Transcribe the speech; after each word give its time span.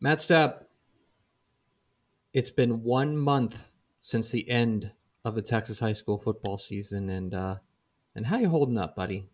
Matt 0.00 0.18
Stepp, 0.18 0.62
it's 2.32 2.52
been 2.52 2.84
one 2.84 3.16
month 3.16 3.72
since 4.00 4.30
the 4.30 4.48
end 4.48 4.92
of 5.24 5.34
the 5.34 5.42
Texas 5.42 5.80
high 5.80 5.92
school 5.92 6.18
football 6.18 6.56
season, 6.56 7.08
and 7.08 7.34
uh, 7.34 7.56
and 8.14 8.26
how 8.26 8.38
you 8.38 8.48
holding 8.48 8.78
up, 8.78 8.94
buddy? 8.94 9.26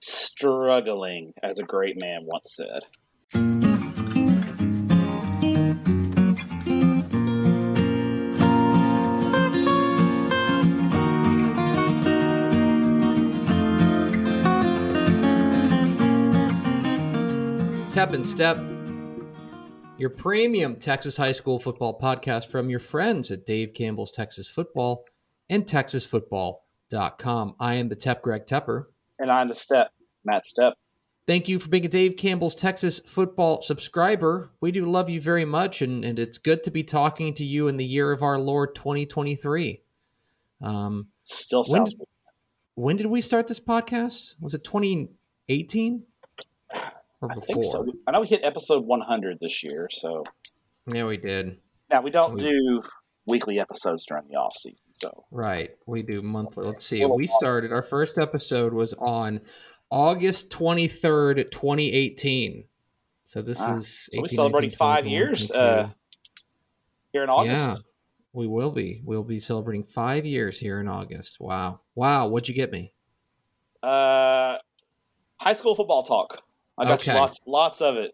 Struggling, 0.00 1.34
as 1.40 1.60
a 1.60 1.62
great 1.62 2.00
man 2.00 2.24
once 2.24 2.56
said. 2.56 2.82
Tap 17.92 18.12
and 18.12 18.26
Step, 18.26 18.58
your 19.98 20.10
premium 20.10 20.76
Texas 20.76 21.16
high 21.16 21.32
school 21.32 21.58
football 21.58 21.98
podcast 21.98 22.48
from 22.48 22.68
your 22.68 22.78
friends 22.78 23.30
at 23.30 23.46
Dave 23.46 23.72
Campbell's 23.72 24.10
Texas 24.10 24.48
Football 24.48 25.04
and 25.48 25.64
TexasFootball.com. 25.64 27.54
I 27.58 27.74
am 27.74 27.88
the 27.88 27.96
Tep 27.96 28.22
Greg 28.22 28.46
Tepper. 28.46 28.86
And 29.18 29.30
I'm 29.30 29.48
the 29.48 29.54
Step, 29.54 29.92
Matt 30.24 30.44
Stepp. 30.44 30.74
Thank 31.26 31.48
you 31.48 31.58
for 31.58 31.68
being 31.68 31.86
a 31.86 31.88
Dave 31.88 32.16
Campbell's 32.16 32.54
Texas 32.54 33.00
Football 33.00 33.62
subscriber. 33.62 34.52
We 34.60 34.70
do 34.70 34.84
love 34.84 35.08
you 35.08 35.20
very 35.20 35.44
much, 35.44 35.82
and, 35.82 36.04
and 36.04 36.18
it's 36.18 36.38
good 36.38 36.62
to 36.64 36.70
be 36.70 36.84
talking 36.84 37.34
to 37.34 37.44
you 37.44 37.66
in 37.66 37.78
the 37.78 37.84
year 37.84 38.12
of 38.12 38.22
our 38.22 38.38
Lord 38.38 38.74
2023. 38.74 39.82
Um, 40.60 41.08
Still 41.24 41.60
when 41.60 41.80
sounds 41.80 41.94
did, 41.94 42.06
when 42.74 42.96
did 42.96 43.06
we 43.06 43.20
start 43.20 43.48
this 43.48 43.60
podcast? 43.60 44.36
Was 44.40 44.54
it 44.54 44.62
2018? 44.62 46.04
Or 47.20 47.30
I 47.30 47.34
before? 47.34 47.46
think 47.46 47.64
so. 47.64 47.86
I 48.06 48.10
know 48.12 48.20
we 48.20 48.26
hit 48.26 48.40
episode 48.44 48.84
100 48.86 49.38
this 49.40 49.62
year, 49.64 49.88
so 49.90 50.22
Yeah, 50.92 51.04
we 51.04 51.16
did. 51.16 51.58
now 51.90 52.02
we 52.02 52.10
don't 52.10 52.34
We- 52.34 52.40
do 52.40 52.82
weekly 53.26 53.58
episodes 53.58 54.04
during 54.06 54.28
the 54.28 54.36
off 54.36 54.54
season. 54.54 54.86
So 54.92 55.24
Right. 55.30 55.76
We 55.86 56.02
do 56.02 56.22
monthly. 56.22 56.64
Let's 56.66 56.84
see. 56.84 57.04
We 57.04 57.26
started 57.26 57.72
our 57.72 57.82
first 57.82 58.18
episode 58.18 58.72
was 58.72 58.94
on 58.98 59.40
August 59.90 60.50
23rd, 60.50 61.50
2018. 61.50 62.64
So 63.24 63.42
this 63.42 63.60
Ah, 63.60 63.74
is 63.74 63.88
so 63.88 64.10
we're 64.20 64.26
18, 64.26 64.36
celebrating 64.36 64.70
five 64.70 65.06
years 65.06 65.50
uh, 65.50 65.90
here 67.12 67.24
in 67.24 67.30
August. 67.30 67.68
Yeah. 67.68 67.76
We 68.32 68.46
will 68.46 68.70
be. 68.70 69.00
We'll 69.04 69.24
be 69.24 69.40
celebrating 69.40 69.84
5 69.84 70.26
years 70.26 70.60
here 70.60 70.78
in 70.78 70.86
August. 70.88 71.40
Wow. 71.40 71.80
Wow, 71.94 72.28
what'd 72.28 72.48
you 72.48 72.54
get 72.54 72.70
me? 72.70 72.92
Uh, 73.82 74.58
high 75.38 75.54
school 75.54 75.74
football 75.74 76.02
talk. 76.02 76.42
I 76.78 76.84
got 76.84 77.00
Okay. 77.00 77.14
lots, 77.18 77.38
lots 77.46 77.80
of 77.80 77.96
it. 77.96 78.12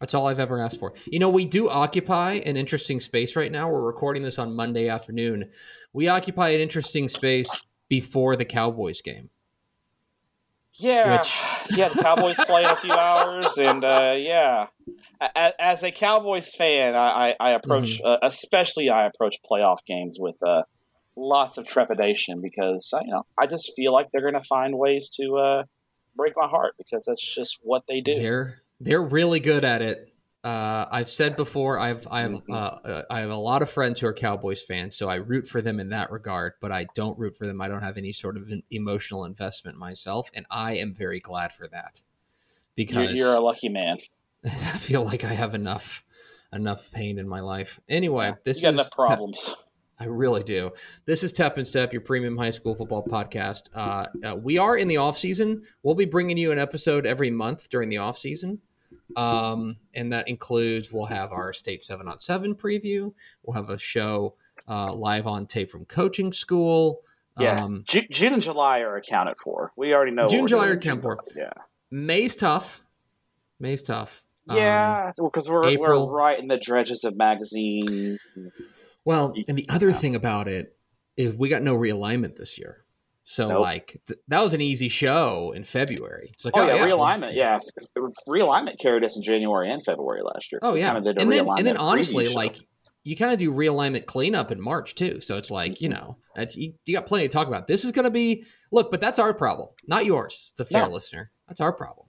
That's 0.00 0.12
all 0.14 0.26
I've 0.28 0.38
ever 0.40 0.60
asked 0.60 0.78
for. 0.78 0.92
You 1.06 1.18
know, 1.18 1.30
we 1.30 1.46
do 1.46 1.68
occupy 1.70 2.32
an 2.44 2.56
interesting 2.56 3.00
space 3.00 3.34
right 3.34 3.50
now. 3.50 3.68
We're 3.70 3.80
recording 3.82 4.22
this 4.22 4.38
on 4.38 4.54
Monday 4.54 4.88
afternoon. 4.88 5.50
We 5.94 6.06
occupy 6.08 6.50
an 6.50 6.60
interesting 6.60 7.08
space 7.08 7.62
before 7.88 8.36
the 8.36 8.44
Cowboys 8.44 9.00
game. 9.00 9.30
Yeah, 10.78 11.18
Which- 11.18 11.78
yeah. 11.78 11.88
The 11.88 12.02
Cowboys 12.02 12.36
play 12.36 12.62
in 12.64 12.68
a 12.70 12.76
few 12.76 12.92
hours, 12.92 13.56
and 13.56 13.82
uh, 13.82 14.14
yeah. 14.18 14.66
As 15.58 15.82
a 15.82 15.90
Cowboys 15.90 16.54
fan, 16.54 16.94
I, 16.94 17.30
I, 17.30 17.34
I 17.40 17.50
approach, 17.52 17.98
Mm-hmm. 18.00 18.06
uh, 18.06 18.18
especially 18.22 18.90
I 18.90 19.06
approach 19.06 19.36
playoff 19.50 19.78
games 19.86 20.18
with 20.20 20.36
uh, 20.46 20.64
lots 21.16 21.56
of 21.56 21.66
trepidation 21.66 22.42
because 22.42 22.92
uh, 22.94 23.00
you 23.02 23.10
know 23.10 23.24
I 23.38 23.46
just 23.46 23.72
feel 23.74 23.94
like 23.94 24.08
they're 24.12 24.20
going 24.20 24.34
to 24.34 24.42
find 24.46 24.76
ways 24.76 25.08
to 25.18 25.36
uh, 25.38 25.62
break 26.16 26.34
my 26.36 26.46
heart 26.46 26.72
because 26.78 27.04
that's 27.04 27.34
just 27.34 27.58
what 27.62 27.86
they 27.86 28.00
do. 28.00 28.18
They're 28.18 28.62
they're 28.80 29.02
really 29.02 29.40
good 29.40 29.64
at 29.64 29.82
it. 29.82 30.12
Uh, 30.44 30.86
I've 30.92 31.10
said 31.10 31.34
before, 31.34 31.78
I've 31.78 32.06
I 32.08 32.20
have 32.20 32.30
Mhm. 32.30 32.42
uh, 32.50 32.88
uh, 32.88 33.02
I 33.10 33.20
have 33.20 33.30
a 33.30 33.36
lot 33.36 33.62
of 33.62 33.70
friends 33.70 34.00
who 34.00 34.06
are 34.06 34.12
Cowboys 34.12 34.62
fans, 34.62 34.96
so 34.96 35.08
I 35.08 35.16
root 35.16 35.48
for 35.48 35.60
them 35.60 35.80
in 35.80 35.88
that 35.88 36.10
regard. 36.12 36.52
But 36.60 36.70
I 36.70 36.86
don't 36.94 37.18
root 37.18 37.36
for 37.36 37.46
them. 37.46 37.60
I 37.60 37.68
don't 37.68 37.82
have 37.82 37.98
any 37.98 38.12
sort 38.12 38.36
of 38.36 38.48
an 38.50 38.62
emotional 38.70 39.24
investment 39.24 39.76
myself, 39.76 40.30
and 40.34 40.46
I 40.50 40.76
am 40.76 40.94
very 40.94 41.18
glad 41.18 41.52
for 41.52 41.66
that 41.68 42.02
You're, 42.76 42.86
because 43.02 43.16
you're 43.16 43.34
a 43.34 43.40
lucky 43.40 43.68
man. 43.68 43.98
I 44.44 44.78
feel 44.78 45.04
like 45.04 45.24
I 45.24 45.32
have 45.32 45.54
enough 45.54 46.04
enough 46.52 46.92
pain 46.92 47.18
in 47.18 47.28
my 47.28 47.40
life. 47.40 47.80
Anyway, 47.88 48.34
this 48.44 48.58
you 48.58 48.62
got 48.62 48.74
is 48.74 48.78
enough 48.78 48.92
problems. 48.92 49.56
I 49.98 50.04
really 50.04 50.42
do. 50.42 50.72
This 51.06 51.24
is 51.24 51.32
Tep 51.32 51.56
and 51.56 51.66
Step, 51.66 51.92
your 51.92 52.02
premium 52.02 52.36
high 52.36 52.50
school 52.50 52.74
football 52.74 53.02
podcast. 53.04 53.70
Uh, 53.74 54.06
uh, 54.24 54.36
we 54.36 54.58
are 54.58 54.76
in 54.76 54.88
the 54.88 54.98
off 54.98 55.16
season. 55.16 55.62
We'll 55.82 55.94
be 55.94 56.04
bringing 56.04 56.36
you 56.36 56.52
an 56.52 56.58
episode 56.58 57.06
every 57.06 57.30
month 57.30 57.70
during 57.70 57.88
the 57.88 57.96
off 57.96 58.18
season, 58.18 58.60
um, 59.16 59.76
and 59.94 60.12
that 60.12 60.28
includes 60.28 60.92
we'll 60.92 61.06
have 61.06 61.32
our 61.32 61.52
state 61.54 61.82
seven 61.82 62.08
on 62.08 62.20
seven 62.20 62.54
preview. 62.54 63.14
We'll 63.42 63.54
have 63.54 63.70
a 63.70 63.78
show 63.78 64.34
uh, 64.68 64.92
live 64.92 65.26
on 65.26 65.46
tape 65.46 65.70
from 65.70 65.86
coaching 65.86 66.32
school. 66.32 67.00
Yeah. 67.38 67.62
Um, 67.62 67.84
Ju- 67.86 68.06
June 68.10 68.34
and 68.34 68.42
July 68.42 68.80
are 68.80 68.96
accounted 68.96 69.36
for. 69.42 69.72
We 69.76 69.94
already 69.94 70.12
know. 70.12 70.28
June, 70.28 70.46
July 70.46 70.68
are 70.68 70.72
accounted 70.72 71.02
for. 71.04 71.18
Yeah. 71.34 71.50
May's 71.90 72.34
tough. 72.36 72.82
May's 73.58 73.80
tough. 73.82 74.24
Um, 74.50 74.56
Yeah, 74.58 75.10
because 75.22 75.48
we're 75.48 75.66
April. 75.68 76.06
we're 76.08 76.14
right 76.14 76.38
in 76.38 76.48
the 76.48 76.58
dredges 76.58 77.02
of 77.04 77.16
magazine. 77.16 78.18
Well, 79.06 79.34
and 79.48 79.56
the 79.56 79.66
other 79.68 79.92
thing 79.92 80.14
about 80.14 80.48
it 80.48 80.76
is 81.16 81.34
we 81.34 81.48
got 81.48 81.62
no 81.62 81.74
realignment 81.74 82.36
this 82.36 82.58
year. 82.58 82.84
So 83.24 83.48
Nope. 83.48 83.62
like 83.62 84.00
th- 84.06 84.20
that 84.28 84.42
was 84.42 84.52
an 84.52 84.60
easy 84.60 84.88
show 84.88 85.52
in 85.52 85.64
February. 85.64 86.30
It's 86.34 86.44
like 86.44 86.56
Oh, 86.56 86.60
oh 86.60 86.66
yeah, 86.66 86.84
we'll 86.84 86.98
realignment. 86.98 87.34
Yeah, 87.34 87.58
realignment 88.28 88.78
carried 88.78 89.02
us 89.02 89.16
in 89.16 89.22
January 89.22 89.70
and 89.70 89.82
February 89.82 90.22
last 90.22 90.52
year. 90.52 90.60
Oh 90.62 90.74
yeah, 90.74 90.98
did 91.00 91.18
a 91.18 91.22
and 91.22 91.32
then 91.32 91.48
and 91.48 91.66
then 91.66 91.76
honestly, 91.76 92.26
show. 92.26 92.34
like 92.34 92.58
you 93.02 93.16
kind 93.16 93.32
of 93.32 93.38
do 93.38 93.52
realignment 93.52 94.06
cleanup 94.06 94.50
in 94.50 94.60
March 94.60 94.94
too. 94.94 95.20
So 95.20 95.36
it's 95.36 95.50
like 95.50 95.80
you 95.80 95.88
mm-hmm. 95.88 95.98
know 95.98 96.16
that's, 96.34 96.56
you, 96.56 96.74
you 96.84 96.94
got 96.94 97.06
plenty 97.06 97.26
to 97.26 97.32
talk 97.32 97.48
about. 97.48 97.66
This 97.66 97.84
is 97.84 97.92
going 97.92 98.04
to 98.04 98.10
be 98.10 98.44
look, 98.70 98.90
but 98.90 99.00
that's 99.00 99.18
our 99.18 99.32
problem, 99.32 99.70
not 99.86 100.04
yours, 100.04 100.52
the 100.58 100.64
fair 100.64 100.86
No. 100.86 100.92
listener. 100.92 101.30
That's 101.48 101.60
our 101.60 101.72
problem. 101.72 102.05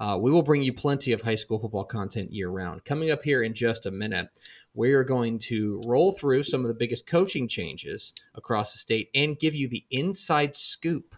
Uh, 0.00 0.16
we 0.18 0.30
will 0.30 0.42
bring 0.42 0.62
you 0.62 0.72
plenty 0.72 1.12
of 1.12 1.20
high 1.20 1.34
school 1.36 1.58
football 1.58 1.84
content 1.84 2.32
year 2.32 2.48
round. 2.48 2.84
Coming 2.86 3.10
up 3.10 3.22
here 3.22 3.42
in 3.42 3.52
just 3.52 3.84
a 3.84 3.90
minute, 3.90 4.28
we 4.72 4.92
are 4.94 5.04
going 5.04 5.38
to 5.40 5.78
roll 5.86 6.10
through 6.10 6.42
some 6.42 6.62
of 6.62 6.68
the 6.68 6.74
biggest 6.74 7.06
coaching 7.06 7.46
changes 7.46 8.14
across 8.34 8.72
the 8.72 8.78
state 8.78 9.10
and 9.14 9.38
give 9.38 9.54
you 9.54 9.68
the 9.68 9.84
inside 9.90 10.56
scoop 10.56 11.14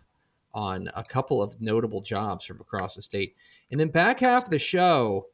on 0.52 0.90
a 0.96 1.04
couple 1.04 1.40
of 1.40 1.60
notable 1.60 2.00
jobs 2.00 2.44
from 2.44 2.60
across 2.60 2.96
the 2.96 3.02
state. 3.02 3.36
And 3.70 3.78
then 3.78 3.88
back 3.88 4.18
half 4.18 4.44
of 4.46 4.50
the 4.50 4.58
show, 4.58 5.28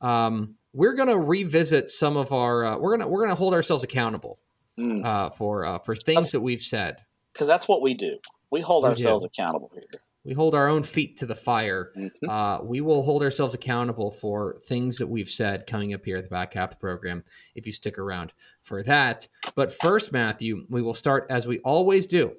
um, 0.00 0.54
we're 0.72 0.94
going 0.94 1.08
to 1.08 1.18
revisit 1.18 1.90
some 1.90 2.16
of 2.16 2.32
our. 2.32 2.64
Uh, 2.64 2.78
we're 2.78 2.96
gonna 2.96 3.08
we're 3.10 3.22
gonna 3.24 3.34
hold 3.34 3.54
ourselves 3.54 3.82
accountable 3.84 4.38
Mm. 4.78 5.04
uh, 5.04 5.30
for 5.30 5.64
uh, 5.64 5.78
for 5.78 5.94
things 5.94 6.32
that 6.32 6.40
we've 6.40 6.60
said. 6.60 7.04
because 7.32 7.46
that's 7.46 7.68
what 7.68 7.80
we 7.80 7.94
do. 7.94 8.18
We 8.50 8.60
hold 8.60 8.82
We 8.82 8.88
ourselves 8.90 9.22
do. 9.22 9.28
accountable 9.28 9.70
here. 9.72 9.82
We 10.24 10.32
hold 10.32 10.54
our 10.54 10.68
own 10.68 10.82
feet 10.84 11.18
to 11.18 11.26
the 11.26 11.34
fire. 11.34 11.92
Mhm. 11.96 12.10
Uh, 12.28 12.64
we 12.64 12.80
will 12.80 13.02
hold 13.02 13.22
ourselves 13.22 13.54
accountable 13.54 14.10
for 14.10 14.58
things 14.66 14.96
that 14.98 15.08
we've 15.08 15.28
said 15.28 15.66
coming 15.66 15.92
up 15.92 16.04
here 16.04 16.16
at 16.16 16.24
the 16.24 16.30
back 16.30 16.54
half 16.54 16.70
of 16.70 16.76
the 16.76 16.80
program. 16.80 17.24
If 17.54 17.66
you 17.66 17.72
stick 17.72 17.98
around 17.98 18.32
for 18.62 18.82
that, 18.84 19.28
but 19.54 19.72
first, 19.72 20.12
Matthew, 20.12 20.66
we 20.70 20.80
will 20.80 20.94
start 20.94 21.26
as 21.28 21.46
we 21.46 21.58
always 21.60 22.06
do 22.06 22.36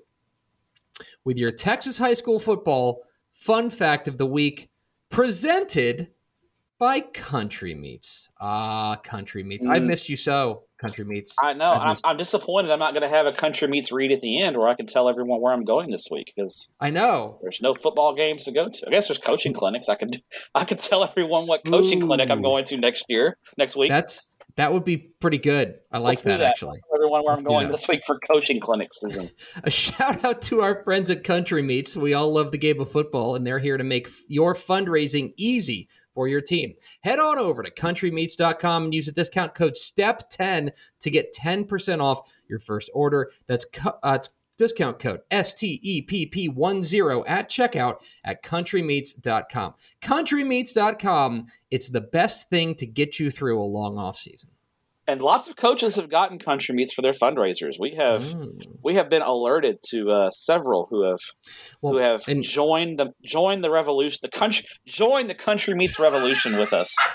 with 1.24 1.38
your 1.38 1.52
Texas 1.52 1.98
high 1.98 2.14
school 2.16 2.40
football 2.40 3.04
fun 3.32 3.70
fact 3.70 4.08
of 4.08 4.18
the 4.18 4.26
week, 4.26 4.70
presented 5.10 6.08
by 6.78 7.00
Country 7.00 7.74
Meats. 7.74 8.30
Ah, 8.40 8.98
Country 9.04 9.44
Meats. 9.44 9.66
I've 9.66 9.82
Mm. 9.82 9.86
missed 9.88 10.10
you 10.10 10.18
so, 10.18 10.64
Country 10.80 11.06
Meats. 11.06 11.36
I 11.42 11.54
know. 11.54 11.72
I've 11.72 11.82
I'm, 11.82 11.98
I'm 12.04 12.18
disappointed. 12.18 12.72
I'm 12.72 12.80
not 12.80 12.94
going 12.94 13.04
to 13.04 13.10
have 13.10 13.26
a 13.26 13.32
Country 13.32 13.68
Meats 13.68 13.92
read 13.92 14.12
at 14.12 14.22
the 14.22 14.42
end 14.42 14.58
where 14.58 14.68
I 14.68 14.76
can 14.76 14.86
tell 14.86 15.08
everyone 15.08 15.40
where 15.42 15.54
I'm 15.54 15.64
going 15.64 15.90
this 15.90 16.08
week 16.12 16.34
because 16.36 16.70
I 16.80 16.90
know. 16.90 17.40
there's 17.42 17.62
no 17.62 17.74
football 17.74 18.14
games 18.14 18.44
to 18.46 18.52
go 18.52 18.68
to. 18.68 18.88
I 18.88 18.92
guess 18.92 19.08
there's 19.08 19.18
coaching 19.20 19.54
clinics. 19.54 19.88
I 19.90 19.96
could 19.96 20.22
I 20.54 20.66
could 20.66 20.80
tell 20.80 21.04
everyone 21.04 21.48
what 21.48 21.64
coaching 21.66 22.02
clinic 22.02 22.30
I'm 22.30 22.42
going 22.42 22.66
to 22.66 22.78
next 22.78 23.06
year, 23.08 23.38
next 23.58 23.76
week. 23.76 23.90
That's 23.90 24.30
that 24.58 24.72
would 24.72 24.86
be 24.86 24.98
pretty 24.98 25.38
good. 25.38 25.76
I 25.92 25.98
like 25.98 26.22
that, 26.22 26.38
that. 26.38 26.50
actually. 26.52 26.80
Tell 26.80 26.96
everyone 26.96 27.24
where 27.26 27.34
Let's 27.36 27.40
I'm 27.42 27.46
going 27.46 27.68
this 27.72 27.88
week 27.90 28.04
for 28.06 28.18
coaching 28.20 28.62
clinic 28.62 28.94
season. 28.94 29.30
A 29.64 29.70
shout 29.72 30.24
out 30.24 30.42
to 30.44 30.62
our 30.62 30.82
friends 30.86 31.10
at 31.10 31.24
Country 31.26 31.62
Meats. 31.62 31.98
We 31.98 32.14
all 32.14 32.34
love 32.34 32.52
the 32.52 32.58
game 32.58 32.80
of 32.80 32.90
football, 32.90 33.36
and 33.36 33.46
they're 33.46 33.60
here 33.60 33.76
to 33.78 33.84
make 33.84 34.08
f- 34.08 34.14
your 34.30 34.54
fundraising 34.54 35.34
easy 35.36 35.90
for 36.16 36.28
your 36.28 36.42
team. 36.42 36.74
Head 37.04 37.20
on 37.20 37.38
over 37.38 37.62
to 37.62 37.70
countrymeats.com 37.70 38.86
and 38.86 38.94
use 38.94 39.06
the 39.06 39.12
discount 39.12 39.54
code 39.54 39.76
STEP10 39.76 40.72
to 41.02 41.12
get 41.12 41.36
10% 41.36 42.02
off 42.02 42.22
your 42.50 42.58
first 42.60 42.90
order. 42.96 43.30
That's 43.48 43.68
uh, 44.02 44.18
discount 44.58 44.98
code 44.98 45.20
STEPP10 45.32 47.24
at 47.28 47.50
checkout 47.50 47.98
at 48.24 48.42
countrymeats.com. 48.44 49.74
Countrymeats.com, 50.02 51.48
it's 51.70 51.90
the 51.90 52.02
best 52.02 52.50
thing 52.50 52.74
to 52.76 52.86
get 52.88 53.20
you 53.20 53.30
through 53.30 53.62
a 53.62 53.66
long 53.66 53.98
off 54.00 54.18
season. 54.18 54.50
And 55.08 55.22
lots 55.22 55.48
of 55.48 55.56
coaches 55.56 55.98
have 55.98 56.10
gotten 56.10 56.40
Country 56.40 56.74
Meats 56.74 56.92
for 56.94 57.02
their 57.04 57.12
fundraisers. 57.12 57.76
We 57.80 57.92
have 57.96 58.24
Mm. 58.24 58.60
we 58.84 58.96
have 58.96 59.10
been 59.10 59.22
alerted 59.22 59.78
to 59.92 60.10
uh, 60.12 60.30
several 60.32 60.88
who 60.90 61.04
have 61.04 61.20
Well, 61.82 61.94
who 61.94 62.00
have 62.00 62.28
and- 62.28 62.42
joined 62.44 62.98
the 62.98 63.12
joined 63.24 63.64
the 63.64 63.70
revolution, 63.70 64.20
the 64.24 64.30
country 64.30 64.66
joined 64.88 65.30
the 65.30 65.36
Country 65.36 65.76
Meats 65.76 66.00
revolution 66.00 66.58
with 66.58 66.74
us. 66.74 66.96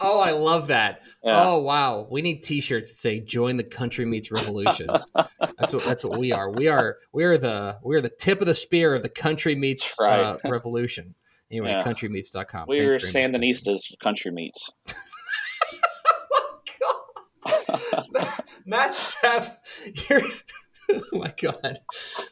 Oh, 0.00 0.20
I 0.20 0.30
love 0.30 0.68
that. 0.68 1.00
Yeah. 1.24 1.42
Oh 1.44 1.58
wow, 1.60 2.06
we 2.08 2.22
need 2.22 2.44
T-shirts 2.44 2.90
that 2.90 2.96
say 2.96 3.18
"Join 3.18 3.56
the 3.56 3.64
Country 3.64 4.04
Meats 4.04 4.30
Revolution." 4.30 4.86
that's 5.58 5.74
what 5.74 5.82
that's 5.84 6.04
what 6.04 6.18
we 6.20 6.30
are. 6.30 6.48
We 6.52 6.68
are 6.68 6.98
we 7.12 7.24
are 7.24 7.36
the 7.36 7.78
we 7.82 7.96
are 7.96 8.00
the 8.00 8.08
tip 8.10 8.40
of 8.40 8.46
the 8.46 8.54
spear 8.54 8.94
of 8.94 9.02
the 9.02 9.08
Country 9.08 9.56
Meats 9.56 9.96
right. 10.00 10.20
uh, 10.20 10.36
Revolution. 10.44 11.16
Anyway, 11.50 11.70
Yeah. 11.70 11.82
countrymeats.com. 11.82 12.66
We're 12.68 12.92
Thanks 12.92 13.10
very 13.12 13.24
much, 13.24 13.32
guys. 13.32 13.40
Sandinistas 13.66 13.86
for 13.90 13.96
Country 13.96 14.30
Meats. 14.30 14.72
Matt 18.66 18.92
Stepp, 18.92 19.56
you're. 20.08 20.22
Oh 20.90 21.02
my 21.18 21.34
god. 21.40 21.80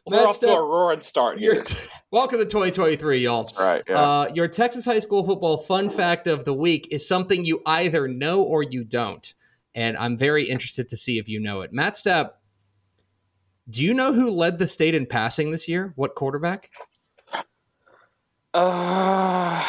We're 0.07 0.17
Matt 0.17 0.27
off 0.27 0.41
to 0.41 0.49
a 0.49 0.63
roaring 0.63 1.01
start 1.01 1.39
here. 1.39 1.55
you're- 1.55 1.65
welcome 2.11 2.39
to 2.39 2.47
2023, 2.47 3.19
y'all. 3.19 3.43
That's 3.43 3.59
right. 3.59 3.83
Yeah. 3.87 4.01
Uh, 4.01 4.31
your 4.33 4.49
Texas 4.49 4.87
high 4.87 5.01
school 5.01 5.25
football 5.27 5.59
fun 5.59 5.91
fact 5.91 6.27
of 6.27 6.47
the 6.47 6.55
week 6.55 6.89
is 6.91 7.07
something 7.07 7.45
you 7.45 7.61
either 7.67 8.09
know 8.09 8.43
or 8.43 8.63
you 8.63 8.83
don't. 8.83 9.35
And 9.75 9.95
I'm 9.99 10.17
very 10.17 10.49
interested 10.49 10.89
to 10.89 10.97
see 10.97 11.19
if 11.19 11.29
you 11.29 11.39
know 11.39 11.61
it. 11.61 11.71
Matt 11.75 11.97
Stepp, 11.97 12.31
do 13.69 13.85
you 13.85 13.93
know 13.93 14.15
who 14.15 14.31
led 14.31 14.59
the 14.59 14.67
state 14.67 14.95
in 14.95 15.05
passing 15.05 15.51
this 15.51 15.69
year? 15.69 15.93
What 15.97 16.15
quarterback? 16.15 16.71
Uh, 18.55 19.63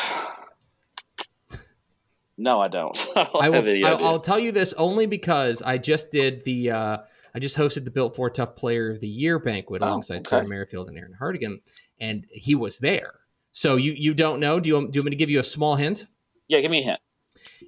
no, 2.38 2.60
I 2.62 2.68
don't. 2.68 2.96
I 3.16 3.24
don't 3.24 3.44
I 3.44 3.50
will, 3.50 3.86
I'll. 3.86 4.06
I'll 4.06 4.20
tell 4.20 4.40
you 4.40 4.52
this 4.52 4.74
only 4.74 5.06
because 5.06 5.62
I 5.62 5.78
just 5.78 6.12
did 6.12 6.44
the, 6.44 6.72
uh, 6.72 6.98
I 7.34 7.40
just 7.40 7.58
hosted 7.58 7.84
the 7.86 7.92
Built 7.92 8.16
Ford 8.16 8.34
Tough 8.36 8.56
Player 8.56 8.92
of 8.92 9.00
the 9.00 9.08
Year 9.08 9.40
banquet 9.40 9.82
Oh, 9.82 9.88
alongside 9.88 10.28
okay. 10.28 10.46
Merrifield 10.46 10.88
and 10.90 10.98
Aaron 10.98 11.16
Hardigan, 11.20 11.62
and 12.00 12.26
he 12.32 12.56
was 12.56 12.80
there. 12.80 13.20
So 13.52 13.76
you 13.76 13.94
you 13.94 14.14
don't 14.14 14.40
know? 14.40 14.60
Do 14.60 14.68
you, 14.70 14.76
want- 14.76 14.92
do 14.92 14.98
you 14.98 15.02
want 15.02 15.06
me 15.06 15.10
to 15.12 15.16
give 15.18 15.30
you 15.30 15.40
a 15.40 15.44
small 15.44 15.76
hint? 15.76 16.06
yeah, 16.48 16.62
give 16.62 16.72
me 16.72 16.80
a 16.82 16.84
hint. 16.86 17.00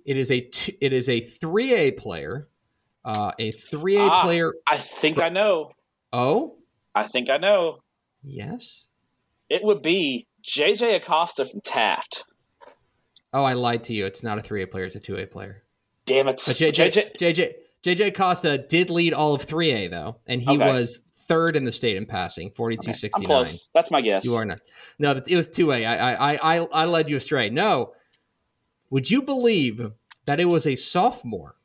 It 0.06 0.18
is 0.18 0.30
a 0.32 0.42
t- 0.42 0.78
it 0.82 0.94
is 0.94 1.10
a 1.10 1.20
three 1.20 1.74
A 1.74 1.92
player, 1.92 2.48
uh, 3.06 3.32
a 3.40 3.52
three 3.52 3.98
A 3.98 4.04
Ah. 4.08 4.24
player. 4.24 4.54
I 4.68 4.78
think 4.78 5.20
I 5.20 5.30
know. 5.30 5.72
Oh, 6.14 6.58
I 6.94 7.04
think 7.04 7.30
I 7.30 7.38
know. 7.38 7.80
yes. 8.24 8.88
It 9.50 9.64
would 9.64 9.82
be 9.82 10.28
JJ 10.48 10.96
Acosta 10.98 11.44
from 11.46 11.62
Taft. 11.62 12.24
Oh, 13.34 13.44
I 13.44 13.54
lied 13.54 13.84
to 13.86 13.94
you. 13.94 14.06
It's 14.06 14.24
not 14.24 14.38
a 14.38 14.42
three 14.42 14.64
A 14.64 14.68
player. 14.68 14.86
It's 14.86 14.96
a 14.96 15.00
two 15.00 15.16
A 15.18 15.26
player. 15.26 15.64
Damn 16.06 16.28
it. 16.28 16.42
But 16.46 16.56
JJ 16.56 17.14
JJ 17.18 17.54
JJ 17.84 18.16
Costa 18.16 18.58
did 18.58 18.90
lead 18.90 19.14
all 19.14 19.36
of 19.36 19.44
three 19.44 19.72
A 19.72 19.88
though, 19.88 20.18
and 20.28 20.42
he 20.42 20.58
Okay. 20.58 20.68
was 20.68 21.00
third 21.28 21.56
in 21.56 21.64
the 21.66 21.72
state 21.72 21.96
in 21.96 22.06
passing, 22.08 22.52
forty 22.52 22.76
two 22.76 22.90
Okay, 22.92 23.10
I'm 23.14 23.24
close. 23.24 23.70
That's 23.74 23.92
my 23.92 24.02
guess. 24.02 24.26
You 24.26 24.34
are 24.34 24.46
not. 24.46 24.60
No, 24.98 25.12
it 25.12 25.38
was 25.38 25.48
two 25.48 25.72
A. 25.72 25.86
I 25.86 26.14
I 26.14 26.56
I 26.56 26.58
I 26.74 26.86
led 26.86 27.08
you 27.08 27.16
astray. 27.18 27.50
No, 27.50 27.94
would 28.90 29.12
you 29.12 29.22
believe 29.22 29.92
that 30.26 30.40
it 30.40 30.46
was 30.46 30.66
a 30.66 30.76
sophomore? 30.76 31.56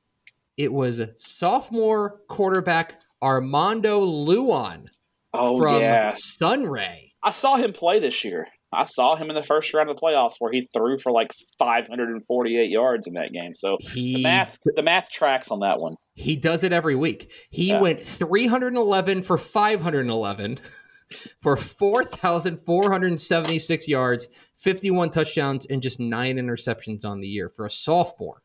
It 0.56 0.72
was 0.72 1.00
sophomore 1.16 2.20
quarterback 2.28 3.00
Armando 3.22 4.00
Luan 4.00 4.84
Oh 5.32 5.58
from 5.58 5.80
yeah. 5.80 6.10
Sunray. 6.10 7.14
I 7.22 7.30
saw 7.30 7.56
him 7.56 7.72
play 7.72 7.98
this 7.98 8.22
year. 8.22 8.46
I 8.74 8.84
saw 8.84 9.16
him 9.16 9.28
in 9.30 9.34
the 9.34 9.42
first 9.42 9.72
round 9.74 9.88
of 9.90 9.96
the 9.96 10.00
playoffs 10.02 10.34
where 10.38 10.52
he 10.52 10.62
threw 10.62 10.98
for 10.98 11.10
like 11.12 11.32
548 11.58 12.70
yards 12.70 13.06
in 13.06 13.14
that 13.14 13.30
game. 13.32 13.54
So 13.54 13.76
He 13.80 14.14
the 14.16 14.22
math, 14.22 14.58
the 14.64 14.82
math 14.82 15.10
tracks 15.10 15.50
on 15.50 15.60
that 15.60 15.80
one. 15.80 15.96
he 16.14 16.36
does 16.36 16.62
it 16.64 16.72
every 16.72 16.94
week. 16.96 17.30
He 17.50 17.68
Yeah. 17.70 17.80
went 17.80 18.02
311 18.02 19.22
for 19.22 19.38
511 19.38 20.58
for 21.40 21.56
4,476 21.56 23.88
yards, 23.88 24.28
51 24.56 25.10
touchdowns, 25.10 25.66
and 25.66 25.82
just 25.82 26.00
nine 26.00 26.36
interceptions 26.36 27.04
on 27.04 27.20
the 27.20 27.28
year 27.28 27.48
for 27.48 27.64
a 27.66 27.70
sophomore. 27.70 28.42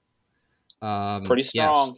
Um, 0.82 1.24
Pretty 1.24 1.42
yes. 1.42 1.50
strong. 1.50 1.98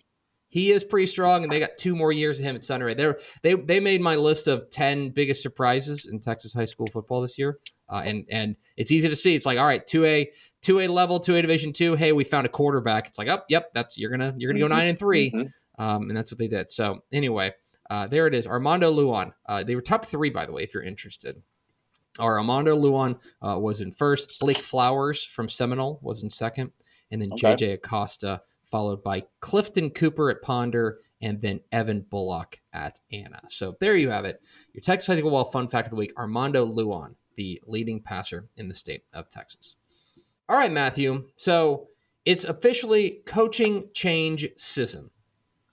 He 0.50 0.72
is 0.72 0.84
pretty 0.84 1.08
strong, 1.08 1.44
and 1.44 1.52
they 1.52 1.60
got 1.62 1.78
two 1.78 1.96
more 1.96 2.12
years 2.12 2.40
of 2.40 2.46
him 2.46 2.58
at 2.58 2.66
Sunray. 2.66 2.94
They 2.94 3.14
they 3.42 3.54
they 3.54 3.80
made 3.80 4.02
my 4.02 4.16
list 4.16 4.50
of 4.50 4.70
ten 4.70 5.10
biggest 5.10 5.42
surprises 5.42 6.06
in 6.06 6.20
Texas 6.20 6.54
high 6.54 6.66
school 6.66 6.88
football 6.92 7.22
this 7.22 7.38
year, 7.40 7.58
uh, 7.92 8.02
and 8.06 8.26
and 8.32 8.56
it's 8.78 8.92
easy 8.92 9.10
to 9.10 9.16
see. 9.16 9.36
It's 9.36 9.46
like 9.46 9.60
all 9.60 9.66
right, 9.66 9.86
two 9.86 10.06
A 10.06 10.32
two 10.62 10.80
A 10.80 10.88
level, 10.88 11.20
two 11.20 11.36
A 11.36 11.42
Division 11.42 11.74
two. 11.74 11.96
Hey, 11.96 12.12
we 12.12 12.24
found 12.24 12.46
a 12.46 12.50
quarterback. 12.50 13.08
It's 13.08 13.18
like, 13.18 13.28
oh, 13.30 13.42
yep, 13.50 13.72
that's 13.74 13.98
you're 13.98 14.10
gonna 14.12 14.34
you're 14.38 14.52
gonna 14.52 14.60
go 14.60 14.68
Mhm. 14.68 14.78
nine 14.78 14.88
and 14.90 15.00
3 15.00 15.32
Mhm. 15.32 15.50
um, 15.78 16.10
and 16.10 16.18
that's 16.18 16.32
what 16.32 16.40
they 16.40 16.48
did. 16.48 16.72
So 16.72 17.04
anyway, 17.12 17.54
uh, 17.90 18.08
there 18.08 18.26
it 18.28 18.34
is. 18.34 18.48
Armando 18.48 18.90
Luan. 18.90 19.34
Uh, 19.46 19.64
they 19.64 19.76
were 19.76 19.82
top 19.82 20.06
three, 20.06 20.30
by 20.30 20.46
the 20.46 20.52
way, 20.54 20.64
if 20.64 20.74
you're 20.74 20.84
interested. 20.84 21.42
Our 22.20 22.38
Armando 22.38 22.76
Luan 22.76 23.18
uh, 23.42 23.58
was 23.60 23.80
in 23.82 23.92
first. 23.94 24.40
Blake 24.40 24.58
Flowers 24.58 25.24
from 25.24 25.48
Seminole 25.50 26.00
was 26.02 26.22
in 26.24 26.30
second, 26.30 26.72
and 27.10 27.22
then 27.22 27.32
Okay. 27.34 27.56
JJ 27.56 27.74
Acosta 27.74 28.42
followed 28.66 29.04
by 29.04 29.24
Clifton 29.42 29.90
Cooper 29.90 30.30
at 30.30 30.42
Ponder, 30.42 31.00
and 31.22 31.42
then 31.42 31.60
Evan 31.74 32.02
Bullock 32.10 32.60
at 32.72 33.00
Anna. 33.12 33.42
So 33.50 33.76
there 33.82 33.96
you 33.98 34.10
have 34.12 34.24
it. 34.26 34.42
Your 34.74 34.82
Texas 34.82 35.08
High 35.14 35.20
School 35.20 35.32
Ball 35.32 35.44
Fun 35.46 35.68
Fact 35.68 35.88
of 35.88 35.92
the 35.92 35.96
Week: 35.98 36.14
Armando 36.18 36.64
Luan, 36.66 37.16
the 37.36 37.62
leading 37.66 38.00
passer 38.02 38.48
in 38.56 38.68
the 38.68 38.74
state 38.76 39.04
of 39.14 39.30
Texas. 39.30 39.76
All 40.50 40.58
right, 40.58 40.72
Matthew. 40.72 41.26
So 41.36 41.88
it's 42.26 42.44
officially 42.44 43.22
coaching 43.26 43.90
change 43.94 44.48
season. 44.58 45.10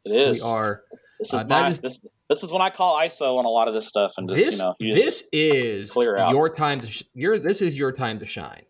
It 0.05 0.13
is. 0.13 0.43
We 0.43 0.49
are 0.49 0.83
this 1.19 1.35
uh, 1.35 1.39
is 1.39 1.43
that 1.49 1.63
my, 1.63 1.69
is- 1.69 1.79
this 1.81 2.05
this 2.29 2.43
is 2.43 2.53
when 2.53 2.63
I 2.63 2.71
call 2.71 2.97
ISO 2.99 3.39
on 3.39 3.45
a 3.45 3.49
lot 3.49 3.69
of 3.69 3.75
this 3.75 3.89
stuff 3.89 4.15
and 4.19 4.29
just 4.29 4.45
this. 4.45 4.59
you 4.59 4.63
know 4.63 4.75
you 4.79 4.95
this 4.95 5.25
is 5.33 5.93
clear 5.93 6.17
out. 6.17 6.31
your 6.31 6.49
time 6.49 6.81
to 6.81 6.87
sh- 6.87 7.03
your. 7.15 7.39
This 7.39 7.63
is 7.63 7.77
your 7.77 7.91
time 7.93 8.19
to 8.21 8.27
shine. 8.27 8.63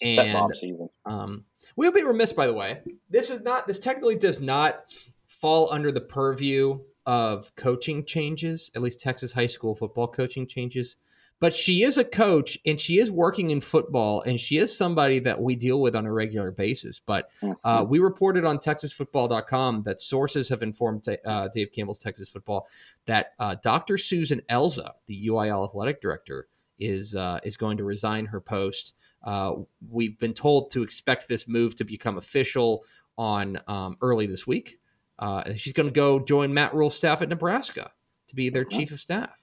step 0.00 0.26
and- 0.26 0.56
season. 0.56 0.88
Um, 1.04 1.44
we'll 1.76 1.92
be 1.92 2.02
remiss, 2.04 2.32
by 2.32 2.46
the 2.46 2.52
way. 2.54 2.80
This 3.08 3.30
is 3.30 3.40
not. 3.40 3.66
This 3.66 3.78
technically 3.78 4.16
does 4.16 4.40
not 4.40 4.84
fall 5.26 5.72
under 5.72 5.90
the 5.92 6.00
purview 6.00 6.80
of 7.06 7.54
coaching 7.56 8.04
changes. 8.04 8.70
At 8.74 8.82
least 8.82 9.00
Texas 9.00 9.32
high 9.32 9.46
school 9.46 9.74
football 9.74 10.08
coaching 10.08 10.46
changes. 10.46 10.96
But 11.38 11.52
she 11.54 11.82
is 11.82 11.98
a 11.98 12.04
coach, 12.04 12.58
and 12.64 12.80
she 12.80 12.98
is 12.98 13.10
working 13.10 13.50
in 13.50 13.60
football, 13.60 14.22
and 14.22 14.40
she 14.40 14.56
is 14.56 14.74
somebody 14.76 15.18
that 15.18 15.40
we 15.42 15.54
deal 15.54 15.80
with 15.82 15.94
on 15.94 16.06
a 16.06 16.12
regular 16.12 16.50
basis. 16.50 16.98
But 16.98 17.28
uh, 17.42 17.82
Mhm. 17.82 17.88
we 17.90 17.98
reported 17.98 18.44
on 18.46 18.58
TexasFootball.com 18.58 19.82
that 19.82 20.00
sources 20.00 20.48
have 20.48 20.62
informed 20.62 21.06
uh, 21.24 21.48
Dave 21.48 21.72
Campbell's 21.72 21.98
Texas 21.98 22.28
Football 22.28 22.66
that 23.04 23.32
uh, 23.38 23.56
Dr. 23.62 23.98
Susan 23.98 24.40
Elza, 24.48 24.92
the 25.06 25.26
UIL 25.28 25.64
athletic 25.68 26.00
director, 26.00 26.48
is 26.78 27.14
uh, 27.14 27.38
is 27.44 27.56
going 27.56 27.76
to 27.78 27.84
resign 27.84 28.26
her 28.26 28.40
post. 28.40 28.94
Uh, 29.22 29.56
we've 29.90 30.18
been 30.18 30.34
told 30.34 30.70
to 30.70 30.82
expect 30.82 31.28
this 31.28 31.48
move 31.48 31.74
to 31.76 31.84
become 31.84 32.16
official 32.16 32.84
on 33.18 33.58
um, 33.66 33.96
early 34.00 34.26
this 34.26 34.46
week. 34.46 34.78
Uh, 35.18 35.52
she's 35.54 35.72
going 35.72 35.86
to 35.88 35.92
go 35.92 36.20
join 36.20 36.52
Matt 36.52 36.74
Rhule's 36.74 36.94
staff 36.94 37.22
at 37.22 37.28
Nebraska 37.28 37.90
to 38.28 38.34
be 38.36 38.50
their 38.50 38.64
chief 38.64 38.90
of 38.92 39.00
staff. 39.00 39.42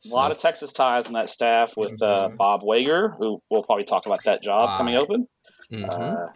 a 0.10 0.14
lot 0.14 0.30
of 0.30 0.38
Texas 0.38 0.72
ties 0.72 1.06
in 1.06 1.12
that 1.14 1.28
staff 1.28 1.74
with 1.76 2.02
uh, 2.02 2.28
Mhm. 2.30 2.36
Bob 2.36 2.60
Wager, 2.64 3.10
who 3.18 3.42
we'll 3.50 3.62
probably 3.62 3.84
talk 3.84 4.06
about 4.06 4.22
that 4.24 4.42
job 4.42 4.76
coming 4.78 4.96
open. 4.96 5.28
Mhm. 5.70 5.88
Uh, 5.92 6.26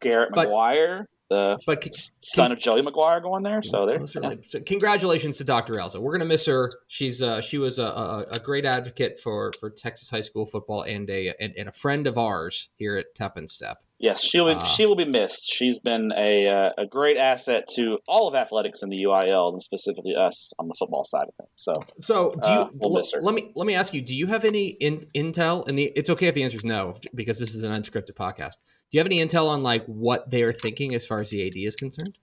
Garrett 0.00 0.30
But- 0.34 0.48
McGuire, 0.48 1.06
the 1.30 1.58
but 1.66 1.82
c- 1.82 2.12
son 2.20 2.52
of 2.52 2.58
Joey 2.58 2.82
McGuire, 2.82 3.22
going 3.22 3.42
there. 3.42 3.62
So 3.62 3.86
there. 3.86 3.98
Like- 4.22 4.44
so 4.48 4.60
congratulations 4.60 5.38
to 5.38 5.44
Dr. 5.44 5.72
Elza. 5.74 5.98
We're 5.98 6.12
gonna 6.12 6.26
miss 6.26 6.44
her. 6.46 6.68
She's 6.88 7.22
uh, 7.22 7.40
she 7.40 7.56
was 7.58 7.78
a, 7.78 7.84
a, 7.86 8.20
a 8.34 8.38
great 8.40 8.66
advocate 8.66 9.18
for 9.20 9.52
for 9.58 9.70
Texas 9.70 10.10
high 10.10 10.20
school 10.20 10.44
football 10.44 10.82
and 10.82 11.08
a 11.08 11.34
and, 11.40 11.54
and 11.56 11.68
a 11.68 11.72
friend 11.72 12.06
of 12.06 12.18
ours 12.18 12.68
here 12.76 12.96
at 12.98 13.14
Tep 13.14 13.36
and 13.38 13.50
Step. 13.50 13.78
Yes, 14.04 14.22
she'll 14.22 14.44
be, 14.44 14.52
Uh, 14.52 14.58
she 14.58 14.84
will 14.84 14.96
be 14.96 15.06
missed. 15.06 15.50
She's 15.50 15.80
been 15.80 16.12
a 16.14 16.46
uh, 16.46 16.70
a 16.76 16.86
great 16.86 17.16
asset 17.16 17.64
to 17.76 17.98
all 18.06 18.28
of 18.28 18.34
athletics 18.34 18.82
in 18.82 18.90
the 18.90 18.98
UIL 19.06 19.50
and 19.50 19.62
specifically 19.62 20.14
us 20.14 20.52
on 20.58 20.68
the 20.68 20.74
football 20.78 21.04
side 21.04 21.26
of 21.26 21.34
things. 21.36 21.48
So 21.54 21.80
So 22.02 22.34
do 22.42 22.52
you 22.52 22.58
Uh, 22.58 22.68
we'll 22.74 22.98
l- 22.98 23.22
let 23.22 23.34
me 23.34 23.50
let 23.56 23.66
me 23.66 23.74
ask 23.74 23.94
you? 23.94 24.02
Do 24.02 24.14
you 24.14 24.26
have 24.26 24.44
any 24.44 24.66
in, 24.78 25.06
intel? 25.16 25.66
And 25.68 25.78
the, 25.78 25.90
it's 25.96 26.10
okay 26.10 26.26
if 26.26 26.34
the 26.34 26.42
answer 26.42 26.58
is 26.58 26.64
no 26.64 26.92
because 27.14 27.38
this 27.38 27.54
is 27.54 27.62
an 27.62 27.72
unscripted 27.72 28.12
podcast. 28.14 28.56
Do 28.90 28.98
you 28.98 29.00
have 29.00 29.06
any 29.06 29.20
intel 29.20 29.48
on 29.48 29.62
like 29.62 29.86
what 29.86 30.30
they 30.30 30.42
are 30.42 30.52
thinking 30.52 30.94
as 30.94 31.06
far 31.06 31.22
as 31.22 31.30
the 31.30 31.46
AD 31.46 31.56
is 31.56 31.74
concerned? 31.74 32.18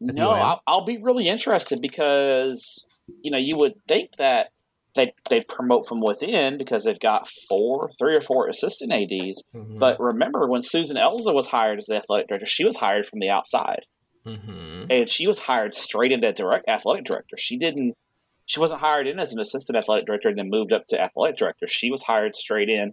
No, 0.00 0.30
I'll, 0.32 0.62
I'll 0.66 0.84
be 0.84 0.98
really 0.98 1.28
interested 1.28 1.80
because 1.80 2.88
you 3.22 3.30
know 3.30 3.38
you 3.38 3.56
would 3.56 3.74
think 3.86 4.16
that 4.16 4.50
they 4.94 5.12
they 5.28 5.42
promote 5.42 5.86
from 5.86 6.00
within 6.00 6.58
because 6.58 6.84
they've 6.84 6.98
got 6.98 7.28
four, 7.28 7.90
three 7.98 8.16
or 8.16 8.20
four 8.20 8.48
assistant 8.48 8.92
ads. 8.92 9.44
Mhm. 9.54 9.78
But 9.78 10.00
remember 10.00 10.46
when 10.48 10.62
Susan 10.62 10.96
Elza 10.96 11.32
was 11.34 11.46
hired 11.46 11.78
as 11.78 11.86
the 11.86 11.96
athletic 11.96 12.28
director, 12.28 12.46
she 12.46 12.64
was 12.64 12.76
hired 12.78 13.06
from 13.06 13.20
the 13.20 13.30
outside. 13.30 13.86
Mhm. 14.26 14.86
and 14.90 15.08
she 15.08 15.26
was 15.26 15.38
hired 15.40 15.72
straight 15.74 16.12
into 16.12 16.30
direct 16.30 16.68
athletic 16.68 17.04
director. 17.04 17.38
She 17.38 17.56
didn't. 17.56 17.96
She 18.44 18.60
wasn't 18.60 18.80
hired 18.80 19.06
in 19.06 19.18
as 19.18 19.32
an 19.32 19.40
assistant 19.40 19.78
athletic 19.78 20.06
director 20.06 20.28
and 20.28 20.36
then 20.36 20.50
moved 20.50 20.74
up 20.74 20.84
to 20.88 21.00
athletic 21.00 21.36
director. 21.38 21.66
She 21.66 21.90
was 21.90 22.02
hired 22.02 22.36
straight 22.36 22.68
in 22.68 22.92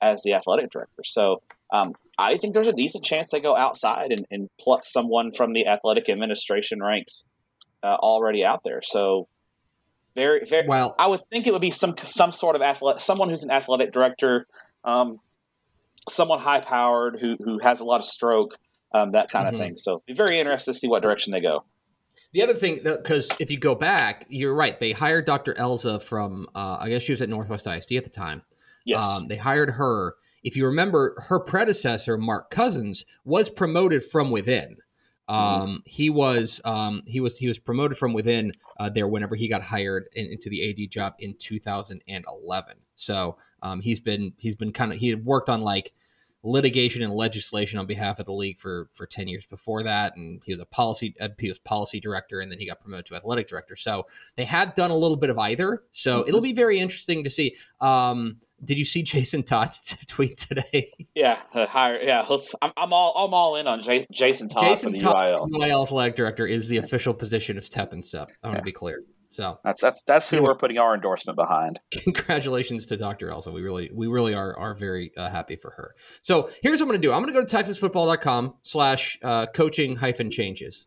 as 0.00 0.22
the 0.22 0.34
athletic 0.34 0.70
director. 0.70 1.02
So 1.02 1.42
um, 1.72 1.92
I 2.16 2.36
think 2.36 2.54
there's 2.54 2.68
a 2.68 2.72
decent 2.72 3.04
chance 3.04 3.30
they 3.30 3.40
go 3.40 3.56
outside 3.56 4.12
and, 4.12 4.24
and 4.30 4.48
pluck 4.60 4.84
someone 4.84 5.32
from 5.32 5.52
the 5.52 5.66
athletic 5.66 6.08
administration 6.08 6.80
ranks 6.80 7.28
uh, 7.82 7.96
already 7.96 8.44
out 8.44 8.62
there. 8.64 8.80
So 8.82 9.26
very, 10.14 10.40
very. 10.48 10.66
well, 10.66 10.94
I 10.98 11.06
would 11.06 11.20
think 11.30 11.46
it 11.46 11.52
would 11.52 11.62
be 11.62 11.70
some 11.70 11.96
some 11.98 12.32
sort 12.32 12.56
of 12.56 12.62
athletic, 12.62 13.00
someone 13.00 13.28
who's 13.28 13.44
an 13.44 13.50
athletic 13.50 13.92
director, 13.92 14.46
um, 14.84 15.20
someone 16.08 16.38
high 16.38 16.60
powered 16.60 17.20
who 17.20 17.36
who 17.40 17.58
has 17.58 17.80
a 17.80 17.84
lot 17.84 17.98
of 17.98 18.04
stroke, 18.04 18.56
um, 18.92 19.12
that 19.12 19.30
kind 19.30 19.46
mm-hmm. 19.46 19.54
of 19.54 19.60
thing. 19.60 19.76
So, 19.76 20.02
be 20.06 20.14
very 20.14 20.38
interested 20.38 20.72
to 20.72 20.78
see 20.78 20.88
what 20.88 21.02
direction 21.02 21.32
they 21.32 21.40
go. 21.40 21.62
The 22.32 22.42
other 22.42 22.54
thing, 22.54 22.80
because 22.84 23.28
if 23.40 23.50
you 23.50 23.58
go 23.58 23.74
back, 23.74 24.26
you're 24.28 24.54
right. 24.54 24.78
They 24.78 24.92
hired 24.92 25.24
Dr. 25.24 25.54
Elza 25.54 26.02
from, 26.02 26.46
uh, 26.54 26.76
I 26.80 26.90
guess 26.90 27.02
she 27.02 27.12
was 27.12 27.22
at 27.22 27.28
Northwest 27.28 27.66
ISD 27.66 27.92
at 27.92 28.04
the 28.04 28.10
time. 28.10 28.42
Yes. 28.84 29.04
Um, 29.04 29.28
they 29.28 29.36
hired 29.36 29.72
her. 29.72 30.14
If 30.42 30.56
you 30.56 30.66
remember, 30.66 31.14
her 31.28 31.40
predecessor, 31.40 32.18
Mark 32.18 32.50
Cousins, 32.50 33.06
was 33.24 33.48
promoted 33.48 34.04
from 34.04 34.30
within. 34.30 34.76
Um, 35.28 35.82
he 35.84 36.08
was 36.08 36.60
um, 36.64 37.02
he 37.06 37.20
was 37.20 37.38
he 37.38 37.48
was 37.48 37.58
promoted 37.58 37.98
from 37.98 38.14
within 38.14 38.52
uh, 38.78 38.88
there 38.88 39.06
whenever 39.06 39.36
he 39.36 39.48
got 39.48 39.62
hired 39.62 40.08
in, 40.14 40.26
into 40.26 40.48
the 40.48 40.70
AD 40.70 40.90
job 40.90 41.14
in 41.18 41.34
2011. 41.34 42.76
So 42.96 43.36
um, 43.62 43.80
he's 43.80 44.00
been 44.00 44.32
he's 44.38 44.54
been 44.54 44.72
kind 44.72 44.92
of 44.92 44.98
he 44.98 45.10
had 45.10 45.24
worked 45.24 45.48
on 45.48 45.60
like 45.60 45.92
litigation 46.42 47.02
and 47.02 47.12
legislation 47.12 47.78
on 47.78 47.86
behalf 47.86 48.18
of 48.18 48.26
the 48.26 48.32
league 48.32 48.58
for 48.58 48.88
for 48.94 49.06
10 49.06 49.26
years 49.26 49.46
before 49.46 49.82
that 49.82 50.14
and 50.16 50.40
he 50.44 50.52
was 50.52 50.60
a 50.60 50.66
policy 50.66 51.14
uh, 51.20 51.28
he 51.38 51.48
was 51.48 51.58
policy 51.58 51.98
director 51.98 52.40
and 52.40 52.50
then 52.52 52.58
he 52.58 52.66
got 52.66 52.80
promoted 52.80 53.04
to 53.06 53.16
athletic 53.16 53.48
director 53.48 53.74
so 53.74 54.06
they 54.36 54.44
have 54.44 54.74
done 54.74 54.90
a 54.90 54.96
little 54.96 55.16
bit 55.16 55.30
of 55.30 55.38
either 55.38 55.82
so 55.90 56.20
mm-hmm. 56.20 56.28
it'll 56.28 56.40
be 56.40 56.52
very 56.52 56.78
interesting 56.78 57.24
to 57.24 57.30
see 57.30 57.54
um 57.80 58.36
did 58.64 58.78
you 58.78 58.84
see 58.84 59.02
Jason 59.04 59.42
Todd's 59.42 59.96
tweet 60.06 60.38
today? 60.38 60.90
Yeah, 61.14 61.38
uh, 61.54 61.66
yeah. 62.02 62.26
I'm, 62.62 62.72
I'm, 62.76 62.92
all 62.92 63.12
I'm 63.16 63.34
all 63.34 63.56
in 63.56 63.66
on 63.66 63.82
J- 63.82 64.06
Jason 64.12 64.48
Todd 64.48 64.64
Jason 64.64 64.92
for 64.92 64.98
the 64.98 65.04
Todd, 65.04 65.14
UIL. 65.14 65.48
UIL 65.50 65.82
athletic 65.84 66.16
director 66.16 66.46
is 66.46 66.68
the 66.68 66.78
official 66.78 67.14
position 67.14 67.56
of 67.56 67.64
STEP 67.64 67.92
and 67.92 68.04
stuff. 68.04 68.30
I 68.42 68.48
want 68.48 68.56
yeah. 68.56 68.60
to 68.60 68.64
be 68.64 68.72
clear. 68.72 69.02
So 69.28 69.58
that's 69.62 69.80
that's 69.80 70.02
that's 70.04 70.30
who 70.30 70.42
we're 70.44 70.56
putting 70.56 70.78
our 70.78 70.94
endorsement 70.94 71.36
behind. 71.36 71.80
Congratulations 71.90 72.86
to 72.86 72.96
Dr. 72.96 73.28
Elza. 73.28 73.52
We 73.52 73.62
really 73.62 73.90
we 73.92 74.06
really 74.06 74.34
are 74.34 74.58
are 74.58 74.74
very 74.74 75.12
uh, 75.16 75.28
happy 75.30 75.56
for 75.56 75.70
her. 75.72 75.94
So 76.22 76.50
here's 76.62 76.80
what 76.80 76.84
I'm 76.84 76.88
going 76.88 77.02
to 77.02 77.06
do. 77.06 77.12
I'm 77.12 77.22
going 77.22 77.34
to 77.34 77.40
go 77.40 77.44
to 77.44 77.56
texasfootball.com 77.56 78.54
slash 78.62 79.18
uh, 79.22 79.46
coaching 79.46 79.96
hyphen 79.96 80.30
changes, 80.30 80.86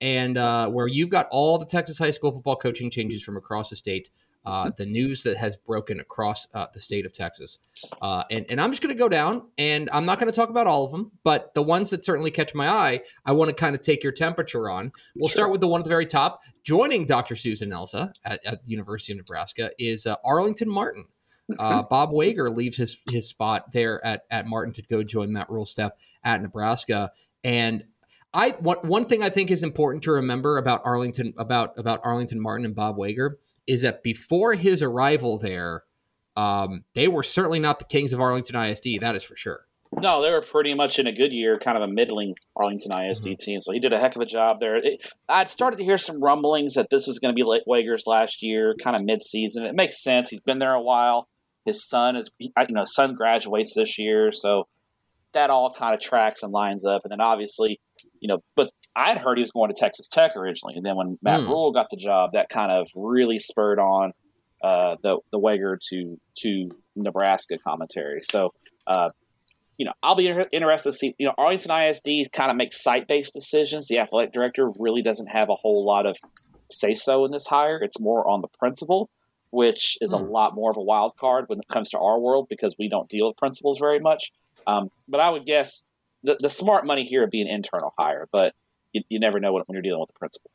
and 0.00 0.36
uh, 0.36 0.68
where 0.68 0.88
you've 0.88 1.10
got 1.10 1.28
all 1.30 1.58
the 1.58 1.66
Texas 1.66 1.98
high 1.98 2.10
school 2.10 2.32
football 2.32 2.56
coaching 2.56 2.90
changes 2.90 3.22
from 3.22 3.36
across 3.36 3.70
the 3.70 3.76
state 3.76 4.10
uh, 4.46 4.70
the 4.78 4.86
news 4.86 5.24
that 5.24 5.36
has 5.36 5.56
broken 5.56 5.98
across 5.98 6.46
uh, 6.54 6.66
the 6.72 6.78
state 6.80 7.04
of 7.04 7.12
Texas. 7.12 7.58
Uh, 8.00 8.22
and, 8.30 8.46
and 8.48 8.60
I'm 8.60 8.70
just 8.70 8.80
going 8.80 8.94
to 8.94 8.98
go 8.98 9.08
down 9.08 9.48
and 9.58 9.90
I'm 9.92 10.06
not 10.06 10.20
going 10.20 10.30
to 10.30 10.36
talk 10.36 10.50
about 10.50 10.68
all 10.68 10.84
of 10.84 10.92
them, 10.92 11.10
but 11.24 11.52
the 11.54 11.62
ones 11.62 11.90
that 11.90 12.04
certainly 12.04 12.30
catch 12.30 12.54
my 12.54 12.68
eye, 12.68 13.00
I 13.24 13.32
want 13.32 13.48
to 13.48 13.54
kind 13.54 13.74
of 13.74 13.82
take 13.82 14.04
your 14.04 14.12
temperature 14.12 14.70
on. 14.70 14.92
We'll 15.16 15.28
sure. 15.28 15.34
start 15.34 15.50
with 15.50 15.60
the 15.60 15.66
one 15.66 15.80
at 15.80 15.84
the 15.84 15.90
very 15.90 16.06
top. 16.06 16.42
Joining 16.62 17.06
Dr. 17.06 17.34
Susan 17.34 17.70
Elza 17.70 18.12
at, 18.24 18.38
at 18.46 18.60
University 18.66 19.12
of 19.12 19.18
Nebraska 19.18 19.70
is 19.78 20.06
uh, 20.06 20.14
Arlington 20.24 20.70
Martin. 20.70 21.06
Uh, 21.58 21.84
Bob 21.88 22.12
Wager 22.12 22.50
leaves 22.50 22.76
his 22.76 22.96
his 23.08 23.28
spot 23.28 23.72
there 23.72 24.04
at, 24.04 24.22
at 24.32 24.46
Martin 24.46 24.74
to 24.74 24.82
go 24.82 25.04
join 25.04 25.32
Matt 25.32 25.48
Rhule 25.48 25.64
staff 25.64 25.92
at 26.24 26.42
Nebraska. 26.42 27.12
And 27.44 27.84
I 28.34 28.50
one, 28.58 28.78
one 28.82 29.06
thing 29.06 29.22
I 29.22 29.30
think 29.30 29.52
is 29.52 29.62
important 29.62 30.02
to 30.04 30.12
remember 30.12 30.58
about 30.58 30.82
Arlington 30.84 31.34
about 31.36 31.78
about 31.78 32.00
Arlington 32.02 32.40
Martin 32.40 32.66
and 32.66 32.74
Bob 32.74 32.96
Wager 32.96 33.38
is 33.66 33.82
that 33.82 34.02
before 34.02 34.54
his 34.54 34.82
arrival 34.82 35.38
there, 35.38 35.84
um, 36.36 36.84
they 36.94 37.08
were 37.08 37.22
certainly 37.22 37.58
not 37.58 37.78
the 37.78 37.84
kings 37.84 38.12
of 38.12 38.20
Arlington 38.20 38.56
ISD. 38.56 39.00
That 39.00 39.16
is 39.16 39.24
for 39.24 39.36
sure. 39.36 39.66
No, 39.92 40.20
they 40.20 40.30
were 40.30 40.42
pretty 40.42 40.74
much 40.74 40.98
in 40.98 41.06
a 41.06 41.12
good 41.12 41.32
year, 41.32 41.58
kind 41.58 41.78
of 41.78 41.88
a 41.88 41.92
middling 41.92 42.34
Arlington 42.56 42.92
ISD 42.92 43.24
mm-hmm. 43.24 43.34
team. 43.38 43.60
So 43.60 43.72
he 43.72 43.80
did 43.80 43.92
a 43.92 43.98
heck 43.98 44.16
of 44.16 44.20
a 44.20 44.26
job 44.26 44.60
there. 44.60 44.76
It, 44.76 45.08
I'd 45.28 45.48
started 45.48 45.76
to 45.76 45.84
hear 45.84 45.96
some 45.96 46.22
rumblings 46.22 46.74
that 46.74 46.90
this 46.90 47.06
was 47.06 47.18
going 47.18 47.34
to 47.34 47.44
be 47.44 47.62
Wager's 47.66 48.06
last 48.06 48.42
year, 48.42 48.74
kind 48.82 48.96
of 48.96 49.04
mid-season. 49.04 49.64
It 49.64 49.74
makes 49.74 50.02
sense. 50.02 50.28
He's 50.28 50.40
been 50.40 50.58
there 50.58 50.74
a 50.74 50.82
while. 50.82 51.28
His 51.64 51.84
son 51.84 52.16
is, 52.16 52.30
you 52.38 52.50
know, 52.70 52.84
son 52.84 53.14
graduates 53.14 53.74
this 53.74 53.98
year, 53.98 54.30
so 54.30 54.68
that 55.32 55.50
all 55.50 55.70
kind 55.70 55.94
of 55.94 56.00
tracks 56.00 56.42
and 56.42 56.52
lines 56.52 56.86
up. 56.86 57.02
And 57.04 57.10
then 57.10 57.20
obviously, 57.20 57.78
you 58.26 58.34
know, 58.34 58.42
but 58.56 58.72
I'd 58.96 59.18
heard 59.18 59.38
he 59.38 59.42
was 59.42 59.52
going 59.52 59.72
to 59.72 59.78
Texas 59.78 60.08
Tech 60.08 60.34
originally, 60.34 60.74
and 60.74 60.84
then 60.84 60.96
when 60.96 61.16
Matt 61.22 61.42
mm. 61.42 61.46
Rhule 61.46 61.70
got 61.70 61.90
the 61.90 61.96
job, 61.96 62.32
that 62.32 62.48
kind 62.48 62.72
of 62.72 62.88
really 62.96 63.38
spurred 63.38 63.78
on 63.78 64.12
uh, 64.64 64.96
the 65.00 65.18
the 65.30 65.38
Wager 65.38 65.78
to 65.90 66.18
to 66.38 66.68
Nebraska 66.96 67.56
commentary. 67.56 68.18
So, 68.18 68.52
uh, 68.88 69.10
you 69.78 69.86
know, 69.86 69.92
I'll 70.02 70.16
be 70.16 70.26
inter- 70.26 70.48
interested 70.50 70.90
to 70.90 70.96
see. 70.96 71.14
You 71.18 71.26
know, 71.26 71.34
Arlington 71.38 71.70
ISD 71.70 72.32
kind 72.32 72.50
of 72.50 72.56
makes 72.56 72.82
site 72.82 73.06
based 73.06 73.32
decisions. 73.32 73.86
The 73.86 74.00
athletic 74.00 74.32
director 74.32 74.72
really 74.76 75.02
doesn't 75.02 75.28
have 75.28 75.48
a 75.48 75.54
whole 75.54 75.86
lot 75.86 76.04
of 76.04 76.16
say 76.68 76.94
so 76.94 77.24
in 77.26 77.30
this 77.30 77.46
hire. 77.46 77.78
It's 77.80 78.00
more 78.00 78.28
on 78.28 78.40
the 78.40 78.48
principal, 78.58 79.08
which 79.50 79.98
is 80.00 80.12
mm. 80.12 80.16
a 80.20 80.24
hmm. 80.24 80.32
lot 80.32 80.56
more 80.56 80.72
of 80.72 80.76
a 80.76 80.82
wild 80.82 81.16
card 81.16 81.44
when 81.46 81.60
it 81.60 81.68
comes 81.68 81.90
to 81.90 81.98
our 82.00 82.18
world 82.18 82.48
because 82.48 82.74
we 82.76 82.88
don't 82.88 83.08
deal 83.08 83.28
with 83.28 83.36
principals 83.36 83.78
very 83.78 84.00
much. 84.00 84.32
Um, 84.66 84.90
but 85.06 85.20
I 85.20 85.30
would 85.30 85.46
guess 85.46 85.88
the, 86.26 86.36
the 86.40 86.50
smart 86.50 86.84
money 86.84 87.04
here 87.04 87.22
would 87.22 87.30
be 87.30 87.40
an 87.40 87.48
internal 87.48 87.94
hire, 87.98 88.28
but 88.32 88.54
you, 88.92 89.02
you 89.08 89.20
never 89.20 89.40
know 89.40 89.52
when 89.52 89.64
you're 89.70 89.82
dealing 89.82 90.00
with 90.00 90.08
the 90.08 90.18
principal. 90.18 90.50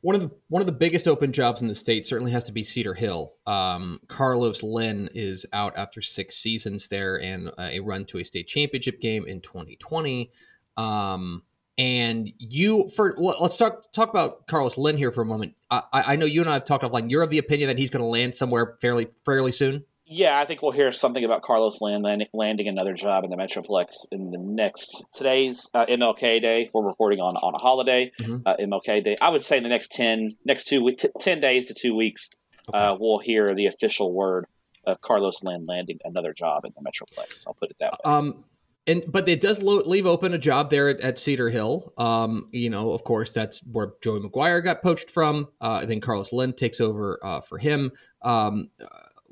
One 0.00 0.16
of 0.16 0.22
the 0.22 0.30
one 0.48 0.62
of 0.62 0.66
the 0.66 0.72
biggest 0.72 1.06
open 1.06 1.32
jobs 1.32 1.62
in 1.62 1.68
the 1.68 1.74
state 1.74 2.06
certainly 2.06 2.32
has 2.32 2.42
to 2.44 2.52
be 2.52 2.64
Cedar 2.64 2.94
Hill. 2.94 3.34
Um, 3.46 4.00
Carlos 4.08 4.62
Lynn 4.62 5.08
is 5.14 5.46
out 5.52 5.74
after 5.76 6.00
six 6.00 6.36
seasons 6.36 6.88
there 6.88 7.20
and 7.20 7.52
a 7.58 7.78
run 7.80 8.04
to 8.06 8.18
a 8.18 8.24
state 8.24 8.48
championship 8.48 9.00
game 9.00 9.26
in 9.26 9.40
2020. 9.40 10.32
Um, 10.76 11.42
and 11.78 12.32
you 12.38 12.88
for 12.88 13.14
well, 13.16 13.36
let's 13.40 13.56
talk 13.56 13.92
talk 13.92 14.10
about 14.10 14.48
Carlos 14.48 14.76
Lynn 14.76 14.96
here 14.96 15.12
for 15.12 15.22
a 15.22 15.26
moment. 15.26 15.54
I, 15.70 15.82
I 15.92 16.16
know 16.16 16.26
you 16.26 16.40
and 16.40 16.50
I 16.50 16.54
have 16.54 16.64
talked 16.64 16.82
offline. 16.82 17.08
You're 17.10 17.22
of 17.22 17.30
the 17.30 17.38
opinion 17.38 17.68
that 17.68 17.78
he's 17.78 17.90
going 17.90 18.02
to 18.02 18.06
land 18.06 18.34
somewhere 18.34 18.78
fairly 18.80 19.08
fairly 19.24 19.52
soon 19.52 19.84
yeah, 20.12 20.38
I 20.38 20.44
think 20.44 20.62
we'll 20.62 20.72
hear 20.72 20.92
something 20.92 21.24
about 21.24 21.42
Carlos 21.42 21.80
Land 21.80 22.04
landing 22.32 22.68
another 22.68 22.92
job 22.92 23.24
in 23.24 23.30
the 23.30 23.36
Metroplex 23.36 24.06
in 24.10 24.30
the 24.30 24.38
next 24.38 25.06
today's 25.12 25.70
uh, 25.72 25.86
MLK 25.86 26.42
Day. 26.42 26.70
We're 26.72 26.86
recording 26.86 27.20
on 27.20 27.34
on 27.36 27.54
a 27.54 27.58
holiday, 27.58 28.12
mm-hmm. 28.20 28.46
uh, 28.46 28.56
MLK 28.56 29.02
Day. 29.02 29.16
I 29.20 29.30
would 29.30 29.42
say 29.42 29.56
in 29.56 29.62
the 29.62 29.68
next 29.70 29.92
ten 29.92 30.28
next 30.44 30.64
two 30.64 30.92
t- 30.92 31.08
ten 31.20 31.40
days 31.40 31.66
to 31.66 31.74
two 31.74 31.96
weeks, 31.96 32.30
okay. 32.68 32.78
uh, 32.78 32.96
we'll 33.00 33.18
hear 33.18 33.54
the 33.54 33.66
official 33.66 34.12
word 34.12 34.46
of 34.84 35.00
Carlos 35.00 35.42
Land 35.44 35.66
landing 35.66 35.98
another 36.04 36.34
job 36.34 36.64
in 36.66 36.72
the 36.74 36.82
Metroplex. 36.82 37.46
I'll 37.46 37.54
put 37.54 37.70
it 37.70 37.78
that 37.80 37.92
way. 37.92 38.12
Um, 38.12 38.44
and 38.86 39.04
but 39.08 39.28
it 39.28 39.40
does 39.40 39.62
lo- 39.62 39.82
leave 39.86 40.06
open 40.06 40.34
a 40.34 40.38
job 40.38 40.70
there 40.70 40.88
at, 40.90 41.00
at 41.00 41.18
Cedar 41.18 41.48
Hill. 41.48 41.94
Um, 41.96 42.48
you 42.52 42.68
know, 42.68 42.92
of 42.92 43.04
course, 43.04 43.32
that's 43.32 43.60
where 43.60 43.92
Joey 44.02 44.20
McGuire 44.20 44.62
got 44.62 44.82
poached 44.82 45.10
from. 45.10 45.48
Uh, 45.60 45.80
I 45.82 45.86
think 45.86 46.02
Carlos 46.02 46.32
Lynn 46.32 46.52
takes 46.52 46.80
over 46.80 47.18
uh, 47.22 47.40
for 47.40 47.58
him. 47.58 47.92
Um, 48.22 48.70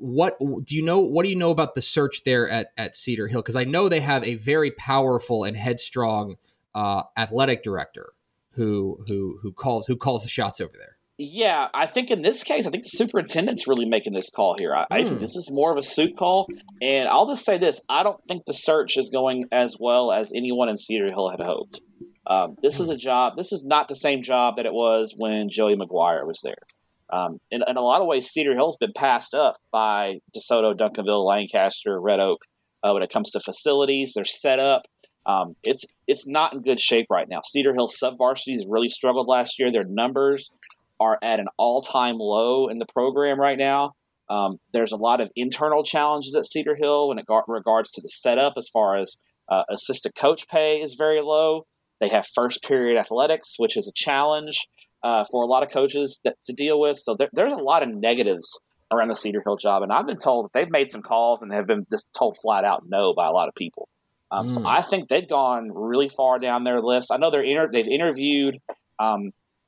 what 0.01 0.39
do 0.39 0.75
you 0.75 0.81
know? 0.81 0.99
What 0.99 1.23
do 1.23 1.29
you 1.29 1.35
know 1.35 1.51
about 1.51 1.75
the 1.75 1.81
search 1.81 2.23
there 2.23 2.49
at 2.49 2.71
at 2.75 2.97
Cedar 2.97 3.27
Hill? 3.27 3.41
Because 3.41 3.55
I 3.55 3.63
know 3.63 3.87
they 3.87 3.99
have 3.99 4.23
a 4.23 4.35
very 4.35 4.71
powerful 4.71 5.43
and 5.43 5.55
headstrong 5.55 6.37
uh, 6.73 7.03
athletic 7.15 7.61
director 7.61 8.13
who 8.53 9.03
who 9.07 9.39
who 9.43 9.51
calls 9.51 9.85
who 9.85 9.95
calls 9.95 10.23
the 10.23 10.29
shots 10.29 10.59
over 10.59 10.73
there. 10.75 10.97
Yeah, 11.17 11.67
I 11.71 11.85
think 11.85 12.09
in 12.09 12.23
this 12.23 12.43
case, 12.43 12.65
I 12.65 12.71
think 12.71 12.81
the 12.81 12.89
superintendent's 12.89 13.67
really 13.67 13.85
making 13.85 14.13
this 14.13 14.31
call 14.31 14.55
here. 14.57 14.73
I, 14.73 14.81
mm. 14.81 14.87
I, 14.89 15.03
think 15.03 15.17
hmm. 15.17 15.21
this 15.21 15.35
is 15.35 15.51
more 15.51 15.71
of 15.71 15.77
a 15.77 15.83
suit 15.83 16.17
call. 16.17 16.47
And 16.81 17.07
I'll 17.07 17.27
just 17.27 17.45
say 17.45 17.59
this 17.59 17.85
I 17.87 18.01
don't 18.01 18.23
think 18.27 18.45
the 18.45 18.53
search 18.53 18.97
is 18.97 19.11
going 19.11 19.45
as 19.51 19.77
well 19.79 20.11
as 20.11 20.33
anyone 20.35 20.67
in 20.67 20.77
Cedar 20.77 21.11
Hill 21.11 21.29
had 21.29 21.41
hoped. 21.41 21.79
Um, 22.25 22.55
this 22.63 22.79
is 22.79 22.89
a 22.89 22.97
job, 22.97 23.35
this 23.35 23.51
is 23.51 23.65
not 23.65 23.87
the 23.87 23.95
same 23.95 24.23
job 24.23 24.55
that 24.55 24.65
it 24.65 24.73
was 24.73 25.13
when 25.15 25.49
Joey 25.49 25.75
McGuire 25.75 26.25
was 26.25 26.41
there. 26.43 26.63
Um, 27.11 27.39
in, 27.51 27.63
in, 27.67 27.77
a 27.77 27.81
lot 27.81 28.01
of 28.01 28.07
ways, 28.07 28.29
Cedar 28.29 28.53
Hill's 28.53 28.77
been 28.77 28.93
passed 28.95 29.33
up 29.33 29.57
by 29.71 30.19
DeSoto, 30.35 30.73
Duncanville, 30.73 31.25
Lancaster, 31.25 31.99
Red 31.99 32.19
Oak 32.19 32.41
uh, 32.83 32.91
when 32.91 33.03
it 33.03 33.11
comes 33.11 33.31
to 33.31 33.39
facilities. 33.39 34.13
They're 34.13 34.25
set 34.25 34.59
up. 34.59 34.83
Um, 35.25 35.55
it's 35.63 35.85
it's 36.07 36.27
not 36.27 36.53
in 36.53 36.61
good 36.61 36.79
shape 36.79 37.07
right 37.09 37.27
now. 37.29 37.41
Cedar 37.43 37.73
Hill 37.73 37.87
sub 37.87 38.15
has 38.19 38.65
really 38.67 38.89
struggled 38.89 39.27
last 39.27 39.59
year. 39.59 39.71
Their 39.71 39.83
numbers 39.83 40.51
are 40.99 41.19
at 41.23 41.39
an 41.39 41.47
all 41.57 41.81
time 41.81 42.17
low 42.17 42.67
in 42.67 42.79
the 42.79 42.85
program 42.85 43.39
right 43.39 43.57
now. 43.57 43.93
Um, 44.29 44.53
there's 44.71 44.93
a 44.93 44.97
lot 44.97 45.19
of 45.19 45.29
internal 45.35 45.83
challenges 45.83 46.35
at 46.35 46.45
Cedar 46.45 46.75
Hill 46.75 47.09
when 47.09 47.19
it 47.19 47.25
gar- 47.25 47.43
regards 47.47 47.91
to 47.91 48.01
the 48.01 48.07
setup, 48.07 48.53
as 48.57 48.69
far 48.69 48.95
as 48.95 49.21
uh, 49.49 49.63
assistant 49.69 50.15
coach 50.15 50.47
pay 50.47 50.79
is 50.79 50.93
very 50.93 51.21
low. 51.21 51.65
They 51.99 52.07
have 52.07 52.25
first 52.25 52.63
period 52.63 52.97
athletics, 52.97 53.55
which 53.57 53.77
is 53.77 53.87
a 53.87 53.91
challenge 53.91 54.67
uh, 55.03 55.23
for 55.31 55.43
a 55.43 55.47
lot 55.47 55.63
of 55.63 55.69
coaches 55.69 56.21
that, 56.23 56.35
to 56.43 56.53
deal 56.53 56.79
with. 56.79 56.97
So 56.99 57.15
there, 57.15 57.29
there's 57.33 57.53
a 57.53 57.57
lot 57.57 57.83
of 57.83 57.89
negatives 57.89 58.59
around 58.91 59.07
the 59.07 59.15
Cedar 59.15 59.41
Hill 59.45 59.57
job, 59.57 59.83
and 59.83 59.91
I've 59.91 60.05
been 60.05 60.17
told 60.17 60.45
that 60.45 60.53
they've 60.53 60.69
made 60.69 60.89
some 60.89 61.01
calls 61.01 61.41
and 61.41 61.51
have 61.53 61.67
been 61.67 61.85
just 61.89 62.13
told 62.13 62.37
flat 62.37 62.65
out 62.65 62.83
no 62.87 63.13
by 63.13 63.27
a 63.27 63.31
lot 63.31 63.47
of 63.47 63.55
people. 63.55 63.87
Um, 64.31 64.47
mm. 64.47 64.49
So 64.49 64.59
hmm. 64.61 64.67
I 64.67 64.81
think 64.81 65.07
they've 65.07 65.27
gone 65.27 65.71
really 65.73 66.07
far 66.07 66.37
down 66.37 66.63
their 66.63 66.81
list. 66.81 67.11
I 67.11 67.17
know 67.17 67.31
they're 67.31 67.43
inter- 67.43 67.69
they've 67.71 67.87
interviewed 67.87 68.59
um, 68.99 69.21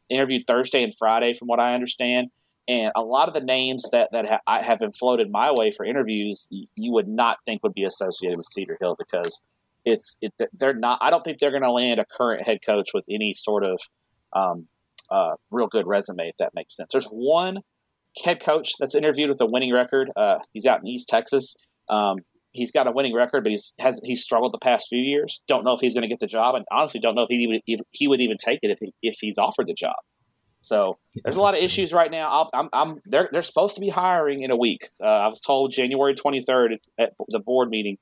interviewed 0.10 0.44
Thursday 0.46 0.84
and 0.84 0.94
Friday, 0.96 1.34
from 1.34 1.48
what 1.48 1.60
I 1.60 1.74
understand, 1.74 2.30
and 2.68 2.92
a 2.96 3.02
lot 3.02 3.28
of 3.28 3.34
the 3.34 3.42
names 3.42 3.90
that 3.92 4.10
that 4.12 4.26
ha- 4.26 4.62
have 4.62 4.80
been 4.80 4.92
floated 4.92 5.30
my 5.32 5.52
way 5.52 5.72
for 5.72 5.86
interviews, 5.86 6.48
you, 6.52 6.68
you 6.78 6.92
would 6.94 7.08
not 7.08 7.38
think 7.46 7.64
would 7.64 7.74
be 7.74 7.84
associated 7.84 8.38
with 8.38 8.46
Cedar 8.46 8.78
Hill 8.80 8.96
because 8.98 9.44
it's 9.86 10.18
it, 10.22 10.34
they're 10.54 10.74
not. 10.74 11.00
I 11.02 11.10
don't 11.10 11.24
think 11.24 11.40
they're 11.40 11.52
going 11.52 11.64
to 11.64 11.72
land 11.72 12.00
a 12.00 12.06
current 12.06 12.42
head 12.46 12.60
coach 12.66 12.90
with 12.94 13.06
any 13.10 13.34
sort 13.34 13.66
of 13.66 13.80
um, 14.32 14.68
uh, 15.14 15.36
real 15.52 15.68
good 15.68 15.88
resume, 15.88 16.28
if 16.28 16.38
that 16.38 16.52
makes 16.56 16.76
sense. 16.76 16.92
There's 16.92 17.08
one 17.08 17.60
head 18.24 18.44
coach 18.44 18.72
that's 18.80 18.96
interviewed 18.96 19.30
with 19.30 19.40
a 19.42 19.46
winning 19.46 19.74
record. 19.74 20.10
Uh, 20.16 20.40
he's 20.54 20.66
out 20.66 20.82
in 20.82 20.88
East 20.88 21.10
Texas. 21.10 21.56
Um, 21.90 22.18
he's 22.52 22.72
got 22.72 22.88
a 22.88 22.92
winning 22.92 23.14
record, 23.14 23.44
but 23.44 23.52
he's 23.52 23.76
has 23.80 24.02
he's 24.04 24.24
struggled 24.24 24.54
the 24.54 24.60
past 24.60 24.88
few 24.90 25.02
years. 25.02 25.42
Don't 25.48 25.66
know 25.66 25.74
if 25.74 25.82
he's 25.82 25.94
going 25.94 26.04
to 26.04 26.08
get 26.08 26.20
the 26.20 26.28
job, 26.28 26.56
and 26.56 26.66
honestly, 26.72 27.00
don't 27.00 27.16
know 27.16 27.24
if 27.24 27.30
he 27.30 27.48
would 27.48 27.78
he 27.92 28.08
would 28.08 28.22
even 28.22 28.38
take 28.38 28.60
it 28.62 28.72
if 28.72 28.80
he, 28.80 28.94
if 29.02 29.18
he's 29.20 29.38
offered 29.38 29.68
the 29.68 29.74
job. 29.74 29.96
So 30.62 30.98
there's 31.24 31.36
a 31.36 31.42
lot 31.42 31.58
of 31.58 31.64
issues 31.64 31.92
right 31.92 32.10
now. 32.10 32.50
i 32.54 32.60
am 32.60 32.70
I'm, 32.74 32.90
I'm 32.90 33.02
they're 33.06 33.28
they're 33.32 33.44
supposed 33.44 33.76
to 33.76 33.82
be 33.82 33.90
hiring 33.90 34.40
in 34.40 34.50
a 34.50 34.58
week. 34.58 34.88
Uh, 35.04 35.08
I 35.08 35.28
was 35.28 35.42
told 35.42 35.74
January 35.74 36.16
23rd 36.16 36.78
at 36.98 37.12
the 37.30 37.40
board 37.40 37.70
meeting 37.70 37.98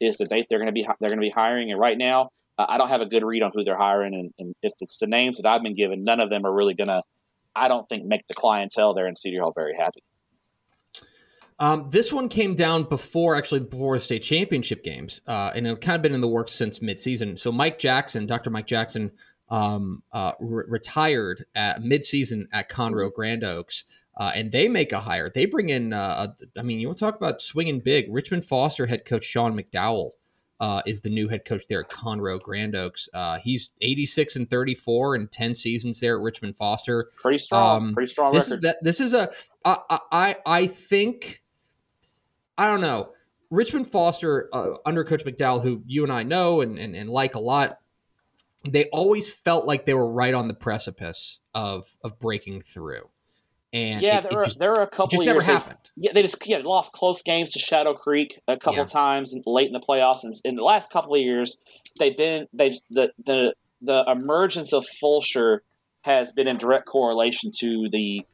is 0.00 0.16
the 0.16 0.24
date 0.24 0.46
they're 0.48 0.60
going 0.60 0.66
to 0.66 0.72
be 0.72 0.86
they're 1.00 1.10
going 1.10 1.18
to 1.18 1.26
be 1.26 1.32
hiring, 1.34 1.70
and 1.70 1.80
right 1.80 1.98
now 1.98 2.30
I 2.56 2.78
don't 2.78 2.90
have 2.90 3.00
a 3.00 3.06
good 3.06 3.24
read 3.24 3.42
on 3.42 3.50
who 3.52 3.64
they're 3.64 3.76
hiring, 3.76 4.14
and, 4.14 4.32
and 4.38 4.54
if 4.62 4.72
it's 4.80 4.98
the 4.98 5.06
names 5.06 5.38
that 5.38 5.48
I've 5.48 5.62
been 5.62 5.74
given, 5.74 6.00
none 6.02 6.20
of 6.20 6.28
them 6.28 6.46
are 6.46 6.52
really 6.52 6.74
going 6.74 6.88
to. 6.88 7.02
I 7.56 7.68
don't 7.68 7.88
think 7.88 8.04
make 8.04 8.26
the 8.26 8.34
clientele 8.34 8.94
there 8.94 9.06
in 9.06 9.16
Cedar 9.16 9.38
Hill 9.38 9.52
very 9.54 9.74
happy. 9.76 10.02
Um, 11.58 11.88
this 11.90 12.12
one 12.12 12.28
came 12.28 12.56
down 12.56 12.84
before 12.84 13.36
actually 13.36 13.60
before 13.60 13.96
the 13.96 14.00
state 14.00 14.22
championship 14.22 14.82
games, 14.82 15.20
uh, 15.26 15.52
and 15.54 15.66
it 15.66 15.80
kind 15.80 15.96
of 15.96 16.02
been 16.02 16.14
in 16.14 16.20
the 16.20 16.28
works 16.28 16.52
since 16.52 16.80
midseason. 16.80 17.38
So 17.38 17.52
Mike 17.52 17.78
Jackson, 17.78 18.26
Dr. 18.26 18.50
Mike 18.50 18.66
Jackson, 18.66 19.12
um, 19.48 20.02
uh, 20.12 20.32
re- 20.40 20.64
retired 20.66 21.46
at 21.54 21.80
midseason 21.80 22.46
at 22.52 22.68
Conroe 22.68 23.12
Grand 23.12 23.44
Oaks, 23.44 23.84
uh, 24.16 24.32
and 24.34 24.50
they 24.50 24.68
make 24.68 24.92
a 24.92 25.00
hire. 25.00 25.30
They 25.32 25.44
bring 25.44 25.68
in, 25.68 25.92
uh, 25.92 26.28
I 26.58 26.62
mean, 26.62 26.80
you 26.80 26.88
want 26.88 26.98
to 26.98 27.04
talk 27.04 27.16
about 27.16 27.40
swinging 27.40 27.80
big? 27.80 28.06
Richmond 28.08 28.46
Foster 28.46 28.86
head 28.86 29.04
coach 29.04 29.24
Sean 29.24 29.56
McDowell 29.56 30.10
uh, 30.60 30.82
is 30.86 31.00
the 31.00 31.10
new 31.10 31.28
head 31.28 31.44
coach 31.44 31.64
there 31.68 31.80
at 31.80 31.90
Conroe 31.90 32.40
Grand 32.40 32.76
Oaks. 32.76 33.08
Uh, 33.12 33.38
he's 33.38 33.70
86 33.80 34.36
and 34.36 34.48
34 34.48 35.16
and 35.16 35.30
10 35.30 35.54
seasons 35.54 36.00
there 36.00 36.16
at 36.16 36.22
Richmond 36.22 36.56
Foster. 36.56 37.04
Pretty 37.16 37.38
strong. 37.38 37.76
Um, 37.88 37.94
pretty 37.94 38.10
strong 38.10 38.32
this 38.32 38.50
record. 38.50 38.64
Is 38.64 38.70
that, 38.70 38.76
this 38.82 39.00
is 39.00 39.12
a, 39.12 39.30
I, 39.64 40.00
I, 40.12 40.36
I 40.46 40.66
think 40.66 41.42
I 42.56 42.66
don't 42.66 42.80
know. 42.80 43.10
Richmond 43.50 43.90
Foster, 43.90 44.48
uh, 44.52 44.74
under 44.84 45.04
Coach 45.04 45.24
McDowell, 45.24 45.62
who 45.62 45.82
you 45.86 46.02
and 46.02 46.12
I 46.12 46.22
know 46.22 46.60
and, 46.60 46.78
and, 46.78 46.94
and 46.96 47.10
like 47.10 47.34
a 47.34 47.40
lot, 47.40 47.78
they 48.68 48.84
always 48.86 49.32
felt 49.32 49.66
like 49.66 49.84
they 49.84 49.94
were 49.94 50.10
right 50.10 50.34
on 50.34 50.48
the 50.48 50.54
precipice 50.54 51.40
of 51.54 51.96
of 52.02 52.18
breaking 52.18 52.62
through. 52.62 53.10
And 53.74 54.00
yeah, 54.00 54.18
it, 54.18 54.30
there, 54.30 54.38
it 54.38 54.44
just, 54.44 54.60
there 54.60 54.72
are 54.72 54.82
a 54.82 54.86
couple. 54.86 55.08
just 55.08 55.24
never 55.24 55.38
years 55.38 55.46
happened. 55.46 55.78
They, 55.96 56.06
yeah, 56.06 56.12
they 56.12 56.22
just 56.22 56.46
yeah 56.46 56.58
they 56.58 56.62
lost 56.62 56.92
close 56.92 57.22
games 57.22 57.50
to 57.50 57.58
Shadow 57.58 57.92
Creek 57.92 58.40
a 58.46 58.56
couple 58.56 58.78
yeah. 58.78 58.84
times 58.84 59.34
late 59.46 59.66
in 59.66 59.72
the 59.72 59.80
playoffs. 59.80 60.22
And 60.22 60.32
in 60.44 60.54
the 60.54 60.62
last 60.62 60.92
couple 60.92 61.12
of 61.14 61.20
years, 61.20 61.58
they've 61.98 62.16
been 62.16 62.46
they've 62.52 62.78
the 62.88 63.10
the 63.26 63.54
the 63.82 64.04
emergence 64.06 64.72
of 64.72 64.86
Fulshear 65.02 65.58
has 66.02 66.32
been 66.32 66.46
in 66.46 66.56
direct 66.56 66.86
correlation 66.86 67.50
to 67.58 67.88
the 67.90 68.24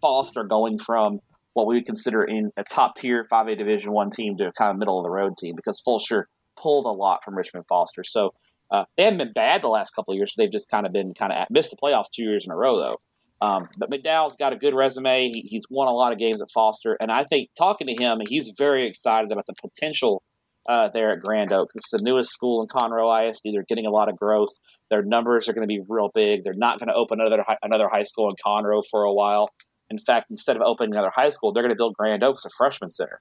Foster 0.00 0.42
going 0.42 0.80
from 0.80 1.20
what 1.52 1.68
we 1.68 1.74
would 1.76 1.86
consider 1.86 2.24
in 2.24 2.50
a 2.56 2.64
top 2.64 2.96
tier 2.96 3.24
5A 3.30 3.56
Division 3.56 3.92
One 3.92 4.10
team 4.10 4.36
to 4.38 4.48
a 4.48 4.52
kind 4.52 4.72
of 4.72 4.78
middle 4.78 4.98
of 4.98 5.04
the 5.04 5.10
road 5.10 5.36
team 5.38 5.54
because 5.54 5.80
Fulshear 5.80 6.24
pulled 6.56 6.86
a 6.86 6.90
lot 6.90 7.22
from 7.24 7.36
Richmond 7.36 7.66
Foster. 7.68 8.02
So 8.02 8.34
uh, 8.72 8.84
they 8.96 9.04
haven't 9.04 9.18
been 9.18 9.32
bad 9.32 9.62
the 9.62 9.68
last 9.68 9.90
couple 9.90 10.12
of 10.12 10.16
years. 10.16 10.34
They've 10.36 10.50
just 10.50 10.68
kind 10.68 10.86
of 10.86 10.92
been 10.92 11.14
kind 11.14 11.32
of 11.32 11.46
missed 11.50 11.70
the 11.70 11.76
playoffs 11.76 12.10
two 12.12 12.24
years 12.24 12.44
in 12.46 12.50
a 12.50 12.56
row 12.56 12.76
though. 12.78 12.96
Um, 13.42 13.68
but 13.76 13.90
McDowell's 13.90 14.36
got 14.36 14.52
a 14.52 14.56
good 14.56 14.72
resume. 14.72 15.30
He, 15.32 15.40
he's 15.40 15.66
won 15.68 15.88
a 15.88 15.92
lot 15.92 16.12
of 16.12 16.18
games 16.18 16.40
at 16.40 16.48
Foster, 16.54 16.96
and 17.00 17.10
I 17.10 17.24
think 17.24 17.48
talking 17.58 17.88
to 17.88 17.94
him, 18.00 18.20
he's 18.24 18.54
very 18.56 18.86
excited 18.86 19.32
about 19.32 19.46
the 19.46 19.54
potential 19.54 20.22
uh, 20.68 20.88
there 20.90 21.12
at 21.12 21.18
Grand 21.18 21.52
Oaks. 21.52 21.74
It's 21.74 21.90
the 21.90 21.98
newest 22.02 22.30
school 22.30 22.62
in 22.62 22.68
Conroe 22.68 23.28
ISD. 23.28 23.48
They're 23.52 23.64
getting 23.64 23.86
a 23.86 23.90
lot 23.90 24.08
of 24.08 24.16
growth. 24.16 24.50
Their 24.90 25.02
numbers 25.02 25.48
are 25.48 25.54
going 25.54 25.66
to 25.66 25.72
be 25.72 25.82
real 25.88 26.08
big. 26.14 26.44
They're 26.44 26.52
not 26.56 26.78
going 26.78 26.86
to 26.86 26.94
open 26.94 27.20
another 27.20 27.44
another 27.62 27.88
high 27.92 28.04
school 28.04 28.28
in 28.28 28.36
Conroe 28.46 28.82
for 28.88 29.02
a 29.02 29.12
while. 29.12 29.50
In 29.90 29.98
fact, 29.98 30.26
instead 30.30 30.54
of 30.54 30.62
opening 30.62 30.94
another 30.94 31.10
high 31.12 31.30
school, 31.30 31.52
they're 31.52 31.64
going 31.64 31.74
to 31.74 31.76
build 31.76 31.96
Grand 31.96 32.22
Oaks 32.22 32.44
a 32.44 32.48
freshman 32.56 32.90
center. 32.90 33.20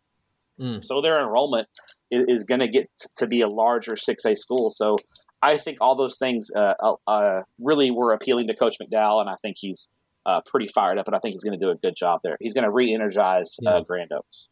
Mm. 0.60 0.84
So 0.84 1.01
their 1.01 1.20
enrollment 1.20 1.68
is, 2.12 2.24
is 2.28 2.44
going 2.44 2.60
to 2.60 2.68
get 2.68 2.90
to 3.16 3.25
be 3.25 3.42
a 3.42 3.48
larger 3.48 3.94
6A 3.94 4.38
school. 4.38 4.70
So 4.70 4.98
I 5.42 5.58
think 5.58 5.80
all 5.82 5.96
those 5.96 6.18
things 6.20 6.51
uh, 6.56 6.75
uh, 6.80 6.94
uh, 7.08 7.42
really 7.60 7.90
were 7.90 8.13
appealing 8.13 8.48
to 8.48 8.56
Coach 8.56 8.78
McDowell, 8.80 9.22
and 9.22 9.30
I 9.30 9.36
think 9.42 9.58
he's 9.60 9.90
uh, 10.25 10.42
pretty 10.46 10.68
fired 10.68 10.98
up, 10.98 11.08
and 11.08 11.16
I 11.16 11.20
think 11.20 11.34
he's 11.34 11.44
going 11.44 11.60
to 11.60 11.66
do 11.66 11.72
a 11.72 11.75
good 11.75 11.96
job 11.96 12.22
there. 12.24 12.38
He's 12.40 12.54
going 12.54 12.63
to 12.63 12.72
re-energize 12.72 13.58
uh. 13.65 13.82
Grand 13.82 14.12
Oaks. 14.12 14.50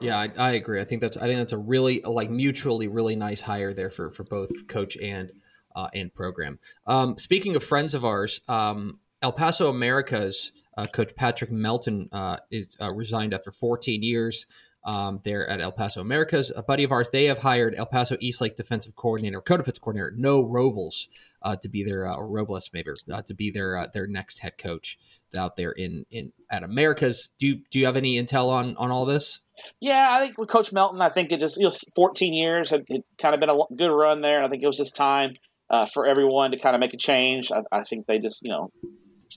Yeah, 0.00 0.18
I, 0.18 0.28
I, 0.36 0.50
agree. 0.52 0.80
I 0.80 0.84
think 0.84 1.00
that's 1.00 1.16
I 1.16 1.26
think 1.26 1.38
that's 1.38 1.52
a 1.52 1.58
really 1.58 2.00
like 2.00 2.30
mutually 2.30 2.88
really 2.88 3.14
nice 3.14 3.42
hire 3.42 3.72
there 3.72 3.90
for 3.90 4.10
for 4.10 4.24
both 4.24 4.66
coach 4.66 4.96
and 4.96 5.30
uh, 5.76 5.88
and 5.94 6.12
program. 6.12 6.58
Um, 6.86 7.16
speaking 7.16 7.54
of 7.54 7.62
friends 7.62 7.94
of 7.94 8.04
ours, 8.04 8.40
um, 8.48 8.98
El 9.22 9.32
Paso 9.32 9.68
Americas 9.68 10.52
uh, 10.78 10.84
Coach 10.94 11.14
Patrick 11.16 11.50
Melton 11.50 12.08
uh, 12.12 12.36
is 12.50 12.76
uh, 12.80 12.92
resigned 12.94 13.34
after 13.34 13.50
14 13.50 14.02
years 14.02 14.46
um, 14.84 15.20
there 15.24 15.46
at 15.48 15.60
El 15.60 15.72
Paso 15.72 16.00
Americas. 16.00 16.52
A 16.54 16.62
buddy 16.62 16.84
of 16.84 16.92
ours, 16.92 17.10
they 17.10 17.24
have 17.24 17.38
hired 17.38 17.74
El 17.74 17.86
Paso 17.86 18.16
Eastlake 18.20 18.56
defensive 18.56 18.94
coordinator, 18.94 19.40
co-defensive 19.40 19.82
coordinator, 19.82 20.12
Noe 20.16 20.40
Robles, 20.40 21.08
uh, 21.42 21.56
to 21.56 21.68
be 21.68 21.84
their 21.84 22.08
or 22.08 22.26
Robles 22.28 22.70
maybe 22.72 22.90
uh, 23.12 23.22
to 23.22 23.34
be 23.34 23.50
their 23.50 23.88
their 23.92 24.06
next 24.06 24.40
head 24.40 24.58
coach 24.58 24.98
out 25.36 25.56
there 25.56 25.72
in 25.72 26.04
in 26.10 26.32
at 26.50 26.62
Americas. 26.62 27.30
Do 27.38 27.46
you 27.46 27.60
do 27.70 27.78
you 27.78 27.86
have 27.86 27.96
any 27.96 28.16
intel 28.16 28.48
on 28.48 28.76
on 28.76 28.90
all 28.90 29.04
this? 29.04 29.40
Yeah, 29.80 30.08
I 30.10 30.20
think 30.20 30.38
with 30.38 30.48
Coach 30.48 30.72
Melton, 30.72 31.00
I 31.00 31.08
think 31.08 31.32
it 31.32 31.40
just 31.40 31.58
you 31.58 31.64
know 31.64 31.72
14 31.96 32.32
years 32.32 32.70
had, 32.70 32.84
had 32.90 33.02
kind 33.18 33.34
of 33.34 33.40
been 33.40 33.50
a 33.50 33.58
good 33.76 33.90
run 33.90 34.20
there. 34.20 34.42
I 34.42 34.48
think 34.48 34.62
it 34.62 34.66
was 34.66 34.76
just 34.76 34.96
time 34.96 35.32
uh, 35.70 35.86
for 35.86 36.06
everyone 36.06 36.52
to 36.52 36.58
kind 36.58 36.74
of 36.74 36.80
make 36.80 36.94
a 36.94 36.98
change. 36.98 37.50
I, 37.52 37.62
I, 37.72 37.82
think 37.82 38.06
they 38.06 38.18
just 38.18 38.42
you 38.42 38.50
know 38.50 38.70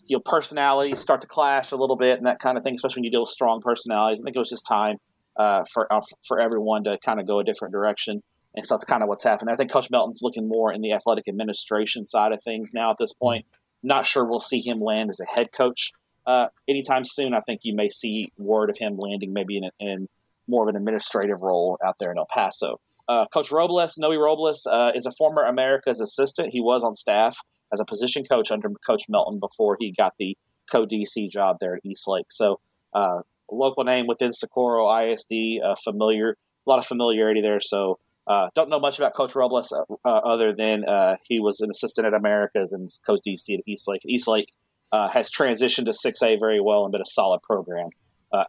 you 0.08 0.18
know 0.18 0.22
personalities 0.24 1.00
start 1.00 1.22
to 1.22 1.28
clash 1.28 1.72
a 1.72 1.76
little 1.76 1.98
bit 1.98 2.18
and 2.18 2.26
that 2.26 2.40
kind 2.40 2.58
of 2.58 2.64
thing, 2.64 2.76
especially 2.76 3.02
when 3.02 3.06
you 3.06 3.12
deal 3.12 3.22
with 3.22 3.30
strong 3.30 3.62
personalities. 3.62 4.22
I 4.22 4.24
think 4.26 4.36
it 4.36 4.40
was 4.40 4.50
just 4.50 4.68
time 4.68 4.98
uh, 5.38 5.64
for 5.72 5.92
uh, 5.92 6.02
for 6.28 6.40
everyone 6.40 6.84
to 6.86 6.98
kind 7.04 7.20
of 7.20 7.28
go 7.28 7.40
a 7.40 7.44
different 7.44 7.74
direction, 7.74 8.22
and 8.56 8.66
so 8.66 8.76
that's 8.76 8.84
kind 8.84 9.04
of 9.04 9.10
what's 9.10 9.24
happened. 9.24 9.50
I 9.50 9.56
think 9.56 9.72
Coach 9.72 9.90
Melton's 9.90 10.22
looking 10.22 10.48
more 10.48 10.74
in 10.74 10.82
the 10.82 10.94
athletic 10.94 11.28
administration 11.28 12.06
side 12.06 12.32
of 12.32 12.42
things 12.42 12.74
now 12.74 12.92
at 12.92 12.98
this 12.98 13.14
point. 13.14 13.46
Not 13.84 14.06
sure 14.06 14.26
we'll 14.26 14.40
see 14.40 14.60
him 14.60 14.80
land 14.80 15.10
as 15.10 15.20
a 15.20 15.26
head 15.26 15.52
coach 15.52 15.92
uh, 16.26 16.48
anytime 16.68 17.06
soon. 17.06 17.34
I 17.34 17.42
think 17.42 17.62
you 17.64 17.76
may 17.76 17.88
see 17.88 18.32
word 18.38 18.70
of 18.70 18.78
him 18.78 18.98
landing 18.98 19.34
maybe 19.34 19.58
in, 19.58 19.70
in 19.80 20.08
more 20.48 20.64
of 20.64 20.70
an 20.70 20.76
administrative 20.76 21.42
role 21.42 21.80
out 21.84 21.96
there 22.00 22.12
in 22.12 22.18
El 22.18 22.28
Paso. 22.28 22.80
Uh, 23.08 23.26
coach 23.28 23.52
Robles, 23.52 23.98
Noe 23.98 24.16
Robles, 24.16 24.68
uh, 24.68 24.92
is 24.94 25.06
a 25.06 25.12
former 25.12 25.44
America's 25.44 26.00
assistant. 26.00 26.54
He 26.54 26.62
was 26.62 26.84
on 26.84 26.94
staff 26.94 27.38
as 27.74 27.80
a 27.80 27.86
position 27.86 28.24
coach 28.24 28.52
under 28.52 28.70
Coach 28.86 29.06
Melton 29.10 29.40
before 29.40 29.78
he 29.80 29.92
got 29.92 30.14
the 30.20 30.38
co 30.70 30.86
DC 30.86 31.30
job 31.30 31.58
there 31.60 31.76
at 31.76 31.86
Eastlake. 31.86 32.32
So, 32.32 32.60
uh, 32.94 33.22
local 33.52 33.84
name 33.84 34.06
within 34.08 34.32
Socorro 34.32 34.90
ISD, 35.00 35.62
uh, 35.64 35.76
familiar, 35.76 36.38
a 36.66 36.70
lot 36.70 36.80
of 36.80 36.86
familiarity 36.86 37.42
there. 37.42 37.60
So, 37.60 38.00
uh, 38.28 38.50
don't 38.56 38.70
know 38.70 38.80
much 38.80 38.98
about 38.98 39.14
Coach 39.14 39.36
Robles 39.36 39.72
uh, 39.72 39.84
uh, 40.06 40.10
other 40.10 40.54
than 40.54 40.86
uh, 40.88 41.18
he 41.24 41.40
was 41.40 41.60
an 41.62 41.70
assistant 41.72 42.08
at 42.08 42.14
Americas 42.14 42.74
and 42.74 42.88
coach 43.06 43.20
DC 43.28 43.54
at 43.54 43.62
Eastlake. 43.68 44.02
Eastlake 44.06 44.50
has 44.92 45.32
transitioned 45.32 45.86
to 45.86 45.92
6A 45.92 46.40
very 46.40 46.60
well 46.60 46.84
and 46.84 46.92
been 46.92 47.02
a 47.02 47.06
solid 47.06 47.42
program 47.42 47.90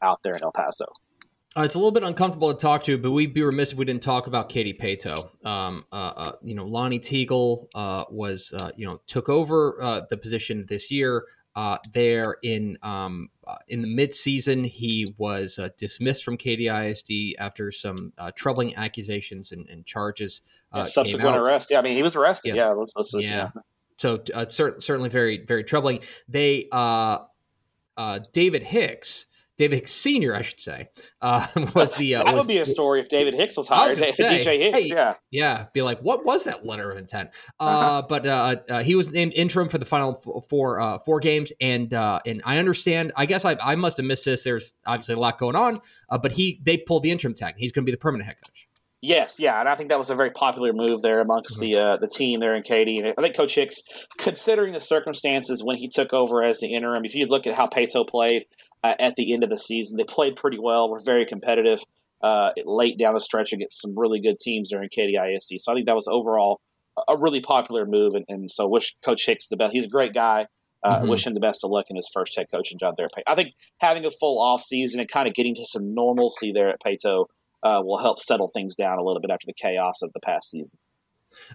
out 0.03 0.21
there 0.23 0.35
in 0.35 0.43
El 0.43 0.53
Paso. 0.53 0.87
Uh, 1.57 1.63
it's 1.63 1.75
a 1.75 1.79
little 1.79 1.93
bit 1.93 2.03
uncomfortable 2.03 2.53
to 2.53 2.59
talk 2.59 2.83
to, 2.85 2.97
but 2.97 3.11
we'd 3.11 3.35
be 3.35 3.43
remiss 3.43 3.73
if 3.73 3.79
we 3.79 3.85
didn't 3.85 4.03
talk 4.03 4.27
about 4.27 4.49
Katy 4.49 4.73
Paetow. 4.73 5.29
Um, 5.45 5.85
uh, 5.93 6.13
uh, 6.17 6.33
you 6.43 6.55
know, 6.55 6.65
Lonnie 6.65 6.99
Teagle 6.99 7.67
uh, 7.75 8.05
was, 8.11 8.55
uh, 8.59 8.71
you 8.75 8.87
know, 8.87 9.03
took 9.07 9.29
over 9.29 9.77
uh, 9.83 10.01
the 10.09 10.17
position 10.17 10.65
this 10.69 10.91
year. 10.91 11.27
there 11.93 12.37
in 12.43 12.79
um, 12.83 13.29
Uh, 13.47 13.57
in 13.69 13.83
the 13.83 13.89
midseason, 13.89 14.67
he 14.67 15.07
was 15.19 15.59
uh, 15.59 15.69
dismissed 15.77 16.25
from 16.25 16.37
Katy 16.37 16.69
ISD 16.69 17.35
after 17.39 17.73
some 17.73 18.13
uh, 18.17 18.31
troubling 18.37 18.75
accusations 18.77 19.51
and, 19.53 19.69
and 19.69 19.85
charges. 19.85 20.43
Yeah, 20.75 20.85
subsequent 20.85 21.37
arrest. 21.37 21.71
Yeah, 21.71 21.79
I 21.79 21.83
mean, 21.83 21.97
he 21.97 22.03
was 22.03 22.17
arrested. 22.17 22.55
Yeah, 22.55 22.69
yeah 22.69 22.71
let's, 22.71 22.93
let's 22.97 23.13
just, 23.13 23.29
yeah. 23.29 23.51
yeah. 23.55 23.63
So 23.99 24.23
certainly 24.49 25.09
very 25.09 25.45
very 25.45 25.65
troubling. 25.65 26.01
They 26.29 26.69
David 28.33 28.63
Hicks 28.63 29.27
David 29.59 29.77
Hicks 29.77 29.93
Senior, 29.93 30.35
I 30.35 30.43
should 30.43 30.61
say, 30.61 30.89
uh, 31.21 31.47
was 31.75 31.95
the 31.97 32.15
uh, 32.15 32.25
that 32.25 32.35
was, 32.35 32.47
would 32.47 32.53
be 32.53 32.59
a 32.59 32.67
story 32.67 33.01
if 33.01 33.09
David 33.09 33.35
Hicks 33.35 33.57
was 33.57 33.69
hired. 33.69 33.99
Was 33.99 34.17
say, 34.17 34.41
DJ 34.41 34.59
Hicks, 34.59 34.79
hey, 34.79 34.95
yeah, 34.95 35.15
yeah, 35.31 35.67
be 35.75 35.83
like, 35.83 36.01
what 36.01 36.25
was 36.25 36.45
that 36.45 36.65
letter 36.65 36.91
of 36.91 36.99
intent? 36.99 37.31
Uh, 37.61 37.65
uh-huh. 37.65 38.03
But 38.09 38.27
uh, 38.27 38.57
uh, 38.69 38.83
he 38.83 38.95
was 38.95 39.11
named 39.11 39.33
interim 39.35 39.69
for 39.69 39.79
the 39.79 39.85
final 39.85 40.15
four 40.49 40.81
uh, 40.81 40.99
four 40.99 41.21
games, 41.21 41.53
and 41.61 41.93
and 41.93 42.43
I 42.45 42.59
understand. 42.59 43.13
I 43.17 43.27
guess 43.27 43.45
I, 43.45 43.57
I 43.63 43.77
must 43.77 43.99
have 43.99 44.07
missed 44.07 44.25
this. 44.25 44.45
There's 44.45 44.73
obviously 44.87 45.15
a 45.15 45.19
lot 45.19 45.39
going 45.39 45.57
on, 45.57 45.75
but 46.09 46.33
he 46.33 46.61
they 46.65 46.79
pulled 46.79 47.03
the 47.03 47.11
interim 47.11 47.35
tag. 47.35 47.55
He's 47.59 47.73
going 47.73 47.85
to 47.85 47.87
be 47.87 47.93
the 47.93 47.99
permanent 47.99 48.27
head 48.27 48.37
coach. 48.43 48.69
Yes, 49.05 49.41
yeah, 49.41 49.59
and 49.59 49.69
I 49.69 49.75
think 49.75 49.89
that 49.89 49.99
was 49.99 50.11
a 50.11 50.15
very 50.15 50.31
popular 50.31 50.73
move 50.73 51.03
there 51.03 51.21
amongst 51.21 51.61
mm-hmm. 51.61 51.73
the 51.73 51.81
uh, 51.81 51.97
the 51.97 52.07
team 52.07 52.39
there 52.39 52.55
in 52.55 52.63
Katy. 52.63 53.01
And 53.01 53.15
I 53.19 53.21
think 53.21 53.37
Coach 53.37 53.57
Hicks, 53.57 53.83
considering 54.17 54.73
the 54.75 54.81
circumstances 54.81 55.63
when 55.63 55.77
he 55.77 55.89
took 55.89 56.13
over 56.13 56.41
as 56.45 56.61
the 56.61 56.73
interim, 56.73 57.05
if 57.05 57.17
you 57.17 57.27
look 57.27 57.49
at 57.49 57.55
how 57.55 57.67
Paetow 57.67 58.09
played, 58.09 58.47
at 58.83 59.17
the 59.17 59.33
end 59.33 59.45
of 59.45 59.51
the 59.51 59.59
season. 59.59 59.97
They 59.97 60.05
played 60.05 60.37
pretty 60.37 60.59
well. 60.59 60.91
Were 60.91 61.01
very 61.05 61.25
competitive 61.25 61.81
uh, 62.23 62.51
late 62.65 62.99
down 62.99 63.15
the 63.15 63.21
stretch 63.21 63.53
against 63.53 63.81
some 63.81 63.93
really 63.97 64.21
good 64.21 64.39
teams 64.39 64.71
during 64.71 64.89
Katy 64.89 65.17
ISD. 65.17 65.61
So 65.61 65.73
I 65.73 65.75
think 65.75 65.87
that 65.87 65.97
was 65.97 66.09
overall 66.09 66.61
a 67.09 67.17
really 67.19 67.41
popular 67.41 67.87
move. 67.87 68.15
And, 68.15 68.25
and 68.29 68.51
so 68.51 68.69
wish 68.69 68.95
Coach 69.05 69.27
Hicks 69.27 69.49
the 69.49 69.57
best. 69.57 69.73
He's 69.73 69.87
a 69.87 69.89
great 69.89 70.15
guy. 70.15 70.47
Uh, 70.85 70.99
mm-hmm. 70.99 71.09
Wish 71.09 71.27
him 71.27 71.35
the 71.35 71.41
best 71.41 71.65
of 71.65 71.71
luck 71.71 71.87
in 71.91 71.97
his 71.97 72.11
first 72.13 72.37
head 72.37 72.47
coaching 72.53 72.79
job 72.79 72.95
there. 72.97 73.07
I 73.27 73.37
think 73.37 73.53
having 73.79 74.05
a 74.05 74.11
full 74.11 74.41
off 74.41 74.63
season 74.63 75.01
and 75.01 75.09
kind 75.09 75.29
of 75.29 75.35
getting 75.35 75.55
to 75.55 75.65
some 75.65 75.95
normalcy 75.95 76.53
there 76.53 76.69
at 76.69 76.81
Paetow 76.81 77.27
uh, 77.63 77.81
will 77.85 77.99
help 77.99 78.19
settle 78.19 78.49
things 78.49 78.75
down 78.75 78.99
a 78.99 79.03
little 79.03 79.21
bit 79.21 79.31
after 79.31 79.47
the 79.47 79.55
chaos 79.55 80.03
of 80.03 80.13
the 80.13 80.21
past 80.21 80.51
season. 80.51 80.81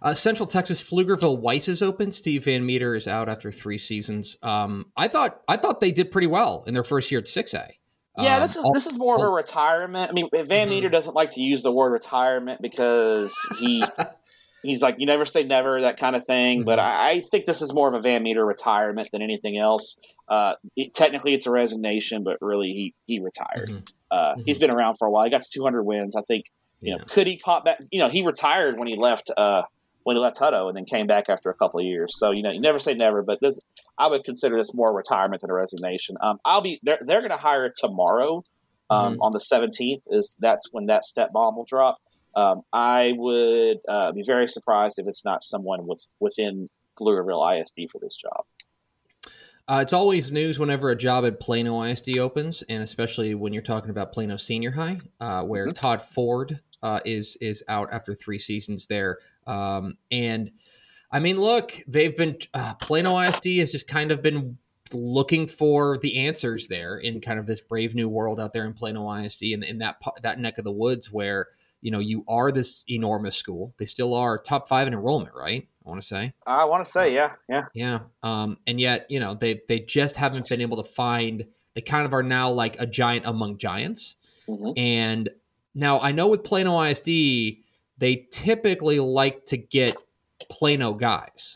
Uh, 0.02 0.14
Central 0.14 0.48
Texas 0.48 0.82
Pflugerville 0.82 1.40
Weiss 1.40 1.68
is 1.68 1.82
open. 1.82 2.12
Steve 2.12 2.46
Van 2.46 2.66
Meter 2.66 2.96
is 2.96 3.08
out 3.08 3.30
after 3.30 3.52
three 3.52 3.78
seasons. 3.78 4.38
Um, 4.42 4.92
I 4.96 5.08
thought 5.08 5.42
I 5.48 5.58
thought 5.58 5.80
they 5.80 5.92
did 5.92 6.12
pretty 6.12 6.28
well 6.28 6.64
in 6.68 6.74
their 6.74 6.84
first 6.84 7.12
year 7.12 7.20
at 7.20 7.28
six 7.28 7.54
A. 7.54 7.70
Yeah, 8.18 8.36
um, 8.36 8.42
this 8.42 8.56
is 8.56 8.70
this 8.74 8.88
is 8.88 8.98
more 8.98 9.16
of 9.16 9.22
a 9.22 9.30
retirement. 9.30 10.10
I 10.10 10.14
mean, 10.14 10.30
Van 10.34 10.46
mm-hmm. 10.46 10.70
Meter 10.70 10.90
doesn't 10.90 11.14
like 11.14 11.32
to 11.32 11.42
use 11.42 11.62
the 11.62 11.72
word 11.72 11.92
retirement 11.92 12.62
because 12.62 13.36
he 13.60 13.84
he's 14.64 14.82
like 14.82 14.96
you 14.98 15.06
never 15.06 15.26
say 15.26 15.44
never 15.44 15.82
that 15.82 15.98
kind 15.98 16.16
of 16.16 16.26
thing. 16.26 16.60
Mm-hmm. 16.60 16.66
But 16.66 16.80
I, 16.80 17.10
I, 17.10 17.20
think 17.20 17.46
this 17.46 17.62
is 17.62 17.74
more 17.74 17.88
of 17.88 17.94
a 17.94 18.02
Van 18.02 18.24
Meter 18.24 18.44
retirement 18.44 19.10
than 19.12 19.22
anything 19.22 19.58
else. 19.58 20.00
Uh, 20.28 20.56
it, 20.76 20.94
technically, 20.94 21.34
it's 21.34 21.46
a 21.46 21.52
resignation, 21.52 22.24
but 22.24 22.38
really 22.42 22.68
he 22.70 22.96
he 23.06 23.20
retired. 23.20 23.70
Mm-hmm. 23.70 23.84
Uh, 24.10 24.32
mm-hmm. 24.32 24.42
He's 24.46 24.58
been 24.58 24.72
around 24.72 24.96
for 24.96 25.08
a 25.08 25.12
while. 25.12 25.24
He 25.26 25.30
got 25.30 25.44
to 25.44 25.50
200 25.54 25.84
wins. 25.84 26.16
I 26.16 26.22
think 26.22 26.46
you 26.82 26.92
yeah. 26.92 26.98
know 26.98 27.04
could 27.06 27.28
he 27.28 27.38
pop 27.38 27.66
back? 27.66 27.80
You 27.92 28.00
know, 28.00 28.10
he 28.10 28.26
retired 28.26 28.78
when 28.78 28.88
he 28.88 28.96
left. 28.96 29.32
Uh, 29.36 29.64
when 30.04 30.16
he 30.16 30.22
left 30.22 30.40
Hutto 30.40 30.70
and 30.70 30.78
then 30.78 30.86
came 30.86 31.06
back 31.06 31.26
after 31.28 31.50
a 31.50 31.54
couple 31.54 31.82
of 31.82 31.86
years. 31.86 32.18
So 32.18 32.32
you 32.32 32.42
know, 32.42 32.50
you 32.50 32.62
never 32.62 32.80
say 32.80 32.94
never, 32.94 33.24
but 33.28 33.42
this 33.42 33.60
I 33.98 34.08
would 34.08 34.24
consider 34.24 34.56
this 34.56 34.74
more 34.74 34.96
retirement 34.96 35.42
than 35.42 35.52
a 35.52 35.54
resignation. 35.54 36.16
Um, 36.22 36.40
I'll 36.46 36.62
be 36.62 36.80
they're 36.82 37.00
they're 37.02 37.20
going 37.20 37.32
to 37.32 37.38
hire 37.38 37.70
tomorrow 37.78 38.44
um, 38.90 39.14
mm-hmm. 39.14 39.22
on 39.22 39.34
the 39.34 39.40
seventeenth. 39.42 40.04
Is 40.10 40.38
that's 40.40 40.70
when 40.72 40.86
that 40.86 41.04
step 41.04 41.34
bomb 41.34 41.58
will 41.58 41.66
drop. 41.66 41.98
Um, 42.36 42.62
I 42.72 43.16
would 43.18 43.80
uh, 43.90 44.14
be 44.14 44.24
very 44.24 44.48
surprised 44.48 44.98
if 44.98 45.08
it's 45.08 45.26
not 45.26 45.44
someone 45.44 45.88
with 45.88 46.08
within 46.22 46.70
Pflugerville 46.98 47.62
ISD 47.62 47.92
for 47.92 48.00
this 48.00 48.16
job. 48.16 48.46
Uh, 49.68 49.80
it's 49.82 49.92
always 49.92 50.32
news 50.32 50.58
whenever 50.58 50.90
a 50.90 50.96
job 50.96 51.26
at 51.26 51.42
Plano 51.42 51.84
ISD 51.84 52.18
opens, 52.18 52.64
and 52.70 52.82
especially 52.82 53.36
when 53.36 53.52
you're 53.52 53.62
talking 53.62 53.90
about 53.90 54.14
Plano 54.14 54.38
Senior 54.38 54.72
High, 54.72 55.00
uh, 55.20 55.44
where 55.44 55.66
mm-hmm. 55.66 55.74
Todd 55.74 56.02
Ford 56.02 56.62
uh, 56.84 57.00
is 57.06 57.38
is 57.42 57.64
out 57.68 57.90
after 57.92 58.16
three 58.16 58.40
seasons 58.40 58.88
there. 58.88 59.20
Um, 59.46 59.98
and 60.12 60.52
I 61.12 61.20
mean, 61.20 61.40
look, 61.40 61.74
they've 61.88 62.16
been 62.16 62.38
uh, 62.54 62.76
Plano 62.76 63.20
ISD 63.20 63.46
has 63.60 63.72
just 63.72 63.88
kind 63.88 64.12
of 64.12 64.22
been 64.22 64.58
looking 64.94 65.48
for 65.48 65.98
the 65.98 66.26
answers 66.26 66.68
there 66.68 66.98
in 66.98 67.20
kind 67.20 67.40
of 67.40 67.46
this 67.46 67.62
brave 67.62 67.96
new 67.96 68.08
world 68.08 68.40
out 68.40 68.54
there 68.54 68.66
in 68.66 68.74
Plano 68.74 69.12
ISD 69.12 69.44
and 69.44 69.64
in, 69.64 69.72
in 69.72 69.78
that 69.80 69.98
that 70.22 70.40
neck 70.40 70.58
of 70.58 70.64
the 70.64 70.72
woods 70.72 71.12
where 71.12 71.48
you 71.82 71.92
know 71.92 72.00
you 72.00 72.24
are 72.28 72.52
this 72.52 72.84
enormous 72.90 73.36
school. 73.36 73.74
They 73.78 73.86
still 73.86 74.14
are 74.14 74.38
top 74.38 74.68
five 74.68 74.88
in 74.88 74.94
enrollment, 74.94 75.36
right? 75.36 75.68
I 75.86 75.90
want 75.90 76.02
to 76.02 76.08
say. 76.08 76.34
I 76.46 76.66
want 76.66 76.84
to 76.84 76.92
say, 76.92 77.14
yeah, 77.14 77.34
yeah, 77.48 77.66
yeah. 77.74 78.00
Um, 78.22 78.58
and 78.68 78.80
yet, 78.80 79.08
you 79.10 79.20
know, 79.20 79.34
they 79.34 79.62
they 79.68 79.80
just 79.80 80.18
haven't 80.18 80.50
been 80.50 80.62
able 80.62 80.84
to 80.84 80.90
find. 80.90 81.46
They 81.76 81.82
kind 81.82 82.06
of 82.06 82.14
are 82.14 82.24
now 82.24 82.52
like 82.52 82.80
a 82.82 82.86
giant 82.86 83.26
among 83.26 83.58
giants. 83.58 84.16
Mm-hmm. 84.48 84.72
And 84.78 85.30
now 85.78 86.00
I 86.00 86.12
know 86.12 86.28
with 86.30 86.44
Plano 86.44 86.82
ISD, 86.82 87.06
they 87.98 88.28
typically 88.32 89.00
like 89.00 89.46
to 89.46 89.58
get 89.58 89.96
Plano 90.50 90.94
guys. 90.94 91.56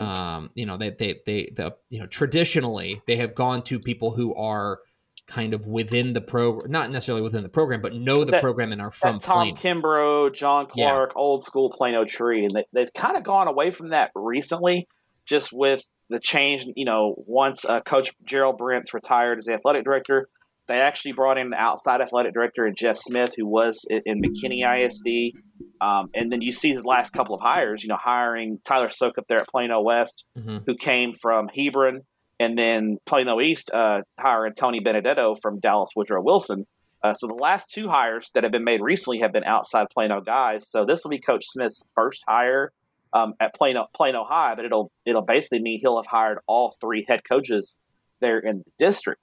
Um, 0.00 0.50
you 0.54 0.66
know, 0.66 0.76
they, 0.76 0.90
they, 0.90 1.20
they, 1.26 1.52
the, 1.54 1.74
you 1.90 2.00
know, 2.00 2.06
traditionally 2.06 3.02
they 3.06 3.16
have 3.16 3.34
gone 3.34 3.62
to 3.62 3.78
people 3.78 4.12
who 4.12 4.34
are 4.34 4.80
kind 5.26 5.52
of 5.52 5.66
within 5.66 6.12
the 6.12 6.20
program, 6.20 6.70
not 6.70 6.90
necessarily 6.90 7.22
within 7.22 7.42
the 7.42 7.48
program, 7.48 7.82
but 7.82 7.94
know 7.94 8.24
the 8.24 8.32
that, 8.32 8.42
program 8.42 8.72
and 8.72 8.80
are 8.80 8.90
from 8.90 9.18
Tom 9.18 9.48
Plano. 9.48 9.80
Kimbrough, 9.80 10.34
John 10.34 10.66
Clark, 10.66 11.12
yeah. 11.14 11.20
old 11.20 11.42
school 11.42 11.70
Plano 11.70 12.04
tree. 12.04 12.44
And 12.44 12.50
they, 12.52 12.64
they've 12.72 12.92
kind 12.92 13.16
of 13.16 13.24
gone 13.24 13.48
away 13.48 13.70
from 13.70 13.90
that 13.90 14.10
recently, 14.14 14.88
just 15.26 15.52
with 15.52 15.90
the 16.08 16.20
change. 16.20 16.66
You 16.76 16.84
know, 16.84 17.14
once 17.26 17.64
uh, 17.64 17.80
Coach 17.80 18.12
Gerald 18.24 18.58
Brence 18.58 18.94
retired 18.94 19.38
as 19.38 19.46
the 19.46 19.54
athletic 19.54 19.84
director, 19.84 20.28
they 20.66 20.80
actually 20.80 21.12
brought 21.12 21.38
in 21.38 21.48
an 21.48 21.54
outside 21.54 22.00
athletic 22.00 22.32
director, 22.32 22.70
Jeff 22.70 22.96
Smith, 22.96 23.34
who 23.36 23.46
was 23.46 23.84
in 23.90 24.22
McKinney 24.22 24.64
ISD. 24.64 25.36
Um, 25.80 26.08
and 26.14 26.32
then 26.32 26.40
you 26.40 26.52
see 26.52 26.70
his 26.70 26.84
last 26.84 27.10
couple 27.10 27.34
of 27.34 27.40
hires, 27.40 27.82
you 27.82 27.88
know, 27.88 27.98
hiring 28.00 28.58
Tyler 28.64 28.88
Soak 28.88 29.18
up 29.18 29.26
there 29.28 29.38
at 29.38 29.48
Plano 29.48 29.82
West, 29.82 30.24
mm-hmm. 30.38 30.58
who 30.66 30.74
came 30.76 31.12
from 31.12 31.48
Hebron, 31.54 32.02
and 32.40 32.56
then 32.56 32.98
Plano 33.04 33.40
East 33.40 33.70
uh, 33.72 34.02
hiring 34.18 34.54
Tony 34.54 34.80
Benedetto 34.80 35.34
from 35.34 35.60
Dallas 35.60 35.90
Woodrow 35.94 36.22
Wilson. 36.22 36.66
Uh, 37.02 37.12
so 37.12 37.26
the 37.26 37.34
last 37.34 37.70
two 37.70 37.88
hires 37.88 38.30
that 38.32 38.44
have 38.44 38.52
been 38.52 38.64
made 38.64 38.80
recently 38.80 39.20
have 39.20 39.32
been 39.32 39.44
outside 39.44 39.88
Plano 39.92 40.22
guys. 40.22 40.66
So 40.66 40.86
this 40.86 41.04
will 41.04 41.10
be 41.10 41.18
Coach 41.18 41.44
Smith's 41.44 41.86
first 41.94 42.24
hire 42.26 42.72
um, 43.12 43.34
at 43.38 43.54
Plano 43.54 43.86
Plano 43.94 44.24
High, 44.24 44.54
but 44.54 44.64
it'll 44.64 44.90
it'll 45.04 45.22
basically 45.22 45.60
mean 45.60 45.78
he'll 45.80 45.96
have 45.96 46.06
hired 46.06 46.38
all 46.46 46.74
three 46.80 47.04
head 47.06 47.20
coaches 47.28 47.76
there 48.20 48.38
in 48.38 48.58
the 48.58 48.70
district. 48.78 49.20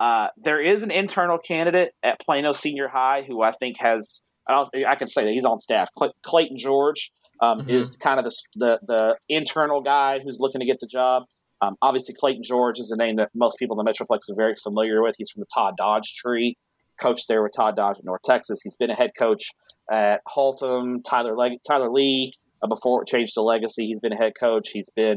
Uh, 0.00 0.28
there 0.36 0.60
is 0.60 0.82
an 0.82 0.90
internal 0.90 1.38
candidate 1.38 1.92
at 2.02 2.20
Plano 2.20 2.52
Senior 2.52 2.88
High 2.88 3.22
who 3.26 3.42
I 3.42 3.52
think 3.52 3.76
has, 3.78 4.22
I 4.48 4.96
can 4.96 5.08
say 5.08 5.24
that 5.24 5.32
he's 5.32 5.44
on 5.44 5.58
staff. 5.58 5.88
Clayton 6.22 6.58
George 6.58 7.12
um, 7.40 7.60
mm-hmm. 7.60 7.70
is 7.70 7.96
kind 7.96 8.18
of 8.18 8.24
the, 8.24 8.34
the, 8.56 8.80
the 8.86 9.16
internal 9.28 9.80
guy 9.80 10.18
who's 10.18 10.38
looking 10.40 10.60
to 10.60 10.66
get 10.66 10.80
the 10.80 10.86
job. 10.86 11.24
Um, 11.60 11.72
obviously, 11.80 12.14
Clayton 12.18 12.42
George 12.42 12.78
is 12.78 12.90
a 12.90 12.96
name 12.96 13.16
that 13.16 13.30
most 13.34 13.58
people 13.58 13.78
in 13.78 13.84
the 13.84 13.90
Metroplex 13.90 14.30
are 14.30 14.36
very 14.36 14.54
familiar 14.54 15.02
with. 15.02 15.14
He's 15.16 15.30
from 15.30 15.40
the 15.40 15.46
Todd 15.54 15.74
Dodge 15.78 16.14
tree, 16.16 16.56
coached 17.00 17.26
there 17.28 17.42
with 17.42 17.52
Todd 17.56 17.76
Dodge 17.76 17.98
at 17.98 18.04
North 18.04 18.22
Texas. 18.22 18.60
He's 18.62 18.76
been 18.76 18.90
a 18.90 18.94
head 18.94 19.12
coach 19.18 19.50
at 19.90 20.20
Haltom, 20.26 21.02
Tyler 21.08 21.34
Leg- 21.36 21.62
Tyler 21.66 21.90
Lee 21.90 22.32
uh, 22.62 22.66
before 22.66 23.02
it 23.02 23.08
changed 23.08 23.34
to 23.34 23.42
Legacy. 23.42 23.86
He's 23.86 24.00
been 24.00 24.12
a 24.12 24.16
head 24.16 24.32
coach. 24.38 24.70
He's 24.70 24.90
been 24.90 25.16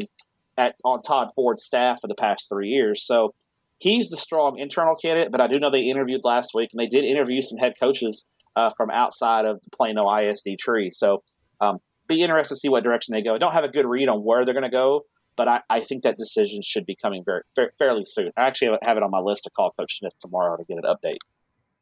at 0.57 0.75
on 0.85 1.01
Todd 1.01 1.29
Ford's 1.35 1.63
staff 1.63 1.99
for 2.01 2.07
the 2.07 2.15
past 2.15 2.47
three 2.49 2.69
years. 2.69 3.03
So 3.03 3.33
he's 3.79 4.09
the 4.09 4.17
strong 4.17 4.57
internal 4.57 4.95
candidate, 4.95 5.31
but 5.31 5.41
I 5.41 5.47
do 5.47 5.59
know 5.59 5.69
they 5.69 5.81
interviewed 5.81 6.21
last 6.23 6.51
week 6.53 6.69
and 6.73 6.79
they 6.79 6.87
did 6.87 7.03
interview 7.03 7.41
some 7.41 7.57
head 7.57 7.73
coaches 7.79 8.27
uh, 8.55 8.71
from 8.75 8.89
outside 8.89 9.45
of 9.45 9.61
the 9.63 9.69
Plano 9.75 10.11
ISD 10.11 10.57
tree. 10.59 10.89
So 10.89 11.23
um, 11.61 11.77
be 12.07 12.21
interested 12.21 12.55
to 12.55 12.59
see 12.59 12.69
what 12.69 12.83
direction 12.83 13.13
they 13.13 13.21
go. 13.21 13.35
I 13.35 13.37
don't 13.37 13.53
have 13.53 13.63
a 13.63 13.69
good 13.69 13.85
read 13.85 14.09
on 14.09 14.19
where 14.19 14.45
they're 14.45 14.53
going 14.53 14.63
to 14.63 14.69
go, 14.69 15.03
but 15.35 15.47
I, 15.47 15.61
I, 15.69 15.79
think 15.81 16.03
that 16.03 16.17
decision 16.17 16.61
should 16.63 16.85
be 16.85 16.95
coming 16.95 17.23
very 17.23 17.41
fa- 17.55 17.69
fairly 17.77 18.03
soon. 18.05 18.31
I 18.37 18.45
actually 18.47 18.77
have 18.85 18.97
it 18.97 19.03
on 19.03 19.11
my 19.11 19.19
list 19.19 19.43
to 19.43 19.51
call 19.51 19.71
Coach 19.77 19.99
Smith 19.99 20.13
tomorrow 20.19 20.57
to 20.57 20.63
get 20.63 20.77
an 20.77 20.83
update. 20.83 21.17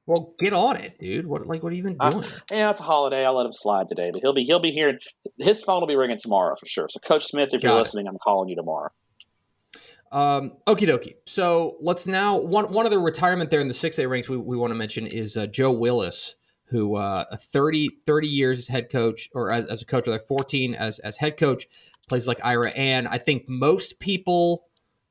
Well, 0.08 0.36
get 0.40 0.54
on 0.54 0.76
it, 0.76 1.00
dude. 1.00 1.26
What 1.26 1.48
like 1.48 1.64
what 1.64 1.72
are 1.72 1.76
you 1.76 1.84
even 1.84 1.96
uh, 2.00 2.12
doing? 2.12 2.26
Uh, 2.26 2.40
yeah, 2.52 2.70
it's 2.70 2.80
a 2.80 2.84
holiday. 2.84 3.26
I'll 3.26 3.36
let 3.36 3.48
him 3.48 3.54
slide 3.54 3.88
today, 3.88 4.12
but 4.14 4.22
he'll 4.22 4.36
be 4.36 4.44
he'll 4.44 4.60
be 4.60 4.70
here. 4.70 5.00
His 5.40 5.64
phone 5.64 5.80
will 5.80 5.88
be 5.88 5.96
ringing 5.96 6.20
tomorrow 6.22 6.56
for 6.60 6.68
sure. 6.68 6.88
So, 6.92 7.00
Coach 7.00 7.26
Smith, 7.26 7.56
if 7.56 7.64
Got 7.64 7.70
you're 7.70 7.78
it. 7.78 7.82
listening, 7.82 8.08
I'm 8.08 8.20
calling 8.20 8.48
you 8.48 8.56
tomorrow. 8.56 8.90
Um, 10.12 10.54
okie 10.68 10.88
dokie. 10.88 11.16
So 11.26 11.78
let's 11.82 12.08
now 12.08 12.38
one 12.38 12.72
one 12.72 12.86
of 12.86 12.92
the 12.92 13.00
retirement 13.00 13.50
there 13.50 13.60
in 13.60 13.68
the 13.68 13.74
six 13.74 14.00
A 14.00 14.08
ranks 14.08 14.30
we, 14.30 14.38
we 14.38 14.56
want 14.56 14.72
to 14.72 14.76
mention 14.76 15.08
is 15.08 15.36
uh, 15.36 15.48
Joe 15.48 15.72
Willis, 15.72 16.36
who 16.66 16.96
uh, 16.96 17.26
30, 17.38 17.88
30 18.06 18.28
years 18.28 18.60
as 18.60 18.68
head 18.68 18.90
coach 18.90 19.30
or 19.34 19.54
as, 19.54 19.66
as 19.68 19.82
a 19.82 19.86
coach, 19.86 20.08
or 20.08 20.12
like 20.12 20.22
fourteen 20.22 20.74
as 20.74 21.00
as 21.00 21.18
head 21.18 21.38
coach, 21.38 21.68
plays 22.08 22.28
like 22.28 22.40
Ira 22.44 22.72
Ann. 22.72 23.08
I 23.08 23.18
think 23.18 23.50
most 23.50 24.00
people 24.00 24.66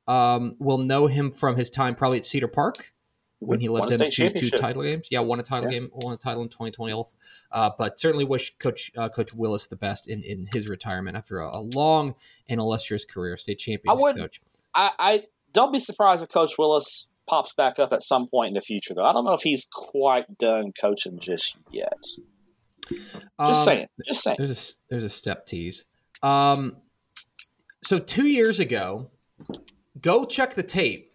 um, 0.07 0.55
will 0.59 0.77
know 0.77 1.07
him 1.07 1.31
from 1.31 1.55
his 1.55 1.69
time 1.69 1.95
probably 1.95 2.19
at 2.19 2.25
Cedar 2.25 2.47
Park 2.47 2.93
when 3.39 3.59
he 3.59 3.69
led 3.69 3.89
them 3.89 4.09
to 4.09 4.29
two 4.29 4.49
title 4.49 4.83
games. 4.83 5.07
Yeah, 5.11 5.19
won 5.19 5.39
a 5.39 5.43
title 5.43 5.71
yeah. 5.71 5.79
game, 5.79 5.89
won 5.93 6.13
a 6.13 6.17
title 6.17 6.41
in 6.43 6.49
2020. 6.49 7.03
Uh, 7.51 7.71
but 7.77 7.99
certainly 7.99 8.25
wish 8.25 8.55
Coach 8.57 8.91
uh, 8.97 9.09
Coach 9.09 9.33
Willis 9.33 9.67
the 9.67 9.75
best 9.75 10.07
in, 10.07 10.23
in 10.23 10.47
his 10.53 10.67
retirement 10.69 11.17
after 11.17 11.39
a, 11.39 11.49
a 11.57 11.61
long 11.75 12.15
and 12.47 12.59
illustrious 12.59 13.05
career, 13.05 13.37
state 13.37 13.59
champion 13.59 13.91
I 13.91 13.99
would, 13.99 14.17
coach. 14.17 14.41
I, 14.75 14.91
I 14.99 15.23
don't 15.53 15.71
be 15.71 15.79
surprised 15.79 16.21
if 16.21 16.29
Coach 16.29 16.57
Willis 16.57 17.07
pops 17.27 17.53
back 17.53 17.79
up 17.79 17.93
at 17.93 18.03
some 18.03 18.27
point 18.27 18.49
in 18.49 18.53
the 18.53 18.61
future, 18.61 18.93
though. 18.93 19.05
I 19.05 19.13
don't 19.13 19.25
know 19.25 19.33
if 19.33 19.41
he's 19.41 19.67
quite 19.71 20.37
done 20.37 20.73
coaching 20.79 21.17
just 21.19 21.57
yet. 21.71 22.05
Just 22.89 23.01
um, 23.39 23.53
saying. 23.53 23.87
Just 24.05 24.23
saying. 24.23 24.37
There's 24.37 24.51
a, 24.51 24.89
there's 24.89 25.03
a 25.03 25.09
step 25.09 25.47
tease. 25.47 25.85
Um, 26.21 26.77
so 27.83 27.99
two 27.99 28.27
years 28.27 28.59
ago, 28.59 29.09
go 30.01 30.25
check 30.25 30.53
the 30.53 30.63
tape. 30.63 31.11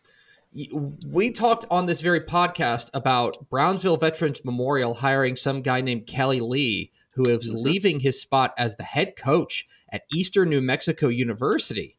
We 1.07 1.33
talked 1.33 1.65
on 1.71 1.87
this 1.87 2.01
very 2.01 2.21
podcast 2.21 2.91
about 2.93 3.49
Brownsville 3.51 3.99
Veterans 3.99 4.45
Memorial 4.45 4.95
hiring 4.95 5.37
some 5.37 5.63
guy 5.63 5.81
named 5.81 6.09
Kelly 6.09 6.41
Lee, 6.41 6.91
who 7.15 7.23
is 7.23 7.47
mm-hmm. 7.47 7.59
leaving 7.59 8.01
his 8.01 8.21
spot 8.21 8.53
as 8.59 8.77
the 8.77 8.83
head 8.83 9.15
coach 9.17 9.69
at 9.93 10.03
Eastern 10.13 10.49
New 10.49 10.61
Mexico 10.61 11.07
University. 11.07 11.99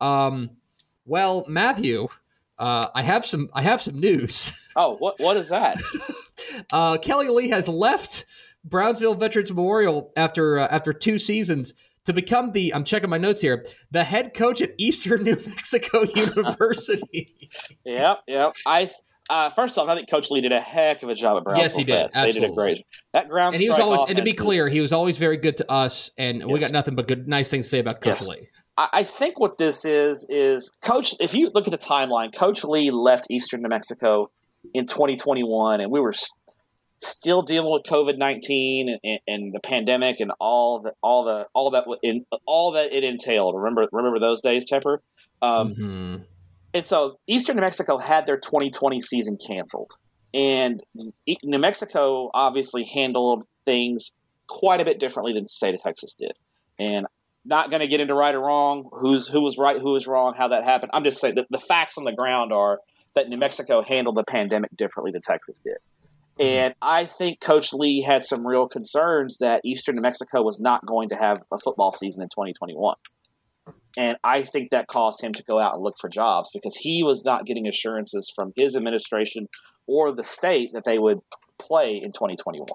Um, 0.00 0.50
well, 1.04 1.44
Matthew, 1.48 2.08
uh, 2.58 2.88
I 2.94 3.02
have 3.02 3.26
some. 3.26 3.48
I 3.54 3.62
have 3.62 3.80
some 3.80 3.98
news. 3.98 4.52
Oh, 4.76 4.96
what 4.96 5.20
what 5.20 5.36
is 5.36 5.50
that? 5.50 5.82
uh, 6.72 6.96
Kelly 6.98 7.28
Lee 7.28 7.48
has 7.50 7.68
left 7.68 8.24
Brownsville 8.64 9.14
Veterans 9.16 9.50
Memorial 9.50 10.12
after 10.16 10.58
uh, 10.58 10.68
after 10.70 10.92
two 10.92 11.18
seasons 11.18 11.74
to 12.04 12.12
become 12.12 12.52
the. 12.52 12.74
I'm 12.74 12.84
checking 12.84 13.10
my 13.10 13.18
notes 13.18 13.40
here. 13.40 13.66
The 13.90 14.04
head 14.04 14.32
coach 14.32 14.62
at 14.62 14.72
Eastern 14.78 15.24
New 15.24 15.36
Mexico 15.46 16.04
University. 16.04 17.50
yep, 17.84 18.20
yep. 18.26 18.52
I 18.64 18.90
uh, 19.30 19.50
first 19.50 19.78
off, 19.78 19.88
I 19.88 19.94
think 19.94 20.10
Coach 20.10 20.30
Lee 20.30 20.40
did 20.40 20.52
a 20.52 20.60
heck 20.60 21.02
of 21.02 21.08
a 21.08 21.14
job 21.14 21.38
at 21.38 21.44
Brownsville. 21.44 21.64
Yes, 21.64 21.76
he 21.76 21.84
did. 21.84 22.02
Absolutely. 22.02 22.32
They 22.32 22.40
did 22.40 22.50
a 22.50 22.54
great. 22.54 22.86
That 23.12 23.28
ground. 23.28 23.54
And 23.54 23.62
he 23.62 23.68
was 23.68 23.78
always. 23.78 24.08
And 24.08 24.16
to 24.18 24.22
be 24.22 24.32
clear, 24.32 24.68
he 24.68 24.80
was 24.80 24.92
always 24.92 25.18
very 25.18 25.36
good 25.36 25.56
to 25.58 25.70
us, 25.70 26.10
and 26.18 26.38
yes. 26.38 26.46
we 26.46 26.58
got 26.60 26.72
nothing 26.72 26.94
but 26.94 27.08
good, 27.08 27.28
nice 27.28 27.48
things 27.48 27.66
to 27.66 27.70
say 27.70 27.78
about 27.78 28.00
Coach 28.00 28.20
yes. 28.20 28.28
Lee. 28.28 28.48
I 28.76 29.04
think 29.04 29.38
what 29.38 29.58
this 29.58 29.84
is 29.84 30.26
is 30.30 30.72
Coach. 30.80 31.14
If 31.20 31.34
you 31.34 31.50
look 31.54 31.66
at 31.66 31.72
the 31.72 31.78
timeline, 31.78 32.34
Coach 32.34 32.64
Lee 32.64 32.90
left 32.90 33.26
Eastern 33.28 33.60
New 33.60 33.68
Mexico 33.68 34.30
in 34.72 34.86
2021, 34.86 35.82
and 35.82 35.90
we 35.90 36.00
were 36.00 36.14
still 36.98 37.42
dealing 37.42 37.70
with 37.70 37.82
COVID 37.82 38.16
nineteen 38.16 38.98
and, 39.02 39.18
and, 39.26 39.52
the 39.52 39.60
pandemic 39.60 40.20
and 40.20 40.32
all 40.40 40.80
the 40.80 40.94
all 41.02 41.24
the 41.24 41.48
all 41.52 41.70
that 41.72 41.84
in 42.02 42.24
all 42.46 42.72
that 42.72 42.94
it 42.94 43.04
entailed. 43.04 43.56
Remember 43.56 43.86
remember 43.92 44.18
those 44.18 44.40
days, 44.40 44.64
Tepper. 44.70 44.98
Um, 45.42 45.74
mm-hmm. 45.74 46.16
And 46.72 46.86
so 46.86 47.18
Eastern 47.26 47.56
New 47.56 47.62
Mexico 47.62 47.98
had 47.98 48.24
their 48.24 48.38
2020 48.38 49.02
season 49.02 49.36
canceled, 49.36 49.92
and 50.32 50.82
New 51.44 51.58
Mexico 51.58 52.30
obviously 52.32 52.84
handled 52.84 53.44
things 53.66 54.14
quite 54.46 54.80
a 54.80 54.84
bit 54.84 54.98
differently 54.98 55.34
than 55.34 55.42
the 55.42 55.48
state 55.48 55.74
of 55.74 55.82
Texas 55.82 56.14
did. 56.14 56.32
And 56.78 57.06
not 57.44 57.70
going 57.70 57.80
to 57.80 57.86
get 57.86 58.00
into 58.00 58.14
right 58.14 58.34
or 58.34 58.40
wrong, 58.40 58.88
who's 58.92 59.28
who 59.28 59.40
was 59.40 59.58
right, 59.58 59.78
who 59.78 59.92
was 59.92 60.06
wrong, 60.06 60.34
how 60.36 60.48
that 60.48 60.64
happened. 60.64 60.90
I'm 60.94 61.04
just 61.04 61.20
saying 61.20 61.34
that 61.36 61.46
the 61.50 61.58
facts 61.58 61.98
on 61.98 62.04
the 62.04 62.12
ground 62.12 62.52
are 62.52 62.78
that 63.14 63.28
New 63.28 63.36
Mexico 63.36 63.82
handled 63.82 64.16
the 64.16 64.24
pandemic 64.24 64.70
differently 64.76 65.12
than 65.12 65.20
Texas 65.20 65.60
did. 65.60 65.76
Mm-hmm. 66.38 66.42
And 66.42 66.74
I 66.80 67.04
think 67.04 67.40
Coach 67.40 67.72
Lee 67.72 68.02
had 68.02 68.24
some 68.24 68.46
real 68.46 68.68
concerns 68.68 69.38
that 69.38 69.60
Eastern 69.64 69.96
New 69.96 70.02
Mexico 70.02 70.42
was 70.42 70.60
not 70.60 70.86
going 70.86 71.08
to 71.10 71.18
have 71.18 71.40
a 71.52 71.58
football 71.58 71.92
season 71.92 72.22
in 72.22 72.28
2021. 72.28 72.94
And 73.98 74.16
I 74.24 74.42
think 74.42 74.70
that 74.70 74.86
caused 74.86 75.22
him 75.22 75.32
to 75.32 75.44
go 75.44 75.60
out 75.60 75.74
and 75.74 75.82
look 75.82 75.96
for 76.00 76.08
jobs 76.08 76.48
because 76.52 76.76
he 76.76 77.02
was 77.02 77.24
not 77.24 77.44
getting 77.44 77.68
assurances 77.68 78.32
from 78.34 78.52
his 78.56 78.74
administration 78.74 79.48
or 79.86 80.12
the 80.12 80.24
state 80.24 80.70
that 80.72 80.84
they 80.84 80.98
would 80.98 81.18
play 81.58 81.96
in 81.96 82.12
2021. 82.12 82.66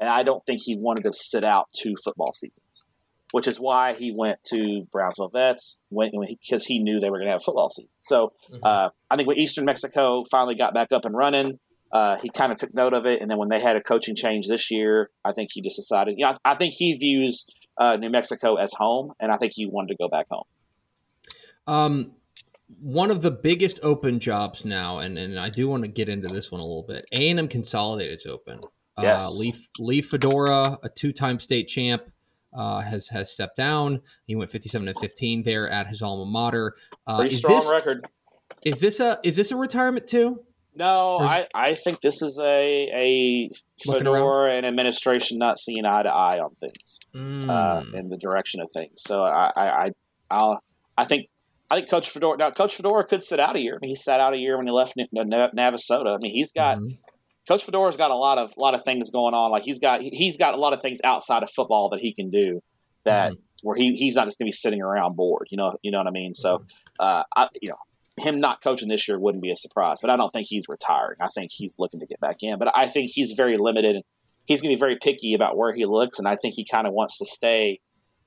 And 0.00 0.08
I 0.08 0.22
don't 0.22 0.44
think 0.46 0.62
he 0.62 0.76
wanted 0.76 1.02
to 1.04 1.12
sit 1.12 1.44
out 1.44 1.68
two 1.74 1.94
football 2.02 2.32
seasons, 2.32 2.86
which 3.34 3.48
is 3.48 3.58
why 3.58 3.94
he 3.94 4.14
went 4.16 4.38
to 4.44 4.86
Brownsville 4.92 5.28
Vets 5.30 5.80
because 5.90 6.64
he 6.66 6.80
knew 6.80 7.00
they 7.00 7.10
were 7.10 7.18
going 7.18 7.26
to 7.26 7.32
have 7.32 7.40
a 7.40 7.44
football 7.44 7.68
season. 7.68 7.96
So 8.00 8.32
mm-hmm. 8.48 8.60
uh, 8.62 8.90
I 9.10 9.16
think 9.16 9.26
when 9.26 9.38
Eastern 9.38 9.64
Mexico 9.64 10.22
finally 10.30 10.54
got 10.54 10.72
back 10.72 10.92
up 10.92 11.04
and 11.04 11.16
running, 11.16 11.58
uh, 11.90 12.16
he 12.22 12.30
kind 12.30 12.52
of 12.52 12.58
took 12.58 12.72
note 12.76 12.94
of 12.94 13.06
it. 13.06 13.20
And 13.20 13.28
then 13.28 13.36
when 13.36 13.48
they 13.48 13.60
had 13.60 13.74
a 13.74 13.82
coaching 13.82 14.14
change 14.14 14.46
this 14.46 14.70
year, 14.70 15.10
I 15.24 15.32
think 15.32 15.50
he 15.52 15.62
just 15.62 15.74
decided, 15.74 16.14
you 16.16 16.24
know, 16.24 16.36
I, 16.44 16.52
I 16.52 16.54
think 16.54 16.74
he 16.74 16.94
views 16.94 17.44
uh, 17.76 17.96
New 17.96 18.08
Mexico 18.08 18.54
as 18.54 18.72
home, 18.72 19.14
and 19.18 19.32
I 19.32 19.36
think 19.36 19.52
he 19.56 19.66
wanted 19.66 19.88
to 19.88 19.96
go 19.96 20.08
back 20.08 20.26
home. 20.30 20.44
Um, 21.66 22.12
one 22.80 23.10
of 23.10 23.20
the 23.20 23.32
biggest 23.32 23.80
open 23.82 24.20
jobs 24.20 24.64
now, 24.64 24.98
and, 24.98 25.18
and 25.18 25.40
I 25.40 25.50
do 25.50 25.66
want 25.66 25.82
to 25.82 25.90
get 25.90 26.08
into 26.08 26.28
this 26.28 26.52
one 26.52 26.60
a 26.60 26.64
little 26.64 26.84
bit. 26.86 27.04
A 27.12 27.30
and 27.30 27.40
M 27.40 27.48
Consolidated's 27.48 28.26
open. 28.26 28.60
Uh, 28.96 29.02
yes. 29.02 29.26
Uh, 29.26 29.38
Lee, 29.40 29.54
Lee 29.80 30.02
Fedora, 30.02 30.78
a 30.84 30.88
two-time 30.88 31.40
state 31.40 31.66
champ, 31.66 32.04
uh, 32.54 32.80
has 32.80 33.08
has 33.08 33.30
stepped 33.30 33.56
down. 33.56 34.00
He 34.26 34.36
went 34.36 34.50
57 34.50 34.86
to 34.86 35.00
15 35.00 35.42
there 35.42 35.68
at 35.68 35.88
his 35.88 36.02
alma 36.02 36.24
mater. 36.24 36.74
Uh, 37.06 37.20
Pretty 37.20 37.36
strong 37.36 37.56
this, 37.56 37.72
record. 37.72 38.06
Is 38.64 38.80
this 38.80 39.00
a 39.00 39.18
is 39.22 39.36
this 39.36 39.50
a 39.50 39.56
retirement 39.56 40.06
too? 40.06 40.40
No, 40.76 41.18
I, 41.20 41.46
I 41.54 41.74
think 41.74 42.00
this 42.00 42.20
is 42.20 42.38
a 42.40 42.90
a 42.92 43.50
Fedora 43.80 44.54
and 44.54 44.66
administration 44.66 45.38
not 45.38 45.58
seeing 45.58 45.84
eye 45.84 46.02
to 46.02 46.08
eye 46.08 46.40
on 46.40 46.54
things 46.56 46.98
mm. 47.14 47.48
uh, 47.48 47.84
in 47.96 48.08
the 48.08 48.16
direction 48.16 48.60
of 48.60 48.68
things. 48.76 48.94
So 48.96 49.22
I 49.22 49.52
I 49.56 49.90
I'll, 50.30 50.60
I 50.98 51.04
think 51.04 51.28
I 51.70 51.76
think 51.76 51.90
Coach 51.90 52.10
Fedora 52.10 52.38
now 52.38 52.50
Coach 52.50 52.74
Fedora 52.74 53.04
could 53.04 53.22
sit 53.22 53.38
out 53.38 53.54
a 53.54 53.60
year. 53.60 53.76
I 53.76 53.78
mean, 53.80 53.90
he 53.90 53.94
sat 53.94 54.18
out 54.18 54.32
a 54.32 54.38
year 54.38 54.56
when 54.56 54.66
he 54.66 54.72
left 54.72 54.94
Navasota. 54.96 56.14
I 56.14 56.18
mean, 56.20 56.32
he's 56.32 56.50
got 56.50 56.78
mm-hmm. 56.78 56.96
Coach 57.46 57.66
Fedora's 57.66 57.96
got 57.96 58.10
a 58.10 58.16
lot 58.16 58.38
of 58.38 58.52
lot 58.56 58.74
of 58.74 58.84
things 58.84 59.10
going 59.10 59.34
on. 59.34 59.50
Like 59.50 59.64
he's 59.64 59.78
got 59.78 60.00
he's 60.00 60.36
got 60.36 60.54
a 60.54 60.56
lot 60.56 60.72
of 60.72 60.82
things 60.82 61.00
outside 61.04 61.42
of 61.42 61.50
football 61.50 61.90
that 61.90 62.00
he 62.00 62.14
can 62.14 62.30
do 62.30 62.60
that 63.04 63.32
mm-hmm. 63.32 63.40
where 63.62 63.76
he, 63.76 63.96
he's 63.96 64.14
not 64.14 64.26
just 64.26 64.38
going 64.38 64.46
to 64.46 64.48
be 64.48 64.52
sitting 64.52 64.80
around 64.80 65.16
bored. 65.16 65.48
You 65.50 65.58
know 65.58 65.76
you 65.82 65.90
know 65.90 65.98
what 65.98 66.08
I 66.08 66.12
mean. 66.12 66.34
So 66.34 66.58
mm-hmm. 66.58 66.66
uh, 66.98 67.22
I 67.36 67.48
you 67.60 67.68
know 67.68 67.78
him 68.16 68.40
not 68.40 68.62
coaching 68.62 68.88
this 68.88 69.08
year 69.08 69.18
wouldn't 69.18 69.42
be 69.42 69.50
a 69.50 69.56
surprise. 69.56 69.98
But 70.00 70.10
I 70.10 70.16
don't 70.16 70.30
think 70.30 70.46
he's 70.48 70.64
retiring. 70.68 71.18
I 71.20 71.28
think 71.28 71.50
he's 71.52 71.76
looking 71.78 72.00
to 72.00 72.06
get 72.06 72.20
back 72.20 72.42
in. 72.42 72.58
But 72.58 72.72
I 72.76 72.86
think 72.86 73.10
he's 73.10 73.32
very 73.32 73.56
limited. 73.56 74.02
He's 74.46 74.60
going 74.60 74.70
to 74.72 74.76
be 74.76 74.80
very 74.80 74.96
picky 75.00 75.34
about 75.34 75.56
where 75.56 75.74
he 75.74 75.86
looks, 75.86 76.18
and 76.18 76.28
I 76.28 76.36
think 76.36 76.54
he 76.54 76.64
kind 76.64 76.86
of 76.86 76.92
wants 76.92 77.18
to 77.18 77.26
stay 77.26 77.80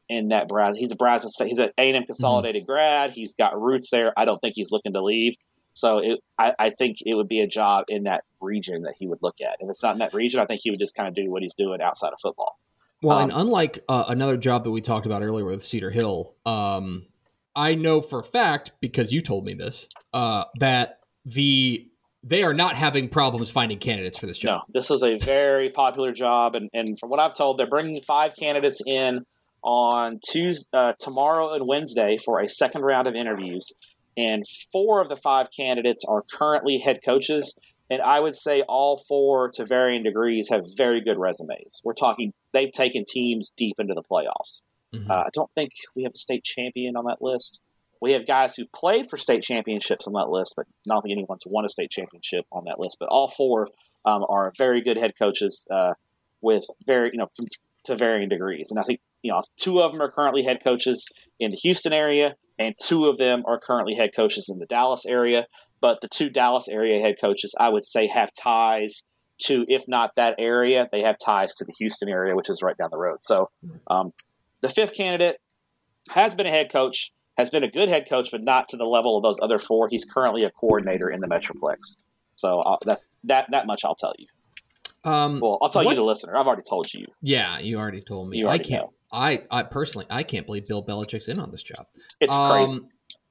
in 0.10 0.30
that 0.30 0.47
Brazos. 0.47 0.77
He's 0.77 0.91
a 0.91 0.95
Brazos. 0.95 1.36
He's 1.38 1.60
an 1.60 1.69
A 1.77 1.88
and 1.88 1.95
M 1.95 2.01
mm-hmm. 2.03 2.08
consolidated 2.08 2.63
mm-hmm. 2.63 2.71
grad. 2.71 3.12
He's 3.12 3.36
got 3.36 3.60
roots 3.60 3.89
there. 3.89 4.13
I 4.17 4.25
don't 4.25 4.39
think 4.39 4.53
he's 4.56 4.71
looking 4.71 4.93
to 4.93 5.03
leave. 5.03 5.34
So 5.73 5.99
it, 5.99 6.19
I, 6.39 6.56
I, 6.58 6.69
think 6.71 6.97
it 7.06 7.15
would 7.15 7.27
be 7.27 7.39
a 7.39 7.47
job 7.47 7.86
in 7.88 8.06
that 8.06 8.23
region 8.41 8.84
that 8.84 8.95
he 8.97 9.08
would 9.08 9.19
look 9.21 9.41
at. 9.41 9.58
If 9.60 9.69
it's 9.69 9.84
not 9.84 9.93
in 9.93 10.00
that 10.00 10.13
region, 10.13 10.39
I 10.39 10.45
think 10.45 10.62
he 10.63 10.69
would 10.69 10.80
just 10.80 10.95
kind 10.95 11.08
of 11.08 11.15
do 11.15 11.32
what 11.32 11.41
he's 11.41 11.56
doing 11.56 11.82
outside 11.82 12.13
of 12.13 12.19
football. 12.21 12.60
Well, 13.02 13.17
um, 13.17 13.30
and 13.30 13.39
unlike 13.39 13.80
uh, 13.88 14.06
another 14.08 14.38
job 14.38 14.63
that 14.63 14.71
we 14.71 14.82
talked 14.82 15.06
about 15.06 15.21
earlier 15.21 15.45
with 15.45 15.62
Cedar 15.62 15.91
Hill, 15.91 16.36
um, 16.45 17.06
I 17.56 17.76
know 17.76 18.02
for 18.02 18.19
a 18.19 18.23
fact 18.23 18.71
because 18.82 19.12
you 19.12 19.21
told 19.21 19.45
me 19.45 19.54
this 19.54 19.89
uh, 20.13 20.45
that 20.60 21.00
the 21.26 21.88
they 22.23 22.43
are 22.43 22.54
not 22.54 22.76
having 22.76 23.08
problems 23.08 23.50
finding 23.50 23.78
candidates 23.78 24.19
for 24.19 24.26
this 24.26 24.38
job. 24.38 24.62
No, 24.62 24.80
this 24.80 24.91
is 24.91 25.04
a 25.04 25.15
very 25.17 25.69
popular 25.69 26.12
job, 26.12 26.56
and, 26.56 26.69
and 26.73 27.00
from 27.00 27.10
what 27.10 27.19
I've 27.19 27.36
told, 27.36 27.58
they're 27.58 27.67
bringing 27.67 28.02
five 28.02 28.34
candidates 28.36 28.82
in 28.86 29.26
on 29.63 30.19
Tuesday, 30.30 30.67
uh, 30.73 30.93
tomorrow 31.00 31.54
and 31.54 31.67
Wednesday 31.67 32.17
for 32.23 32.39
a 32.39 32.47
second 32.47 32.82
round 32.82 33.08
of 33.08 33.15
interviews, 33.15 33.71
and 34.15 34.43
four 34.71 35.02
of 35.02 35.10
the 35.10 35.15
five 35.15 35.50
candidates 35.56 36.04
are 36.08 36.23
currently 36.32 36.80
head 36.80 37.00
coaches. 37.04 37.58
And 37.89 38.02
I 38.02 38.19
would 38.19 38.36
say 38.36 38.63
all 38.63 38.97
four, 38.97 39.50
to 39.52 39.65
varying 39.65 40.04
degrees, 40.04 40.50
have 40.50 40.63
very 40.76 41.02
good 41.02 41.17
resumes. 41.17 41.82
We're 41.84 41.93
talking 41.93 42.34
they've 42.52 42.71
taken 42.71 43.06
teams 43.08 43.52
deep 43.56 43.76
into 43.80 43.93
the 43.93 44.04
playoffs. 44.04 44.65
Mm-hmm. 44.93 45.10
Uh, 45.10 45.15
I 45.15 45.30
don't 45.34 45.52
think 45.52 45.71
we 45.95 46.04
have 46.04 46.13
a 46.13 46.17
state 46.17 46.43
champion 46.43 46.95
on 46.95 47.06
that 47.06 47.21
list. 47.21 47.62
We 48.02 48.12
have 48.12 48.28
guys 48.28 48.56
who 48.56 48.65
played 48.67 49.08
for 49.08 49.17
state 49.17 49.41
championships 49.41 50.06
on 50.06 50.13
that 50.13 50.30
list, 50.30 50.54
but 50.56 50.67
not 50.86 51.02
think 51.02 51.13
anyone's 51.13 51.43
won 51.47 51.65
a 51.65 51.69
state 51.69 51.89
championship 51.89 52.45
on 52.52 52.65
that 52.65 52.80
list. 52.80 52.97
But 53.00 53.10
all 53.10 53.28
four 53.28 53.67
um, 54.06 54.23
are 54.30 54.52
very 54.58 54.82
good 54.82 54.97
head 54.97 55.13
coaches 55.17 55.65
uh, 55.71 55.93
with 56.41 56.65
very, 56.86 57.10
you 57.12 57.17
know, 57.17 57.28
to 57.86 57.95
varying 57.95 58.30
degrees. 58.30 58.69
And 58.69 58.80
I 58.80 58.84
think, 58.84 59.00
you 59.23 59.32
know, 59.32 59.41
two 59.58 59.80
of 59.80 59.91
them 59.91 60.02
are 60.02 60.12
currently 60.12 60.43
head 60.43 60.63
coaches 60.63 61.12
in 61.39 61.50
the 61.50 61.58
Houston 61.58 61.91
area, 61.93 62.36
and 62.60 62.76
two 62.82 63.08
of 63.08 63.17
them 63.17 63.43
are 63.47 63.60
currently 63.60 63.95
head 63.95 64.12
coaches 64.15 64.47
in 64.50 64.60
the 64.60 64.65
Dallas 64.65 65.06
area. 65.06 65.47
But 65.79 66.01
the 66.01 66.07
two 66.07 66.29
Dallas 66.29 66.67
area 66.67 66.99
head 66.99 67.15
coaches, 67.21 67.55
I 67.59 67.69
would 67.69 67.85
say, 67.85 68.07
have 68.07 68.31
ties 68.33 69.05
to, 69.43 69.65
if 69.67 69.87
not 69.87 70.15
that 70.15 70.35
area, 70.39 70.89
they 70.91 71.01
have 71.01 71.17
ties 71.19 71.53
to 71.55 71.65
the 71.65 71.73
Houston 71.77 72.09
area, 72.09 72.35
which 72.35 72.49
is 72.49 72.61
right 72.63 72.75
down 72.77 72.89
the 72.91 72.97
road. 72.97 73.21
So 73.21 73.49
um, 73.87 74.13
the 74.61 74.69
fifth 74.69 74.95
candidate 74.95 75.37
has 76.11 76.33
been 76.33 76.47
a 76.47 76.49
head 76.49 76.71
coach, 76.71 77.11
has 77.37 77.49
been 77.49 77.63
a 77.63 77.69
good 77.69 77.89
head 77.89 78.07
coach, 78.09 78.29
but 78.31 78.43
not 78.43 78.69
to 78.69 78.77
the 78.77 78.85
level 78.85 79.17
of 79.17 79.23
those 79.23 79.37
other 79.41 79.59
four. 79.59 79.87
He's 79.89 80.05
currently 80.05 80.43
a 80.43 80.49
coordinator 80.49 81.09
in 81.09 81.21
the 81.21 81.27
Metroplex. 81.27 81.99
So 82.35 82.59
uh, 82.59 82.77
that's 82.85 83.07
that 83.25 83.47
that 83.51 83.67
much 83.67 83.81
I'll 83.83 83.95
tell 83.95 84.13
you. 84.17 84.27
Um, 85.03 85.39
well, 85.39 85.57
I'll 85.61 85.69
tell 85.69 85.83
you 85.83 85.95
the 85.95 86.03
listener. 86.03 86.35
I've 86.35 86.47
already 86.47 86.63
told 86.67 86.93
you. 86.93 87.05
Yeah, 87.21 87.59
you 87.59 87.77
already 87.77 88.01
told 88.01 88.29
me. 88.29 88.43
Already 88.43 88.63
I 88.63 88.67
can't. 88.67 88.83
Know. 88.83 88.93
I 89.13 89.43
I 89.51 89.63
personally 89.63 90.05
I 90.09 90.23
can't 90.23 90.45
believe 90.45 90.65
Bill 90.65 90.83
Belichick's 90.83 91.27
in 91.27 91.39
on 91.39 91.51
this 91.51 91.63
job. 91.63 91.85
It's 92.19 92.35
um, 92.35 92.51
crazy. 92.51 92.79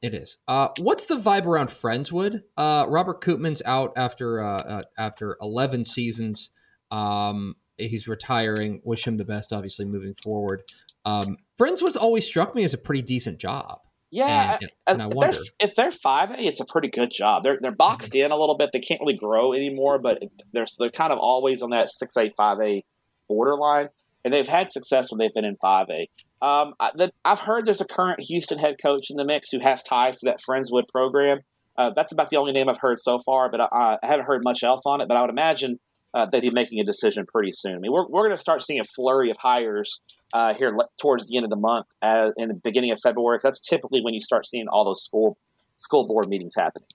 It 0.02 0.14
is. 0.14 0.38
Uh, 0.46 0.68
what's 0.80 1.06
the 1.06 1.16
vibe 1.16 1.46
around 1.46 1.68
Friendswood? 1.68 2.42
Uh, 2.56 2.85
Robert 2.88 3.22
Koopman's 3.22 3.62
out 3.64 3.92
after 3.96 4.42
uh, 4.42 4.59
uh 4.59 4.82
after 4.98 5.37
eleven 5.40 5.85
seasons. 5.85 6.50
Um, 6.90 7.54
he's 7.78 8.06
retiring. 8.06 8.80
Wish 8.85 9.06
him 9.06 9.16
the 9.16 9.24
best, 9.24 9.52
obviously, 9.52 9.85
moving 9.85 10.14
forward. 10.22 10.62
Um, 11.04 11.38
Friendswood's 11.59 11.96
always 11.96 12.26
struck 12.26 12.54
me 12.54 12.64
as 12.64 12.74
a 12.74 12.78
pretty 12.78 13.02
decent 13.02 13.38
job. 13.38 13.78
Yeah, 14.11 14.59
and, 14.61 14.62
and, 14.62 14.70
and 14.87 15.02
I 15.02 15.06
wonder 15.06 15.37
if 15.59 15.74
they're 15.74 15.90
five 15.90 16.30
A, 16.30 16.40
it's 16.40 16.61
a 16.61 16.64
pretty 16.64 16.88
good 16.88 17.11
job. 17.11 17.42
They're 17.42 17.59
they're 17.61 17.72
boxed 17.72 18.12
mm-hmm. 18.12 18.26
in 18.26 18.30
a 18.32 18.37
little 18.37 18.56
bit. 18.56 18.70
They 18.72 18.80
can't 18.80 19.00
really 19.00 19.16
grow 19.16 19.52
anymore, 19.52 19.98
but 19.98 20.22
they're 20.52 20.66
they're 20.78 20.90
kind 20.90 21.12
of 21.12 21.18
always 21.18 21.62
on 21.62 21.70
that 21.70 21.90
six 21.90 22.16
A 22.16 22.28
five 22.30 22.59
A 22.61 22.85
borderline, 23.28 23.88
and 24.24 24.32
they've 24.32 24.46
had 24.46 24.70
success 24.70 25.11
when 25.11 25.18
they've 25.18 25.35
been 25.35 25.44
in 25.44 25.56
five 25.56 25.88
A. 25.90 26.09
Um, 26.42 26.75
I, 26.79 26.90
have 27.25 27.40
heard 27.40 27.64
there's 27.64 27.81
a 27.81 27.87
current 27.87 28.20
Houston 28.25 28.59
head 28.59 28.77
coach 28.81 29.11
in 29.11 29.16
the 29.16 29.25
mix 29.25 29.51
who 29.51 29.59
has 29.61 29.83
ties 29.83 30.20
to 30.20 30.27
that 30.27 30.40
Friendswood 30.46 30.88
program. 30.88 31.40
Uh, 31.79 31.90
that's 31.90 32.12
about 32.12 32.31
the 32.31 32.37
only 32.37 32.53
name 32.53 32.68
I've 32.68 32.79
heard 32.79 32.99
so 32.99 33.18
far, 33.18 33.51
but 33.51 33.61
I, 33.61 33.99
I, 34.03 34.07
haven't 34.07 34.27
heard 34.27 34.42
much 34.44 34.62
else 34.62 34.85
on 34.87 35.01
it. 35.01 35.09
But 35.09 35.16
I 35.16 35.20
would 35.22 35.31
imagine 35.31 35.79
uh, 36.14 36.27
they'd 36.27 36.40
be 36.40 36.51
making 36.51 36.81
a 36.81 36.85
decision 36.85 37.27
pretty 37.27 37.53
soon. 37.53 37.75
I 37.75 37.79
mean, 37.79 37.92
we're, 37.92 38.07
we're 38.07 38.22
going 38.22 38.37
to 38.37 38.38
start 38.38 38.62
seeing 38.62 38.81
a 38.81 38.85
flurry 38.85 39.31
of 39.31 39.37
hires 39.38 40.03
uh, 40.33 40.55
here 40.55 40.70
le- 40.70 40.88
towards 41.01 41.29
the 41.29 41.37
end 41.37 41.44
of 41.44 41.51
the 41.51 41.57
month, 41.57 41.87
as, 42.01 42.33
in 42.37 42.49
the 42.49 42.55
beginning 42.55 42.90
of 42.90 43.01
February. 43.01 43.38
That's 43.42 43.61
typically 43.61 44.01
when 44.01 44.14
you 44.14 44.20
start 44.20 44.46
seeing 44.46 44.68
all 44.68 44.85
those 44.85 45.03
school 45.03 45.37
school 45.77 46.07
board 46.07 46.29
meetings 46.29 46.55
happening. 46.57 46.88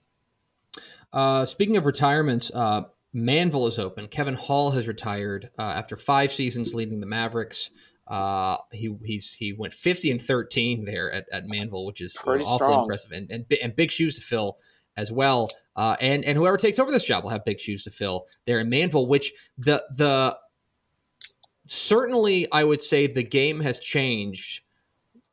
Uh, 1.12 1.44
speaking 1.44 1.76
of 1.76 1.86
retirements, 1.86 2.50
uh, 2.54 2.82
Manvel 3.14 3.68
is 3.68 3.78
open. 3.78 4.08
Kevin 4.08 4.34
Hall 4.34 4.70
has 4.72 4.88
retired 4.88 5.50
uh, 5.58 5.62
after 5.62 5.96
five 5.96 6.32
seasons 6.32 6.74
leading 6.74 7.00
the 7.00 7.06
Mavericks. 7.06 7.70
Uh, 8.12 8.58
he 8.70 8.94
he's 9.04 9.32
he 9.32 9.54
went 9.54 9.72
50 9.72 10.10
and 10.10 10.20
13 10.20 10.84
there 10.84 11.10
at, 11.10 11.24
at 11.32 11.46
Manvel, 11.46 11.86
which 11.86 12.02
is 12.02 12.14
Pretty 12.14 12.44
awfully 12.44 12.68
strong. 12.68 12.82
impressive, 12.82 13.10
and, 13.12 13.30
and 13.30 13.46
and 13.62 13.74
big 13.74 13.90
shoes 13.90 14.14
to 14.16 14.20
fill 14.20 14.58
as 14.98 15.10
well. 15.10 15.48
Uh, 15.74 15.96
and 15.98 16.22
and 16.26 16.36
whoever 16.36 16.58
takes 16.58 16.78
over 16.78 16.90
this 16.90 17.04
job 17.04 17.24
will 17.24 17.30
have 17.30 17.42
big 17.46 17.58
shoes 17.58 17.82
to 17.84 17.90
fill 17.90 18.26
there 18.44 18.60
in 18.60 18.68
Manvel, 18.68 19.08
Which 19.08 19.32
the 19.56 19.82
the 19.96 20.36
certainly 21.66 22.46
I 22.52 22.64
would 22.64 22.82
say 22.82 23.06
the 23.06 23.22
game 23.22 23.60
has 23.60 23.78
changed 23.78 24.60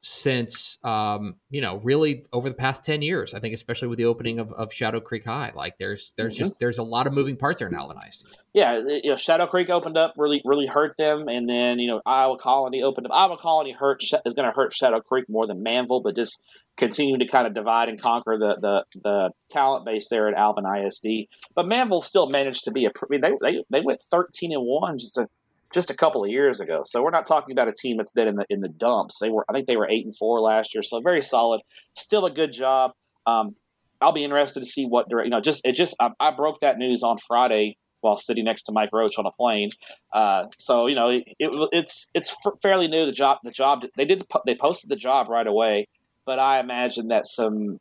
since 0.02 0.78
um, 0.84 1.36
you 1.50 1.60
know 1.60 1.78
really 1.84 2.24
over 2.32 2.48
the 2.48 2.56
past 2.56 2.86
10 2.86 3.02
years 3.02 3.34
i 3.34 3.40
think 3.40 3.54
especially 3.54 3.88
with 3.88 3.98
the 3.98 4.06
opening 4.06 4.40
of, 4.40 4.52
of 4.54 4.72
shadow 4.72 5.00
creek 5.00 5.26
high 5.26 5.52
like 5.56 5.78
there's 5.78 6.14
there's 6.16 6.36
mm-hmm. 6.36 6.46
just 6.46 6.60
there's 6.60 6.78
a 6.78 6.84
lot 6.84 7.06
of 7.06 7.14
moving 7.14 7.36
parts 7.36 7.60
there 7.60 7.68
in 7.68 7.76
alvin 7.76 7.98
ISD. 8.08 8.26
yeah 8.54 8.78
you 8.78 9.10
know 9.10 9.16
shadow 9.18 9.46
creek 9.46 9.70
opened 9.70 9.98
up 9.98 10.14
really 10.16 10.42
really 10.46 10.68
hurt 10.68 10.96
them 10.98 11.28
and 11.28 11.50
then 11.50 11.80
you 11.80 11.88
know 11.88 12.02
iowa 12.06 12.38
colony 12.38 12.82
opened 12.82 13.08
up 13.08 13.12
iowa 13.14 13.36
colony 13.38 13.74
hurt 13.74 14.02
is 14.26 14.34
going 14.34 14.48
to 14.48 14.56
hurt 14.56 14.74
shadow 14.74 15.02
creek 15.02 15.26
more 15.28 15.46
than 15.46 15.64
Manvel 15.64 16.02
but 16.02 16.16
just 16.16 16.42
continuing 16.78 17.20
to 17.20 17.28
kind 17.28 17.46
of 17.46 17.54
divide 17.54 17.90
and 17.90 18.02
conquer 18.02 18.38
the 18.38 18.56
the, 18.62 19.00
the 19.04 19.32
talent 19.50 19.86
base 19.86 20.08
there 20.08 20.30
at 20.30 20.34
alvin 20.34 20.64
isd 20.64 21.28
but 21.56 21.66
Manvel 21.66 22.02
still 22.02 22.30
managed 22.30 22.64
to 22.64 22.72
be 22.72 22.86
a 22.86 22.90
I 22.90 23.06
mean, 23.10 23.22
they, 23.22 23.32
they, 23.42 23.64
they 23.70 23.82
went 23.82 24.02
13 24.02 24.54
and 24.54 24.64
1 24.64 24.98
just 24.98 25.18
a 25.18 25.28
just 25.74 25.90
a 25.90 25.94
couple 25.94 26.24
of 26.24 26.30
years 26.30 26.60
ago. 26.60 26.82
So 26.84 27.04
we're 27.04 27.12
not 27.12 27.26
talking 27.26 27.52
about 27.52 27.68
a 27.68 27.72
team 27.72 27.98
that's 27.98 28.12
been 28.12 28.28
in 28.28 28.36
the 28.36 28.46
in 28.50 28.62
the 28.62 28.70
dumps. 28.70 29.20
They 29.20 29.30
were 29.30 29.46
I 29.50 29.54
think 29.54 29.68
they 29.68 29.78
were 29.78 29.90
eight 29.90 30.06
and 30.06 30.16
four 30.16 30.40
last 30.40 30.74
year, 30.74 30.82
so 30.82 31.00
very 31.00 31.22
solid. 31.22 31.62
Still 31.96 32.26
a 32.26 32.32
good 32.32 32.52
job. 32.52 32.92
Um, 33.26 33.54
I'll 34.02 34.14
be 34.14 34.24
interested 34.24 34.62
to 34.62 34.66
see 34.66 34.86
what 34.86 35.10
direct. 35.10 35.26
you 35.26 35.32
know. 35.32 35.42
Just 35.42 35.66
it 35.66 35.74
just 35.74 35.96
I, 36.00 36.12
I, 36.20 36.32
broke 36.32 36.62
that 36.62 36.78
news 36.78 37.04
on 37.04 37.18
Friday 37.18 37.78
while 38.02 38.16
sitting 38.16 38.46
next 38.46 38.64
to 38.64 38.72
Mike 38.72 38.90
Roach 38.94 39.20
on 39.20 39.26
a 39.26 39.32
plane. 39.32 39.70
Uh, 40.14 40.46
so 40.58 40.88
you 40.88 40.96
know 40.96 41.10
it, 41.10 41.24
it, 41.38 41.70
it's 41.72 42.10
it's 42.16 42.36
fairly 42.62 42.88
new. 42.88 43.06
The 43.06 43.12
job 43.12 43.40
the 43.44 43.52
job 43.52 43.86
they 43.96 44.06
did 44.06 44.24
they 44.46 44.56
posted 44.56 44.90
the 44.90 44.96
job 44.96 45.30
right 45.30 45.48
away, 45.48 45.88
but 46.26 46.40
I 46.40 46.60
imagine 46.60 47.10
that 47.10 47.26
some 47.26 47.80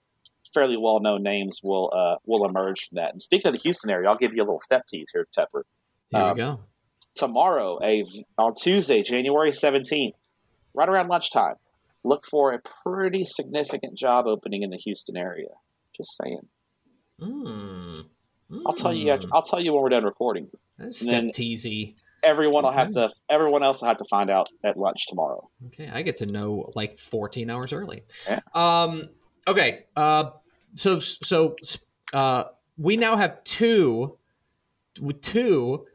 fairly 0.52 0.76
well 0.76 1.00
known 1.00 1.22
names 1.22 1.60
will 1.62 1.90
uh, 1.94 2.16
will 2.26 2.44
emerge 2.44 2.88
from 2.88 2.96
that. 2.96 3.12
And 3.12 3.22
speaking 3.22 3.48
of 3.48 3.54
the 3.54 3.60
Houston 3.60 3.90
area, 3.90 4.08
I'll 4.08 4.16
give 4.16 4.34
you 4.34 4.42
a 4.42 4.44
little 4.44 4.58
step 4.58 4.86
tease 4.86 5.10
here, 5.12 5.26
Tepper. 5.36 5.62
Here 6.10 6.20
um, 6.20 6.34
we 6.34 6.40
go 6.40 6.60
tomorrow, 7.14 7.78
a 7.82 8.04
on 8.36 8.54
Tuesday, 8.54 9.02
January 9.02 9.52
seventeenth, 9.52 10.16
right 10.74 10.88
around 10.88 11.08
lunchtime. 11.08 11.54
Look 12.04 12.24
for 12.26 12.52
a 12.52 12.60
pretty 12.84 13.24
significant 13.24 13.98
job 13.98 14.26
opening 14.26 14.62
in 14.62 14.70
the 14.70 14.76
Houston 14.78 15.16
area. 15.16 15.48
Just 15.96 16.16
saying. 16.16 16.46
Mm. 17.20 18.06
Mm. 18.50 18.62
I'll 18.66 18.72
tell 18.72 18.92
you. 18.92 19.16
I'll 19.32 19.42
tell 19.42 19.60
you 19.60 19.72
when 19.72 19.82
we're 19.82 19.88
done 19.90 20.04
recording. 20.04 20.48
That's 20.78 21.00
step 21.00 21.24
teasy. 21.34 21.96
Everyone 22.22 22.64
okay. 22.64 22.74
will 22.74 22.78
have 22.78 22.90
to. 22.92 23.10
Everyone 23.28 23.62
else 23.62 23.80
will 23.80 23.88
have 23.88 23.98
to 23.98 24.04
find 24.04 24.30
out 24.30 24.48
at 24.64 24.76
lunch 24.76 25.06
tomorrow. 25.08 25.48
Okay, 25.66 25.88
I 25.92 26.02
get 26.02 26.18
to 26.18 26.26
know 26.26 26.68
like 26.74 26.98
14 26.98 27.50
hours 27.50 27.72
early. 27.72 28.02
Yeah. 28.28 28.40
Um. 28.54 29.10
Okay. 29.46 29.86
Uh. 29.96 30.30
So 30.74 30.98
so 30.98 31.56
uh. 32.12 32.44
We 32.76 32.96
now 32.96 33.16
have 33.16 33.42
two. 33.44 34.16
Two 35.20 35.86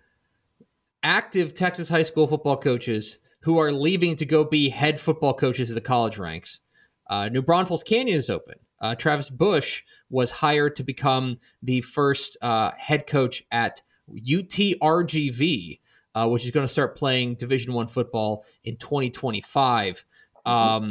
active 1.03 1.53
Texas 1.53 1.89
high 1.89 2.03
school 2.03 2.27
football 2.27 2.57
coaches 2.57 3.19
who 3.41 3.59
are 3.59 3.71
leaving 3.71 4.15
to 4.15 4.25
go 4.25 4.43
be 4.43 4.69
head 4.69 4.99
football 4.99 5.33
coaches 5.33 5.69
of 5.69 5.75
the 5.75 5.81
college 5.81 6.17
ranks. 6.17 6.61
Uh, 7.09 7.29
New 7.29 7.41
Braunfels 7.41 7.83
Canyon 7.83 8.17
is 8.17 8.29
open. 8.29 8.55
Uh, 8.79 8.95
Travis 8.95 9.29
Bush 9.29 9.83
was 10.09 10.31
hired 10.31 10.75
to 10.77 10.83
become 10.83 11.37
the 11.61 11.81
first 11.81 12.37
uh, 12.41 12.71
head 12.77 13.05
coach 13.07 13.43
at 13.51 13.81
UTRGV, 14.11 15.79
uh, 16.15 16.27
which 16.27 16.45
is 16.45 16.51
going 16.51 16.65
to 16.65 16.71
start 16.71 16.97
playing 16.97 17.35
Division 17.35 17.73
One 17.73 17.87
football 17.87 18.45
in 18.63 18.77
2025. 18.77 20.05
Um, 20.45 20.89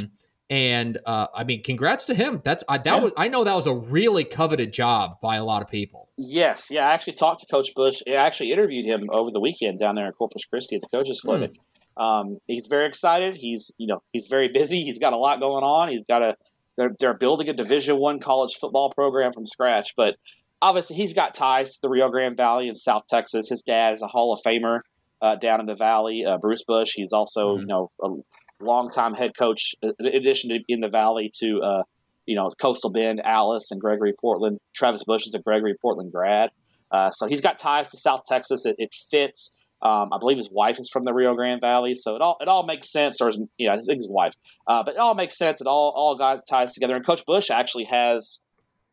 and 0.49 0.99
uh, 1.05 1.27
I 1.33 1.43
mean, 1.43 1.63
congrats 1.63 2.05
to 2.05 2.13
him. 2.13 2.41
That's 2.43 2.63
I, 2.67 2.77
that 2.77 2.85
yeah. 2.85 2.99
was 2.99 3.11
I 3.17 3.27
know 3.27 3.43
that 3.43 3.55
was 3.55 3.67
a 3.67 3.73
really 3.73 4.23
coveted 4.23 4.73
job 4.73 5.19
by 5.21 5.37
a 5.37 5.43
lot 5.43 5.61
of 5.61 5.69
people. 5.69 6.09
Yes, 6.17 6.69
yeah. 6.71 6.87
I 6.87 6.93
actually 6.93 7.13
talked 7.13 7.41
to 7.41 7.45
Coach 7.47 7.73
Bush. 7.75 8.01
I 8.07 8.11
actually 8.11 8.51
interviewed 8.51 8.85
him 8.85 9.09
over 9.09 9.31
the 9.31 9.39
weekend 9.39 9.79
down 9.79 9.95
there 9.95 10.05
in 10.05 10.11
Corpus 10.13 10.45
Christi 10.45 10.75
at 10.75 10.81
the 10.81 10.87
coaches 10.87 11.21
hmm. 11.21 11.29
clinic. 11.29 11.55
Um, 11.95 12.39
he's 12.47 12.67
very 12.67 12.85
excited. 12.85 13.35
He's 13.35 13.75
you 13.77 13.87
know 13.87 14.01
he's 14.11 14.27
very 14.27 14.49
busy. 14.51 14.83
He's 14.83 14.99
got 14.99 15.13
a 15.13 15.17
lot 15.17 15.39
going 15.39 15.63
on. 15.63 15.89
He's 15.89 16.05
got 16.05 16.21
a 16.21 16.35
they're, 16.77 16.95
they're 16.99 17.13
building 17.13 17.49
a 17.49 17.53
Division 17.53 17.97
One 17.97 18.19
college 18.19 18.55
football 18.55 18.91
program 18.91 19.31
from 19.31 19.45
scratch. 19.45 19.95
But 19.95 20.15
obviously, 20.61 20.95
he's 20.95 21.13
got 21.13 21.33
ties 21.33 21.75
to 21.75 21.81
the 21.81 21.89
Rio 21.89 22.09
Grande 22.09 22.35
Valley 22.35 22.67
in 22.67 22.75
South 22.75 23.03
Texas. 23.07 23.49
His 23.49 23.61
dad 23.61 23.93
is 23.93 24.01
a 24.01 24.07
Hall 24.07 24.33
of 24.33 24.41
Famer 24.41 24.81
uh, 25.21 25.35
down 25.35 25.59
in 25.59 25.65
the 25.67 25.75
valley, 25.75 26.25
uh, 26.25 26.37
Bruce 26.37 26.63
Bush. 26.63 26.93
He's 26.95 27.13
also 27.13 27.55
hmm. 27.55 27.61
you 27.61 27.67
know 27.67 27.91
a 28.03 28.09
longtime 28.59 29.13
head 29.13 29.31
coach, 29.37 29.75
in 29.81 30.05
addition 30.05 30.49
to 30.49 30.59
in 30.67 30.79
the 30.79 30.89
valley 30.89 31.31
to 31.39 31.61
uh, 31.61 31.83
you 32.25 32.35
know, 32.35 32.49
Coastal 32.57 32.89
Bend, 32.89 33.21
Alice, 33.23 33.71
and 33.71 33.81
Gregory 33.81 34.13
Portland. 34.13 34.59
Travis 34.73 35.03
Bush 35.03 35.27
is 35.27 35.33
a 35.33 35.39
Gregory 35.39 35.75
Portland 35.81 36.11
grad. 36.11 36.51
Uh, 36.91 37.09
so 37.09 37.27
he's 37.27 37.41
got 37.41 37.57
ties 37.57 37.89
to 37.89 37.97
South 37.97 38.23
Texas. 38.25 38.65
It, 38.65 38.75
it 38.77 38.93
fits. 38.93 39.57
Um, 39.81 40.13
I 40.13 40.17
believe 40.17 40.37
his 40.37 40.49
wife 40.51 40.79
is 40.79 40.89
from 40.89 41.03
the 41.03 41.13
Rio 41.13 41.35
Grande 41.35 41.59
Valley, 41.59 41.93
so 41.93 42.15
it 42.15 42.21
all 42.21 42.37
it 42.39 42.47
all 42.47 42.63
makes 42.65 42.89
sense. 42.89 43.19
Or 43.19 43.27
his, 43.27 43.41
you 43.57 43.67
know, 43.67 43.77
think 43.81 43.97
his 43.97 44.09
wife, 44.09 44.33
uh, 44.65 44.83
but 44.83 44.93
it 44.93 44.99
all 44.99 45.13
makes 45.13 45.37
sense. 45.37 45.59
It 45.59 45.67
all 45.67 45.91
all 45.93 46.15
guys 46.15 46.39
ties 46.49 46.73
together. 46.73 46.93
And 46.93 47.05
Coach 47.05 47.25
Bush 47.25 47.49
actually 47.49 47.83
has 47.85 48.43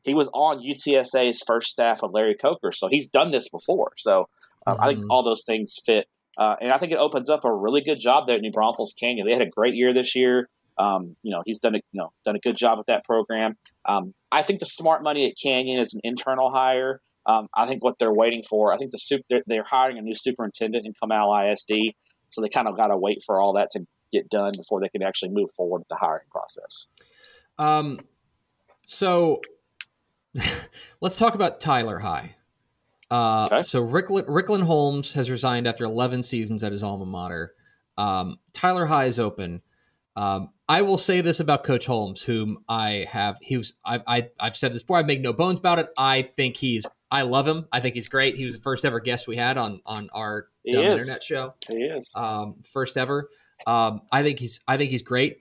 he 0.02 0.14
was 0.14 0.28
on 0.34 0.64
UTSA's 0.64 1.42
first 1.46 1.70
staff 1.70 2.02
of 2.02 2.12
Larry 2.12 2.34
Coker, 2.34 2.72
so 2.72 2.88
he's 2.88 3.08
done 3.08 3.30
this 3.30 3.48
before. 3.48 3.92
So 3.98 4.24
um, 4.66 4.74
mm-hmm. 4.74 4.82
I 4.82 4.86
think 4.88 5.00
mm-hmm. 5.00 5.10
all 5.12 5.22
those 5.22 5.44
things 5.44 5.78
fit, 5.84 6.08
uh, 6.38 6.56
and 6.60 6.70
I 6.72 6.78
think 6.78 6.92
it 6.92 6.98
opens 6.98 7.28
up 7.28 7.44
a 7.44 7.52
really 7.52 7.80
good 7.80 7.98
job 8.00 8.26
there 8.26 8.36
at 8.36 8.42
New 8.42 8.52
Braunfels 8.52 8.94
Canyon. 8.98 9.26
They 9.26 9.32
had 9.32 9.42
a 9.42 9.48
great 9.48 9.74
year 9.74 9.92
this 9.92 10.14
year. 10.14 10.48
Um, 10.78 11.16
you 11.22 11.30
know, 11.30 11.42
he's 11.44 11.58
done 11.58 11.74
a 11.74 11.78
you 11.92 12.00
know 12.00 12.12
done 12.24 12.36
a 12.36 12.38
good 12.38 12.56
job 12.56 12.78
with 12.78 12.86
that 12.86 13.04
program. 13.04 13.56
Um, 13.84 14.14
I 14.32 14.42
think 14.42 14.60
the 14.60 14.66
smart 14.66 15.02
money 15.02 15.28
at 15.28 15.36
Canyon 15.40 15.80
is 15.80 15.94
an 15.94 16.00
internal 16.04 16.50
hire. 16.50 17.00
Um, 17.26 17.48
I 17.54 17.66
think 17.66 17.84
what 17.84 17.98
they're 17.98 18.12
waiting 18.12 18.42
for, 18.42 18.72
I 18.72 18.76
think 18.76 18.92
the 18.92 18.98
soup 18.98 19.22
they're, 19.28 19.42
they're, 19.46 19.62
hiring 19.62 19.98
a 19.98 20.00
new 20.00 20.14
superintendent 20.14 20.86
in 20.86 20.94
Comal 20.94 21.52
ISD, 21.52 21.94
so 22.30 22.40
they 22.40 22.48
kind 22.48 22.66
of 22.66 22.76
got 22.76 22.86
to 22.86 22.96
wait 22.96 23.22
for 23.24 23.40
all 23.40 23.52
that 23.54 23.70
to 23.72 23.86
get 24.10 24.30
done 24.30 24.52
before 24.56 24.80
they 24.80 24.88
can 24.88 25.02
actually 25.02 25.30
move 25.30 25.50
forward 25.50 25.80
with 25.80 25.88
the 25.88 25.96
hiring 25.96 26.26
process. 26.30 26.86
Um, 27.58 28.00
so 28.86 29.40
let's 31.00 31.18
talk 31.18 31.34
about 31.34 31.60
Tyler 31.60 31.98
High. 31.98 32.36
Uh, 33.10 33.48
okay. 33.50 33.62
So 33.62 33.84
Ricklan, 33.84 34.26
Ricklan 34.26 34.62
Holmes 34.62 35.14
has 35.14 35.30
resigned 35.30 35.66
after 35.66 35.84
11 35.84 36.22
seasons 36.22 36.62
at 36.62 36.72
his 36.72 36.82
alma 36.82 37.06
mater. 37.06 37.54
Um, 37.98 38.38
Tyler 38.52 38.86
High 38.86 39.06
is 39.06 39.18
open. 39.18 39.62
Um, 40.16 40.50
I 40.68 40.82
will 40.82 40.98
say 40.98 41.20
this 41.20 41.40
about 41.40 41.64
Coach 41.64 41.86
Holmes, 41.86 42.22
whom 42.22 42.64
I 42.68 43.06
have. 43.10 43.36
He 43.40 43.56
was. 43.56 43.74
I, 43.84 44.00
I 44.06 44.28
I've 44.38 44.56
said 44.56 44.72
this 44.72 44.82
before. 44.82 44.98
I 44.98 45.02
make 45.02 45.20
no 45.20 45.32
bones 45.32 45.58
about 45.58 45.78
it. 45.78 45.88
I 45.98 46.30
think 46.36 46.56
he's. 46.56 46.86
I 47.10 47.22
love 47.22 47.46
him. 47.48 47.66
I 47.72 47.80
think 47.80 47.96
he's 47.96 48.08
great. 48.08 48.36
He 48.36 48.44
was 48.44 48.56
the 48.56 48.62
first 48.62 48.84
ever 48.84 49.00
guest 49.00 49.26
we 49.26 49.36
had 49.36 49.58
on 49.58 49.80
on 49.84 50.08
our 50.12 50.46
internet 50.64 51.24
show. 51.24 51.54
He 51.68 51.78
is. 51.82 52.12
Um, 52.14 52.56
first 52.70 52.96
ever. 52.96 53.30
Um, 53.66 54.02
I 54.12 54.22
think 54.22 54.38
he's. 54.38 54.60
I 54.68 54.76
think 54.76 54.90
he's 54.90 55.02
great. 55.02 55.38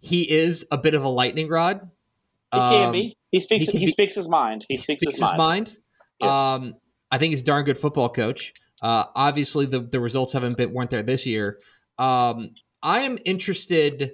He 0.00 0.28
is 0.28 0.66
a 0.70 0.78
bit 0.78 0.94
of 0.94 1.04
a 1.04 1.08
lightning 1.08 1.48
rod. 1.48 1.80
He 2.52 2.58
um, 2.58 2.72
can 2.72 2.92
be. 2.92 3.16
He 3.30 3.40
speaks. 3.40 3.66
He, 3.66 3.78
he 3.78 3.88
speaks 3.88 4.14
his 4.14 4.28
mind. 4.28 4.64
He, 4.68 4.74
he 4.74 4.78
speaks, 4.78 5.02
speaks, 5.02 5.14
his, 5.14 5.20
his 5.20 5.38
mind. 5.38 5.38
mind. 5.38 5.76
Yes. 6.20 6.34
Um, 6.34 6.74
I 7.12 7.18
think 7.18 7.30
he's 7.30 7.42
a 7.42 7.44
darn 7.44 7.64
good 7.64 7.78
football 7.78 8.08
coach. 8.08 8.52
Uh, 8.82 9.04
obviously, 9.14 9.66
the 9.66 9.80
the 9.80 10.00
results 10.00 10.32
haven't 10.32 10.56
been 10.56 10.72
weren't 10.72 10.90
there 10.90 11.02
this 11.02 11.26
year. 11.26 11.60
Um, 11.98 12.50
I 12.82 13.00
am 13.00 13.18
interested 13.24 14.12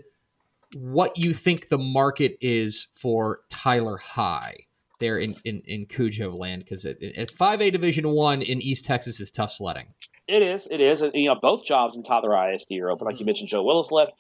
what 0.81 1.17
you 1.17 1.33
think 1.33 1.69
the 1.69 1.79
market 1.79 2.37
is 2.43 2.89
for 2.93 3.41
Tyler 3.49 3.97
High 3.97 4.67
there 5.01 5.17
in 5.17 5.37
in, 5.45 5.63
in 5.65 5.87
Cujo 5.87 6.33
land 6.33 6.65
because 6.65 6.85
at 6.85 7.31
five 7.31 7.63
A 7.63 7.71
Division 7.71 8.11
One 8.11 8.43
in 8.43 8.61
East 8.61 8.85
Texas 8.85 9.21
is 9.21 9.31
tough 9.31 9.53
sledding. 9.53 9.95
It 10.27 10.43
is. 10.43 10.67
It 10.71 10.83
is. 10.83 11.03
You 11.15 11.29
know, 11.29 11.37
both 11.41 11.65
jobs 11.65 11.97
in 11.97 12.03
Tyler 12.03 12.53
ISD 12.53 12.73
are 12.83 12.91
open. 12.91 13.07
Like 13.07 13.21
you 13.21 13.25
mentioned, 13.25 13.49
Joe 13.49 13.63
Willis 13.63 13.91
left. 13.91 14.13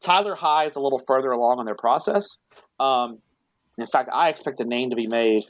Tyler 0.00 0.36
High 0.36 0.64
is 0.64 0.76
a 0.76 0.80
little 0.80 1.00
further 1.04 1.32
along 1.32 1.58
in 1.58 1.66
their 1.66 1.74
process. 1.74 2.38
Um, 2.78 3.18
in 3.78 3.86
fact, 3.86 4.10
I 4.12 4.28
expect 4.28 4.60
a 4.60 4.64
name 4.64 4.90
to 4.90 4.96
be 4.96 5.06
made 5.06 5.46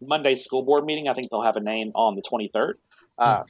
Monday's 0.00 0.44
school 0.44 0.62
board 0.62 0.84
meeting. 0.84 1.08
I 1.08 1.14
think 1.14 1.30
they'll 1.30 1.42
have 1.42 1.56
a 1.56 1.60
name 1.60 1.92
on 1.94 2.16
the 2.16 2.22
23rd. 2.22 2.74
Uh, 3.18 3.40
mm. 3.40 3.44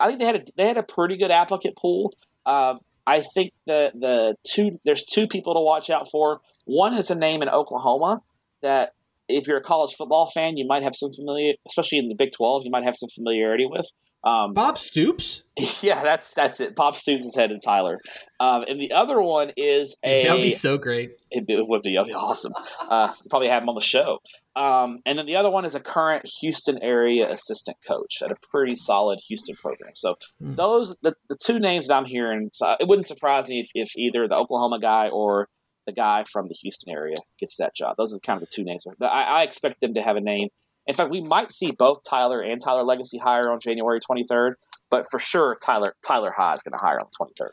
I 0.00 0.06
think 0.08 0.18
they 0.18 0.24
had 0.24 0.36
a, 0.36 0.44
they 0.56 0.66
had 0.66 0.78
a 0.78 0.82
pretty 0.82 1.16
good 1.16 1.30
applicant 1.30 1.76
pool. 1.76 2.14
Um, 2.46 2.80
I 3.06 3.20
think 3.20 3.52
the 3.66 3.92
the 3.94 4.36
two 4.44 4.78
there's 4.84 5.04
two 5.04 5.26
people 5.26 5.54
to 5.54 5.60
watch 5.60 5.90
out 5.90 6.08
for. 6.10 6.40
One 6.64 6.94
is 6.94 7.10
a 7.10 7.14
name 7.14 7.42
in 7.42 7.48
Oklahoma 7.48 8.22
that 8.62 8.94
if 9.28 9.46
you're 9.46 9.58
a 9.58 9.62
college 9.62 9.94
football 9.94 10.26
fan, 10.26 10.56
you 10.56 10.66
might 10.66 10.82
have 10.82 10.94
some 10.94 11.12
familiar, 11.12 11.54
especially 11.66 11.98
in 11.98 12.08
the 12.08 12.14
Big 12.14 12.30
Twelve, 12.32 12.64
you 12.64 12.70
might 12.70 12.84
have 12.84 12.96
some 12.96 13.08
familiarity 13.08 13.66
with. 13.66 13.90
Um, 14.22 14.52
Bob 14.52 14.78
Stoops. 14.78 15.42
Yeah, 15.82 16.02
that's 16.02 16.32
that's 16.32 16.58
it. 16.60 16.74
Bob 16.74 16.96
Stoops 16.96 17.24
is 17.24 17.34
headed 17.34 17.60
Tyler, 17.62 17.96
um, 18.38 18.64
and 18.66 18.80
the 18.80 18.92
other 18.92 19.20
one 19.20 19.52
is 19.58 19.96
a. 20.02 20.24
That 20.24 20.32
would 20.32 20.42
be 20.42 20.52
so 20.52 20.78
great. 20.78 21.12
It, 21.30 21.44
it 21.48 21.66
would 21.68 21.82
be. 21.82 21.96
That'd 21.96 22.06
be 22.06 22.14
awesome. 22.14 22.52
Uh, 22.80 23.12
probably 23.28 23.48
have 23.48 23.62
him 23.62 23.68
on 23.68 23.74
the 23.74 23.82
show. 23.82 24.20
Um, 24.56 25.00
and 25.04 25.18
then 25.18 25.26
the 25.26 25.36
other 25.36 25.50
one 25.50 25.66
is 25.66 25.74
a 25.74 25.80
current 25.80 26.26
Houston 26.40 26.82
area 26.82 27.30
assistant 27.30 27.76
coach 27.86 28.22
at 28.22 28.30
a 28.30 28.36
pretty 28.50 28.74
solid 28.74 29.20
Houston 29.28 29.54
program. 29.56 29.92
So 29.94 30.16
mm. 30.42 30.56
those 30.56 30.96
the, 31.02 31.14
the 31.28 31.36
two 31.36 31.58
names 31.58 31.88
that 31.88 31.96
I'm 31.96 32.06
hearing. 32.06 32.50
So 32.52 32.74
it 32.80 32.88
wouldn't 32.88 33.06
surprise 33.06 33.48
me 33.48 33.60
if, 33.60 33.68
if 33.74 33.96
either 33.96 34.26
the 34.26 34.36
Oklahoma 34.36 34.78
guy 34.78 35.08
or 35.08 35.48
the 35.86 35.92
guy 35.92 36.24
from 36.24 36.48
the 36.48 36.54
Houston 36.62 36.92
area 36.92 37.16
gets 37.38 37.56
that 37.56 37.74
job. 37.74 37.96
Those 37.96 38.14
are 38.14 38.18
kind 38.20 38.42
of 38.42 38.48
the 38.48 38.54
two 38.54 38.64
names. 38.64 38.86
I, 39.00 39.06
I 39.06 39.42
expect 39.42 39.80
them 39.80 39.94
to 39.94 40.02
have 40.02 40.16
a 40.16 40.20
name 40.20 40.48
in 40.90 40.96
fact, 40.96 41.10
we 41.10 41.20
might 41.20 41.52
see 41.52 41.70
both 41.70 42.02
Tyler 42.02 42.42
and 42.42 42.60
Tyler 42.60 42.82
Legacy 42.82 43.16
hire 43.16 43.50
on 43.52 43.60
January 43.60 44.00
23rd, 44.00 44.54
but 44.90 45.06
for 45.08 45.20
sure, 45.20 45.56
Tyler 45.64 45.94
Tyler 46.04 46.32
High 46.36 46.52
is 46.54 46.62
going 46.62 46.76
to 46.76 46.84
hire 46.84 46.98
on 46.98 47.06
the 47.06 47.44
23rd. 47.44 47.50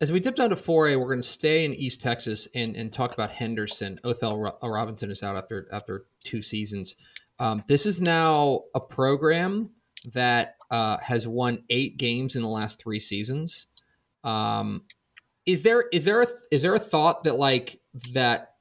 As 0.00 0.10
we 0.10 0.18
dip 0.18 0.34
down 0.34 0.48
to 0.48 0.56
4A, 0.56 0.96
we're 0.96 1.06
going 1.06 1.20
to 1.20 1.22
stay 1.22 1.64
in 1.66 1.74
East 1.74 2.00
Texas 2.00 2.48
and, 2.54 2.74
and 2.74 2.90
talk 2.90 3.12
about 3.12 3.32
Henderson. 3.32 4.00
Othell 4.02 4.54
uh, 4.62 4.68
Robinson 4.68 5.10
is 5.10 5.22
out 5.22 5.36
after 5.36 5.68
after 5.70 6.06
two 6.24 6.40
seasons. 6.40 6.96
Um, 7.38 7.62
this 7.68 7.84
is 7.84 8.00
now 8.00 8.62
a 8.74 8.80
program 8.80 9.70
that 10.14 10.56
uh, 10.70 10.96
has 10.98 11.28
won 11.28 11.64
eight 11.68 11.98
games 11.98 12.34
in 12.34 12.42
the 12.42 12.48
last 12.48 12.82
three 12.82 13.00
seasons. 13.00 13.66
Um, 14.24 14.84
is 15.44 15.62
there 15.64 15.84
is 15.92 16.06
there 16.06 16.22
a, 16.22 16.26
is 16.50 16.62
there 16.62 16.74
a 16.74 16.80
thought 16.80 17.24
that 17.24 17.38
like 17.38 17.78
that 18.14 18.53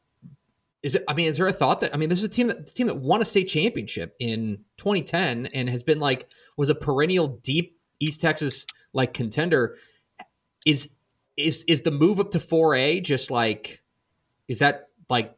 is 0.83 0.95
it? 0.95 1.03
I 1.07 1.13
mean, 1.13 1.29
is 1.29 1.37
there 1.37 1.47
a 1.47 1.53
thought 1.53 1.81
that 1.81 1.93
I 1.93 1.97
mean, 1.97 2.09
this 2.09 2.19
is 2.19 2.25
a 2.25 2.29
team 2.29 2.47
that 2.47 2.67
the 2.67 2.73
team 2.73 2.87
that 2.87 2.97
won 2.97 3.21
a 3.21 3.25
state 3.25 3.47
championship 3.47 4.15
in 4.19 4.59
2010 4.77 5.47
and 5.55 5.69
has 5.69 5.81
been 5.81 5.99
like 5.99 6.29
was 6.57 6.69
a 6.69 6.75
perennial 6.75 7.27
deep 7.27 7.79
East 7.99 8.21
Texas 8.21 8.65
like 8.91 9.13
contender. 9.13 9.77
Is 10.65 10.89
is 11.37 11.63
is 11.67 11.81
the 11.81 11.91
move 11.91 12.19
up 12.19 12.31
to 12.31 12.37
4A 12.37 13.01
just 13.03 13.31
like 13.31 13.81
is 14.47 14.59
that 14.59 14.89
like 15.09 15.35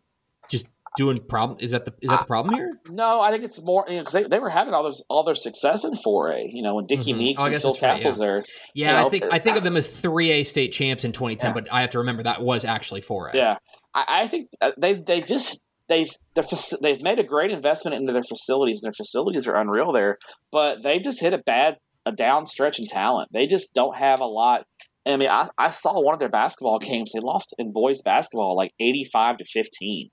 just 0.49 0.65
doing 0.97 1.17
problem? 1.17 1.59
Is 1.61 1.71
that 1.71 1.85
the 1.85 1.93
is 2.01 2.09
that 2.09 2.21
the 2.21 2.25
problem 2.25 2.55
here? 2.55 2.79
No, 2.89 3.21
I 3.21 3.31
think 3.31 3.43
it's 3.43 3.61
more 3.61 3.85
because 3.87 4.13
you 4.13 4.21
know, 4.21 4.27
they, 4.27 4.35
they 4.37 4.39
were 4.39 4.49
having 4.49 4.73
all 4.73 4.83
those 4.83 5.03
all 5.09 5.23
their 5.23 5.35
success 5.35 5.83
in 5.83 5.91
4A. 5.91 6.51
You 6.53 6.63
know, 6.63 6.75
when 6.75 6.87
Dickie 6.87 7.11
mm-hmm. 7.11 7.19
Meeks 7.19 7.41
oh, 7.41 7.45
and 7.45 7.61
Phil 7.61 7.75
Castles 7.75 8.19
right, 8.19 8.25
yeah. 8.25 8.31
there. 8.31 8.43
Yeah, 8.73 8.87
you 8.87 8.93
know, 8.93 9.07
I 9.07 9.09
think 9.09 9.25
I 9.31 9.39
think 9.39 9.57
of 9.57 9.63
them 9.63 9.77
as 9.77 9.89
3A 9.89 10.45
state 10.45 10.71
champs 10.71 11.03
in 11.03 11.11
2010, 11.11 11.49
yeah. 11.49 11.53
but 11.53 11.71
I 11.71 11.81
have 11.81 11.91
to 11.91 11.99
remember 11.99 12.23
that 12.23 12.41
was 12.41 12.65
actually 12.65 13.01
4A. 13.01 13.33
Yeah, 13.33 13.57
I, 13.95 14.05
I 14.07 14.27
think 14.27 14.49
uh, 14.61 14.71
they 14.77 14.93
they 14.93 15.21
just 15.21 15.61
they've 15.87 16.11
they've 16.81 17.01
made 17.01 17.17
a 17.17 17.23
great 17.23 17.51
investment 17.51 17.95
into 17.95 18.13
their 18.13 18.23
facilities. 18.23 18.81
Their 18.81 18.91
facilities 18.91 19.47
are 19.47 19.55
unreal 19.55 19.91
there, 19.91 20.17
but 20.51 20.83
they 20.83 20.99
just 20.99 21.21
hit 21.21 21.33
a 21.33 21.39
bad 21.39 21.77
a 22.05 22.11
down 22.11 22.45
stretch 22.45 22.77
in 22.77 22.85
talent. 22.85 23.29
They 23.31 23.47
just 23.47 23.73
don't 23.73 23.95
have 23.95 24.19
a 24.19 24.25
lot. 24.25 24.67
I 25.07 25.17
mean, 25.17 25.29
I, 25.29 25.49
I 25.57 25.69
saw 25.69 25.99
one 25.99 26.13
of 26.13 26.19
their 26.19 26.29
basketball 26.29 26.79
games. 26.79 27.13
They 27.13 27.19
lost 27.19 27.55
in 27.57 27.71
boys 27.71 28.01
basketball 28.01 28.55
like 28.55 28.73
eighty 28.79 29.03
five 29.03 29.37
to 29.37 29.45
fifteen 29.45 30.09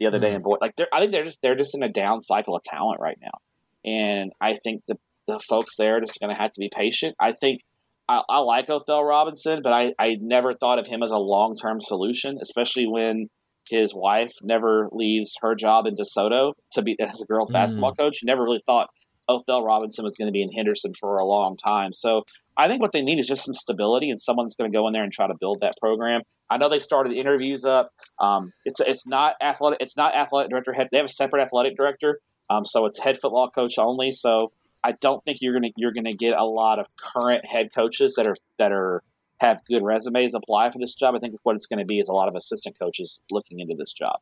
the 0.00 0.06
other 0.06 0.18
mm-hmm. 0.18 0.26
day 0.26 0.34
in 0.34 0.42
boy. 0.42 0.56
Like 0.60 0.74
I 0.92 1.00
think 1.00 1.12
they're 1.12 1.24
just 1.24 1.42
they're 1.42 1.54
just 1.54 1.74
in 1.74 1.82
a 1.82 1.88
down 1.88 2.20
cycle 2.20 2.56
of 2.56 2.62
talent 2.62 3.00
right 3.00 3.18
now, 3.20 3.38
and 3.84 4.32
I 4.40 4.54
think 4.54 4.82
the 4.88 4.96
the 5.26 5.40
folks 5.40 5.76
there 5.76 5.96
are 5.96 6.00
just 6.00 6.20
going 6.20 6.34
to 6.34 6.40
have 6.40 6.50
to 6.52 6.60
be 6.60 6.70
patient. 6.72 7.14
I 7.18 7.32
think 7.32 7.60
I, 8.08 8.22
I 8.28 8.38
like 8.38 8.68
Othell 8.68 9.06
Robinson, 9.06 9.62
but 9.62 9.72
I, 9.72 9.94
I 9.98 10.18
never 10.20 10.52
thought 10.52 10.78
of 10.78 10.86
him 10.86 11.02
as 11.02 11.10
a 11.10 11.18
long 11.18 11.56
term 11.56 11.80
solution, 11.80 12.38
especially 12.40 12.86
when 12.86 13.28
his 13.68 13.94
wife 13.94 14.34
never 14.42 14.88
leaves 14.92 15.36
her 15.42 15.54
job 15.54 15.86
in 15.86 15.96
DeSoto 15.96 16.52
to 16.72 16.82
be 16.82 16.96
as 17.00 17.20
a 17.20 17.26
girls 17.26 17.50
mm. 17.50 17.54
basketball 17.54 17.94
coach. 17.94 18.20
Never 18.22 18.42
really 18.42 18.62
thought 18.64 18.90
Othell 19.28 19.64
Robinson 19.64 20.04
was 20.04 20.16
going 20.16 20.28
to 20.28 20.32
be 20.32 20.42
in 20.42 20.52
Henderson 20.52 20.92
for 20.94 21.16
a 21.16 21.24
long 21.24 21.56
time. 21.56 21.92
So 21.92 22.22
I 22.56 22.68
think 22.68 22.80
what 22.80 22.92
they 22.92 23.02
need 23.02 23.18
is 23.18 23.26
just 23.26 23.44
some 23.44 23.54
stability 23.54 24.08
and 24.08 24.18
someone's 24.18 24.56
going 24.56 24.70
to 24.70 24.76
go 24.76 24.86
in 24.86 24.92
there 24.92 25.02
and 25.02 25.12
try 25.12 25.26
to 25.26 25.34
build 25.38 25.60
that 25.60 25.74
program. 25.80 26.22
I 26.48 26.58
know 26.58 26.68
they 26.68 26.78
started 26.78 27.12
interviews 27.12 27.64
up. 27.64 27.86
Um, 28.20 28.52
it's 28.64 28.80
it's 28.80 29.06
not 29.06 29.34
athletic. 29.42 29.78
It's 29.80 29.96
not 29.96 30.14
athletic 30.14 30.50
director 30.50 30.72
head. 30.72 30.88
They 30.92 30.98
have 30.98 31.06
a 31.06 31.08
separate 31.08 31.42
athletic 31.42 31.76
director. 31.76 32.20
Um, 32.48 32.64
so 32.64 32.86
it's 32.86 33.00
head 33.00 33.18
football 33.18 33.50
coach 33.50 33.78
only. 33.78 34.12
So 34.12 34.52
I 34.84 34.92
don't 34.92 35.24
think 35.24 35.38
you're 35.40 35.52
gonna 35.52 35.72
you're 35.76 35.92
gonna 35.92 36.12
get 36.12 36.34
a 36.36 36.44
lot 36.44 36.78
of 36.78 36.86
current 36.96 37.44
head 37.44 37.70
coaches 37.74 38.14
that 38.16 38.26
are 38.26 38.36
that 38.58 38.72
are 38.72 39.02
have 39.38 39.64
good 39.66 39.82
resumes 39.82 40.34
apply 40.34 40.70
for 40.70 40.78
this 40.78 40.94
job. 40.94 41.14
I 41.14 41.18
think 41.18 41.34
what 41.42 41.56
it's 41.56 41.66
going 41.66 41.78
to 41.78 41.84
be 41.84 41.98
is 41.98 42.08
a 42.08 42.12
lot 42.12 42.28
of 42.28 42.34
assistant 42.34 42.78
coaches 42.78 43.22
looking 43.30 43.60
into 43.60 43.74
this 43.74 43.92
job. 43.92 44.18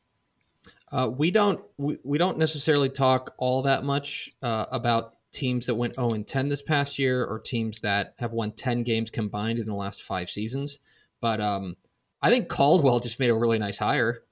Uh, 0.91 1.09
we 1.09 1.31
don't 1.31 1.63
we, 1.79 1.99
we 2.05 2.19
don't 2.19 2.39
necessarily 2.39 2.89
talk 2.89 3.35
all 3.39 3.63
that 3.63 3.85
much 3.85 4.29
uh, 4.43 4.67
about 4.71 5.15
teams 5.33 5.67
that 5.67 5.75
went 5.75 5.97
0 5.97 6.11
and 6.11 6.27
10 6.27 6.49
this 6.49 6.63
past 6.63 6.99
year 6.99 7.25
or 7.25 7.41
teams 7.41 7.81
that 7.81 8.15
have 8.19 8.33
won 8.33 8.53
10 8.53 8.85
games 8.85 9.11
combined 9.11 9.59
in 9.59 9.67
the 9.67 9.75
last 9.75 10.03
five 10.03 10.31
seasons. 10.31 10.79
But 11.21 11.41
um, 11.41 11.77
I 12.23 12.31
think 12.31 12.49
Caldwell 12.49 13.01
just 13.01 13.19
made 13.19 13.31
a 13.31 13.35
really 13.35 13.59
nice 13.59 13.79
hire. 13.79 14.23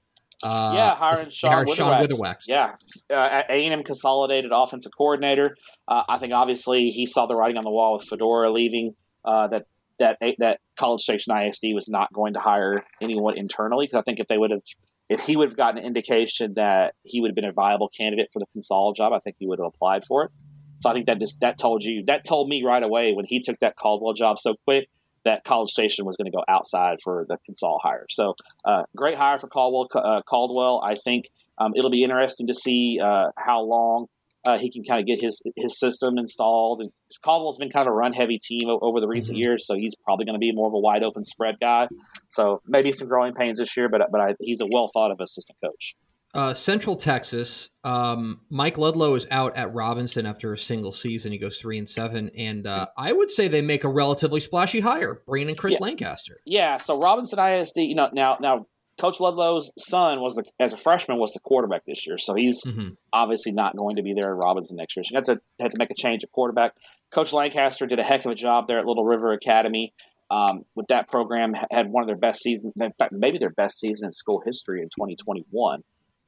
Uh, 0.43 0.71
yeah, 0.73 0.95
hiring 0.95 1.29
Sean, 1.29 1.65
Sean 1.73 2.05
Witherwax. 2.05 2.47
Yeah, 2.47 2.75
uh, 3.09 3.43
A&M 3.49 3.83
consolidated 3.83 4.51
offensive 4.53 4.91
coordinator. 4.95 5.55
Uh, 5.87 6.03
I 6.07 6.17
think 6.17 6.33
obviously 6.33 6.89
he 6.89 7.05
saw 7.05 7.25
the 7.25 7.35
writing 7.35 7.57
on 7.57 7.63
the 7.63 7.71
wall 7.71 7.93
with 7.93 8.03
Fedora 8.03 8.51
leaving. 8.51 8.95
Uh, 9.25 9.47
that 9.47 9.65
that 9.99 10.17
that 10.39 10.59
College 10.77 11.01
Station 11.01 11.35
ISD 11.35 11.73
was 11.73 11.87
not 11.87 12.11
going 12.11 12.33
to 12.33 12.39
hire 12.39 12.83
anyone 13.01 13.37
internally 13.37 13.85
because 13.85 13.99
I 13.99 14.01
think 14.01 14.19
if 14.19 14.27
they 14.27 14.37
would 14.37 14.51
have, 14.51 14.63
if 15.09 15.21
he 15.21 15.37
would 15.37 15.49
have 15.49 15.57
gotten 15.57 15.79
an 15.79 15.85
indication 15.85 16.55
that 16.55 16.95
he 17.03 17.21
would 17.21 17.29
have 17.29 17.35
been 17.35 17.45
a 17.45 17.53
viable 17.53 17.89
candidate 17.89 18.29
for 18.31 18.39
the 18.39 18.45
Consol 18.55 18.95
job, 18.95 19.13
I 19.13 19.19
think 19.19 19.37
he 19.39 19.47
would 19.47 19.59
have 19.59 19.67
applied 19.67 20.03
for 20.03 20.25
it. 20.25 20.31
So 20.79 20.89
I 20.89 20.93
think 20.93 21.05
that 21.05 21.19
just 21.19 21.39
that 21.39 21.57
told 21.57 21.83
you 21.83 22.03
that 22.05 22.25
told 22.25 22.49
me 22.49 22.63
right 22.63 22.83
away 22.83 23.13
when 23.13 23.25
he 23.25 23.39
took 23.39 23.59
that 23.59 23.77
Caldwell 23.77 24.13
job 24.13 24.37
so 24.37 24.55
quick 24.65 24.89
that 25.25 25.43
College 25.43 25.69
Station 25.69 26.05
was 26.05 26.17
going 26.17 26.31
to 26.31 26.35
go 26.35 26.43
outside 26.47 26.97
for 27.03 27.25
the 27.27 27.37
Consol 27.49 27.79
hire. 27.81 28.05
So 28.09 28.35
uh, 28.65 28.83
great 28.95 29.17
hire 29.17 29.37
for 29.37 29.47
Caldwell. 29.47 29.87
Uh, 29.93 30.21
Caldwell, 30.21 30.81
I 30.83 30.95
think 30.95 31.25
um, 31.57 31.73
it'll 31.75 31.91
be 31.91 32.03
interesting 32.03 32.47
to 32.47 32.53
see 32.53 32.99
uh, 33.01 33.29
how 33.37 33.61
long 33.61 34.07
uh, 34.45 34.57
he 34.57 34.69
can 34.69 34.83
kind 34.83 34.99
of 34.99 35.05
get 35.05 35.21
his 35.21 35.41
his 35.55 35.79
system 35.79 36.17
installed. 36.17 36.81
And 36.81 36.91
Caldwell's 37.23 37.57
been 37.57 37.69
kind 37.69 37.87
of 37.87 37.93
a 37.93 37.95
run 37.95 38.13
heavy 38.13 38.37
team 38.37 38.69
over 38.69 38.99
the 38.99 39.07
recent 39.07 39.37
mm-hmm. 39.37 39.49
years, 39.49 39.65
so 39.65 39.75
he's 39.75 39.95
probably 40.03 40.25
going 40.25 40.35
to 40.35 40.39
be 40.39 40.51
more 40.53 40.67
of 40.67 40.73
a 40.73 40.79
wide 40.79 41.03
open 41.03 41.23
spread 41.23 41.55
guy. 41.61 41.87
So 42.27 42.61
maybe 42.67 42.91
some 42.91 43.07
growing 43.07 43.33
pains 43.33 43.59
this 43.59 43.75
year, 43.77 43.89
but 43.89 44.01
but 44.11 44.21
I, 44.21 44.35
he's 44.39 44.61
a 44.61 44.67
well 44.69 44.89
thought 44.93 45.11
of 45.11 45.21
assistant 45.21 45.57
coach. 45.63 45.95
Uh, 46.33 46.53
Central 46.53 46.95
Texas, 46.95 47.69
um, 47.83 48.41
Mike 48.49 48.79
Ludlow 48.79 49.13
is 49.15 49.27
out 49.29 49.55
at 49.55 49.71
Robinson 49.73 50.25
after 50.25 50.51
a 50.51 50.57
single 50.57 50.91
season. 50.91 51.31
He 51.31 51.37
goes 51.37 51.59
three 51.59 51.77
and 51.77 51.87
seven, 51.87 52.31
and 52.35 52.65
uh, 52.65 52.87
I 52.97 53.13
would 53.13 53.29
say 53.29 53.47
they 53.47 53.61
make 53.61 53.83
a 53.83 53.89
relatively 53.89 54.39
splashy 54.39 54.79
hire, 54.79 55.21
bringing 55.27 55.49
in 55.49 55.55
Chris 55.55 55.73
yeah. 55.73 55.79
Lancaster. 55.81 56.35
Yeah, 56.45 56.77
so 56.77 56.99
Robinson 56.99 57.37
ISD, 57.37 57.77
you 57.77 57.93
know, 57.93 58.09
now 58.13 58.37
now 58.41 58.65
Coach 58.99 59.19
Ludlow's 59.19 59.73
son 59.77 60.21
was 60.21 60.35
the, 60.35 60.43
as 60.59 60.73
a 60.73 60.77
freshman 60.77 61.19
was 61.19 61.33
the 61.33 61.39
quarterback 61.39 61.85
this 61.85 62.07
year, 62.07 62.17
so 62.17 62.33
he's 62.33 62.63
mm-hmm. 62.63 62.89
obviously 63.11 63.51
not 63.51 63.75
going 63.75 63.95
to 63.97 64.01
be 64.03 64.13
there 64.13 64.31
at 64.31 64.43
Robinson 64.43 64.77
next 64.77 64.95
year. 64.95 65.03
So 65.03 65.11
you 65.11 65.17
had 65.17 65.25
to 65.25 65.41
had 65.59 65.71
to 65.71 65.77
make 65.77 65.91
a 65.91 65.95
change 65.95 66.23
at 66.23 66.31
quarterback. 66.31 66.73
Coach 67.11 67.31
Lancaster 67.31 67.85
did 67.85 67.99
a 67.99 68.03
heck 68.03 68.25
of 68.25 68.31
a 68.31 68.35
job 68.35 68.67
there 68.67 68.79
at 68.79 68.85
Little 68.85 69.05
River 69.05 69.33
Academy. 69.33 69.93
Um, 70.31 70.63
with 70.75 70.87
that 70.87 71.11
program, 71.11 71.53
had 71.69 71.89
one 71.89 72.01
of 72.01 72.07
their 72.07 72.17
best 72.17 72.41
seasons, 72.41 72.73
in 72.81 72.91
fact, 72.97 73.13
maybe 73.13 73.37
their 73.37 73.51
best 73.51 73.79
season 73.79 74.07
in 74.07 74.11
school 74.11 74.41
history 74.43 74.81
in 74.81 74.87
2021. 74.87 75.83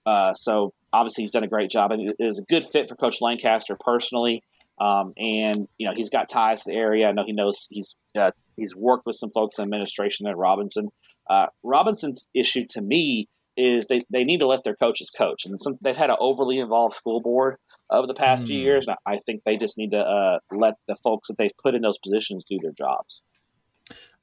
Uh, 0.05 0.33
so 0.33 0.73
obviously, 0.93 1.23
he's 1.23 1.31
done 1.31 1.43
a 1.43 1.47
great 1.47 1.69
job, 1.69 1.91
and 1.91 2.09
it 2.09 2.15
is 2.19 2.39
a 2.39 2.43
good 2.43 2.63
fit 2.63 2.89
for 2.89 2.95
Coach 2.95 3.21
Lancaster 3.21 3.77
personally. 3.79 4.43
Um, 4.79 5.13
and 5.17 5.67
you 5.77 5.87
know, 5.87 5.93
he's 5.95 6.09
got 6.09 6.29
ties 6.29 6.63
to 6.63 6.71
the 6.71 6.77
area. 6.77 7.07
I 7.07 7.11
know 7.11 7.23
he 7.25 7.31
knows 7.31 7.67
he's 7.69 7.95
uh, 8.17 8.31
he's 8.57 8.75
worked 8.75 9.05
with 9.05 9.15
some 9.15 9.31
folks 9.31 9.57
in 9.57 9.63
administration 9.63 10.27
at 10.27 10.37
Robinson. 10.37 10.89
Uh, 11.29 11.47
Robinson's 11.63 12.29
issue 12.33 12.65
to 12.69 12.81
me 12.81 13.27
is 13.57 13.87
they, 13.87 14.01
they 14.11 14.23
need 14.23 14.39
to 14.39 14.47
let 14.47 14.63
their 14.63 14.75
coaches 14.75 15.09
coach. 15.09 15.45
And 15.45 15.57
some, 15.57 15.75
they've 15.81 15.95
had 15.95 16.09
an 16.09 16.17
overly 16.19 16.59
involved 16.59 16.95
school 16.95 17.21
board 17.21 17.55
over 17.89 18.05
the 18.05 18.13
past 18.13 18.45
mm. 18.45 18.47
few 18.49 18.59
hmm. 18.59 18.65
years. 18.65 18.87
And 18.87 18.97
I 19.05 19.17
think 19.17 19.43
they 19.45 19.57
just 19.57 19.77
need 19.77 19.91
to 19.91 19.99
uh, 19.99 20.39
let 20.51 20.75
the 20.87 20.95
folks 20.95 21.29
that 21.29 21.37
they've 21.37 21.55
put 21.63 21.75
in 21.75 21.81
those 21.81 21.97
positions 21.97 22.43
do 22.43 22.57
their 22.61 22.73
jobs. 22.73 23.23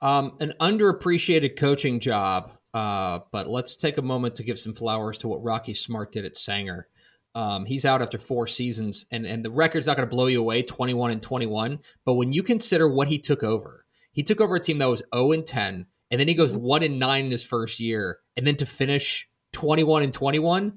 Um, 0.01 0.37
an 0.41 0.55
underappreciated 0.61 1.57
coaching 1.57 2.01
job, 2.01 2.53
uh, 2.75 3.21
but 3.31 3.49
let's 3.49 3.77
take 3.77 3.99
a 3.99 4.03
moment 4.03 4.37
to 4.37 4.43
give 4.43 4.59
some 4.59 4.75
flowers 4.75 5.19
to 5.19 5.29
what 5.29 5.43
Rocky 5.43 5.75
Smart 5.75 6.13
did 6.13 6.25
at 6.25 6.37
Sanger. 6.37 6.89
Um, 7.35 7.65
he's 7.65 7.85
out 7.85 8.03
after 8.03 8.19
four 8.19 8.47
seasons, 8.47 9.07
and, 9.11 9.25
and 9.25 9.45
the 9.45 9.51
record's 9.51 9.87
not 9.87 9.97
going 9.97 10.09
to 10.09 10.15
blow 10.15 10.27
you 10.27 10.41
away 10.41 10.63
21 10.63 11.11
and 11.11 11.23
21. 11.23 11.79
But 12.05 12.15
when 12.15 12.33
you 12.33 12.43
consider 12.43 12.89
what 12.89 13.09
he 13.09 13.19
took 13.19 13.43
over, 13.43 13.87
he 14.13 14.23
took 14.23 14.41
over 14.41 14.57
a 14.57 14.61
team 14.61 14.79
that 14.79 14.89
was 14.89 15.03
0 15.15 15.33
and 15.33 15.47
10 15.47 15.87
and 16.13 16.21
then 16.21 16.29
he 16.29 16.35
goes 16.35 16.55
one 16.55 16.83
and 16.83 16.99
nine 16.99 17.25
in 17.25 17.31
his 17.31 17.43
first 17.43 17.81
year, 17.81 18.19
and 18.37 18.47
then 18.47 18.57
to 18.57 18.67
finish 18.67 19.29
twenty 19.51 19.83
one 19.83 20.03
and 20.03 20.13
twenty 20.13 20.39
one 20.39 20.75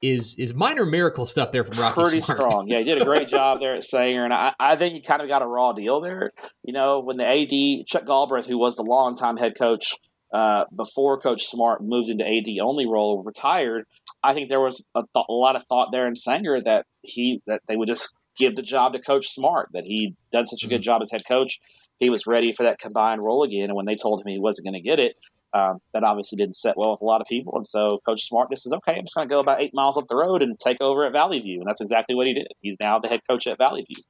is 0.00 0.36
is 0.36 0.54
minor 0.54 0.86
miracle 0.86 1.26
stuff 1.26 1.50
there 1.50 1.64
from 1.64 1.76
Rocky. 1.76 1.94
Smart. 1.94 2.08
Pretty 2.08 2.20
Smart. 2.20 2.40
strong, 2.40 2.68
yeah. 2.68 2.78
He 2.78 2.84
did 2.84 3.02
a 3.02 3.04
great 3.04 3.26
job 3.36 3.58
there 3.58 3.74
at 3.74 3.82
Sanger, 3.82 4.24
and 4.24 4.32
I, 4.32 4.54
I 4.60 4.76
think 4.76 4.94
he 4.94 5.00
kind 5.00 5.20
of 5.20 5.26
got 5.28 5.42
a 5.42 5.46
raw 5.46 5.72
deal 5.72 6.00
there. 6.00 6.30
You 6.62 6.72
know, 6.72 7.00
when 7.00 7.16
the 7.16 7.26
AD 7.26 7.86
Chuck 7.88 8.06
Galbraith, 8.06 8.46
who 8.46 8.58
was 8.58 8.76
the 8.76 8.84
longtime 8.84 9.38
head 9.38 9.54
coach 9.58 9.92
uh, 10.36 10.64
before 10.74 11.18
Coach 11.18 11.46
Smart 11.46 11.82
moved 11.82 12.08
into 12.08 12.26
AD 12.26 12.46
only 12.60 12.86
role, 12.86 13.22
retired. 13.22 13.86
I 14.22 14.34
think 14.34 14.48
there 14.48 14.60
was 14.60 14.84
a, 14.94 15.02
th- 15.02 15.26
a 15.28 15.32
lot 15.32 15.56
of 15.56 15.64
thought 15.64 15.92
there 15.92 16.06
in 16.06 16.16
Sanger 16.16 16.58
that 16.60 16.86
he 17.02 17.40
that 17.46 17.60
they 17.68 17.76
would 17.76 17.88
just 17.88 18.14
give 18.36 18.54
the 18.54 18.62
job 18.62 18.92
to 18.92 18.98
Coach 18.98 19.28
Smart, 19.28 19.68
that 19.72 19.84
he'd 19.86 20.14
done 20.30 20.46
such 20.46 20.62
a 20.62 20.68
good 20.68 20.76
mm-hmm. 20.76 20.82
job 20.82 21.02
as 21.02 21.10
head 21.10 21.22
coach 21.26 21.60
he 21.98 22.10
was 22.10 22.26
ready 22.26 22.52
for 22.52 22.62
that 22.64 22.78
combined 22.78 23.24
role 23.24 23.42
again. 23.42 23.70
And 23.70 23.74
when 23.74 23.86
they 23.86 23.94
told 23.94 24.20
him 24.20 24.26
he 24.26 24.38
wasn't 24.38 24.66
going 24.66 24.74
to 24.74 24.80
get 24.80 24.98
it, 24.98 25.16
um, 25.54 25.78
that 25.94 26.04
obviously 26.04 26.36
didn't 26.36 26.56
set 26.56 26.76
well 26.76 26.90
with 26.90 27.00
a 27.00 27.04
lot 27.04 27.20
of 27.20 27.26
people. 27.26 27.54
And 27.56 27.66
so 27.66 27.98
Coach 28.04 28.28
Smartness 28.28 28.64
says, 28.64 28.72
okay, 28.72 28.92
I'm 28.92 29.04
just 29.04 29.14
going 29.14 29.26
to 29.26 29.32
go 29.32 29.40
about 29.40 29.60
eight 29.60 29.72
miles 29.72 29.96
up 29.96 30.06
the 30.08 30.16
road 30.16 30.42
and 30.42 30.58
take 30.58 30.80
over 30.80 31.06
at 31.06 31.12
Valley 31.12 31.40
View. 31.40 31.58
And 31.58 31.66
that's 31.66 31.80
exactly 31.80 32.14
what 32.14 32.26
he 32.26 32.34
did. 32.34 32.46
He's 32.60 32.76
now 32.80 32.98
the 32.98 33.08
head 33.08 33.20
coach 33.28 33.46
at 33.46 33.58
Valley 33.58 33.86
View. 33.88 34.02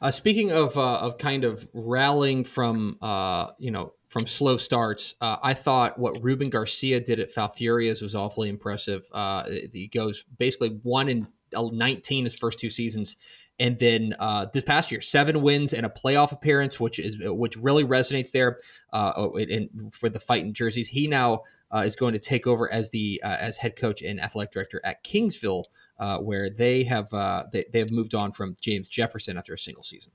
Uh, 0.00 0.12
speaking 0.12 0.52
of 0.52 0.78
uh, 0.78 0.98
of 0.98 1.18
kind 1.18 1.42
of 1.42 1.68
rallying 1.74 2.44
from 2.44 2.96
uh, 3.02 3.48
you 3.58 3.72
know 3.72 3.92
from 4.14 4.28
slow 4.28 4.56
starts, 4.56 5.16
uh, 5.20 5.38
I 5.42 5.54
thought 5.54 5.98
what 5.98 6.22
Ruben 6.22 6.48
Garcia 6.48 7.00
did 7.00 7.18
at 7.18 7.34
Falfurrias 7.34 8.00
was 8.00 8.14
awfully 8.14 8.48
impressive. 8.48 9.08
Uh, 9.12 9.42
he 9.72 9.88
goes 9.88 10.24
basically 10.38 10.68
one 10.84 11.08
in 11.08 11.26
19 11.52 12.22
his 12.22 12.36
first 12.36 12.60
two 12.60 12.70
seasons. 12.70 13.16
And 13.58 13.76
then 13.80 14.14
uh, 14.20 14.46
this 14.52 14.62
past 14.62 14.92
year, 14.92 15.00
seven 15.00 15.42
wins 15.42 15.72
and 15.72 15.84
a 15.84 15.88
playoff 15.88 16.30
appearance, 16.30 16.78
which 16.78 17.00
is 17.00 17.16
which 17.20 17.56
really 17.56 17.82
resonates 17.82 18.30
there. 18.30 18.60
Uh, 18.92 19.12
oh, 19.16 19.36
and 19.36 19.92
for 19.92 20.08
the 20.08 20.20
fight 20.20 20.44
in 20.44 20.54
jerseys, 20.54 20.90
he 20.90 21.08
now 21.08 21.42
uh, 21.74 21.82
is 21.84 21.96
going 21.96 22.12
to 22.12 22.20
take 22.20 22.46
over 22.46 22.72
as 22.72 22.90
the 22.90 23.20
uh, 23.24 23.36
as 23.40 23.56
head 23.56 23.74
coach 23.74 24.00
and 24.00 24.20
athletic 24.20 24.52
director 24.52 24.80
at 24.84 25.02
Kingsville, 25.02 25.64
uh, 25.98 26.18
where 26.18 26.50
they 26.56 26.84
have 26.84 27.12
uh, 27.12 27.44
they, 27.52 27.64
they 27.72 27.80
have 27.80 27.90
moved 27.90 28.14
on 28.14 28.30
from 28.30 28.56
James 28.60 28.88
Jefferson 28.88 29.36
after 29.36 29.54
a 29.54 29.58
single 29.58 29.82
season. 29.82 30.12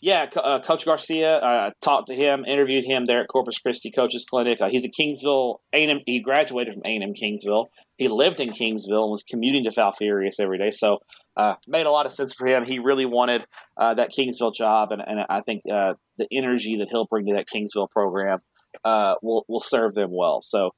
Yeah, 0.00 0.26
uh, 0.36 0.60
Coach 0.60 0.84
Garcia. 0.84 1.36
Uh, 1.38 1.70
talked 1.80 2.08
to 2.08 2.14
him, 2.14 2.44
interviewed 2.44 2.84
him 2.84 3.04
there 3.04 3.20
at 3.20 3.28
Corpus 3.28 3.58
Christi 3.58 3.90
Coaches 3.90 4.24
Clinic. 4.28 4.60
Uh, 4.60 4.68
he's 4.68 4.84
a 4.84 4.88
Kingsville 4.88 5.56
A&M. 5.72 6.00
He 6.06 6.20
graduated 6.20 6.74
from 6.74 6.82
A&M 6.86 7.14
Kingsville. 7.14 7.66
He 7.96 8.08
lived 8.08 8.40
in 8.40 8.50
Kingsville 8.50 9.02
and 9.02 9.10
was 9.10 9.24
commuting 9.24 9.64
to 9.64 9.70
Falfurrias 9.70 10.40
every 10.40 10.58
day. 10.58 10.70
So 10.70 10.98
uh, 11.36 11.54
made 11.66 11.86
a 11.86 11.90
lot 11.90 12.06
of 12.06 12.12
sense 12.12 12.32
for 12.32 12.46
him. 12.46 12.64
He 12.64 12.78
really 12.78 13.06
wanted 13.06 13.44
uh, 13.76 13.94
that 13.94 14.10
Kingsville 14.10 14.54
job, 14.54 14.92
and, 14.92 15.02
and 15.04 15.24
I 15.28 15.40
think 15.40 15.62
uh, 15.72 15.94
the 16.16 16.28
energy 16.32 16.76
that 16.78 16.88
he'll 16.90 17.06
bring 17.06 17.26
to 17.26 17.34
that 17.34 17.46
Kingsville 17.52 17.90
program 17.90 18.38
will 18.84 19.44
will 19.48 19.60
serve 19.60 19.94
them 19.94 20.10
well. 20.12 20.40
So 20.42 20.70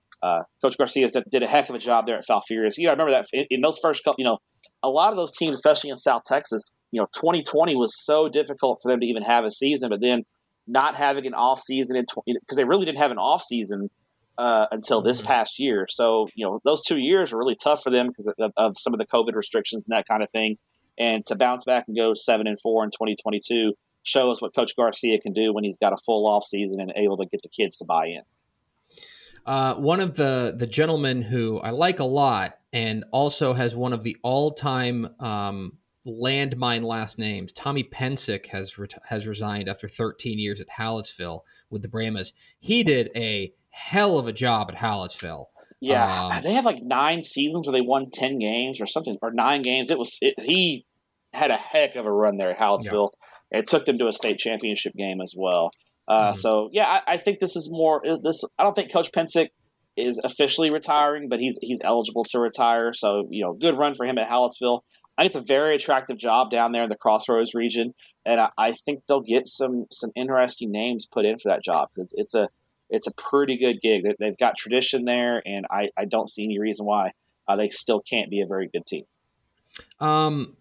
Coach 0.63 0.79
Garcia 0.79 1.09
did 1.31 1.43
a 1.43 1.47
heck 1.47 1.69
of 1.69 1.75
a 1.75 1.79
job 1.79 2.07
there 2.07 2.17
at 2.17 2.25
Falfurrias. 2.27 2.75
You 2.77 2.89
I 2.89 2.93
remember 2.93 3.13
that 3.13 3.27
in, 3.33 3.47
in 3.51 3.61
those 3.61 3.79
first 3.83 4.03
couple. 4.05 4.17
You 4.19 4.25
know, 4.25 4.39
a 4.83 4.89
lot 4.89 5.11
of 5.11 5.17
those 5.17 5.33
teams, 5.33 5.57
especially 5.57 5.91
in 5.91 5.97
South 5.97 6.23
Texas, 6.27 6.73
you 6.91 7.01
know, 7.01 7.07
2020 7.13 7.77
was 7.77 7.95
so 7.95 8.29
difficult 8.29 8.81
for 8.83 8.91
them 8.91 9.01
to 9.01 9.07
even 9.07 9.23
have 9.23 9.45
a 9.45 9.51
season, 9.51 9.91
but 9.91 10.01
then 10.01 10.25
not 10.67 10.97
having 10.97 11.27
an 11.27 11.35
off 11.35 11.61
season 11.61 11.97
in 11.97 12.05
because 12.27 12.57
they 12.57 12.65
really 12.65 12.85
didn't 12.85 12.99
have 12.99 13.11
an 13.11 13.19
off 13.19 13.43
season 13.43 13.91
uh, 14.39 14.67
until 14.71 15.03
this 15.03 15.19
mm-hmm. 15.19 15.29
past 15.29 15.59
year. 15.59 15.87
So 15.89 16.29
you 16.35 16.47
know, 16.47 16.61
those 16.65 16.83
two 16.83 16.99
years 16.99 17.33
were 17.33 17.39
really 17.39 17.57
tough 17.57 17.83
for 17.83 17.91
them 17.91 18.09
because 18.09 18.33
of, 18.39 18.53
of, 18.57 18.79
some 18.79 18.95
of 18.95 18.99
the 18.99 19.07
COVID 19.07 19.35
restrictions 19.35 19.89
and 19.89 19.97
that 19.97 20.07
kind 20.07 20.23
of 20.23 20.31
thing. 20.31 20.57
And 20.99 21.25
to 21.27 21.37
bounce 21.37 21.65
back 21.65 21.85
and 21.89 21.97
go 21.97 22.15
seven 22.15 22.47
and 22.47 22.59
four 22.61 22.85
in 22.85 22.91
2022 22.91 23.75
shows 24.03 24.41
what 24.41 24.55
Coach 24.55 24.77
Garcia 24.77 25.21
can 25.21 25.33
do 25.33 25.53
when 25.53 25.65
he's 25.65 25.77
got 25.77 25.93
a 25.93 25.97
full 25.97 26.27
off 26.27 26.45
season 26.45 26.81
and 26.81 26.93
able 26.97 27.17
to 27.19 27.27
get 27.27 27.43
the 27.43 27.49
kids 27.49 27.79
to 27.79 27.85
buy 27.85 28.07
in. 28.07 28.23
Uh, 29.47 29.75
one 29.75 30.01
of 30.01 30.17
the 30.17 30.55
the 30.57 30.67
gentlemen 30.67 31.23
who 31.23 31.59
I 31.61 31.71
like 31.71 32.01
a 32.01 32.05
lot 32.05 32.59
and 32.73 33.05
also 33.11 33.55
has 33.55 33.75
one 33.75 33.93
of 33.93 34.03
the 34.03 34.17
all 34.23 34.53
time 34.53 35.09
um, 35.19 35.79
landmine 36.07 36.85
last 36.85 37.19
names. 37.19 37.53
Tommy 37.53 37.85
Psencik 37.85 38.47
has 38.47 38.79
re- 38.79 38.89
has 39.09 39.27
resigned 39.27 39.69
after 39.69 39.89
13 39.89 40.39
years 40.39 40.61
at 40.61 40.69
Hallettsville 40.79 41.41
with 41.69 41.83
the 41.83 41.89
Brahmas. 41.89 42.33
He 42.59 42.83
did 42.83 43.11
a 43.15 43.53
hell 43.71 44.19
of 44.19 44.27
a 44.27 44.33
job 44.33 44.71
at 44.71 44.77
Hallettsville. 44.77 45.47
Yeah, 45.81 46.27
um, 46.27 46.43
they 46.43 46.53
have 46.53 46.67
like 46.67 46.79
nine 46.83 47.23
seasons 47.23 47.67
where 47.67 47.73
they 47.73 47.87
won 47.87 48.11
10 48.11 48.39
games 48.39 48.81
or 48.81 48.87
something, 48.87 49.17
or 49.23 49.33
nine 49.33 49.63
games. 49.63 49.91
It 49.91 49.99
was 49.99 50.19
it, 50.21 50.35
he 50.39 50.85
had 51.33 51.51
a 51.51 51.57
heck 51.57 51.97
of 51.97 52.07
a 52.07 52.13
run 52.13 52.37
there 52.37 52.51
at 52.51 52.59
Hallettsville. 52.59 53.09
Yeah. 53.53 53.61
It 53.61 53.69
took 53.69 53.85
them 53.85 53.99
to 53.99 54.09
a 54.09 54.13
state 54.13 54.39
championship 54.39 54.95
game 54.95 55.21
as 55.21 55.35
well. 55.37 55.71
Uh, 56.07 56.29
mm-hmm. 56.29 56.37
So 56.37 56.69
yeah, 56.73 56.87
I, 57.07 57.15
I, 57.15 57.17
think 57.17 57.39
this 57.39 57.57
is 57.57 57.69
more 57.71 58.03
this. 58.23 58.45
I 58.59 58.65
don't 58.65 58.75
think 58.75 58.93
Coach 58.93 59.11
Psencik 59.13 59.49
is 59.97 60.19
officially 60.25 60.71
retiring, 60.71 61.29
but 61.29 61.41
he's 61.41 61.59
he's 61.63 61.81
eligible 61.83 62.25
to 62.25 62.41
retire. 62.41 62.93
So 62.93 63.25
you 63.31 63.45
know, 63.45 63.55
good 63.55 63.77
run 63.77 63.95
for 63.95 64.07
him 64.07 64.19
at 64.19 64.31
Hallettsville. 64.31 64.81
I 65.21 65.25
think 65.25 65.35
it's 65.35 65.45
a 65.45 65.53
very 65.53 65.75
attractive 65.75 66.17
job 66.17 66.51
down 66.51 66.73
there 66.73 66.83
in 66.83 66.89
the 66.89 66.97
Crossroads 66.97 67.55
region, 67.55 67.93
and 68.25 68.41
I, 68.41 68.49
I 68.57 68.73
think 68.73 69.03
they'll 69.07 69.21
get 69.21 69.47
some 69.47 69.85
some 69.91 70.13
interesting 70.17 70.73
names 70.73 71.07
put 71.07 71.27
in 71.27 71.37
for 71.37 71.51
that 71.51 71.63
job. 71.63 71.91
It's, 71.97 72.15
it's 72.17 72.35
a 72.35 72.49
it's 72.89 73.07
a 73.07 73.13
pretty 73.13 73.59
good 73.59 73.83
gig. 73.83 74.07
They've 74.19 74.37
got 74.39 74.57
tradition 74.57 75.05
there, 75.05 75.43
and 75.45 75.67
I, 75.71 75.91
I 75.95 76.07
don't 76.07 76.31
see 76.31 76.45
any 76.45 76.59
reason 76.59 76.87
why 76.87 77.13
uh, 77.47 77.55
they 77.55 77.69
still 77.69 78.01
can't 78.01 78.31
be 78.31 78.41
a 78.41 78.47
very 78.47 78.71
good 78.73 78.87
team. 78.87 79.05
Um, 79.99 80.57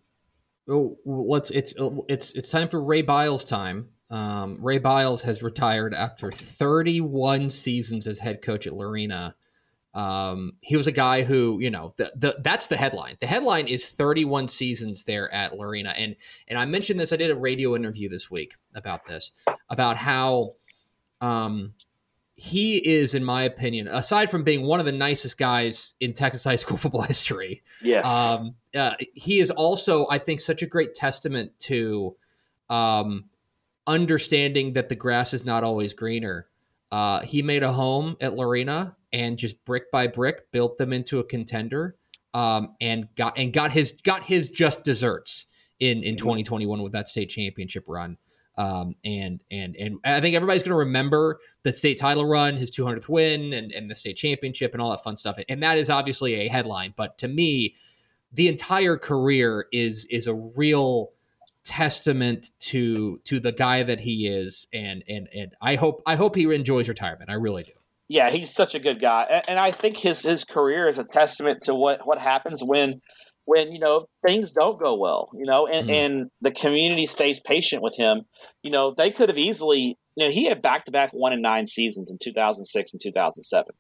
oh, 0.68 0.98
let's 1.06 1.52
it's 1.52 1.74
it's 2.10 2.34
it's 2.34 2.52
time 2.52 2.68
for 2.68 2.84
Ray 2.84 3.02
Biles 3.02 3.46
time. 3.46 3.88
Um, 4.10 4.58
Ray 4.60 4.80
Biles 4.80 5.22
has 5.22 5.42
retired 5.42 5.94
after 5.94 6.34
31 6.34 7.50
seasons 7.50 8.08
as 8.08 8.20
head 8.20 8.42
coach 8.42 8.68
at 8.68 8.74
Lorena. 8.74 9.36
Um, 9.94 10.54
he 10.62 10.78
was 10.78 10.88
a 10.88 10.92
guy 10.92 11.24
who, 11.24 11.60
you 11.60 11.72
know, 11.72 11.94
the, 11.98 12.12
the, 12.16 12.38
that's 12.44 12.68
the 12.68 12.78
headline. 12.78 13.16
The 13.20 13.28
headline 13.28 13.68
is 13.68 13.90
31 13.90 14.48
seasons 14.48 15.04
there 15.04 15.34
at 15.34 15.58
Lorena. 15.58 15.94
And, 15.98 16.16
and 16.48 16.60
I 16.60 16.66
mentioned 16.66 17.00
this, 17.00 17.12
I 17.12 17.16
did 17.16 17.32
a 17.32 17.36
radio 17.36 17.76
interview 17.76 18.08
this 18.08 18.30
week 18.30 18.56
about 18.76 19.06
this, 19.08 19.32
about 19.70 19.98
how, 19.98 20.54
um, 21.22 21.74
he 22.36 22.78
is, 22.78 23.16
in 23.16 23.24
my 23.26 23.44
opinion, 23.44 23.90
aside 23.90 24.32
from 24.32 24.46
being 24.46 24.64
one 24.64 24.80
of 24.80 24.86
the 24.86 24.94
nicest 24.94 25.38
guys 25.38 25.96
in 26.00 26.14
Texas 26.14 26.46
high 26.46 26.56
school 26.56 26.78
football 26.78 27.02
history. 27.02 27.64
Yes. 27.82 28.08
Um, 28.08 28.56
uh, 28.74 28.94
he 29.14 29.40
is 29.40 29.52
also, 29.52 30.08
I 30.10 30.20
think, 30.20 30.40
such 30.40 30.62
a 30.62 30.66
great 30.66 30.94
testament 30.94 31.52
to, 31.60 32.16
um, 32.70 33.26
understanding 33.88 34.74
that 34.74 34.88
the 34.88 34.96
grass 34.96 35.34
is 35.34 35.44
not 35.44 35.64
always 35.64 35.94
greener. 35.94 36.48
Uh, 36.92 37.22
he 37.22 37.42
made 37.42 37.64
a 37.64 37.74
home 37.74 38.16
at 38.22 38.36
Lorena 38.36 38.96
and 39.12 39.38
just 39.38 39.64
brick 39.66 39.92
by 39.92 40.08
brick 40.08 40.52
built 40.52 40.78
them 40.78 40.94
into 40.94 41.20
a 41.20 41.24
contender 41.24 41.96
um, 42.34 42.76
and 42.80 43.08
got 43.16 43.38
and 43.38 43.54
got 43.54 43.72
his 43.72 43.94
got 44.04 44.26
his 44.26 44.50
just 44.50 44.84
desserts 44.84 45.46
in 45.80 46.04
in 46.04 46.18
2021 46.18 46.82
with 46.82 46.94
that 46.94 47.10
state 47.10 47.30
championship 47.30 47.86
run. 47.88 48.18
Um, 48.58 48.96
and 49.06 49.40
and 49.50 49.76
and 49.78 50.00
I 50.04 50.20
think 50.20 50.36
everybody's 50.36 50.64
going 50.64 50.72
to 50.72 50.78
remember 50.78 51.40
the 51.64 51.72
state 51.72 51.98
title 51.98 52.26
run, 52.26 52.58
his 52.58 52.70
200th 52.72 53.08
win, 53.08 53.54
and, 53.54 53.72
and 53.72 53.90
the 53.90 53.96
state 53.96 54.18
championship, 54.18 54.74
and 54.74 54.82
all 54.82 54.92
that 54.92 55.04
fun 55.04 55.16
stuff. 55.16 55.40
And 55.48 55.64
that 55.64 55.78
is 55.78 55.90
obviously 55.90 56.36
a 56.36 56.50
headline, 56.50 56.94
but 56.96 57.18
to 57.20 57.28
me, 57.28 57.76
the 58.34 58.48
entire 58.48 58.98
career 58.98 59.68
is 59.72 60.06
is 60.10 60.28
a 60.28 60.34
real 60.34 61.12
testament 61.64 62.52
to 62.60 63.22
to 63.24 63.40
the 63.40 63.54
guy 63.54 63.84
that 63.84 64.02
he 64.02 64.28
is. 64.28 64.68
And 64.74 65.04
and 65.08 65.30
and 65.34 65.54
I 65.62 65.76
hope 65.76 66.02
I 66.06 66.16
hope 66.16 66.36
he 66.36 66.54
enjoys 66.54 66.90
retirement. 66.90 67.30
I 67.30 67.36
really 67.36 67.64
do. 67.64 67.72
Yeah, 68.10 68.32
he's 68.32 68.52
such 68.52 68.74
a 68.74 68.80
good 68.80 69.00
guy, 69.00 69.44
and 69.48 69.60
I 69.60 69.70
think 69.70 69.98
his 69.98 70.24
his 70.24 70.44
career 70.44 70.88
is 70.88 70.98
a 70.98 71.04
testament 71.04 71.62
to 71.66 71.76
what 71.76 72.08
what 72.08 72.20
happens 72.20 72.62
when 72.66 73.02
when 73.46 73.72
you 73.72 73.80
know 73.80 74.08
things 74.26 74.52
don't 74.52 74.80
go 74.80 74.96
well, 74.96 75.30
you 75.34 75.46
know, 75.46 75.68
and, 75.68 75.90
mm. 75.90 75.94
and 75.94 76.32
the 76.42 76.52
community 76.52 77.06
stays 77.06 77.40
patient 77.40 77.84
with 77.84 77.96
him. 77.98 78.24
You 78.64 78.72
know, 78.72 78.94
they 78.96 79.12
could 79.12 79.30
have 79.30 79.38
easily, 79.38 79.98
you 80.16 80.26
know, 80.26 80.32
he 80.32 80.46
had 80.46 80.62
back 80.62 80.86
to 80.86 80.92
back 80.92 81.12
one 81.14 81.34
and 81.34 81.42
nine 81.44 81.68
seasons 81.68 82.12
in 82.12 82.18
2006 82.20 82.94
and 82.94 83.02
2007, 83.02 83.76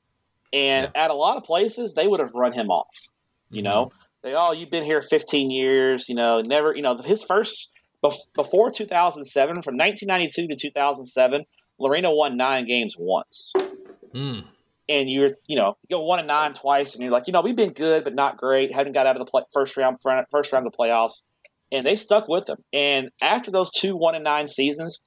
and 0.53 0.91
yeah. 0.93 1.03
at 1.03 1.09
a 1.09 1.15
lot 1.15 1.37
of 1.37 1.43
places 1.43 1.95
they 1.95 2.07
would 2.07 2.19
have 2.19 2.33
run 2.35 2.53
him 2.53 2.69
off. 2.69 3.09
You 3.49 3.63
mm-hmm. 3.63 3.63
know, 3.65 3.91
they 4.21 4.35
oh 4.35 4.51
you've 4.51 4.69
been 4.69 4.83
here 4.83 5.01
15 5.01 5.49
years, 5.49 6.07
you 6.07 6.13
know, 6.13 6.41
never, 6.45 6.75
you 6.75 6.83
know, 6.83 6.95
his 6.97 7.23
first 7.23 7.71
before 8.01 8.71
2007, 8.71 9.61
from 9.61 9.75
1992 9.75 10.47
to 10.47 10.55
2007, 10.55 11.45
Lorena 11.79 12.13
won 12.13 12.37
nine 12.37 12.65
games 12.65 12.95
once. 12.97 13.53
Mm. 14.13 14.45
And 14.87 15.09
you're, 15.09 15.31
you 15.47 15.55
know, 15.55 15.77
you 15.87 15.97
go 15.97 16.01
one 16.03 16.19
and 16.19 16.27
nine 16.27 16.53
twice, 16.53 16.95
and 16.95 17.03
you're 17.03 17.11
like, 17.11 17.27
you 17.27 17.33
know, 17.33 17.41
we've 17.41 17.55
been 17.55 17.73
good, 17.73 18.03
but 18.03 18.15
not 18.15 18.37
great. 18.37 18.73
Haven't 18.73 18.93
got 18.93 19.05
out 19.05 19.15
of 19.15 19.25
the 19.25 19.29
play- 19.29 19.43
first 19.53 19.77
round, 19.77 19.97
first 20.31 20.51
round 20.51 20.65
of 20.65 20.73
the 20.73 20.77
playoffs, 20.77 21.23
and 21.71 21.83
they 21.83 21.95
stuck 21.95 22.27
with 22.27 22.47
them. 22.47 22.63
And 22.73 23.09
after 23.21 23.51
those 23.51 23.71
two 23.71 23.95
one 23.95 24.15
and 24.15 24.23
nine 24.23 24.47
seasons, 24.47 25.01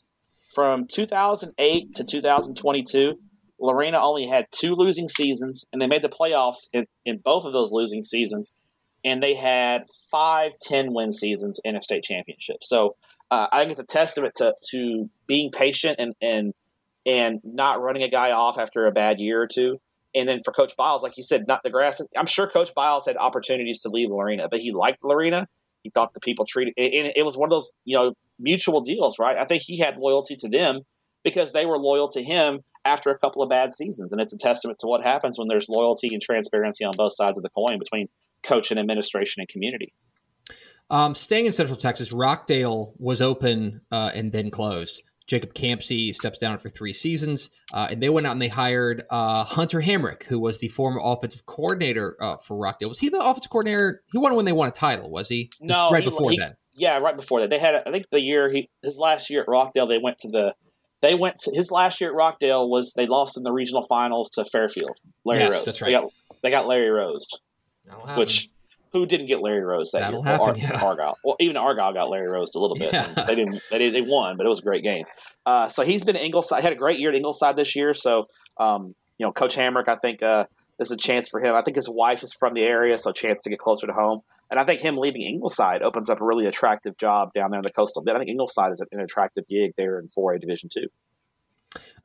from 0.55 0.87
2008 0.87 1.95
to 1.95 2.05
2022, 2.05 3.15
Lorena 3.59 4.01
only 4.01 4.27
had 4.27 4.47
two 4.51 4.75
losing 4.75 5.09
seasons, 5.09 5.65
and 5.73 5.81
they 5.81 5.87
made 5.87 6.03
the 6.03 6.09
playoffs 6.09 6.69
in, 6.73 6.87
in 7.05 7.19
both 7.19 7.45
of 7.45 7.53
those 7.53 7.73
losing 7.73 8.03
seasons. 8.03 8.55
And 9.05 9.23
they 9.23 9.35
had 9.35 9.83
five 10.11 10.53
10 10.61 10.93
win 10.93 11.13
seasons 11.13 11.61
in 11.65 11.75
a 11.75 11.83
state 11.83 12.05
championship. 12.05 12.59
So 12.63 12.97
uh, 13.31 13.47
I 13.53 13.61
think 13.61 13.73
it's 13.73 13.81
a 13.81 13.87
testament 13.87 14.35
to, 14.37 14.55
to 14.71 15.11
being 15.27 15.51
patient 15.51 15.97
and, 15.99 16.15
and 16.21 16.55
and 17.07 17.41
not 17.45 17.81
running 17.81 18.03
a 18.03 18.09
guy 18.09 18.31
off 18.33 18.59
after 18.59 18.87
a 18.87 18.93
bad 18.93 19.19
year 19.19 19.41
or 19.41 19.47
two. 19.47 19.79
And 20.15 20.29
then 20.29 20.41
for 20.45 20.53
Coach 20.53 20.77
Biles, 20.77 21.03
like 21.03 21.17
you 21.17 21.23
said, 21.23 21.47
not 21.49 21.63
the 21.63 21.71
grass. 21.71 22.01
I'm 22.17 22.27
sure 22.27 22.47
Coach 22.47 22.75
Biles 22.75 23.07
had 23.07 23.17
opportunities 23.17 23.81
to 23.81 23.89
leave 23.89 24.11
Lorena, 24.11 24.49
but 24.51 24.61
he 24.61 24.71
liked 24.71 25.05
Lorena. 25.05 25.47
He 25.83 25.91
thought 25.91 26.15
the 26.15 26.21
people 26.21 26.45
treated, 26.49 26.75
and 26.77 27.13
it 27.17 27.25
was 27.25 27.37
one 27.37 27.47
of 27.47 27.51
those 27.51 27.73
you 27.85 27.97
know 27.97 28.13
mutual 28.39 28.83
deals, 28.83 29.19
right? 29.19 29.37
I 29.37 29.45
think 29.45 29.63
he 29.65 29.79
had 29.79 29.97
loyalty 29.97 30.37
to 30.37 30.49
them 30.49 30.83
because 31.25 31.53
they 31.53 31.67
were 31.67 31.79
loyal 31.79 32.09
to 32.09 32.23
him 32.23 32.61
after 32.85 33.11
a 33.11 33.19
couple 33.19 33.43
of 33.43 33.49
bad 33.49 33.73
seasons, 33.73 34.13
and 34.13 34.21
it's 34.21 34.33
a 34.33 34.39
testament 34.39 34.79
to 34.81 34.87
what 34.87 35.03
happens 35.03 35.39
when 35.39 35.49
there's 35.49 35.69
loyalty 35.69 36.13
and 36.13 36.23
transparency 36.23 36.85
on 36.85 36.93
both 36.97 37.15
sides 37.15 37.37
of 37.37 37.43
the 37.43 37.51
coin 37.51 37.79
between 37.79 38.09
coach 38.43 38.71
and 38.71 38.79
administration 38.79 39.41
and 39.41 39.49
community. 39.49 39.93
Um, 40.91 41.15
staying 41.15 41.47
in 41.47 41.53
Central 41.53 41.77
Texas, 41.77 42.13
Rockdale 42.13 42.93
was 42.99 43.23
open 43.23 43.81
uh, 43.91 44.11
and 44.15 44.31
then 44.31 44.51
closed. 44.51 45.05
Jacob 45.33 45.55
Campsey 45.55 46.13
steps 46.13 46.37
down 46.37 46.59
for 46.59 46.69
three 46.69 46.93
seasons, 46.93 47.49
uh, 47.73 47.89
and 47.91 48.03
they 48.03 48.11
went 48.11 48.27
out 48.27 48.33
and 48.33 48.43
they 48.43 48.49
hired 48.49 49.03
uh, 49.09 49.45
Hunter 49.45 49.81
Hamrick, 49.81 50.25
who 50.25 50.39
was 50.39 50.61
the 50.61 50.69
former 50.69 51.01
offensive 51.03 51.47
coordinator 51.47 52.19
uh, 52.21 52.37
for 52.37 52.59
Rockdale. 52.59 52.91
Was 52.91 52.99
he 52.99 53.09
the 53.09 53.19
offensive 53.19 53.49
coordinator? 53.49 54.03
He 54.13 54.19
won 54.19 54.37
when 54.37 54.45
they 54.45 54.53
won 54.53 54.69
a 54.69 54.73
title, 54.73 55.11
was 55.11 55.31
he? 55.31 55.49
No, 55.63 55.91
right 55.91 56.03
he, 56.03 56.11
before 56.11 56.33
he, 56.33 56.37
that. 56.37 56.59
Yeah, 56.75 56.99
right 56.99 57.17
before 57.17 57.41
that. 57.41 57.49
They 57.49 57.59
had, 57.59 57.77
I 57.87 57.91
think, 57.91 58.11
the 58.11 58.21
year 58.21 58.53
he 58.53 58.69
his 58.83 58.99
last 58.99 59.31
year 59.31 59.41
at 59.41 59.49
Rockdale, 59.49 59.87
they 59.87 59.97
went 59.97 60.19
to 60.19 60.29
the. 60.29 60.55
They 61.01 61.15
went 61.15 61.41
to 61.41 61.51
his 61.55 61.71
last 61.71 61.99
year 62.03 62.11
at 62.11 62.15
Rockdale 62.15 62.69
was 62.69 62.93
they 62.93 63.07
lost 63.07 63.39
in 63.39 63.43
the 63.43 63.53
regional 63.53 63.83
finals 63.83 64.29
to 64.33 64.45
Fairfield. 64.45 64.99
Larry 65.25 65.41
yes, 65.41 65.53
Rose. 65.53 65.65
That's 65.65 65.81
right. 65.81 65.89
They 65.89 65.93
got, 65.95 66.13
they 66.43 66.51
got 66.51 66.67
Larry 66.67 66.91
Rose, 66.91 67.27
which 68.19 68.51
who 68.93 69.07
didn't 69.07 69.27
get 69.27 69.41
Larry 69.41 69.63
Rose 69.63 69.91
that 69.93 70.01
That'll 70.01 70.25
year? 70.25 70.33
happen, 70.33 70.49
Ar- 70.49 70.57
yeah. 70.57 70.85
Argyle. 70.85 71.17
Well, 71.25 71.37
even 71.41 71.57
Argyle 71.57 71.93
got 71.93 72.11
Larry 72.11 72.29
Rose 72.29 72.51
a 72.55 72.59
little 72.59 72.77
bit. 72.77 72.93
Yeah. 72.93 73.07
They 73.27 73.35
didn't. 73.35 73.63
They 73.71 73.79
did, 73.79 73.95
They 73.95 74.03
won, 74.03 74.37
but 74.37 74.45
it 74.45 74.49
was 74.49 74.61
a 74.61 74.63
great 74.63 74.83
game. 74.83 75.05
Uh, 75.47 75.69
so 75.69 75.83
he's 75.83 76.05
been 76.05 76.17
at 76.17 76.23
Ingleside. 76.23 76.63
Had 76.63 76.73
a 76.73 76.77
great 76.77 76.99
year 76.99 77.11
at 77.11 77.17
Ingleside 77.17 77.57
this 77.57 77.75
year. 77.75 77.95
So 77.95 78.27
um, 78.59 78.95
you 79.19 79.27
know, 79.27 79.33
Coach 79.33 79.57
Hamrick, 79.57 79.89
I 79.89 79.97
think 79.97 80.23
uh, 80.23 80.47
this 80.79 80.91
is 80.91 80.93
a 80.93 80.97
chance 80.97 81.29
for 81.29 81.41
him. 81.41 81.55
I 81.55 81.63
think 81.63 81.77
his 81.77 81.89
wife 81.89 82.23
is 82.23 82.35
from 82.35 82.55
the 82.55 82.65
area, 82.65 82.99
so 82.99 83.11
a 83.11 83.15
chance 83.15 83.43
to 83.43 83.51
get 83.51 83.59
closer 83.59 83.87
to 83.87 83.93
home. 83.93 84.21
And 84.51 84.59
I 84.61 84.65
think 84.65 84.81
him 84.81 84.97
leaving 84.97 85.23
Ingleside 85.23 85.83
opens 85.83 86.11
up 86.11 86.21
a 86.21 86.27
really 86.27 86.47
attractive 86.47 86.97
job 86.99 87.33
down 87.35 87.51
there 87.51 87.59
in 87.61 87.63
the 87.63 87.73
coastal 87.73 88.03
bit. 88.03 88.15
I 88.15 88.19
think 88.19 88.31
Ingleside 88.31 88.73
is 88.73 88.85
an 88.93 89.01
attractive 89.01 89.47
gig 89.49 89.73
there 89.79 89.99
in 89.99 90.07
4A 90.07 90.41
Division 90.41 90.69
Two. 90.71 90.89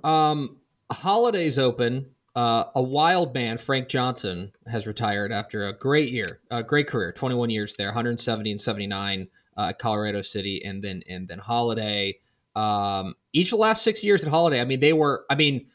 Um, 0.07 0.57
Holliday's 0.91 1.57
open. 1.59 2.11
Uh, 2.37 2.69
a 2.75 2.81
wild 2.83 3.33
man, 3.33 3.57
Frank 3.57 3.89
Johnson, 3.89 4.51
has 4.67 4.85
retired 4.85 5.31
after 5.31 5.67
a 5.67 5.73
great 5.73 6.11
year, 6.11 6.39
a 6.51 6.61
great 6.61 6.87
career, 6.87 7.11
21 7.11 7.49
years 7.49 7.75
there, 7.77 7.87
170 7.87 8.51
and 8.51 8.61
79 8.61 9.27
uh, 9.57 9.61
at 9.61 9.79
Colorado 9.79 10.21
City, 10.21 10.61
and 10.63 10.83
then 10.83 11.01
and 11.09 11.27
then 11.27 11.39
Holliday. 11.39 12.19
Um, 12.55 13.15
each 13.33 13.47
of 13.47 13.51
the 13.51 13.57
last 13.57 13.81
six 13.81 14.03
years 14.03 14.23
at 14.23 14.29
Holliday, 14.29 14.61
I 14.61 14.65
mean, 14.65 14.81
they 14.81 14.93
were. 14.93 15.25
I 15.31 15.33
mean, 15.33 15.65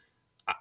uh, 0.46 0.52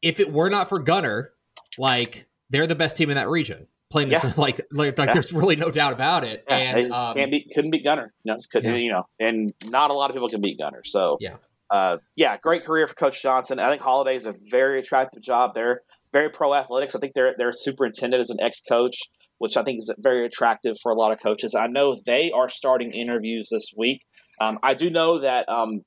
if 0.00 0.20
it 0.20 0.32
were 0.32 0.50
not 0.50 0.68
for 0.68 0.78
Gunter, 0.78 1.32
like 1.78 2.26
they're 2.50 2.68
the 2.68 2.76
best 2.76 2.96
team 2.96 3.10
in 3.10 3.16
that 3.16 3.28
region. 3.28 3.66
Playing 3.90 4.10
this, 4.10 4.22
Yeah. 4.22 4.34
like, 4.36 4.60
like, 4.70 4.96
like 4.96 5.08
Yeah. 5.08 5.12
there's 5.14 5.32
really 5.32 5.56
no 5.56 5.72
doubt 5.72 5.92
about 5.94 6.22
it. 6.22 6.44
Yeah, 6.48 6.76
and 6.76 6.92
um, 6.92 7.16
can't 7.16 7.32
beat, 7.32 7.50
couldn't 7.52 7.72
beat 7.72 7.82
Gunter. 7.82 8.12
No, 8.24 8.34
just 8.34 8.52
couldn't, 8.52 8.78
you 8.78 8.92
know, 8.92 9.02
and 9.18 9.52
not 9.66 9.90
a 9.90 9.94
lot 9.94 10.10
of 10.10 10.14
people 10.14 10.28
can 10.28 10.40
beat 10.40 10.58
Gunter. 10.58 10.82
So, 10.84 11.18
Yeah. 11.20 11.38
Uh, 11.70 11.98
yeah, 12.16 12.36
great 12.36 12.64
career 12.64 12.86
for 12.86 12.94
Coach 12.94 13.22
Johnson. 13.22 13.58
I 13.58 13.70
think 13.70 13.82
Holliday 13.82 14.16
is 14.16 14.26
a 14.26 14.34
very 14.50 14.78
attractive 14.78 15.22
job. 15.22 15.54
They're 15.54 15.80
very 16.12 16.30
pro 16.30 16.54
athletics. 16.54 16.94
I 16.94 16.98
think 16.98 17.14
their 17.14 17.34
their 17.38 17.52
superintendent 17.52 18.22
is 18.22 18.30
an 18.30 18.38
ex 18.40 18.60
coach, 18.60 18.96
which 19.38 19.56
I 19.56 19.62
think 19.62 19.78
is 19.78 19.92
very 19.98 20.26
attractive 20.26 20.76
for 20.82 20.92
a 20.92 20.94
lot 20.94 21.12
of 21.12 21.22
coaches. 21.22 21.54
I 21.54 21.66
know 21.66 21.96
they 22.04 22.30
are 22.30 22.48
starting 22.48 22.92
interviews 22.92 23.48
this 23.50 23.72
week. 23.76 24.04
Um, 24.40 24.58
I 24.62 24.74
do 24.74 24.90
know 24.90 25.20
that 25.20 25.48
um, 25.48 25.82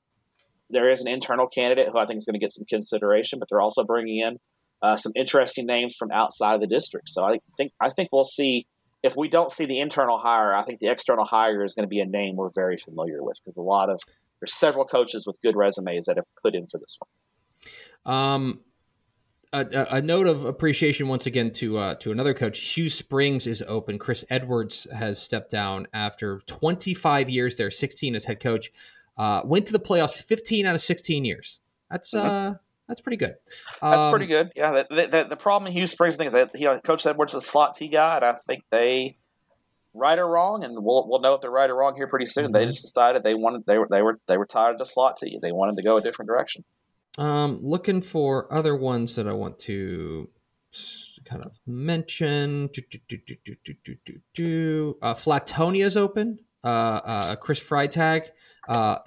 there 0.68 0.88
is 0.88 1.00
an 1.00 1.08
internal 1.08 1.46
candidate 1.46 1.88
who 1.90 1.98
I 1.98 2.06
think 2.06 2.18
is 2.18 2.26
going 2.26 2.34
to 2.34 2.40
get 2.40 2.52
some 2.52 2.66
consideration, 2.68 3.38
but 3.38 3.48
they're 3.48 3.60
also 3.60 3.84
bringing 3.84 4.18
in 4.18 4.38
uh, 4.82 4.96
some 4.96 5.12
interesting 5.16 5.66
names 5.66 5.94
from 5.96 6.10
outside 6.10 6.54
of 6.54 6.60
the 6.60 6.66
district. 6.66 7.08
So 7.08 7.24
I 7.24 7.38
think 7.56 7.72
I 7.80 7.90
think 7.90 8.10
we'll 8.12 8.24
see 8.24 8.66
if 9.02 9.16
we 9.16 9.28
don't 9.28 9.50
see 9.50 9.64
the 9.64 9.80
internal 9.80 10.18
hire, 10.18 10.52
I 10.52 10.62
think 10.62 10.80
the 10.80 10.90
external 10.90 11.24
hire 11.24 11.64
is 11.64 11.74
going 11.74 11.84
to 11.84 11.88
be 11.88 12.00
a 12.00 12.06
name 12.06 12.36
we're 12.36 12.50
very 12.54 12.76
familiar 12.76 13.22
with 13.22 13.38
because 13.44 13.56
a 13.56 13.62
lot 13.62 13.90
of 13.90 14.00
there's 14.40 14.54
several 14.54 14.84
coaches 14.84 15.26
with 15.26 15.40
good 15.42 15.56
resumes 15.56 16.06
that 16.06 16.16
have 16.16 16.26
put 16.42 16.54
in 16.54 16.66
for 16.66 16.78
this 16.78 16.98
one. 18.04 18.14
Um, 18.14 18.60
a, 19.52 19.66
a- 19.96 20.02
note 20.02 20.26
of 20.26 20.44
appreciation 20.44 21.08
once 21.08 21.26
again 21.26 21.50
to 21.52 21.78
uh, 21.78 21.94
to 21.96 22.12
another 22.12 22.34
coach. 22.34 22.58
Hughes 22.60 22.94
Springs 22.94 23.46
is 23.46 23.62
open. 23.66 23.98
Chris 23.98 24.24
Edwards 24.28 24.86
has 24.94 25.20
stepped 25.20 25.50
down 25.50 25.86
after 25.92 26.40
25 26.46 27.30
years 27.30 27.56
there, 27.56 27.70
16 27.70 28.14
as 28.14 28.26
head 28.26 28.40
coach. 28.40 28.70
Uh, 29.16 29.40
went 29.44 29.66
to 29.66 29.72
the 29.72 29.80
playoffs 29.80 30.22
15 30.22 30.64
out 30.66 30.74
of 30.74 30.80
16 30.80 31.24
years. 31.24 31.60
That's 31.90 32.12
uh, 32.14 32.54
that's 32.86 33.00
pretty 33.00 33.16
good. 33.16 33.34
That's 33.82 34.04
Um, 34.04 34.10
pretty 34.10 34.26
good. 34.26 34.52
Yeah. 34.54 34.84
The, 34.90 35.36
problem 35.38 35.66
in 35.66 35.72
Hughes 35.72 35.92
Springs 35.92 36.16
thing 36.16 36.26
is 36.26 36.34
that 36.34 36.50
you 36.54 36.66
know, 36.66 36.78
Coach 36.80 37.06
Edwards 37.06 37.34
is 37.34 37.42
a 37.44 37.46
slot 37.46 37.74
T 37.74 37.88
guy, 37.88 38.16
and 38.16 38.24
I 38.24 38.34
think 38.46 38.64
they 38.70 39.16
right 39.98 40.18
or 40.18 40.28
wrong, 40.28 40.64
and 40.64 40.74
we'll 40.82 41.06
we'll 41.08 41.20
know 41.20 41.34
if 41.34 41.40
they're 41.40 41.50
right 41.50 41.68
or 41.68 41.76
wrong 41.76 41.94
here 41.96 42.06
pretty 42.06 42.26
soon. 42.26 42.46
Mm-hmm. 42.46 42.52
They 42.54 42.66
just 42.66 42.82
decided 42.82 43.22
they 43.22 43.34
wanted 43.34 43.64
they 43.66 43.78
were 43.78 43.88
they 43.90 44.02
were 44.02 44.18
they 44.26 44.36
were 44.36 44.46
tired 44.46 44.72
of 44.72 44.78
the 44.78 44.86
slot 44.86 45.16
T. 45.16 45.38
They 45.40 45.52
wanted 45.52 45.76
to 45.76 45.82
go 45.82 45.96
a 45.96 46.00
different 46.00 46.28
direction. 46.28 46.64
Um, 47.18 47.58
looking 47.62 48.00
for 48.00 48.52
other 48.52 48.76
ones 48.76 49.16
that 49.16 49.26
I 49.26 49.32
want 49.32 49.58
to 49.60 50.28
kind 51.24 51.42
of 51.42 51.58
mention. 51.66 52.68
Do, 52.72 52.82
do, 53.08 53.18
do, 53.44 54.18
do 54.34 54.96
uh, 55.02 55.14
Flatonia's 55.14 55.96
open. 55.96 56.38
Uh, 56.64 57.00
uh, 57.04 57.36
Chris 57.36 57.60
Freitag, 57.60 58.28
uh, 58.68 58.98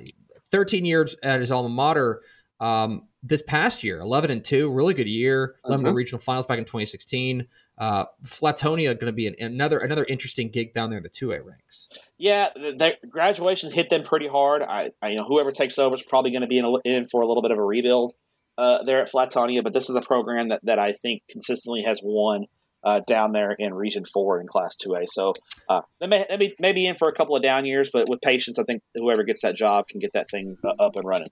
13 0.52 0.86
years 0.86 1.16
at 1.22 1.42
his 1.42 1.52
alma 1.52 1.70
mater. 1.70 2.22
Um, 2.60 3.08
this 3.24 3.42
past 3.42 3.84
year, 3.84 4.00
11 4.00 4.32
and 4.32 4.44
2, 4.44 4.72
really 4.72 4.94
good 4.94 5.08
year. 5.08 5.56
11 5.66 5.86
uh-huh. 5.86 5.96
regional 5.96 6.20
finals 6.20 6.46
back 6.46 6.60
in 6.60 6.66
2016. 6.66 7.48
Uh, 7.82 8.06
Flatonia 8.24 8.94
going 8.94 9.08
to 9.08 9.12
be 9.12 9.26
an, 9.26 9.34
another 9.40 9.80
another 9.80 10.06
interesting 10.06 10.50
gig 10.50 10.72
down 10.72 10.92
there 10.92 10.98
in 10.98 11.04
the 11.04 11.10
2A 11.10 11.44
ranks. 11.44 11.90
Yeah, 12.20 12.50
the 12.54 12.96
graduations 13.10 13.74
hit 13.74 13.90
them 13.90 14.04
pretty 14.04 14.28
hard. 14.28 14.62
I, 14.62 14.90
I 15.02 15.10
you 15.10 15.18
know 15.18 15.26
whoever 15.26 15.52
takes 15.52 15.80
over 15.80 15.96
is 15.96 16.04
probably 16.04 16.30
going 16.30 16.44
to 16.44 16.48
be 16.48 16.60
in, 16.60 16.66
a, 16.66 16.74
in 16.86 17.06
for 17.08 17.22
a 17.22 17.26
little 17.26 17.42
bit 17.42 17.50
of 17.50 17.58
a 17.58 17.64
rebuild 17.64 18.14
uh, 18.60 18.84
there 18.84 19.02
at 19.02 19.12
Flatonia, 19.12 19.64
but 19.64 19.74
this 19.74 19.90
is 19.90 19.96
a 19.96 20.02
program 20.02 20.50
that, 20.50 20.60
that 20.64 20.78
I 20.78 20.92
think 20.92 21.24
consistently 21.28 21.82
has 21.82 22.00
won 22.04 22.46
uh, 22.84 23.02
down 23.08 23.32
there 23.32 23.54
in 23.58 23.74
Region 23.74 24.04
Four 24.06 24.40
in 24.40 24.46
Class 24.46 24.76
Two 24.76 24.94
A. 24.94 25.08
So 25.08 25.34
uh, 25.68 25.82
they 26.00 26.06
may, 26.06 26.28
they 26.30 26.38
may 26.38 26.54
maybe 26.60 26.86
in 26.86 26.94
for 26.94 27.08
a 27.10 27.14
couple 27.14 27.36
of 27.36 27.42
down 27.42 27.66
years, 27.66 27.90
but 27.92 28.08
with 28.08 28.22
patience, 28.22 28.60
I 28.60 28.64
think 28.64 28.84
whoever 28.94 29.24
gets 29.24 29.42
that 29.42 29.56
job 29.56 29.88
can 29.88 30.00
get 30.00 30.14
that 30.14 30.30
thing 30.30 30.56
uh, 30.64 30.74
up 30.80 30.96
and 30.98 31.06
running. 31.06 31.30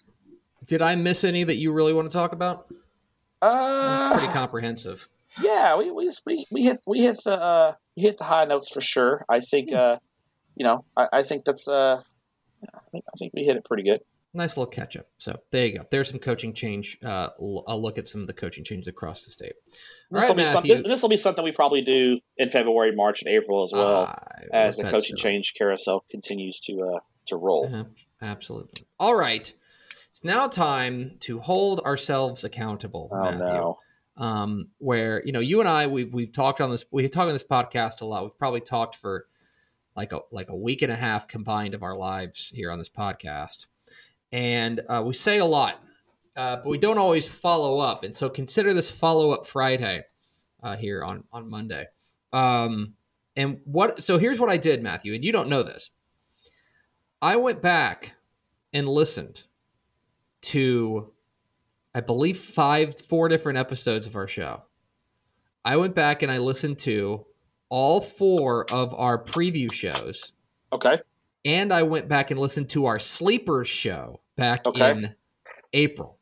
Did 0.66 0.82
I 0.82 0.96
miss 0.96 1.24
any 1.24 1.44
that 1.44 1.58
you 1.58 1.72
really 1.72 1.94
want 1.94 2.10
to 2.10 2.14
talk 2.18 2.34
about? 2.34 2.68
Pretty 2.70 2.82
Uh, 3.44 4.34
comprehensive. 4.34 5.08
Yeah, 5.42 5.78
we, 5.78 5.92
we 5.92 6.10
we 6.26 6.46
we 6.52 6.64
hit 6.64 6.80
we 6.88 7.00
hit 7.00 7.20
the 7.24 7.42
uh, 7.42 7.74
we 7.96 8.04
hit 8.04 8.18
the 8.18 8.24
high 8.26 8.46
notes 8.46 8.72
for 8.72 8.82
sure. 8.82 9.26
I 9.30 9.40
think 9.40 9.72
uh, 9.72 9.98
you 10.56 10.66
know 10.66 10.86
I, 10.98 11.08
I 11.14 11.24
think 11.24 11.46
that's 11.46 11.68
uh, 11.68 12.02
I 12.64 12.80
think 12.92 13.06
I 13.08 13.18
think 13.18 13.34
we 13.34 13.44
hit 13.44 13.58
it 13.58 13.66
pretty 13.66 13.84
good. 13.84 14.02
nice 14.34 14.58
little 14.58 14.68
catch 14.72 14.96
up. 14.96 15.08
So 15.18 15.40
there 15.52 15.66
you 15.66 15.78
go. 15.80 15.86
There's 15.90 16.10
some 16.10 16.20
coaching 16.20 16.54
change. 16.54 16.98
Uh, 17.04 17.30
I'll 17.68 17.82
look 17.82 17.98
at 17.98 18.08
some 18.08 18.22
of 18.22 18.28
the 18.28 18.34
coaching 18.34 18.64
changes 18.64 18.88
across 18.88 19.26
the 19.26 19.32
state. 19.32 19.54
All 20.12 20.20
This 20.20 20.30
will 20.30 20.36
right, 20.36 20.38
be 20.38 20.46
some, 20.46 20.64
this, 20.68 20.84
this 20.84 21.02
will 21.02 21.10
be 21.10 21.18
something 21.18 21.44
we 21.44 21.52
probably 21.52 21.82
do 21.82 22.20
in 22.38 22.50
February, 22.50 22.96
March, 22.96 23.24
and 23.24 23.36
April 23.36 23.64
as 23.64 23.72
well 23.74 24.06
I 24.06 24.44
as 24.52 24.78
the 24.78 24.84
coaching 24.84 25.18
so. 25.18 25.24
change 25.24 25.54
carousel 25.58 26.06
continues 26.10 26.60
to 26.62 26.80
uh, 26.96 27.00
to 27.28 27.38
roll. 27.38 27.70
Uh-huh. 27.72 27.86
Absolutely. 28.22 28.84
All 29.00 29.16
right. 29.16 29.54
It's 30.12 30.24
now 30.24 30.48
time 30.48 31.18
to 31.22 31.40
hold 31.40 31.80
ourselves 31.82 32.44
accountable. 32.44 33.10
Oh 33.12 33.24
Matthew. 33.24 33.40
no! 33.48 33.78
Um, 34.20 34.68
where 34.78 35.24
you 35.26 35.32
know 35.32 35.40
you 35.40 35.62
and 35.62 35.70
I 35.70 35.88
we've 35.88 36.14
we've 36.14 36.32
talked 36.32 36.62
on 36.62 36.70
this 36.70 36.86
we've 36.92 37.10
talked 37.10 37.28
on 37.28 37.34
this 37.34 37.44
podcast 37.44 38.02
a 38.02 38.06
lot. 38.06 38.24
We've 38.24 38.38
probably 38.38 38.62
talked 38.62 38.96
for 38.98 39.26
like 39.96 40.12
a 40.12 40.20
like 40.32 40.50
a 40.50 40.56
week 40.56 40.82
and 40.82 40.92
a 40.92 40.96
half 40.96 41.28
combined 41.28 41.74
of 41.74 41.82
our 41.82 41.96
lives 41.96 42.52
here 42.54 42.70
on 42.70 42.78
this 42.78 42.90
podcast, 42.90 43.68
and 44.32 44.82
uh, 44.90 45.02
we 45.06 45.14
say 45.14 45.40
a 45.40 45.46
lot, 45.46 45.82
uh, 46.36 46.58
but 46.58 46.68
we 46.68 46.78
don't 46.78 46.98
always 46.98 47.28
follow 47.28 47.80
up. 47.80 48.04
And 48.04 48.16
so 48.16 48.30
consider 48.30 48.74
this 48.74 48.92
follow 48.92 49.32
up 49.32 49.48
Friday 49.48 50.04
uh, 50.62 50.76
here 50.76 51.02
on 51.04 51.24
on 51.32 51.50
Monday. 51.50 51.86
Um, 52.34 52.96
and 53.38 53.62
what? 53.64 54.04
So 54.04 54.18
here's 54.18 54.40
what 54.40 54.50
I 54.50 54.58
did, 54.58 54.84
Matthew, 54.84 55.14
and 55.14 55.24
you 55.24 55.32
don't 55.32 55.50
know 55.50 55.64
this. 55.64 55.92
I 57.22 57.38
went 57.38 57.62
back 57.62 58.16
and 58.74 58.88
listened 58.88 59.44
to 60.42 61.12
I 61.94 62.02
believe 62.02 62.38
five, 62.38 63.00
four 63.00 63.30
different 63.30 63.58
episodes 63.58 64.08
of 64.08 64.16
our 64.16 64.28
show. 64.28 64.64
I 65.66 65.76
went 65.78 65.96
back 65.96 66.22
and 66.24 66.32
I 66.32 66.38
listened 66.38 66.80
to 66.80 67.26
all 67.70 68.02
four 68.02 68.66
of 68.72 68.94
our 68.94 69.22
preview 69.24 69.72
shows, 69.72 70.34
Okay, 70.72 70.98
and 71.46 71.72
I 71.74 71.84
went 71.84 72.08
back 72.08 72.32
and 72.32 72.40
listened 72.40 72.70
to 72.72 72.86
our 72.86 73.00
sleepers 73.00 73.68
show 73.68 74.22
back 74.36 74.66
Okay. 74.66 74.92
in 74.92 75.16
April. 75.74 76.18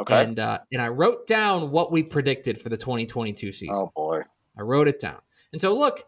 okay. 0.00 0.24
And 0.24 0.38
uh, 0.38 0.58
and 0.72 0.80
I 0.80 0.88
wrote 0.88 1.26
down 1.26 1.70
what 1.70 1.90
we 1.92 2.02
predicted 2.02 2.60
for 2.60 2.68
the 2.68 2.76
2022 2.76 3.52
season. 3.52 3.74
oh 3.74 3.92
boy, 3.94 4.22
I 4.56 4.62
wrote 4.62 4.88
it 4.88 5.00
down. 5.00 5.20
And 5.52 5.60
so 5.60 5.74
look, 5.74 6.04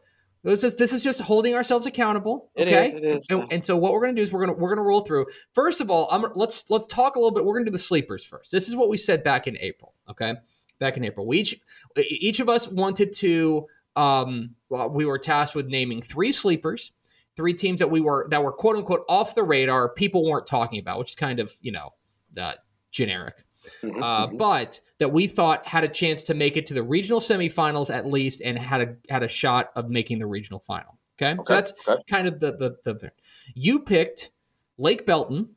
this 0.51 0.65
is 0.65 0.75
this 0.77 0.93
is 0.93 1.03
just 1.03 1.21
holding 1.21 1.55
ourselves 1.55 1.87
accountable. 1.87 2.51
Okay? 2.57 2.89
is, 2.89 2.95
it 2.95 3.05
is. 3.05 3.27
And, 3.31 3.53
and 3.53 3.67
so 3.67 3.77
what 3.77 3.93
we're 3.93 4.01
going 4.01 4.15
to 4.15 4.21
do 4.21 4.23
is 4.23 4.33
we're 4.33 4.45
going 4.45 4.57
to 4.57 4.61
we're 4.61 4.69
going 4.69 4.85
to 4.85 4.89
roll 4.89 5.01
through. 5.01 5.27
First 5.55 5.81
of 5.81 5.91
all, 5.91 6.09
I'm 6.11 6.27
let's 6.35 6.69
let's 6.71 6.87
talk 6.87 7.17
a 7.17 7.19
little 7.19 7.33
bit. 7.33 7.45
We're 7.45 7.55
going 7.55 7.65
to 7.65 7.71
do 7.71 7.77
the 7.77 7.79
sleepers 7.83 8.25
first. 8.25 8.53
This 8.53 8.69
is 8.69 8.77
what 8.77 8.89
we 8.89 8.97
said 8.97 9.23
back 9.23 9.47
in 9.47 9.57
April. 9.61 9.95
Okay, 10.09 10.35
back 10.79 10.97
in 10.97 11.05
April, 11.05 11.27
we 11.27 11.39
each 11.39 11.61
each 11.97 12.41
of 12.41 12.49
us 12.49 12.69
wanted 12.69 13.13
to. 13.15 13.67
Um, 13.97 14.55
well, 14.69 14.89
we 14.91 15.07
were 15.07 15.19
tasked 15.19 15.57
with 15.57 15.67
naming 15.67 16.03
three 16.03 16.31
sleepers, 16.31 16.93
three 17.37 17.55
teams 17.55 17.81
that 17.81 17.91
we 17.91 18.01
were 18.01 18.29
that 18.31 18.43
were 18.43 18.53
quote 18.53 18.77
unquote 18.77 19.05
off 19.09 19.35
the 19.35 19.43
radar, 19.43 19.89
people 19.89 20.29
weren't 20.29 20.47
talking 20.47 20.79
about, 20.79 20.99
which 20.99 21.11
is 21.11 21.15
kind 21.15 21.41
of 21.41 21.53
you 21.61 21.73
know 21.73 21.95
uh, 22.41 22.53
generic 22.91 23.45
Mhm, 23.83 24.03
uh, 24.03 24.27
mhm. 24.29 24.39
but 24.39 24.81
that 24.99 25.13
we 25.13 25.27
thought 25.27 25.67
had 25.67 25.85
a 25.85 25.89
chance 25.89 26.23
to 26.25 26.35
make 26.35 26.57
it 26.57 26.67
to 26.67 26.75
the 26.75 26.83
regional 26.83 27.21
semifinals 27.21 27.93
at 27.95 28.07
least, 28.07 28.41
and 28.45 28.59
had 28.59 28.81
a 28.81 28.97
had 29.13 29.23
a 29.23 29.29
shot 29.29 29.71
of 29.77 29.89
making 29.91 30.19
the 30.19 30.27
regional 30.27 30.61
final. 30.61 30.99
Okay, 31.21 31.37
so 31.47 31.53
that's 31.55 31.73
okay. 31.87 32.03
kind 32.09 32.27
of 32.29 32.41
the 32.41 32.53
the, 32.85 32.93
the 32.93 33.13
you 33.55 33.81
picked 33.81 34.31
Lake 34.77 35.05
Belton. 35.07 35.51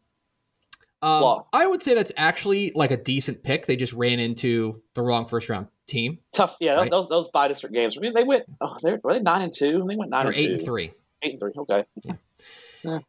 Um, 1.03 1.43
I 1.51 1.65
would 1.65 1.81
say 1.81 1.95
that's 1.95 2.11
actually 2.15 2.71
like 2.75 2.91
a 2.91 2.97
decent 2.97 3.41
pick. 3.41 3.65
They 3.65 3.75
just 3.75 3.93
ran 3.93 4.19
into 4.19 4.83
the 4.93 5.01
wrong 5.01 5.25
first 5.25 5.49
round 5.49 5.67
team. 5.87 6.19
tough. 6.31 6.57
Yeah, 6.59 6.75
Right. 6.75 6.91
those 6.91 7.09
those 7.09 7.29
by 7.29 7.47
district 7.47 7.73
games. 7.73 7.97
I 7.97 8.01
mean, 8.01 8.13
they 8.13 8.23
went. 8.23 8.45
Oh, 8.61 8.77
they 8.83 8.93
were 9.03 9.13
they 9.13 9.19
nine 9.19 9.41
and 9.41 9.51
two. 9.51 9.83
They 9.87 9.95
went 9.95 10.11
nine 10.11 10.27
Or 10.27 10.29
and 10.29 10.37
eight 10.37 10.47
two. 10.47 10.53
and 10.53 10.61
three. 10.63 10.93
Eight 11.23 11.31
and 11.31 11.39
three. 11.39 11.51
Okay. 11.57 11.85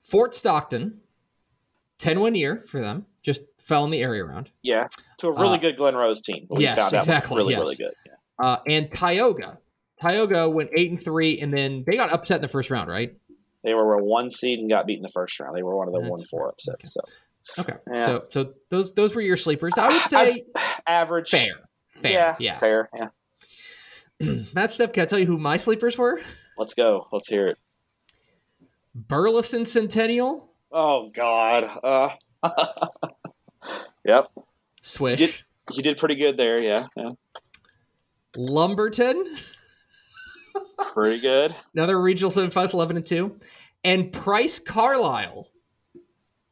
Fort 0.03 0.35
Stockton, 0.35 1.01
ten 1.99 2.21
win 2.21 2.35
year 2.35 2.65
for 2.67 2.81
them. 2.81 3.07
Just 3.23 3.43
fell 3.63 3.85
in 3.85 3.91
the 3.91 4.01
area 4.03 4.25
round. 4.25 4.51
Yeah, 4.63 4.89
to 5.19 5.29
a 5.29 5.33
really 5.33 5.59
Uh, 5.59 5.61
good 5.61 5.77
Glen 5.77 5.95
Rose 5.97 6.21
team. 6.23 6.47
we 6.51 6.63
yes, 6.65 6.79
found 6.79 6.95
out 6.95 7.03
exactly, 7.03 7.37
really 7.39 7.53
yes. 7.55 7.61
really 7.61 7.77
good. 7.77 7.93
Yeah. 8.07 8.13
Uh, 8.47 8.59
and 8.69 8.91
Tioga. 8.91 9.59
Tioga 10.01 10.49
went 10.51 10.71
eight 10.77 10.91
and 10.91 11.03
three, 11.03 11.41
and 11.41 11.53
then 11.53 11.85
they 11.87 11.97
got 11.97 12.13
upset 12.13 12.37
in 12.37 12.43
the 12.43 12.49
first 12.49 12.71
round, 12.71 12.91
right? 12.91 13.15
They 13.63 13.75
were 13.75 13.95
a 13.95 14.03
one 14.05 14.29
seed 14.31 14.59
and 14.59 14.69
got 14.69 14.87
beat 14.87 14.97
in 14.97 15.03
the 15.03 15.09
first 15.09 15.39
round. 15.39 15.57
They 15.57 15.63
were 15.63 15.77
one 15.77 15.87
of 15.87 15.95
the 15.95 16.01
That's 16.01 16.11
one 16.11 16.23
four 16.25 16.49
upsets. 16.49 16.93
So 16.95 17.01
Okay, 17.63 17.75
Yeah. 17.89 18.07
so 18.07 18.25
so 18.31 18.53
those 18.71 18.93
those 18.95 19.15
were 19.15 19.21
your 19.21 19.37
sleepers. 19.37 19.75
I 19.79 19.89
would 19.89 20.01
say 20.03 20.43
average, 20.87 21.31
fair, 21.31 21.47
fair, 21.91 22.11
yeah, 22.13 22.37
yeah. 22.41 22.55
fair. 22.55 22.89
Yeah, 22.95 23.09
Matt 24.55 24.71
Stepp, 24.71 24.93
can 24.93 25.03
I 25.05 25.07
tell 25.07 25.19
you 25.19 25.27
who 25.27 25.39
my 25.39 25.57
sleepers 25.57 25.97
were? 25.99 26.21
let's 26.59 26.75
go. 26.75 27.07
Let's 27.13 27.29
hear 27.29 27.49
it. 27.49 27.59
Burleson 28.95 29.65
Centennial, 29.65 30.51
Oh 30.71 31.11
God. 31.11 31.65
Uh, 31.83 32.11
yep, 34.05 34.29
Swish, 34.81 35.19
Did- 35.19 35.43
you 35.77 35.83
did 35.83 35.97
pretty 35.97 36.17
good 36.17 36.37
there. 36.37 36.61
Yeah, 36.63 36.87
yeah. 36.97 37.11
Lumberton, 38.37 39.37
pretty 40.93 41.21
good. 41.21 41.55
another 41.75 42.01
regional 42.01 42.31
semifinals, 42.31 42.73
eleven 42.75 42.97
and 42.97 43.07
two, 43.07 43.39
and 43.85 44.13
Price 44.13 44.59
Carlisle, 44.59 45.49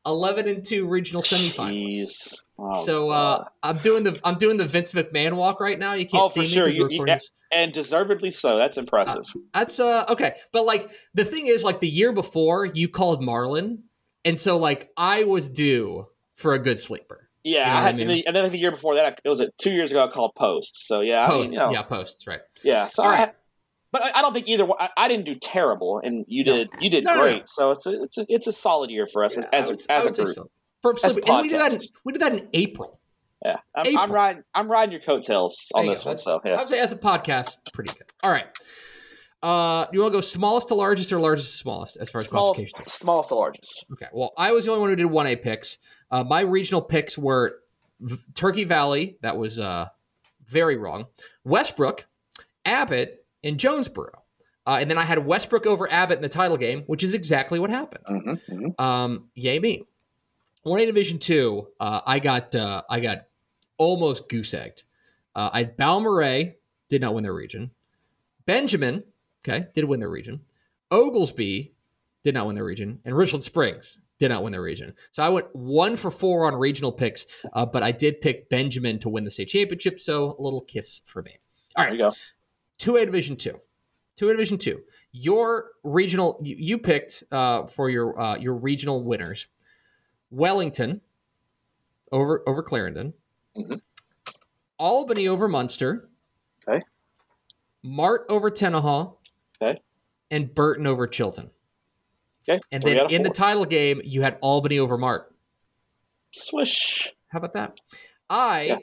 eleven 0.07 0.49
and 0.49 0.65
two 0.65 0.87
regional 0.87 1.23
semifinals. 1.23 2.35
Oh, 2.59 2.85
so 2.85 3.09
uh, 3.11 3.45
I'm 3.63 3.79
doing 3.79 4.05
the 4.05 4.21
I'm 4.25 4.37
doing 4.37 4.59
the 4.59 4.67
Vince 4.67 4.93
McMahon 4.93 5.33
walk 5.35 5.61
right 5.61 5.79
now. 5.79 5.95
You 5.95 6.07
can't 6.07 6.25
Oh, 6.25 6.29
see 6.29 6.41
for 6.41 6.45
me. 6.45 6.49
sure. 6.49 6.69
You- 6.69 6.89
you- 6.91 7.07
and 7.53 7.73
deservedly 7.73 8.31
so. 8.31 8.57
That's 8.59 8.77
impressive. 8.79 9.25
That's 9.53 9.81
uh 9.81 10.05
okay, 10.09 10.37
but 10.53 10.65
like 10.65 10.89
the 11.15 11.25
thing 11.25 11.49
is, 11.49 11.65
like 11.65 11.81
the 11.81 11.89
year 11.89 12.13
before, 12.13 12.65
you 12.67 12.87
called 12.87 13.25
Marlin, 13.25 13.83
and 14.25 14.39
so 14.39 14.57
like 14.57 14.91
I 14.97 15.25
was 15.25 15.51
due 15.51 16.07
for 16.41 16.55
a 16.55 16.59
good 16.59 16.81
sleeper. 16.81 17.29
yeah, 17.45 17.51
you 17.53 17.65
know 17.65 17.71
I 17.71 17.75
what 17.75 17.89
I 17.89 17.93
mean? 17.93 18.01
and, 18.01 18.11
then, 18.11 18.23
and 18.27 18.37
then 18.37 18.51
the 18.53 18.59
year 18.59 18.71
before 18.71 18.95
that, 18.97 19.21
it 19.25 19.29
was 19.29 19.41
it 19.41 19.55
two 19.59 19.73
years 19.73 19.91
ago. 19.91 20.05
I 20.05 20.09
called 20.09 20.33
Post. 20.37 20.87
So 20.87 21.01
yeah, 21.01 21.25
I 21.25 21.29
Post, 21.29 21.45
mean, 21.45 21.53
you 21.53 21.59
know, 21.59 21.71
yeah, 21.73 21.83
posts, 21.83 22.27
right? 22.27 22.41
yeah. 22.65 22.87
So 22.87 23.03
All 23.03 23.09
I, 23.11 23.17
right. 23.19 23.33
but 23.93 24.03
I, 24.03 24.19
I 24.19 24.23
don't 24.23 24.33
think 24.33 24.49
either. 24.49 24.65
one- 24.67 24.79
I, 24.81 24.89
I 24.97 25.09
didn't 25.09 25.27
do 25.27 25.35
terrible, 25.37 26.01
and 26.03 26.25
you 26.29 26.45
No. 26.45 26.57
did. 26.57 26.69
You 26.81 26.91
did 26.91 27.05
No, 27.05 27.21
great. 27.21 27.39
no. 27.39 27.43
So 27.47 27.71
it's 27.73 27.87
a 27.87 28.03
it's 28.03 28.19
a 28.19 28.27
it's 28.29 28.47
a 28.47 28.53
solid 28.53 28.91
year 28.91 29.07
for 29.07 29.25
us 29.25 29.37
Yeah, 29.37 29.45
as 29.53 29.71
would- 29.71 29.83
as 29.89 30.05
a 30.07 30.09
would 30.09 30.17
say 30.17 30.25
group. 30.25 30.35
so. 30.37 30.51
For 30.83 30.95
As 31.05 31.17
a 31.17 31.21
and 31.31 31.43
we 31.43 31.49
did 31.51 31.61
that. 31.61 31.75
In, 31.75 31.81
we 32.07 32.13
did 32.15 32.23
that 32.23 32.33
in 32.33 32.49
April. 32.55 32.99
Yeah, 33.45 33.57
I'm, 33.75 33.87
April. 33.87 33.99
I'm 34.03 34.13
riding. 34.13 34.43
I'm 34.55 34.71
riding 34.71 34.93
your 34.93 35.01
coattails 35.03 35.71
on 35.75 35.85
There 35.87 35.95
this 35.95 36.05
one. 36.07 36.17
So 36.17 36.41
I 36.45 36.49
yeah, 36.49 36.57
would 36.59 36.69
say 36.69 36.79
as 36.81 36.91
a 36.93 36.97
podcast, 36.97 37.59
pretty 37.75 37.93
good. 37.95 38.07
All 38.23 38.31
right. 38.31 38.47
Uh, 39.43 39.87
you 39.93 40.01
want 40.01 40.13
to 40.13 40.17
go 40.19 40.21
smallest 40.21 40.69
to 40.69 40.75
largest 40.75 41.11
or 41.13 41.19
largest 41.21 41.51
to 41.51 41.57
smallest 41.57 41.97
as 41.99 42.11
far 42.11 42.21
as 42.21 42.29
small, 42.29 42.53
classification? 42.55 42.91
smallest 42.91 43.29
to 43.31 43.35
largest. 43.37 43.87
Okay. 43.93 44.07
Well, 44.13 44.33
I 44.37 44.53
was 44.53 44.67
the 44.67 44.71
only 44.73 44.81
one 44.83 44.91
who 44.91 44.97
did 44.97 45.07
one 45.07 45.27
A 45.27 45.37
picks. 45.37 45.79
Uh, 46.11 46.25
my 46.25 46.41
regional 46.41 46.83
picks 46.83 47.17
were 47.17 47.57
v- 48.01 48.17
Turkey 48.35 48.65
Valley. 48.65 49.17
That 49.23 49.37
was 49.37 49.59
uh, 49.59 49.89
very 50.47 50.77
wrong. 50.77 51.07
Westbrook, 51.45 52.07
Abbott, 52.65 53.25
and 53.45 53.59
Jonesboro. 53.59 54.23
Uh, 54.67 54.79
and 54.81 54.91
then 54.91 54.99
I 54.99 55.05
had 55.05 55.25
Westbrook 55.25 55.67
over 55.67 55.91
Abbott 55.91 56.17
in 56.19 56.23
the 56.23 56.29
title 56.29 56.57
game, 56.57 56.83
which 56.87 57.03
is 57.03 57.15
exactly 57.15 57.59
what 57.59 57.71
happened. 57.71 58.05
Mm-hmm, 58.07 58.81
Um, 58.83 59.29
yay 59.35 59.59
me. 59.59 59.85
One 60.63 60.81
A 60.81 60.87
Division 60.87 61.19
Two. 61.19 61.69
Uh, 61.81 62.01
I 62.07 62.19
got 62.19 62.55
uh, 62.55 62.83
I 62.91 63.01
got 63.01 63.25
almost 63.79 64.29
goose 64.29 64.53
egged. 64.53 64.83
Uh, 65.35 65.49
I 65.53 65.59
had 65.61 65.77
Balmorhea 65.79 66.55
did 66.91 67.01
not 67.01 67.15
win 67.15 67.23
their 67.23 67.33
region. 67.33 67.71
Benjamin, 68.45 69.05
okay, 69.43 69.69
did 69.75 69.85
win 69.85 70.01
their 70.01 70.11
region. 70.11 70.41
Oglesby 70.91 71.73
did 72.23 72.35
not 72.35 72.47
win 72.47 72.57
their 72.57 72.65
region, 72.65 73.01
and 73.07 73.17
Richland 73.17 73.45
Springs 73.45 73.97
did 74.21 74.29
not 74.29 74.45
win 74.45 74.53
their 74.53 74.63
region. 74.63 74.95
So 75.11 75.23
I 75.25 75.29
went 75.31 75.47
one 75.57 75.97
for 75.97 76.11
four 76.11 76.47
on 76.47 76.55
regional 76.55 76.93
picks, 76.93 77.27
uh, 77.55 77.67
but 77.67 77.83
I 77.83 77.91
did 77.91 78.21
pick 78.21 78.49
Benjamin 78.51 78.99
to 79.01 79.09
win 79.09 79.25
the 79.25 79.31
state 79.31 79.49
championship. 79.49 79.99
So 79.99 80.37
a 80.39 80.43
little 80.43 80.61
kiss 80.61 81.01
for 81.05 81.23
me. 81.23 81.39
All 81.75 81.85
There 81.85 81.95
you 81.95 81.99
go. 82.01 82.13
two 82.79 82.97
A 82.97 83.05
Division 83.07 83.37
Two, 83.37 83.59
two 84.17 84.29
A 84.29 84.33
Division 84.33 84.59
Two. 84.59 84.83
Your 85.13 85.71
regional, 85.83 86.39
you, 86.45 86.55
you 86.59 86.79
picked 86.79 87.25
uh, 87.33 87.67
for 87.67 87.89
your 87.91 88.21
uh, 88.21 88.37
your 88.37 88.55
regional 88.55 89.03
winners, 89.03 89.49
Wellington 90.31 91.01
over 92.13 92.43
over 92.47 92.63
Clarendon, 92.63 93.15
Mhm. 93.57 93.81
Albany 94.79 95.27
over 95.29 95.49
Muenster, 95.49 96.09
Okay. 96.69 96.83
Mart 97.83 98.27
over 98.29 98.51
Tenaha, 98.51 99.17
Okay. 99.63 99.81
and 100.31 100.55
Burton 100.55 100.87
over 100.87 101.07
Chilton. 101.07 101.51
Okay, 102.49 102.59
And 102.73 102.83
then 102.83 103.11
in 103.11 103.23
the 103.23 103.31
title 103.31 103.65
game, 103.65 104.01
you 104.05 104.23
had 104.23 104.39
Albany 104.41 104.79
over 104.79 104.97
Mart. 104.97 105.35
swish. 106.33 107.13
How 107.29 107.39
about 107.39 107.53
that? 107.55 107.81
I 108.29 108.63
Yeah. 108.63 108.79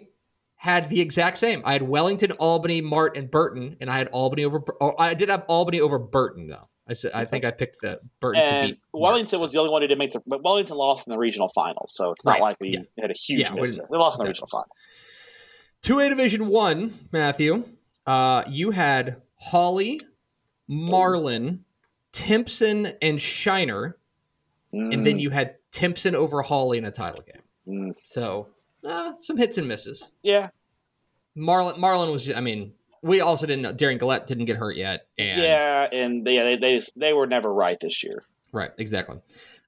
had 0.57 0.89
the 0.89 1.01
exact 1.01 1.37
same. 1.37 1.61
I 1.65 1.73
had 1.73 1.81
Wellington, 1.83 2.31
Albany, 2.39 2.81
Mart, 2.81 3.17
and 3.17 3.29
Burton, 3.31 3.77
and 3.79 3.89
I 3.89 3.97
had 3.97 4.07
Albany 4.09 4.43
over. 4.45 4.63
Oh, 4.81 4.93
I 4.97 5.13
did 5.13 5.29
have 5.29 5.43
Albany 5.47 5.79
over 5.79 5.97
Burton 5.99 6.47
though. 6.47 6.61
I 6.89 6.93
said 6.93 7.11
I 7.13 7.25
think 7.25 7.43
I 7.45 7.51
picked 7.51 7.81
the 7.81 7.99
Burton 8.21 8.41
to 8.41 8.47
And 8.47 8.67
beat. 8.71 8.79
Mart, 8.93 9.01
Wellington 9.13 9.37
so- 9.37 9.39
was 9.41 9.51
the 9.51 9.59
only 9.59 9.71
one 9.71 9.81
who 9.81 9.87
didn't 9.87 9.99
make 9.99 10.13
the. 10.13 10.21
But 10.25 10.43
Wellington 10.43 10.77
lost 10.77 11.07
in 11.07 11.11
the 11.11 11.17
regional 11.17 11.49
finals, 11.49 11.93
so 11.93 12.11
it's 12.11 12.23
not 12.25 12.33
Right, 12.33 12.41
like 12.41 12.57
we 12.61 12.69
yeah. 12.69 12.79
had 13.01 13.11
a 13.11 13.13
huge 13.13 13.41
Yeah, 13.49 13.53
we 13.53 13.61
miss. 13.61 13.77
They 13.77 13.97
lost 13.97 14.19
in 14.19 14.23
the 14.25 14.29
regional 14.29 14.47
final. 14.47 14.67
Two 15.81 15.99
A 15.99 16.09
Division 16.09 16.47
One, 16.47 17.07
Matthew. 17.11 17.63
Uh, 18.05 18.43
you 18.47 18.71
had 18.71 19.21
Holly, 19.39 19.99
Marlin, 20.67 21.65
Timpson, 22.17 22.93
and 22.99 23.21
Shiner, 23.21 23.95
and 24.73 25.05
then 25.05 25.19
you 25.19 25.29
had 25.29 25.55
Timpson 25.71 26.15
over 26.15 26.41
Holly 26.41 26.79
in 26.79 26.85
a 26.85 26.91
title 26.91 27.23
game. 27.23 27.41
Mm, 27.67 27.95
So 28.03 28.47
uh, 28.83 29.13
some 29.21 29.37
hits 29.37 29.57
and 29.59 29.67
misses. 29.67 30.11
yeah, 30.23 30.49
Marlin, 31.35 31.79
Marlin 31.79 32.09
was. 32.11 32.31
I 32.31 32.39
mean, 32.41 32.69
we 33.03 33.21
also 33.21 33.45
didn't 33.45 33.61
know 33.61 33.73
Darren 33.73 33.99
Gillette 33.99 34.25
didn't 34.25 34.45
get 34.45 34.57
hurt 34.57 34.75
yet. 34.75 35.05
And 35.17 35.39
yeah, 35.41 35.87
and 35.91 36.23
they, 36.23 36.35
yeah, 36.35 36.43
they 36.43 36.55
they 36.55 36.75
just, 36.77 36.99
they 36.99 37.13
were 37.13 37.27
never 37.27 37.53
right 37.53 37.79
this 37.79 38.03
year. 38.03 38.23
Right, 38.51 38.71
exactly. 38.79 39.17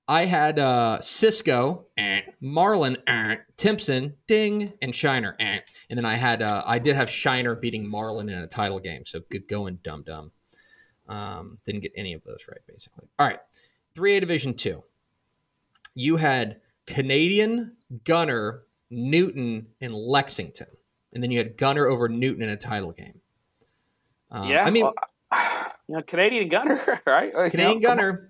I 0.08 0.26
had 0.26 0.58
uh, 0.58 1.00
Cisco, 1.02 1.86
eh, 1.96 2.22
Marlin, 2.42 2.98
eh, 3.06 3.36
Timpson, 3.58 4.16
Ding, 4.28 4.74
and 4.82 4.96
Shiner, 4.96 5.36
eh. 5.40 5.60
and 5.88 5.98
then 6.00 6.06
I 6.06 6.16
had 6.16 6.42
uh, 6.42 6.64
I 6.66 6.80
did 6.80 6.96
have 6.96 7.12
Shiner 7.12 7.54
beating 7.54 7.88
Marlin 7.88 8.28
in 8.28 8.40
a 8.40 8.48
title 8.48 8.80
game. 8.80 9.04
So 9.06 9.20
good 9.30 9.48
going, 9.48 9.80
dum 9.84 10.04
dum. 10.04 10.32
Um, 11.10 11.58
didn't 11.66 11.82
get 11.82 11.92
any 11.98 12.14
of 12.14 12.24
those 12.24 12.46
right, 12.48 12.62
basically. 12.68 13.08
All 13.18 13.28
right, 13.28 13.40
three 13.96 14.16
A 14.16 14.20
Division 14.22 14.54
Two. 14.54 14.84
You 15.96 16.18
had 16.18 16.62
Canadian, 16.86 17.74
Gunter, 18.06 18.64
Newton, 18.90 19.68
and 19.82 19.94
Lexington, 19.94 20.68
and 21.12 21.24
then 21.24 21.32
you 21.32 21.40
had 21.40 21.58
Gunter 21.58 21.88
over 21.88 22.08
Newton 22.08 22.44
in 22.44 22.50
a 22.50 22.56
title 22.58 22.92
game. 22.92 23.20
Uh, 24.32 24.46
yeah, 24.48 24.64
I 24.64 24.70
mean, 24.70 24.84
well, 24.84 24.94
you 25.88 25.96
know, 25.96 26.02
Canadian 26.04 26.48
Gunter, 26.50 27.02
right? 27.06 27.34
Like, 27.34 27.54
you 27.54 27.58
know, 27.60 27.66
Canadian. 27.66 27.82
Gunter. 27.82 28.30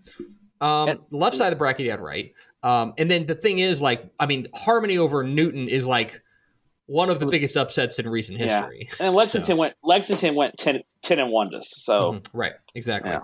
Um, 0.62 0.90
And- 0.90 1.00
left 1.12 1.36
side 1.38 1.48
of 1.48 1.52
the 1.52 1.58
bracket, 1.58 1.86
you 1.86 1.92
had 1.92 2.00
right. 2.02 2.34
Um, 2.64 2.94
and 2.98 3.10
then 3.10 3.26
the 3.26 3.36
thing 3.36 3.60
is, 3.60 3.82
like, 3.82 4.10
I 4.20 4.26
mean, 4.26 4.48
Harmony 4.54 4.98
over 4.98 5.24
Newton 5.24 5.70
is 5.70 5.86
like 5.86 6.22
one 6.90 7.10
of 7.12 7.20
the 7.20 7.28
biggest 7.28 7.56
upsets 7.56 8.00
in 8.00 8.10
recent 8.10 8.40
Yeah. 8.40 8.62
history. 8.62 8.90
And 9.00 9.14
Lexington 9.14 9.58
went 9.58 9.76
Lexington 9.84 10.34
went 10.36 10.58
10, 10.58 10.82
10 11.04 11.20
and 11.20 11.32
one 11.32 11.52
to 11.52 11.58
us. 11.58 11.70
So 11.70 12.14
Mhm, 12.14 12.26
right, 12.34 12.54
exactly. 12.74 13.12
Yeah. 13.12 13.22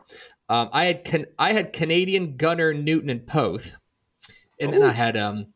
Um, 0.48 0.70
I 0.72 0.86
had 0.86 1.04
can- 1.04 1.26
I 1.40 1.54
had 1.54 1.74
Canadian 1.74 2.38
Gunter, 2.38 2.74
Newton, 2.76 3.10
and 3.10 3.26
Poth, 3.26 3.78
and 4.60 4.72
then 4.72 4.84
I 4.84 4.92
had 4.92 5.18
um, 5.18 5.48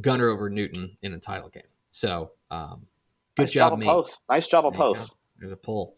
Gunter 0.00 0.28
over 0.28 0.50
Newton 0.50 0.98
in 1.00 1.14
a 1.14 1.18
title 1.18 1.48
game. 1.48 1.62
So 1.90 2.32
um, 2.50 2.86
good 3.36 3.44
nice 3.44 3.52
job, 3.52 3.72
job, 3.72 3.78
me. 3.78 3.86
Poth. 3.86 4.18
Nice 4.28 4.46
job 4.46 4.74
Poth. 4.74 5.14
There's 5.38 5.52
a 5.52 5.56
pull. 5.56 5.96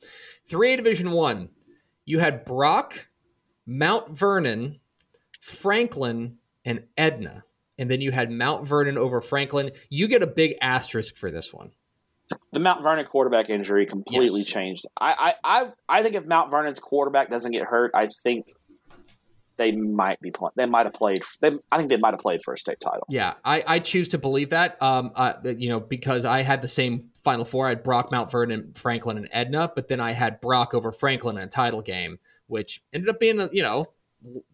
Three 0.49 0.75
A 0.75 0.77
Division 0.77 1.11
One. 1.11 1.49
You 2.05 2.21
had 2.21 2.45
Brock, 2.45 3.09
Mount 3.67 4.17
Vernon, 4.17 4.79
Franklin, 5.41 6.39
and 6.65 6.85
Edna. 6.97 7.45
And 7.81 7.91
then 7.91 8.01
you 8.01 8.13
had 8.13 8.31
Mount 8.31 8.67
Vernon 8.69 8.99
over 8.99 9.21
Franklin. 9.21 9.71
You 9.89 10.07
get 10.07 10.23
a 10.23 10.27
big 10.27 10.55
asterisk 10.61 11.17
for 11.17 11.31
this 11.31 11.53
one. 11.53 11.73
The 12.53 12.61
Mount 12.61 12.83
Vernon 12.83 13.07
quarterback 13.07 13.51
injury 13.51 13.87
completely 13.87 14.41
Yes. 14.41 14.49
changed. 14.49 14.85
I, 15.01 15.35
I, 15.43 15.63
I, 15.63 15.73
I 15.89 16.03
think 16.03 16.15
if 16.15 16.27
Mount 16.27 16.51
Vernon's 16.51 16.79
quarterback 16.79 17.31
doesn't 17.31 17.51
get 17.51 17.65
hurt, 17.65 17.91
I 17.95 18.09
think 18.23 18.53
they 19.57 19.73
might 19.73 20.21
be 20.21 20.31
playing. 20.31 20.53
They 20.57 20.67
might 20.67 20.87
have 20.87 20.93
played. 20.93 21.21
They, 21.41 21.53
I 21.73 21.79
think 21.79 21.91
they 21.91 21.97
might 21.97 22.13
have 22.13 22.21
played 22.21 22.41
for 22.45 22.55
a 22.55 22.59
state 22.59 22.81
title. 22.81 23.07
Yeah, 23.09 23.35
I, 23.45 23.65
I 23.67 23.79
choose 23.79 24.09
to 24.09 24.19
believe 24.19 24.51
that. 24.51 24.81
Um, 24.83 25.11
uh, 25.15 25.35
you 25.45 25.69
know, 25.69 25.81
because 25.81 26.25
I 26.25 26.43
had 26.43 26.63
the 26.63 26.69
same 26.69 27.11
Final 27.25 27.45
Four. 27.45 27.67
I 27.67 27.71
had 27.71 27.83
Brock, 27.83 28.11
Mount 28.13 28.31
Vernon, 28.31 28.73
Franklin, 28.75 29.17
and 29.19 29.29
Edna, 29.33 29.71
but 29.75 29.89
then 29.89 30.01
I 30.01 30.13
had 30.13 30.41
Brock 30.41 30.73
over 30.73 30.93
Franklin 30.93 31.37
in 31.37 31.43
a 31.45 31.47
title 31.47 31.83
game, 31.83 32.19
which 32.47 32.83
ended 32.93 33.09
up 33.11 33.19
being 33.21 33.41
a 33.41 33.49
you 33.53 33.63
know, 33.63 33.87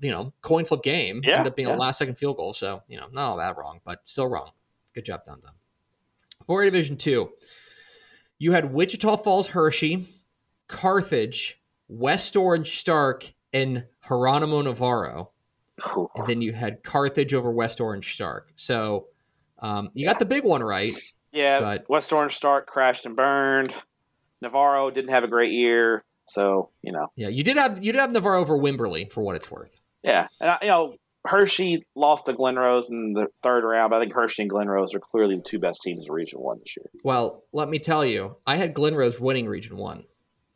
you 0.01 0.11
know, 0.11 0.33
coin 0.43 0.65
flip 0.65 0.83
game. 0.83 1.21
Yeah, 1.25 1.39
ended 1.39 1.53
up 1.53 1.57
being 1.57 1.69
yeah. 1.69 1.77
a 1.77 1.79
last 1.79 1.99
second 1.99 2.17
field 2.17 2.37
goal. 2.37 2.53
So 2.53 2.83
you 2.89 2.99
know, 2.99 3.07
not 3.13 3.31
all 3.31 3.37
that 3.39 3.57
wrong, 3.57 3.81
but 3.85 4.07
still 4.07 4.27
wrong. 4.27 4.51
Good 4.95 5.05
job, 5.05 5.25
done. 5.25 5.41
Four 6.47 6.63
A 6.63 6.67
Division 6.67 6.97
Two. 6.97 7.31
You 8.39 8.53
had 8.53 8.73
Wichita 8.73 9.17
Falls, 9.17 9.49
Hirschi, 9.51 10.07
Carthage, 10.69 11.61
West 11.89 12.37
Orange, 12.37 12.79
Stark, 12.79 13.33
and 13.53 13.87
Geronimo 14.07 14.61
Navarro 14.63 15.31
Ooh. 15.97 16.09
and 16.15 16.27
then 16.27 16.43
you 16.43 16.53
had 16.53 16.83
Carthage 16.83 17.35
over 17.35 17.51
West 17.51 17.81
Orange 17.81 18.15
Stark. 18.15 18.53
So 18.57 19.07
um, 19.59 19.91
you 19.95 20.07
got 20.07 20.19
the 20.19 20.25
big 20.25 20.45
one 20.45 20.63
right. 20.63 20.91
Yeah, 21.33 21.61
But- 21.61 21.89
West 21.89 22.13
Orange 22.13 22.35
Stark 22.35 22.67
crashed 22.67 23.07
and 23.07 23.17
burned. 23.17 23.75
Navarro 24.41 24.91
didn't 24.91 25.11
have 25.11 25.25
a 25.25 25.29
great 25.29 25.53
year. 25.53 26.05
So 26.29 26.71
you 26.83 26.93
know, 26.93 27.09
Yeah, 27.17 27.29
you 27.29 27.43
did 27.45 27.57
have 27.57 27.83
you 27.83 27.93
did 27.93 27.99
have 28.01 28.13
Navarro 28.13 28.41
over 28.41 28.57
Wimberley 28.59 29.11
for 29.13 29.23
what 29.23 29.37
it's 29.37 29.51
worth. 29.51 29.77
yeah, 30.03 30.29
and 30.41 30.51
I, 30.51 30.59
you 30.63 30.69
know, 30.69 30.95
Hirschi 31.27 31.79
lost 31.95 32.27
to 32.27 32.33
Glen 32.33 32.57
Rose 32.57 32.91
in 32.91 33.13
the 33.13 33.29
third 33.43 33.65
round. 33.65 33.91
But 33.91 33.97
I 33.97 34.01
think 34.01 34.15
Hirschi 34.15 34.41
and 34.41 34.51
Glen 34.51 34.69
Rose 34.69 34.95
are 34.95 35.01
clearly 35.01 35.37
the 35.37 35.43
two 35.43 35.59
best 35.59 35.83
teams 35.83 36.07
in 36.07 36.13
Region 36.13 36.41
One 36.41 36.59
this 36.59 36.77
year. 36.77 36.91
Well, 37.05 37.45
let 37.53 37.69
me 37.69 37.79
tell 37.79 38.05
you, 38.05 38.37
I 38.47 38.57
had 38.57 38.75
Glen 38.75 38.95
Rose 38.95 39.21
winning 39.21 39.47
Region 39.47 39.77
One. 39.77 40.05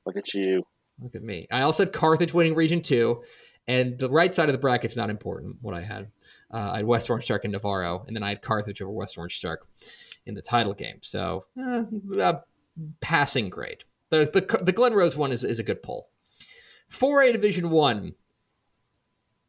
Look 0.07 0.17
at 0.17 0.33
you. 0.35 0.63
Look 1.01 1.15
at 1.15 1.23
me. 1.23 1.47
I 1.51 1.63
also 1.63 1.85
had 1.85 1.93
Carthage 1.93 2.35
winning 2.35 2.55
Region 2.55 2.83
Two, 2.83 3.23
and 3.67 3.99
the 3.99 4.11
right 4.11 4.35
side 4.35 4.49
of 4.49 4.53
the 4.53 4.59
bracket's 4.59 4.97
not 4.97 5.11
important. 5.11 5.57
What 5.61 5.75
I 5.75 5.83
had, 5.83 6.11
uh, 6.53 6.73
I 6.73 6.77
had 6.79 6.87
West 6.87 7.09
Orange 7.11 7.25
Stark 7.25 7.45
and 7.45 7.53
Navarro, 7.53 8.05
and 8.07 8.15
then 8.15 8.23
I 8.23 8.29
had 8.31 8.43
Carthage 8.43 8.83
over 8.83 8.91
West 8.91 9.17
Orange 9.17 9.37
Stark 9.37 9.67
in 10.27 10.35
the 10.35 10.43
title 10.43 10.75
game. 10.75 10.99
So, 11.03 11.47
uh, 11.59 11.85
uh, 12.21 12.41
passing 13.01 13.49
grade. 13.49 13.85
The, 14.11 14.31
the 14.33 14.65
the 14.65 14.73
Glen 14.73 14.93
Rose 14.93 15.17
one 15.17 15.33
is, 15.33 15.45
is 15.45 15.59
a 15.59 15.63
good 15.63 15.83
poll. 15.83 16.09
4A 16.93 17.33
Division 17.33 17.71
One. 17.71 18.15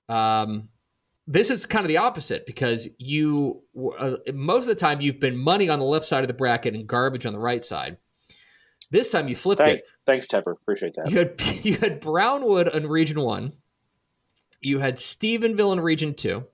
Um, 0.08 0.70
this 1.28 1.50
is 1.50 1.66
kind 1.66 1.84
of 1.84 1.88
the 1.88 1.98
opposite 1.98 2.46
because 2.46 2.90
you 2.98 3.64
uh, 3.98 4.16
most 4.34 4.64
of 4.64 4.70
the 4.70 4.76
time 4.76 5.02
you've 5.02 5.20
been 5.20 5.38
money 5.38 5.70
on 5.70 5.80
the 5.80 5.86
left 5.86 6.06
side 6.06 6.24
of 6.24 6.28
the 6.28 6.34
bracket 6.34 6.74
and 6.74 6.88
garbage 6.88 7.26
on 7.26 7.34
the 7.34 7.40
right 7.40 7.66
side. 7.66 7.98
This 8.92 9.10
time 9.10 9.30
you 9.30 9.36
flipped 9.36 9.62
Thank, 9.62 9.80
it. 9.80 9.86
thanks, 10.06 10.28
Tepper. 10.28 10.52
Appreciate 10.52 10.94
that. 10.96 11.10
You 11.10 11.18
had 11.20 11.42
you 11.66 11.78
had 11.78 12.02
Brownwood 12.02 12.68
in 12.68 12.88
Region 12.88 13.22
One. 13.22 13.54
You 14.60 14.80
had 14.80 14.98
Stephenville 14.98 15.74
in 15.74 15.80
Region 15.80 16.14
Two. 16.14 16.46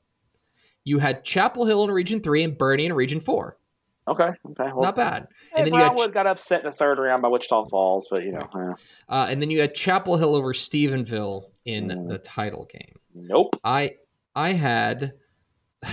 You 0.83 0.99
had 0.99 1.25
Chapel 1.25 1.65
Hill 1.65 1.83
in 1.83 1.91
Region 1.91 2.21
Three 2.21 2.43
and 2.43 2.57
Boerne 2.57 2.85
in 2.85 2.93
Region 2.93 3.19
Four. 3.19 3.57
Okay. 4.07 4.29
Okay. 4.29 4.71
Well, 4.73 4.81
Not 4.83 4.95
bad. 4.95 5.27
And 5.55 5.65
then 5.67 5.73
you 5.73 5.79
had 5.79 5.89
Brownwood 5.89 6.13
got 6.13 6.27
upset 6.27 6.61
in 6.61 6.65
the 6.65 6.71
third 6.71 6.97
round 6.99 7.21
by 7.21 7.27
Wichita 7.27 7.65
Falls, 7.65 8.07
but 8.09 8.23
you 8.23 8.31
know, 8.31 8.47
eh, 8.55 8.73
uh, 9.09 9.27
and 9.29 9.41
then 9.41 9.49
you 9.51 9.59
had 9.61 9.73
Chapel 9.73 10.17
Hill 10.17 10.33
over 10.35 10.53
Stephenville 10.53 11.49
in 11.65 11.87
Mm. 11.89 12.09
the 12.09 12.17
title 12.17 12.65
game. 12.71 12.95
nope. 13.13 13.55
I 13.63 13.95
I 14.35 14.53
had 14.53 15.13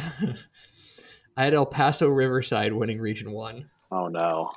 I 1.36 1.44
had 1.44 1.54
El 1.54 1.66
Paso 1.66 2.08
Riverside 2.08 2.72
winning 2.72 3.00
Region 3.00 3.32
One. 3.32 3.68
Oh 3.90 4.08
no. 4.08 4.50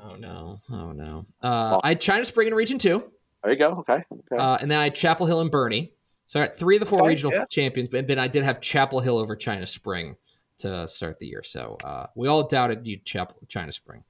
Oh 0.00 0.14
no! 0.14 0.60
Oh 0.70 0.92
no! 0.92 1.26
Uh, 1.42 1.80
I 1.82 1.88
had 1.88 2.00
China 2.00 2.24
Spring 2.24 2.46
in 2.46 2.54
Region 2.54 2.78
Two, 2.78 3.10
There 3.42 3.52
you 3.52 3.58
go. 3.58 3.72
Okay. 3.78 4.04
Okay. 4.12 4.36
uh, 4.40 4.56
and 4.60 4.70
then 4.70 4.78
I 4.78 4.84
had 4.84 4.94
Chapel 4.94 5.26
Hill 5.26 5.40
and 5.40 5.50
Boerne. 5.50 5.90
So 6.28 6.38
I 6.38 6.42
had 6.44 6.54
three 6.54 6.76
of 6.76 6.80
the 6.80 6.86
four 6.86 7.00
Okay, 7.00 7.08
regional 7.08 7.32
yeah. 7.32 7.46
champions, 7.46 7.88
but 7.88 8.06
then 8.06 8.16
I 8.18 8.28
did 8.28 8.44
have 8.44 8.60
Chapel 8.60 9.00
Hill 9.00 9.18
over 9.18 9.34
China 9.34 9.66
Spring 9.66 10.14
to 10.58 10.88
start 10.88 11.18
the 11.18 11.26
year. 11.26 11.42
So 11.42 11.76
uh, 11.84 12.06
we 12.14 12.28
all 12.28 12.46
doubted 12.46 12.86
you 12.86 12.98
China 12.98 13.72
Spring. 13.72 14.04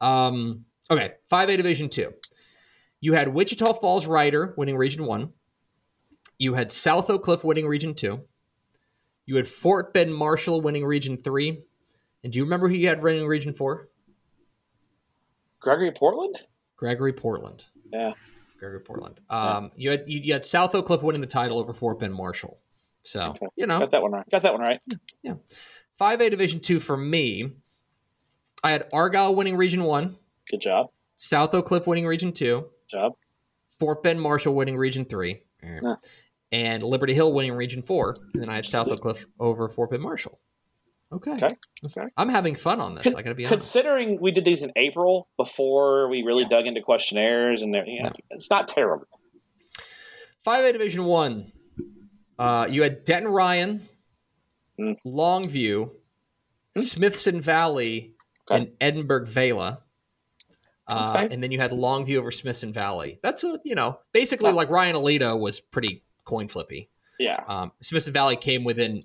Um, 0.00 0.64
okay, 0.90 1.12
five 1.28 1.48
A 1.48 1.56
Division 1.56 1.88
Two. 1.88 2.14
You 3.00 3.14
had 3.14 3.28
Wichita 3.28 3.74
Falls 3.74 4.06
Rider 4.06 4.54
winning 4.56 4.76
Region 4.76 5.04
One. 5.04 5.32
You 6.38 6.54
had 6.54 6.72
South 6.72 7.08
Oak 7.10 7.22
Cliff 7.22 7.44
winning 7.44 7.66
Region 7.66 7.94
Two. 7.94 8.22
You 9.26 9.36
had 9.36 9.46
Fort 9.46 9.94
Bend 9.94 10.14
Marshall 10.14 10.60
winning 10.60 10.84
Region 10.84 11.16
Three. 11.16 11.62
And 12.22 12.32
do 12.32 12.38
you 12.38 12.44
remember 12.44 12.68
who 12.68 12.74
you 12.74 12.88
had 12.88 13.02
winning 13.02 13.26
Region 13.26 13.54
Four? 13.54 13.88
Gregory 15.60 15.92
Portland. 15.92 16.36
Gregory 16.76 17.12
Portland. 17.12 17.64
Yeah. 17.92 18.12
Gregory 18.58 18.80
Portland. 18.80 19.20
Um, 19.30 19.70
you 19.76 19.90
had 19.90 20.04
you, 20.06 20.20
you 20.20 20.32
had 20.32 20.44
South 20.44 20.74
Oak 20.74 20.86
Cliff 20.86 21.02
winning 21.02 21.20
the 21.20 21.26
title 21.26 21.58
over 21.58 21.72
Fort 21.72 21.98
Bend 21.98 22.14
Marshall. 22.14 22.58
So 23.04 23.20
Okay. 23.20 23.46
you 23.56 23.66
know, 23.66 23.78
Got 23.78 23.90
that 23.92 24.02
one 24.02 24.12
right. 24.12 24.28
Got 24.30 24.42
that 24.42 24.52
one 24.52 24.62
right. 24.62 24.80
Yeah, 25.22 25.34
five 25.98 26.20
A 26.20 26.28
Division 26.30 26.60
two 26.60 26.80
for 26.80 26.96
me. 26.96 27.52
I 28.62 28.72
had 28.72 28.88
Argyle 28.92 29.34
winning 29.34 29.56
Region 29.56 29.84
one, 29.84 30.16
Good 30.50 30.60
job. 30.60 30.88
South 31.16 31.54
Oak 31.54 31.66
Cliff 31.66 31.86
winning 31.86 32.06
Region 32.06 32.32
two, 32.32 32.66
Job. 32.88 33.14
Fort 33.78 34.02
Bend 34.02 34.20
Marshall 34.20 34.54
winning 34.54 34.76
Region 34.76 35.04
three, 35.06 35.42
Yeah. 35.62 35.94
and 36.52 36.82
Liberty 36.82 37.14
Hill 37.14 37.32
winning 37.32 37.52
Region 37.54 37.82
four. 37.82 38.14
And 38.34 38.42
then 38.42 38.48
I 38.50 38.56
had 38.56 38.66
South 38.66 38.88
Oak 38.88 39.00
Cliff 39.00 39.26
over 39.38 39.68
Fort 39.68 39.90
Bend 39.90 40.02
Marshall. 40.02 40.38
Okay. 41.12 41.32
Okay. 41.32 41.50
Okay. 41.86 42.06
I'm 42.16 42.28
having 42.28 42.54
fun 42.54 42.80
on 42.80 42.94
this. 42.94 43.06
I 43.06 43.22
gotta 43.22 43.34
be 43.34 43.44
honest. 43.46 43.52
Considering 43.72 44.20
we 44.20 44.30
did 44.30 44.44
these 44.44 44.62
in 44.62 44.70
April 44.76 45.26
before 45.36 46.08
we 46.08 46.22
really 46.22 46.44
dug 46.44 46.66
into 46.66 46.82
questionnaires 46.82 47.62
and 47.62 47.74
you 47.86 48.02
know, 48.02 48.10
it's 48.30 48.48
not 48.50 48.68
terrible. 48.68 49.06
Five 50.44 50.64
A 50.64 50.72
Division 50.72 51.04
One. 51.04 51.50
Uh, 52.40 52.66
you 52.70 52.82
had 52.82 53.04
Denton 53.04 53.30
Ryan, 53.32 53.86
Mm. 54.78 54.96
Longview, 55.04 55.90
Smithson 56.78 57.40
Valley, 57.42 58.14
Okay. 58.50 58.62
and 58.62 58.72
Edinburg 58.80 59.28
Vela. 59.28 59.82
Uh, 60.88 61.12
Okay. 61.22 61.34
And 61.34 61.42
then 61.42 61.50
you 61.52 61.58
had 61.60 61.70
Longview 61.70 62.16
over 62.18 62.30
Smithson 62.30 62.72
Valley. 62.72 63.18
That's 63.22 63.44
a 63.44 63.60
you 63.64 63.74
know 63.74 64.00
basically 64.12 64.48
Yeah. 64.48 64.54
like 64.54 64.70
Ryan 64.70 64.96
Aledo 64.96 65.38
was 65.38 65.60
pretty 65.60 66.02
coin 66.24 66.48
flippy. 66.48 66.88
Yeah. 67.18 67.44
Um, 67.46 67.72
Smithson 67.82 68.12
Valley 68.14 68.36
came 68.36 68.64
within 68.64 69.00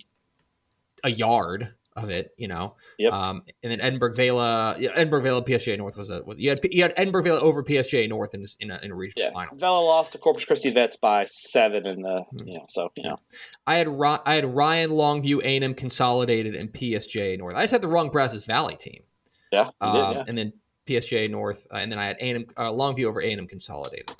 a 1.03 1.11
yard 1.11 1.73
of 1.95 2.09
it, 2.09 2.31
you 2.37 2.47
know. 2.47 2.75
Yep. 2.99 3.13
Um, 3.13 3.43
and 3.63 3.71
then 3.71 3.79
Edinburg 3.81 4.15
Vela, 4.15 4.75
yeah, 4.79 4.89
Edinburg 4.95 5.23
Vela, 5.23 5.41
PSJ 5.43 5.77
North 5.77 5.95
was 5.95 6.09
a 6.09 6.23
was, 6.23 6.41
you 6.43 6.49
had 6.49 6.59
you 6.69 6.81
had 6.81 6.93
Edinburg 6.97 7.23
Vela 7.25 7.39
over 7.39 7.63
PSJ 7.63 8.09
North 8.09 8.33
in 8.33 8.45
in 8.59 8.71
a, 8.71 8.79
in 8.83 8.91
a 8.91 8.95
regional 8.95 9.27
Yeah. 9.27 9.33
final. 9.33 9.55
Vela 9.55 9.79
lost 9.79 10.11
to 10.11 10.17
Corpus 10.17 10.43
Christi 10.45 10.71
Vets 10.71 10.97
by 10.97 11.25
seven 11.25 11.85
in 11.85 12.01
the, 12.01 12.23
Hmm. 12.29 12.47
you 12.47 12.53
know, 12.55 12.65
so, 12.69 12.91
you 12.97 13.03
know. 13.03 13.17
I 13.65 13.75
had 13.77 13.87
I 14.25 14.35
had 14.35 14.45
Ryan 14.55 14.89
Longview, 14.91 15.39
A&M 15.43 15.73
Consolidated, 15.73 16.55
and 16.55 16.71
PSJ 16.73 17.37
North. 17.37 17.55
I 17.55 17.61
just 17.63 17.71
had 17.71 17.81
the 17.81 17.87
wrong 17.87 18.09
Brazos 18.09 18.45
Valley 18.45 18.75
team, 18.75 19.03
Yeah. 19.51 19.69
You 19.81 19.87
um, 19.87 20.11
did, 20.13 20.15
yeah. 20.17 20.23
and 20.27 20.37
then 20.37 20.53
PSJ 20.87 21.31
North, 21.31 21.65
uh, 21.73 21.77
and 21.77 21.91
then 21.91 21.97
I 21.99 22.05
had 22.05 22.17
A&M 22.19 22.45
uh, 22.57 22.71
Longview 22.71 23.05
over 23.05 23.21
A&M 23.21 23.47
Consolidated. 23.47 24.11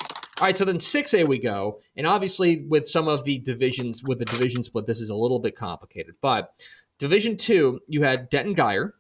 All 0.42 0.48
right, 0.48 0.58
so 0.58 0.66
then 0.66 0.80
six 0.82 1.14
A 1.14 1.24
we 1.24 1.40
go, 1.40 1.80
and 1.96 2.06
obviously 2.06 2.66
with 2.68 2.90
some 2.90 3.08
of 3.08 3.24
the 3.24 3.40
divisions 3.40 4.04
with 4.04 4.20
the 4.20 4.26
division 4.26 4.64
split, 4.64 4.86
this 4.86 5.00
is 5.00 5.10
a 5.10 5.16
little 5.16 5.40
bit 5.40 5.56
complicated. 5.56 6.16
But 6.22 6.52
Division 6.98 7.36
two, 7.38 7.82
you 7.88 8.04
had 8.04 8.30
Denton 8.30 8.56
Guyer, 8.56 8.92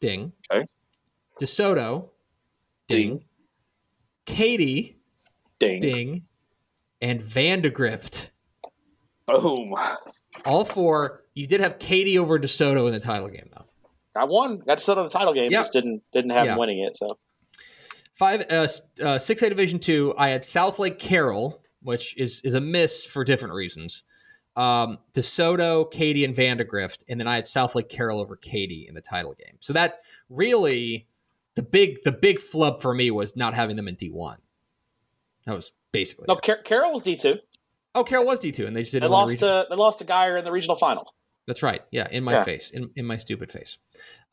ding, 0.00 0.32
Okay. 0.50 0.64
DeSoto, 1.40 2.10
ding, 2.88 3.24
Katy, 4.26 4.98
Ding. 5.58 5.80
ding, 5.80 6.22
and 7.00 7.22
Vandegrift. 7.22 8.30
Boom. 9.26 9.74
All 10.44 10.64
four. 10.64 11.24
You 11.34 11.46
did 11.46 11.60
have 11.60 11.78
Katy 11.78 12.18
over 12.18 12.38
DeSoto 12.38 12.86
in 12.86 12.92
the 12.92 13.00
title 13.00 13.28
game, 13.28 13.48
though. 13.54 13.64
I 14.14 14.24
won. 14.24 14.58
Got 14.58 14.80
set 14.80 14.96
on 14.98 15.04
the 15.04 15.10
title 15.10 15.32
game. 15.34 15.50
Yeah. 15.52 15.60
Just 15.60 15.72
didn't 15.72 16.02
didn't 16.12 16.30
have 16.32 16.46
Yeah. 16.46 16.52
him 16.52 16.58
winning 16.58 16.78
it. 16.78 16.96
So 16.96 17.18
Five, 18.14 18.44
uh, 18.50 18.66
uh, 19.02 19.18
six 19.18 19.42
A 19.42 19.48
Division 19.50 19.78
two. 19.78 20.14
I 20.16 20.28
had 20.30 20.42
Southlake 20.42 20.98
Carroll, 20.98 21.62
which 21.82 22.16
is 22.16 22.40
is 22.42 22.54
a 22.54 22.60
miss 22.60 23.04
for 23.04 23.24
different 23.24 23.52
reasons. 23.54 24.04
Um, 24.56 24.98
DeSoto, 25.12 25.90
Katy, 25.90 26.24
and 26.24 26.34
Vandegrift, 26.34 27.04
and 27.08 27.20
then 27.20 27.28
I 27.28 27.34
had 27.36 27.44
Southlake 27.44 27.88
Carroll 27.90 28.20
over 28.20 28.36
Katy 28.36 28.86
in 28.88 28.94
the 28.94 29.02
title 29.02 29.34
game. 29.34 29.56
So 29.60 29.72
that 29.74 29.98
really 30.30 31.06
the 31.56 31.62
big 31.62 31.98
the 32.04 32.12
big 32.12 32.40
flub 32.40 32.80
for 32.80 32.94
me 32.94 33.10
was 33.10 33.36
not 33.36 33.52
having 33.54 33.76
them 33.76 33.86
in 33.88 33.94
D 33.96 34.08
one. 34.10 34.38
That 35.46 35.54
was 35.54 35.72
basically. 35.92 36.24
no. 36.28 36.36
Car- 36.36 36.62
Carroll 36.64 36.92
was 36.92 37.02
D 37.02 37.16
two. 37.16 37.36
Oh, 37.94 38.02
Carroll 38.04 38.26
was 38.26 38.38
D 38.38 38.50
two, 38.50 38.66
and 38.66 38.74
they 38.74 38.82
just 38.82 38.92
didn't 38.92 39.04
win 39.04 39.10
the 39.10 39.16
lost 39.16 39.32
region. 39.32 39.48
to 39.48 39.66
they 39.70 39.76
lost 39.76 39.98
to 40.00 40.04
Guyer 40.04 40.38
in 40.38 40.44
the 40.44 40.52
regional 40.52 40.76
final. 40.76 41.06
That's 41.46 41.62
right. 41.62 41.82
Yeah, 41.92 42.08
in 42.10 42.24
my 42.24 42.32
Yeah. 42.32 42.44
face, 42.44 42.70
in, 42.72 42.90
in 42.96 43.04
my 43.06 43.16
stupid 43.16 43.52
face. 43.52 43.78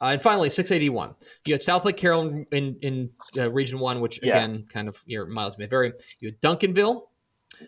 Uh, 0.01 0.05
and 0.05 0.21
finally, 0.21 0.49
681. 0.49 1.13
You 1.45 1.53
had 1.53 1.61
Southlake 1.61 1.95
Carroll 1.95 2.21
in, 2.27 2.45
in, 2.51 2.75
in 2.81 3.09
uh, 3.37 3.51
Region 3.51 3.77
1, 3.77 3.99
which 4.01 4.19
Yeah. 4.23 4.37
again, 4.37 4.65
kind 4.67 4.87
of 4.87 4.97
your 5.05 5.27
miles 5.27 5.55
may 5.59 5.67
vary. 5.67 5.93
You 6.19 6.29
had 6.29 6.41
Duncanville, 6.41 7.03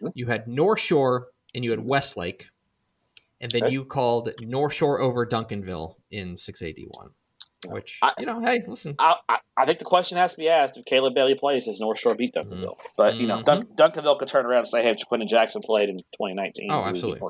Mhm. 0.01 0.11
you 0.15 0.25
had 0.25 0.47
North 0.47 0.79
Shore, 0.79 1.27
and 1.55 1.65
you 1.65 1.71
had 1.71 1.89
Westlake. 1.89 2.47
And 3.41 3.49
then 3.51 3.63
Okay. 3.65 3.73
you 3.73 3.83
called 3.85 4.29
North 4.47 4.73
Shore 4.73 4.99
over 5.01 5.25
Duncanville 5.25 5.95
in 6.11 6.37
681, 6.37 7.11
which, 7.67 7.99
I- 8.01 8.13
you 8.17 8.25
know, 8.25 8.39
hey, 8.39 8.63
listen. 8.67 8.95
I, 8.97 9.15
I, 9.27 9.37
I 9.57 9.65
think 9.65 9.79
the 9.79 9.85
question 9.85 10.17
has 10.17 10.33
to 10.35 10.39
be 10.39 10.47
asked 10.49 10.77
if 10.77 10.85
Caleb 10.85 11.13
Bailey 11.15 11.35
plays 11.35 11.67
as 11.67 11.79
North 11.79 11.99
Shore 11.99 12.15
beat 12.15 12.33
Duncanville. 12.33 12.77
But 12.97 13.15
you 13.15 13.27
know, 13.27 13.39
Mhm. 13.41 13.43
Dun- 13.75 13.91
Duncanville 13.91 14.19
could 14.19 14.27
turn 14.29 14.45
around 14.45 14.59
and 14.59 14.67
say, 14.67 14.83
"Hey, 14.83 14.91
if 14.91 14.97
Quentin 15.07 15.27
Jackson 15.27 15.61
played 15.63 15.89
in 15.89 15.97
2019." 15.97 16.71
Oh, 16.71 16.77
we 16.79 16.83
would 16.85 16.93
beat 16.93 16.97
absolutely. 16.97 17.27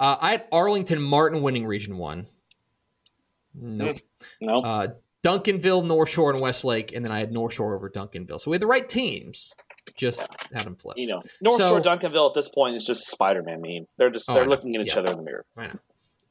Uh, 0.00 0.16
I 0.20 0.30
had 0.32 0.46
Arlington 0.52 1.00
Martin 1.02 1.42
winning 1.42 1.66
Region 1.66 1.96
1. 1.98 2.26
Nope. 3.54 3.96
No, 4.40 4.60
Uh, 4.60 4.88
Duncanville, 5.24 5.84
North 5.84 6.08
Shore, 6.10 6.30
and 6.30 6.40
Westlake, 6.40 6.92
and 6.92 7.04
then 7.04 7.12
I 7.12 7.18
had 7.18 7.32
North 7.32 7.54
Shore 7.54 7.74
over 7.74 7.90
Duncanville. 7.90 8.40
So 8.40 8.50
we 8.50 8.54
had 8.56 8.62
the 8.62 8.66
right 8.68 8.88
teams, 8.88 9.52
just 9.96 10.26
had 10.52 10.62
him 10.66 10.76
flip. 10.76 10.96
you 10.98 11.06
know, 11.06 11.22
North 11.40 11.60
So- 11.60 11.68
Shore 11.70 11.80
Duncanville 11.80 12.28
at 12.28 12.34
this 12.34 12.48
point 12.48 12.76
is 12.76 12.84
just 12.84 13.06
a 13.06 13.10
Spider-Man 13.10 13.60
meme. 13.60 13.86
They're 13.96 14.10
just 14.10 14.28
Oh, 14.30 14.34
they're 14.34 14.46
looking 14.46 14.74
at 14.76 14.82
each 14.82 14.94
Yeah. 14.94 15.00
other 15.00 15.12
in 15.12 15.18
the 15.18 15.22
mirror. 15.24 15.44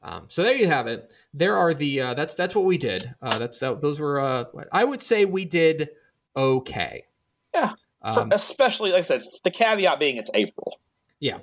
Um, 0.02 0.26
so 0.28 0.42
there 0.42 0.54
you 0.54 0.68
have 0.68 0.86
it. 0.86 1.12
There 1.34 1.56
are 1.56 1.74
the 1.74 2.00
uh, 2.00 2.14
that's 2.14 2.34
that's 2.34 2.54
what 2.54 2.64
we 2.64 2.78
did. 2.78 3.14
Uh, 3.20 3.38
that's 3.38 3.58
that, 3.58 3.80
those 3.80 3.98
were 3.98 4.20
uh, 4.20 4.44
I 4.72 4.84
would 4.84 5.02
say 5.02 5.24
we 5.24 5.44
did 5.44 5.88
okay. 6.36 7.06
Yeah. 7.54 7.72
Um, 8.02 8.28
especially, 8.30 8.90
like 8.92 9.00
I 9.00 9.02
said, 9.02 9.22
the 9.42 9.50
caveat 9.50 9.98
being 9.98 10.16
it's 10.18 10.30
April. 10.34 10.78
yeah. 11.18 11.38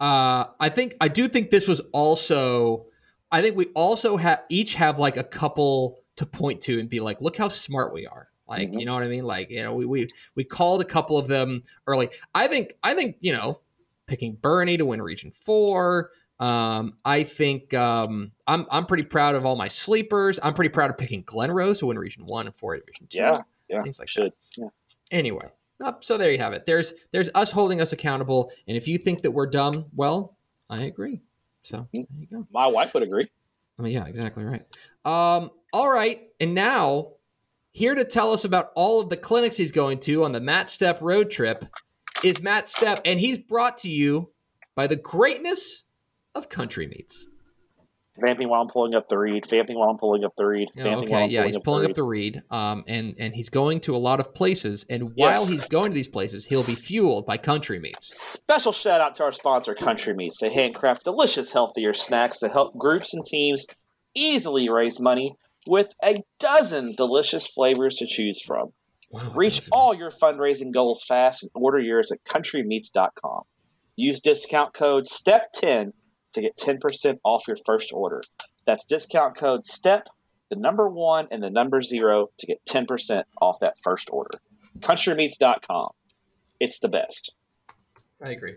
Uh, 0.00 0.46
I 0.58 0.70
think 0.70 0.96
I 1.00 1.08
do 1.08 1.28
think 1.28 1.50
this 1.50 1.68
was 1.68 1.80
also. 1.92 2.86
I 3.30 3.42
think 3.42 3.56
we 3.56 3.66
also 3.76 4.16
have 4.16 4.42
each 4.48 4.74
have 4.74 4.98
like 4.98 5.16
a 5.16 5.22
couple 5.22 6.00
to 6.16 6.26
point 6.26 6.62
to 6.62 6.80
and 6.80 6.88
be 6.88 6.98
like, 6.98 7.20
look 7.20 7.36
how 7.36 7.48
smart 7.48 7.92
we 7.94 8.06
are 8.06 8.28
Like, 8.50 8.68
Mhm. 8.68 8.80
you 8.80 8.84
know 8.84 8.94
what 8.94 9.04
I 9.04 9.08
mean? 9.08 9.24
Like, 9.24 9.48
you 9.48 9.62
know, 9.62 9.72
we, 9.74 9.86
we 9.86 10.06
we 10.34 10.44
called 10.44 10.80
a 10.80 10.84
couple 10.84 11.16
of 11.16 11.28
them 11.28 11.62
early. 11.86 12.10
I 12.34 12.48
think 12.48 12.74
I 12.82 12.94
think, 12.94 13.16
you 13.20 13.32
know, 13.32 13.60
picking 14.06 14.36
Boerne 14.36 14.76
to 14.76 14.84
win 14.84 15.00
region 15.00 15.30
four. 15.30 16.10
Um, 16.40 16.94
I 17.04 17.22
think 17.24 17.72
um, 17.74 18.32
I'm 18.46 18.66
I'm 18.70 18.86
pretty 18.86 19.06
proud 19.06 19.34
of 19.36 19.46
all 19.46 19.56
my 19.56 19.68
sleepers. 19.68 20.40
I'm 20.42 20.54
pretty 20.54 20.70
proud 20.70 20.90
of 20.90 20.98
picking 20.98 21.22
Glen 21.22 21.50
Rose 21.52 21.78
to 21.78 21.86
win 21.86 21.98
region 21.98 22.24
one 22.26 22.46
and 22.46 22.56
four 22.56 22.76
division 22.76 23.06
two. 23.08 23.18
Yeah, 23.18 23.34
yeah, 23.68 23.82
things 23.82 23.98
like 24.00 24.06
that. 24.08 24.10
should. 24.10 24.32
Yeah. 24.58 24.68
Anyway, 25.12 25.46
up. 25.84 26.02
So 26.02 26.18
there 26.18 26.32
you 26.32 26.38
have 26.38 26.52
it. 26.52 26.66
There's 26.66 26.92
there's 27.12 27.30
us 27.34 27.52
holding 27.52 27.80
us 27.80 27.92
accountable, 27.92 28.50
and 28.66 28.76
if 28.76 28.88
you 28.88 28.98
think 28.98 29.22
that 29.22 29.30
we're 29.32 29.46
dumb, 29.46 29.86
well, 29.94 30.36
I 30.68 30.78
agree. 30.82 31.20
So 31.62 31.86
there 31.92 32.04
you 32.18 32.26
go. 32.26 32.46
My 32.50 32.66
wife 32.66 32.94
would 32.94 33.02
agree. 33.02 33.22
I 33.78 33.82
mean, 33.82 33.92
yeah, 33.92 34.06
exactly 34.06 34.42
right. 34.44 34.62
Um, 35.04 35.50
all 35.72 35.92
right, 35.92 36.22
and 36.40 36.54
now 36.54 37.12
here 37.72 37.94
to 37.94 38.04
tell 38.04 38.32
us 38.32 38.44
about 38.44 38.70
all 38.74 39.00
of 39.00 39.08
the 39.08 39.16
clinics 39.16 39.56
he's 39.56 39.72
going 39.72 39.98
to 40.00 40.24
on 40.24 40.32
the 40.32 40.40
Matt 40.40 40.66
Stepp 40.68 41.00
road 41.00 41.30
trip 41.30 41.64
is 42.24 42.42
Matt 42.42 42.66
Stepp, 42.66 43.00
and 43.04 43.20
he's 43.20 43.38
brought 43.38 43.78
to 43.78 43.88
you 43.88 44.30
by 44.74 44.86
the 44.86 44.96
greatness 44.96 45.84
of 46.34 46.48
country 46.48 46.86
meats. 46.86 47.26
Vamping 48.18 48.48
while 48.50 48.60
I'm 48.60 48.68
pulling 48.68 48.94
up 48.94 49.08
the 49.08 49.16
read. 49.16 49.46
Vamping 49.46 49.78
while 49.78 49.88
I'm 49.88 49.96
pulling 49.96 50.24
up 50.24 50.34
the 50.36 50.44
read. 50.44 50.68
Okay, 50.78 51.28
yeah, 51.28 51.44
he's 51.46 51.56
pulling 51.64 51.82
read. 51.82 51.90
up 51.90 51.96
the 51.96 52.02
read, 52.02 52.42
um, 52.50 52.84
and 52.86 53.14
and 53.18 53.34
he's 53.34 53.48
going 53.48 53.80
to 53.80 53.96
a 53.96 53.98
lot 53.98 54.20
of 54.20 54.34
places, 54.34 54.84
and 54.90 55.14
while 55.14 55.30
Yes. 55.30 55.48
he's 55.48 55.66
going 55.68 55.90
to 55.90 55.94
these 55.94 56.08
places, 56.08 56.44
he'll 56.44 56.66
be 56.66 56.74
fueled 56.74 57.24
by 57.24 57.38
country 57.38 57.78
meats. 57.78 58.14
Special 58.14 58.72
shout 58.72 59.00
out 59.00 59.14
to 59.14 59.22
our 59.22 59.32
sponsor, 59.32 59.74
Country 59.74 60.12
Meats. 60.12 60.38
They 60.40 60.52
handcraft 60.52 61.04
delicious, 61.04 61.52
healthier 61.52 61.94
snacks 61.94 62.40
to 62.40 62.48
help 62.48 62.76
groups 62.76 63.14
and 63.14 63.24
teams 63.24 63.64
easily 64.14 64.68
raise 64.68 65.00
money 65.00 65.36
with 65.66 65.94
a 66.04 66.22
dozen 66.38 66.94
delicious 66.96 67.46
flavors 67.46 67.96
to 67.96 68.06
choose 68.06 68.40
from. 68.40 68.72
Wow, 69.10 69.32
Reach 69.34 69.68
all 69.72 69.92
your 69.94 70.10
fundraising 70.10 70.72
goals 70.72 71.02
fast 71.02 71.42
and 71.42 71.50
order 71.54 71.80
yours 71.80 72.12
at 72.12 72.22
countrymeats.com. 72.24 73.42
Use 73.96 74.20
discount 74.20 74.72
code 74.72 75.04
STEP10 75.04 75.92
to 76.32 76.40
get 76.40 76.56
10% 76.56 77.18
off 77.24 77.44
your 77.48 77.56
first 77.66 77.92
order. 77.92 78.22
That's 78.66 78.86
discount 78.86 79.36
code 79.36 79.66
STEP, 79.66 80.06
the 80.48 80.56
number 80.56 80.88
one, 80.88 81.26
and 81.30 81.42
the 81.42 81.50
number 81.50 81.80
zero 81.82 82.28
to 82.38 82.46
get 82.46 82.64
10% 82.66 83.24
off 83.40 83.58
that 83.60 83.78
first 83.82 84.08
order. 84.12 84.30
Countrymeats.com. 84.78 85.90
It's 86.60 86.78
the 86.78 86.88
best. 86.88 87.34
I 88.22 88.30
agree. 88.30 88.56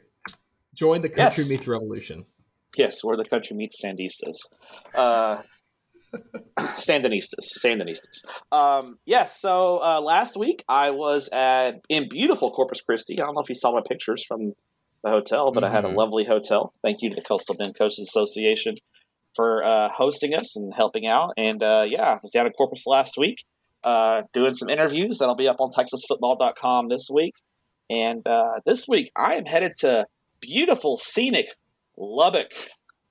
Join 0.75 1.01
the 1.01 1.09
country 1.09 1.43
Yes. 1.43 1.49
meats 1.49 1.67
revolution. 1.67 2.25
Yes, 2.77 3.03
we're 3.03 3.17
the 3.17 3.25
country 3.25 3.55
meat 3.55 3.73
sandistas. 3.73 4.37
Uh, 4.93 5.41
Sandinistas. 6.59 7.51
Sandinistas. 7.57 8.23
Um, 8.51 8.99
yes, 9.05 9.39
so 9.39 9.81
uh, 9.83 10.01
last 10.01 10.37
week 10.37 10.63
I 10.67 10.91
was 10.91 11.29
at 11.33 11.81
in 11.89 12.07
beautiful 12.09 12.51
Corpus 12.51 12.81
Christi. 12.81 13.19
I 13.19 13.25
don't 13.25 13.35
know 13.35 13.41
if 13.41 13.49
you 13.49 13.55
saw 13.55 13.71
my 13.73 13.81
pictures 13.87 14.23
from 14.25 14.53
the 15.03 15.09
hotel, 15.09 15.51
but 15.51 15.63
I 15.63 15.69
had 15.69 15.85
a 15.85 15.89
Mhm. 15.89 15.97
lovely 15.97 16.23
hotel. 16.25 16.73
Thank 16.81 17.01
you 17.01 17.09
to 17.09 17.15
the 17.15 17.21
Coastal 17.21 17.55
Bend 17.55 17.77
Coaches 17.77 17.99
Association 17.99 18.73
for 19.35 19.63
uh, 19.63 19.89
hosting 19.89 20.33
us 20.33 20.55
and 20.55 20.73
helping 20.73 21.07
out. 21.07 21.33
And 21.37 21.61
uh, 21.63 21.85
yeah, 21.87 22.13
I 22.15 22.19
was 22.21 22.31
down 22.31 22.45
in 22.45 22.53
Corpus 22.53 22.85
last 22.87 23.17
week 23.17 23.43
uh, 23.83 24.21
doing 24.31 24.53
some 24.53 24.69
interviews. 24.69 25.17
That'll 25.17 25.35
be 25.35 25.47
up 25.47 25.59
on 25.59 25.71
TexasFootball.com 25.71 26.87
this 26.87 27.09
week. 27.11 27.33
And 27.89 28.25
uh, 28.27 28.59
this 28.65 28.87
week 28.87 29.11
I 29.15 29.35
am 29.35 29.45
headed 29.45 29.73
to 29.79 30.05
beautiful, 30.39 30.97
scenic 30.97 31.47
Lubbock 31.97 32.51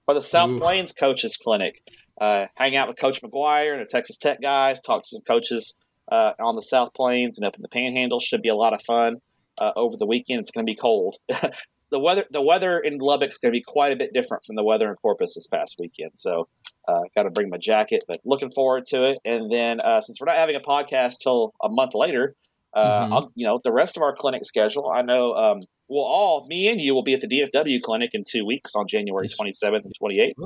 for 0.07 0.14
the 0.14 0.22
South 0.22 0.50
Ooh. 0.50 0.59
Plains 0.59 0.92
Coaches 0.92 1.36
Clinic. 1.36 1.82
Uh, 2.22 2.46
hang 2.54 2.76
out 2.76 2.86
with 2.86 2.96
Coach 2.96 3.20
McGuire 3.20 3.72
and 3.72 3.80
the 3.80 3.84
Texas 3.84 4.16
Tech 4.16 4.40
guys, 4.40 4.80
talk 4.80 5.02
to 5.02 5.08
some 5.08 5.22
coaches 5.22 5.76
uh, 6.10 6.32
on 6.38 6.54
the 6.54 6.62
South 6.62 6.94
Plains 6.94 7.36
and 7.36 7.44
up 7.44 7.56
in 7.56 7.62
the 7.62 7.68
Panhandle. 7.68 8.20
Should 8.20 8.42
be 8.42 8.48
a 8.48 8.54
lot 8.54 8.72
of 8.74 8.80
fun 8.82 9.16
uh, 9.60 9.72
over 9.74 9.96
the 9.98 10.06
weekend. 10.06 10.38
It's 10.38 10.52
going 10.52 10.64
to 10.64 10.70
be 10.70 10.76
cold. 10.76 11.16
the 11.90 11.98
weather 11.98 12.24
the 12.30 12.40
weather 12.40 12.78
in 12.78 12.98
Lubbock 12.98 13.30
is 13.30 13.38
going 13.38 13.52
to 13.52 13.58
be 13.58 13.64
quite 13.66 13.90
a 13.92 13.96
bit 13.96 14.12
different 14.14 14.44
from 14.44 14.54
the 14.54 14.62
weather 14.62 14.88
in 14.88 14.94
Corpus 14.96 15.34
this 15.34 15.48
past 15.48 15.76
weekend. 15.80 16.12
So, 16.14 16.46
uh, 16.86 17.00
got 17.16 17.24
to 17.24 17.30
bring 17.30 17.50
my 17.50 17.58
jacket, 17.58 18.04
but 18.06 18.18
looking 18.24 18.50
forward 18.50 18.86
to 18.86 19.04
it. 19.10 19.18
And 19.24 19.50
then 19.50 19.80
uh, 19.80 20.00
since 20.00 20.20
we're 20.20 20.26
not 20.26 20.36
having 20.36 20.54
a 20.54 20.60
podcast 20.60 21.18
till 21.24 21.52
a 21.60 21.68
month 21.68 21.94
later, 21.94 22.36
uh, 22.72 23.06
Mhm. 23.06 23.12
I'll, 23.12 23.32
you 23.34 23.46
know 23.46 23.60
the 23.64 23.72
rest 23.72 23.96
of 23.96 24.02
our 24.04 24.14
clinic 24.14 24.44
schedule. 24.44 24.88
I 24.94 25.02
know 25.02 25.34
um, 25.34 25.58
we'll 25.88 26.04
all 26.04 26.46
me 26.46 26.68
and 26.70 26.80
you 26.80 26.94
will 26.94 27.02
be 27.02 27.14
at 27.14 27.20
the 27.20 27.26
DFW 27.28 27.80
clinic 27.82 28.10
in 28.14 28.22
two 28.24 28.44
weeks 28.46 28.76
on 28.76 28.86
January 28.86 29.28
twenty 29.28 29.52
seventh 29.52 29.84
and 29.84 29.94
twenty 29.98 30.20
eighth. 30.20 30.36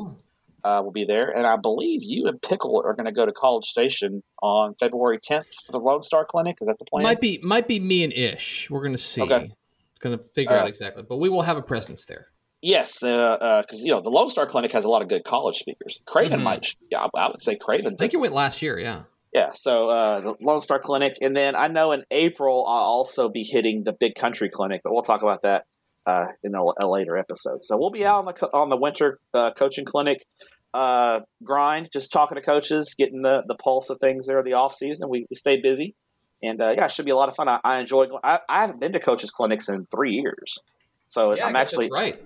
Uh, 0.66 0.80
we'll 0.82 0.90
be 0.90 1.04
there, 1.04 1.30
and 1.30 1.46
I 1.46 1.54
believe 1.56 2.00
you 2.02 2.26
and 2.26 2.42
Pickle 2.42 2.82
are 2.84 2.92
going 2.94 3.06
to 3.06 3.12
go 3.12 3.24
to 3.24 3.30
College 3.30 3.66
Station 3.66 4.24
on 4.42 4.74
February 4.74 5.18
tenth 5.22 5.46
for 5.64 5.70
the 5.70 5.78
Lone 5.78 6.02
Star 6.02 6.24
Clinic. 6.24 6.58
Is 6.60 6.66
that 6.66 6.78
the 6.80 6.84
plan? 6.84 7.04
might 7.04 7.20
be 7.20 7.38
might 7.42 7.68
be 7.68 7.78
me 7.78 8.02
and 8.02 8.12
Ish. 8.12 8.68
We're 8.68 8.82
gonna 8.82 8.98
see. 8.98 9.22
Okay. 9.22 9.52
Gonna 10.00 10.18
figure 10.34 10.56
out 10.56 10.64
Uh, 10.64 10.66
exactly, 10.66 11.04
but 11.08 11.18
we 11.18 11.28
will 11.28 11.42
have 11.42 11.56
a 11.56 11.62
presence 11.62 12.04
there. 12.06 12.28
Yes, 12.62 12.98
because 13.00 13.84
you 13.84 13.92
know 13.92 14.00
the 14.00 14.10
Lone 14.10 14.28
Star 14.28 14.46
Clinic 14.46 14.72
has 14.72 14.84
a 14.84 14.88
lot 14.88 15.02
of 15.02 15.08
good 15.08 15.22
college 15.22 15.56
speakers. 15.58 16.02
Craven 16.04 16.40
Mhm. 16.40 16.44
might, 16.44 16.74
yeah, 16.90 17.04
I, 17.04 17.08
I 17.16 17.28
would 17.28 17.40
say 17.42 17.52
I 17.52 17.56
Craven's. 17.56 17.98
think 17.98 18.12
it 18.12 18.16
went 18.16 18.32
last 18.34 18.60
year. 18.60 18.76
Yeah. 18.78 19.02
Yeah, 19.32 19.52
so 19.52 19.88
uh, 19.90 20.20
the 20.20 20.34
Lone 20.40 20.60
Star 20.62 20.78
Clinic, 20.80 21.12
and 21.20 21.36
then 21.36 21.54
I 21.54 21.68
know 21.68 21.92
in 21.92 22.04
April 22.10 22.64
I'll 22.66 22.82
also 22.98 23.28
be 23.28 23.44
hitting 23.44 23.84
the 23.84 23.92
Big 23.92 24.14
Country 24.16 24.48
Clinic, 24.48 24.80
but 24.82 24.92
we'll 24.92 25.02
talk 25.02 25.22
about 25.22 25.42
that 25.42 25.66
uh, 26.06 26.24
in 26.42 26.54
a, 26.54 26.62
a 26.80 26.86
later 26.88 27.16
episode. 27.18 27.62
So 27.62 27.76
we'll 27.76 27.90
be 27.90 28.04
out 28.06 28.20
on 28.20 28.24
the 28.24 28.32
co- 28.32 28.50
on 28.54 28.68
the 28.70 28.76
winter 28.76 29.18
uh, 29.34 29.50
coaching 29.52 29.84
clinic 29.84 30.24
uh, 30.76 31.20
grind, 31.42 31.88
just 31.92 32.12
talking 32.12 32.36
to 32.36 32.42
coaches, 32.42 32.94
getting 32.98 33.22
the, 33.22 33.42
the 33.46 33.54
pulse 33.54 33.90
of 33.90 33.98
things 33.98 34.26
there 34.26 34.38
in 34.38 34.44
the 34.44 34.52
off 34.52 34.74
season. 34.74 35.08
We, 35.08 35.26
we 35.30 35.34
stay 35.36 35.60
busy, 35.60 35.94
and 36.42 36.60
uh, 36.60 36.74
yeah, 36.76 36.84
it 36.84 36.90
should 36.90 37.04
be 37.04 37.10
a 37.10 37.16
lot 37.16 37.28
of 37.28 37.34
fun. 37.34 37.48
I, 37.48 37.60
I 37.64 37.78
enjoy. 37.80 38.06
Going, 38.06 38.20
I, 38.22 38.40
I 38.48 38.60
haven't 38.62 38.80
been 38.80 38.92
to 38.92 39.00
coaches 39.00 39.30
clinics 39.30 39.68
in 39.68 39.86
three 39.94 40.12
years, 40.12 40.58
so 41.08 41.34
yeah, 41.34 41.46
I'm 41.46 41.56
actually 41.56 41.88
right. 41.92 42.20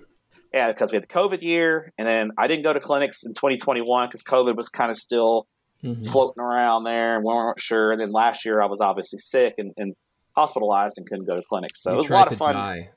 yeah, 0.53 0.67
because 0.67 0.91
we 0.91 0.97
had 0.97 1.03
the 1.03 1.07
COVID 1.07 1.41
year, 1.41 1.91
and 1.97 2.07
then 2.07 2.31
I 2.37 2.47
didn't 2.47 2.63
go 2.63 2.73
to 2.73 2.79
clinics 2.79 3.23
in 3.25 3.33
2021 3.33 4.07
because 4.07 4.23
COVID 4.23 4.55
was 4.55 4.69
kind 4.69 4.91
of 4.91 4.97
still 4.97 5.47
Mhm. 5.83 6.05
floating 6.11 6.43
around 6.43 6.83
there, 6.83 7.15
and 7.15 7.23
we 7.25 7.33
weren't 7.33 7.59
sure. 7.59 7.89
And 7.91 7.99
then 7.99 8.11
last 8.11 8.45
year, 8.45 8.61
I 8.61 8.67
was 8.67 8.81
obviously 8.81 9.17
sick 9.17 9.55
and, 9.57 9.73
and 9.77 9.95
hospitalized 10.35 10.99
and 10.99 11.07
couldn't 11.09 11.25
go 11.25 11.35
to 11.35 11.41
clinics. 11.49 11.81
So 11.81 11.89
You 11.89 11.95
it 11.95 11.97
was 12.01 12.09
a 12.11 12.13
lot 12.13 12.31
of 12.31 12.37
fun. 12.37 12.53
die. 12.53 12.89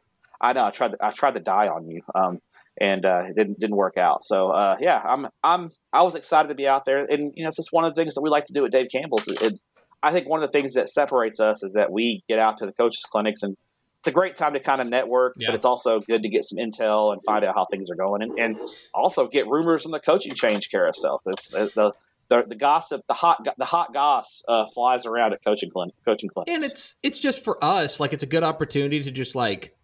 I 0.45 0.53
know 0.53 0.65
I 0.65 0.71
tried 0.71 0.93
to 0.93 0.99
I 1.01 1.11
tried 1.11 1.35
to 1.35 1.41
die 1.41 1.69
on 1.69 1.89
you, 1.89 2.03
um, 2.15 2.41
and 2.81 3.05
uh, 3.05 3.23
it 3.29 3.35
didn't 3.37 3.59
didn't 3.61 3.77
work 3.77 3.97
out. 3.97 4.23
So 4.23 4.51
uh, 4.51 4.77
yeah, 4.81 5.01
I'm 5.05 5.27
I'm 5.43 5.71
I 5.93 6.03
was 6.03 6.15
excited 6.15 6.49
to 6.49 6.55
be 6.55 6.69
out 6.69 6.85
there, 6.85 7.05
and 7.05 7.33
you 7.35 7.43
know 7.43 7.49
it's 7.49 7.57
just 7.57 7.73
one 7.73 7.85
of 7.85 7.95
the 7.95 8.01
things 8.01 8.15
that 8.15 8.23
we 8.23 8.31
like 8.31 8.45
to 8.45 8.53
do 8.53 8.65
at 8.65 8.71
Dave 8.73 8.89
Campbell's. 8.93 9.27
It, 9.29 9.43
it- 9.43 9.61
I 10.03 10.11
think 10.13 10.29
one 10.29 10.43
of 10.43 10.47
the 10.51 10.53
things 10.53 10.75
that 10.75 10.91
separates 10.91 11.41
us 11.41 11.63
is 11.63 11.73
that 11.75 11.91
we 11.91 12.23
get 12.29 12.39
out 12.39 12.59
to 12.59 12.67
the 12.67 12.73
coaches 12.73 13.05
clinics 13.11 13.43
and. 13.43 13.57
It's 14.01 14.09
a 14.11 14.13
great 14.13 14.35
time 14.35 14.53
to 14.53 14.61
kind 14.61 14.83
of 14.83 14.87
network, 14.87 15.33
Yeah. 15.39 15.49
but 15.49 15.55
it's 15.55 15.65
also 15.65 15.99
good 15.99 16.25
to 16.25 16.29
get 16.29 16.45
some 16.45 16.59
intel 16.59 17.11
and 17.15 17.23
find 17.25 17.43
out 17.43 17.55
how 17.55 17.65
things 17.65 17.89
are 17.91 17.95
going, 17.95 18.21
and, 18.21 18.39
and 18.39 18.61
also 18.93 19.27
get 19.27 19.49
rumors 19.49 19.83
from 19.83 19.93
the 19.93 19.99
coaching 19.99 20.35
change 20.35 20.71
carousel. 20.71 21.23
It's 21.25 21.55
uh, 21.55 21.69
the 21.75 21.93
the, 22.29 22.43
the 22.49 22.55
gossip, 22.55 23.01
the 23.09 23.15
hot 23.15 23.47
the 23.57 23.65
hot 23.65 23.95
goss 23.95 24.45
uh, 24.47 24.67
flies 24.75 25.07
around 25.07 25.33
at 25.33 25.43
coaching 25.43 25.71
clinic, 25.71 25.95
coaching 26.05 26.29
clinics. 26.29 26.53
and 26.53 26.63
it's 26.63 26.97
it's 27.03 27.19
just 27.19 27.43
for 27.43 27.57
us 27.65 27.99
like 27.99 28.13
it's 28.13 28.23
a 28.23 28.27
good 28.27 28.43
opportunity 28.43 29.03
to 29.03 29.11
just 29.11 29.35
like 29.35 29.75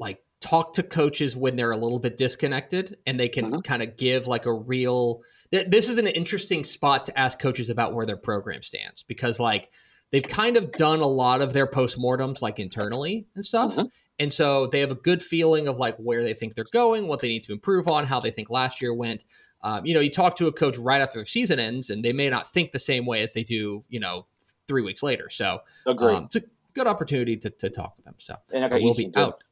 like 0.00 0.20
talk 0.40 0.72
to 0.72 0.82
coaches 0.82 1.36
when 1.36 1.54
they're 1.54 1.70
a 1.70 1.76
little 1.76 1.98
bit 2.00 2.16
disconnected 2.16 2.96
and 3.06 3.20
they 3.20 3.28
can 3.28 3.52
Mhm. 3.52 3.62
kind 3.64 3.82
of 3.82 3.96
give 3.96 4.26
like 4.26 4.46
a 4.46 4.52
real 4.52 5.20
th- 5.52 5.66
this 5.68 5.88
is 5.88 5.98
an 5.98 6.06
interesting 6.06 6.64
spot 6.64 7.04
to 7.06 7.18
ask 7.18 7.38
coaches 7.38 7.68
about 7.68 7.92
where 7.94 8.06
their 8.06 8.16
program 8.16 8.62
stands 8.62 9.02
because 9.02 9.38
like 9.38 9.70
they've 10.10 10.26
kind 10.26 10.56
of 10.56 10.72
done 10.72 11.00
a 11.00 11.06
lot 11.06 11.42
of 11.42 11.52
their 11.52 11.66
postmortems 11.66 12.40
like 12.40 12.58
internally 12.58 13.26
and 13.34 13.44
stuff 13.44 13.76
Mhm. 13.76 13.90
and 14.18 14.32
so 14.32 14.66
they 14.66 14.80
have 14.80 14.90
a 14.90 14.94
good 14.96 15.22
feeling 15.22 15.68
of 15.68 15.76
like 15.76 15.96
where 15.98 16.22
they 16.24 16.32
think 16.34 16.54
they're 16.54 16.64
going 16.72 17.06
what 17.06 17.20
they 17.20 17.28
need 17.28 17.42
to 17.44 17.52
improve 17.52 17.86
on 17.86 18.06
how 18.06 18.18
they 18.18 18.30
think 18.30 18.48
last 18.48 18.80
year 18.80 18.94
went 18.94 19.24
um, 19.62 19.84
you 19.84 19.92
know 19.92 20.00
you 20.00 20.10
talk 20.10 20.36
to 20.36 20.46
a 20.46 20.52
coach 20.52 20.78
right 20.78 21.02
after 21.02 21.18
their 21.18 21.26
season 21.26 21.58
ends 21.58 21.90
and 21.90 22.02
they 22.02 22.14
may 22.14 22.30
not 22.30 22.50
think 22.50 22.70
the 22.70 22.78
same 22.78 23.04
way 23.04 23.20
as 23.22 23.34
they 23.34 23.44
do 23.44 23.82
you 23.90 24.00
know 24.00 24.26
three 24.66 24.80
weeks 24.80 25.02
later 25.02 25.28
so 25.28 25.58
Agreed. 25.86 26.14
um, 26.14 26.24
it's 26.24 26.36
a 26.36 26.42
good 26.72 26.86
opportunity 26.86 27.36
to, 27.36 27.50
to 27.50 27.68
talk 27.68 27.94
with 27.96 28.04
them. 28.04 28.14
So 28.18 28.36
and 28.54 28.64
I 28.72 28.78
will 28.78 28.94
be 28.94 29.06
good, 29.10 29.18
out. 29.18 29.42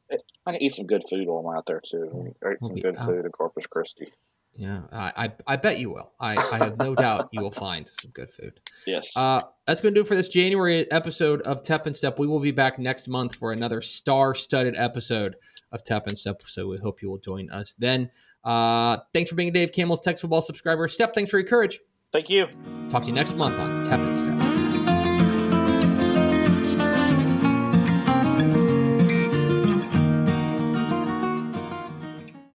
I 0.47 0.53
can 0.53 0.63
eat 0.63 0.73
some 0.73 0.87
good 0.87 1.03
food 1.09 1.27
while 1.27 1.47
I'm 1.47 1.57
out 1.57 1.67
there 1.67 1.81
too. 1.85 2.33
I 2.45 2.53
eat 2.53 2.61
some 2.61 2.77
good 2.77 2.97
out. 2.97 3.05
food 3.05 3.25
in 3.25 3.31
Corpus 3.31 3.67
Christi. 3.67 4.13
Yeah, 4.55 4.83
I, 4.91 5.13
I, 5.17 5.33
I 5.47 5.57
bet 5.57 5.79
you 5.79 5.91
will. 5.91 6.11
I, 6.19 6.35
I 6.53 6.65
have 6.65 6.79
no 6.79 6.93
doubt 6.95 7.29
you 7.31 7.43
will 7.43 7.53
find 7.53 7.89
some 7.89 8.11
good 8.11 8.33
food. 8.33 8.59
Yes. 8.87 9.17
Uh, 9.17 9.41
that's 9.67 9.81
going 9.81 9.95
to 9.95 10.01
do 10.01 10.05
it 10.05 10.09
for 10.09 10.17
this 10.17 10.27
January 10.27 10.91
episode 10.91 11.43
of 11.43 11.63
Tep 11.63 11.87
and 11.87 11.97
Step. 11.97 12.19
We 12.19 12.27
will 12.27 12.41
be 12.41 12.51
back 12.51 12.77
next 12.77 13.07
month 13.07 13.37
for 13.37 13.53
another 13.53 13.81
star-studded 13.81 14.75
episode 14.75 15.37
of 15.71 15.85
Tep 15.85 16.09
and 16.09 16.19
Step. 16.19 16.43
So 16.43 16.67
we 16.67 16.77
hope 16.83 17.03
you 17.03 17.09
will 17.09 17.19
join 17.19 17.51
us 17.51 17.75
then. 17.79 18.11
Uh, 18.43 18.99
thanks 19.15 19.31
for 19.31 19.37
being 19.37 19.51
a 19.51 19.53
Dave 19.53 19.71
Campbell's 19.71 20.01
Texas 20.01 20.23
Football 20.23 20.43
subscriber. 20.43 20.89
Step, 20.89 21.15
thanks 21.15 21.31
for 21.31 21.39
your 21.39 21.47
courage. 21.47 21.79
Thank 22.11 22.29
you. 22.29 22.49
Talk 22.91 23.03
to 23.03 23.09
you 23.09 23.15
next 23.15 23.37
month 23.37 23.57
on 23.61 23.85
Tep 23.85 24.01
and 24.01 24.17
Step. 24.17 24.68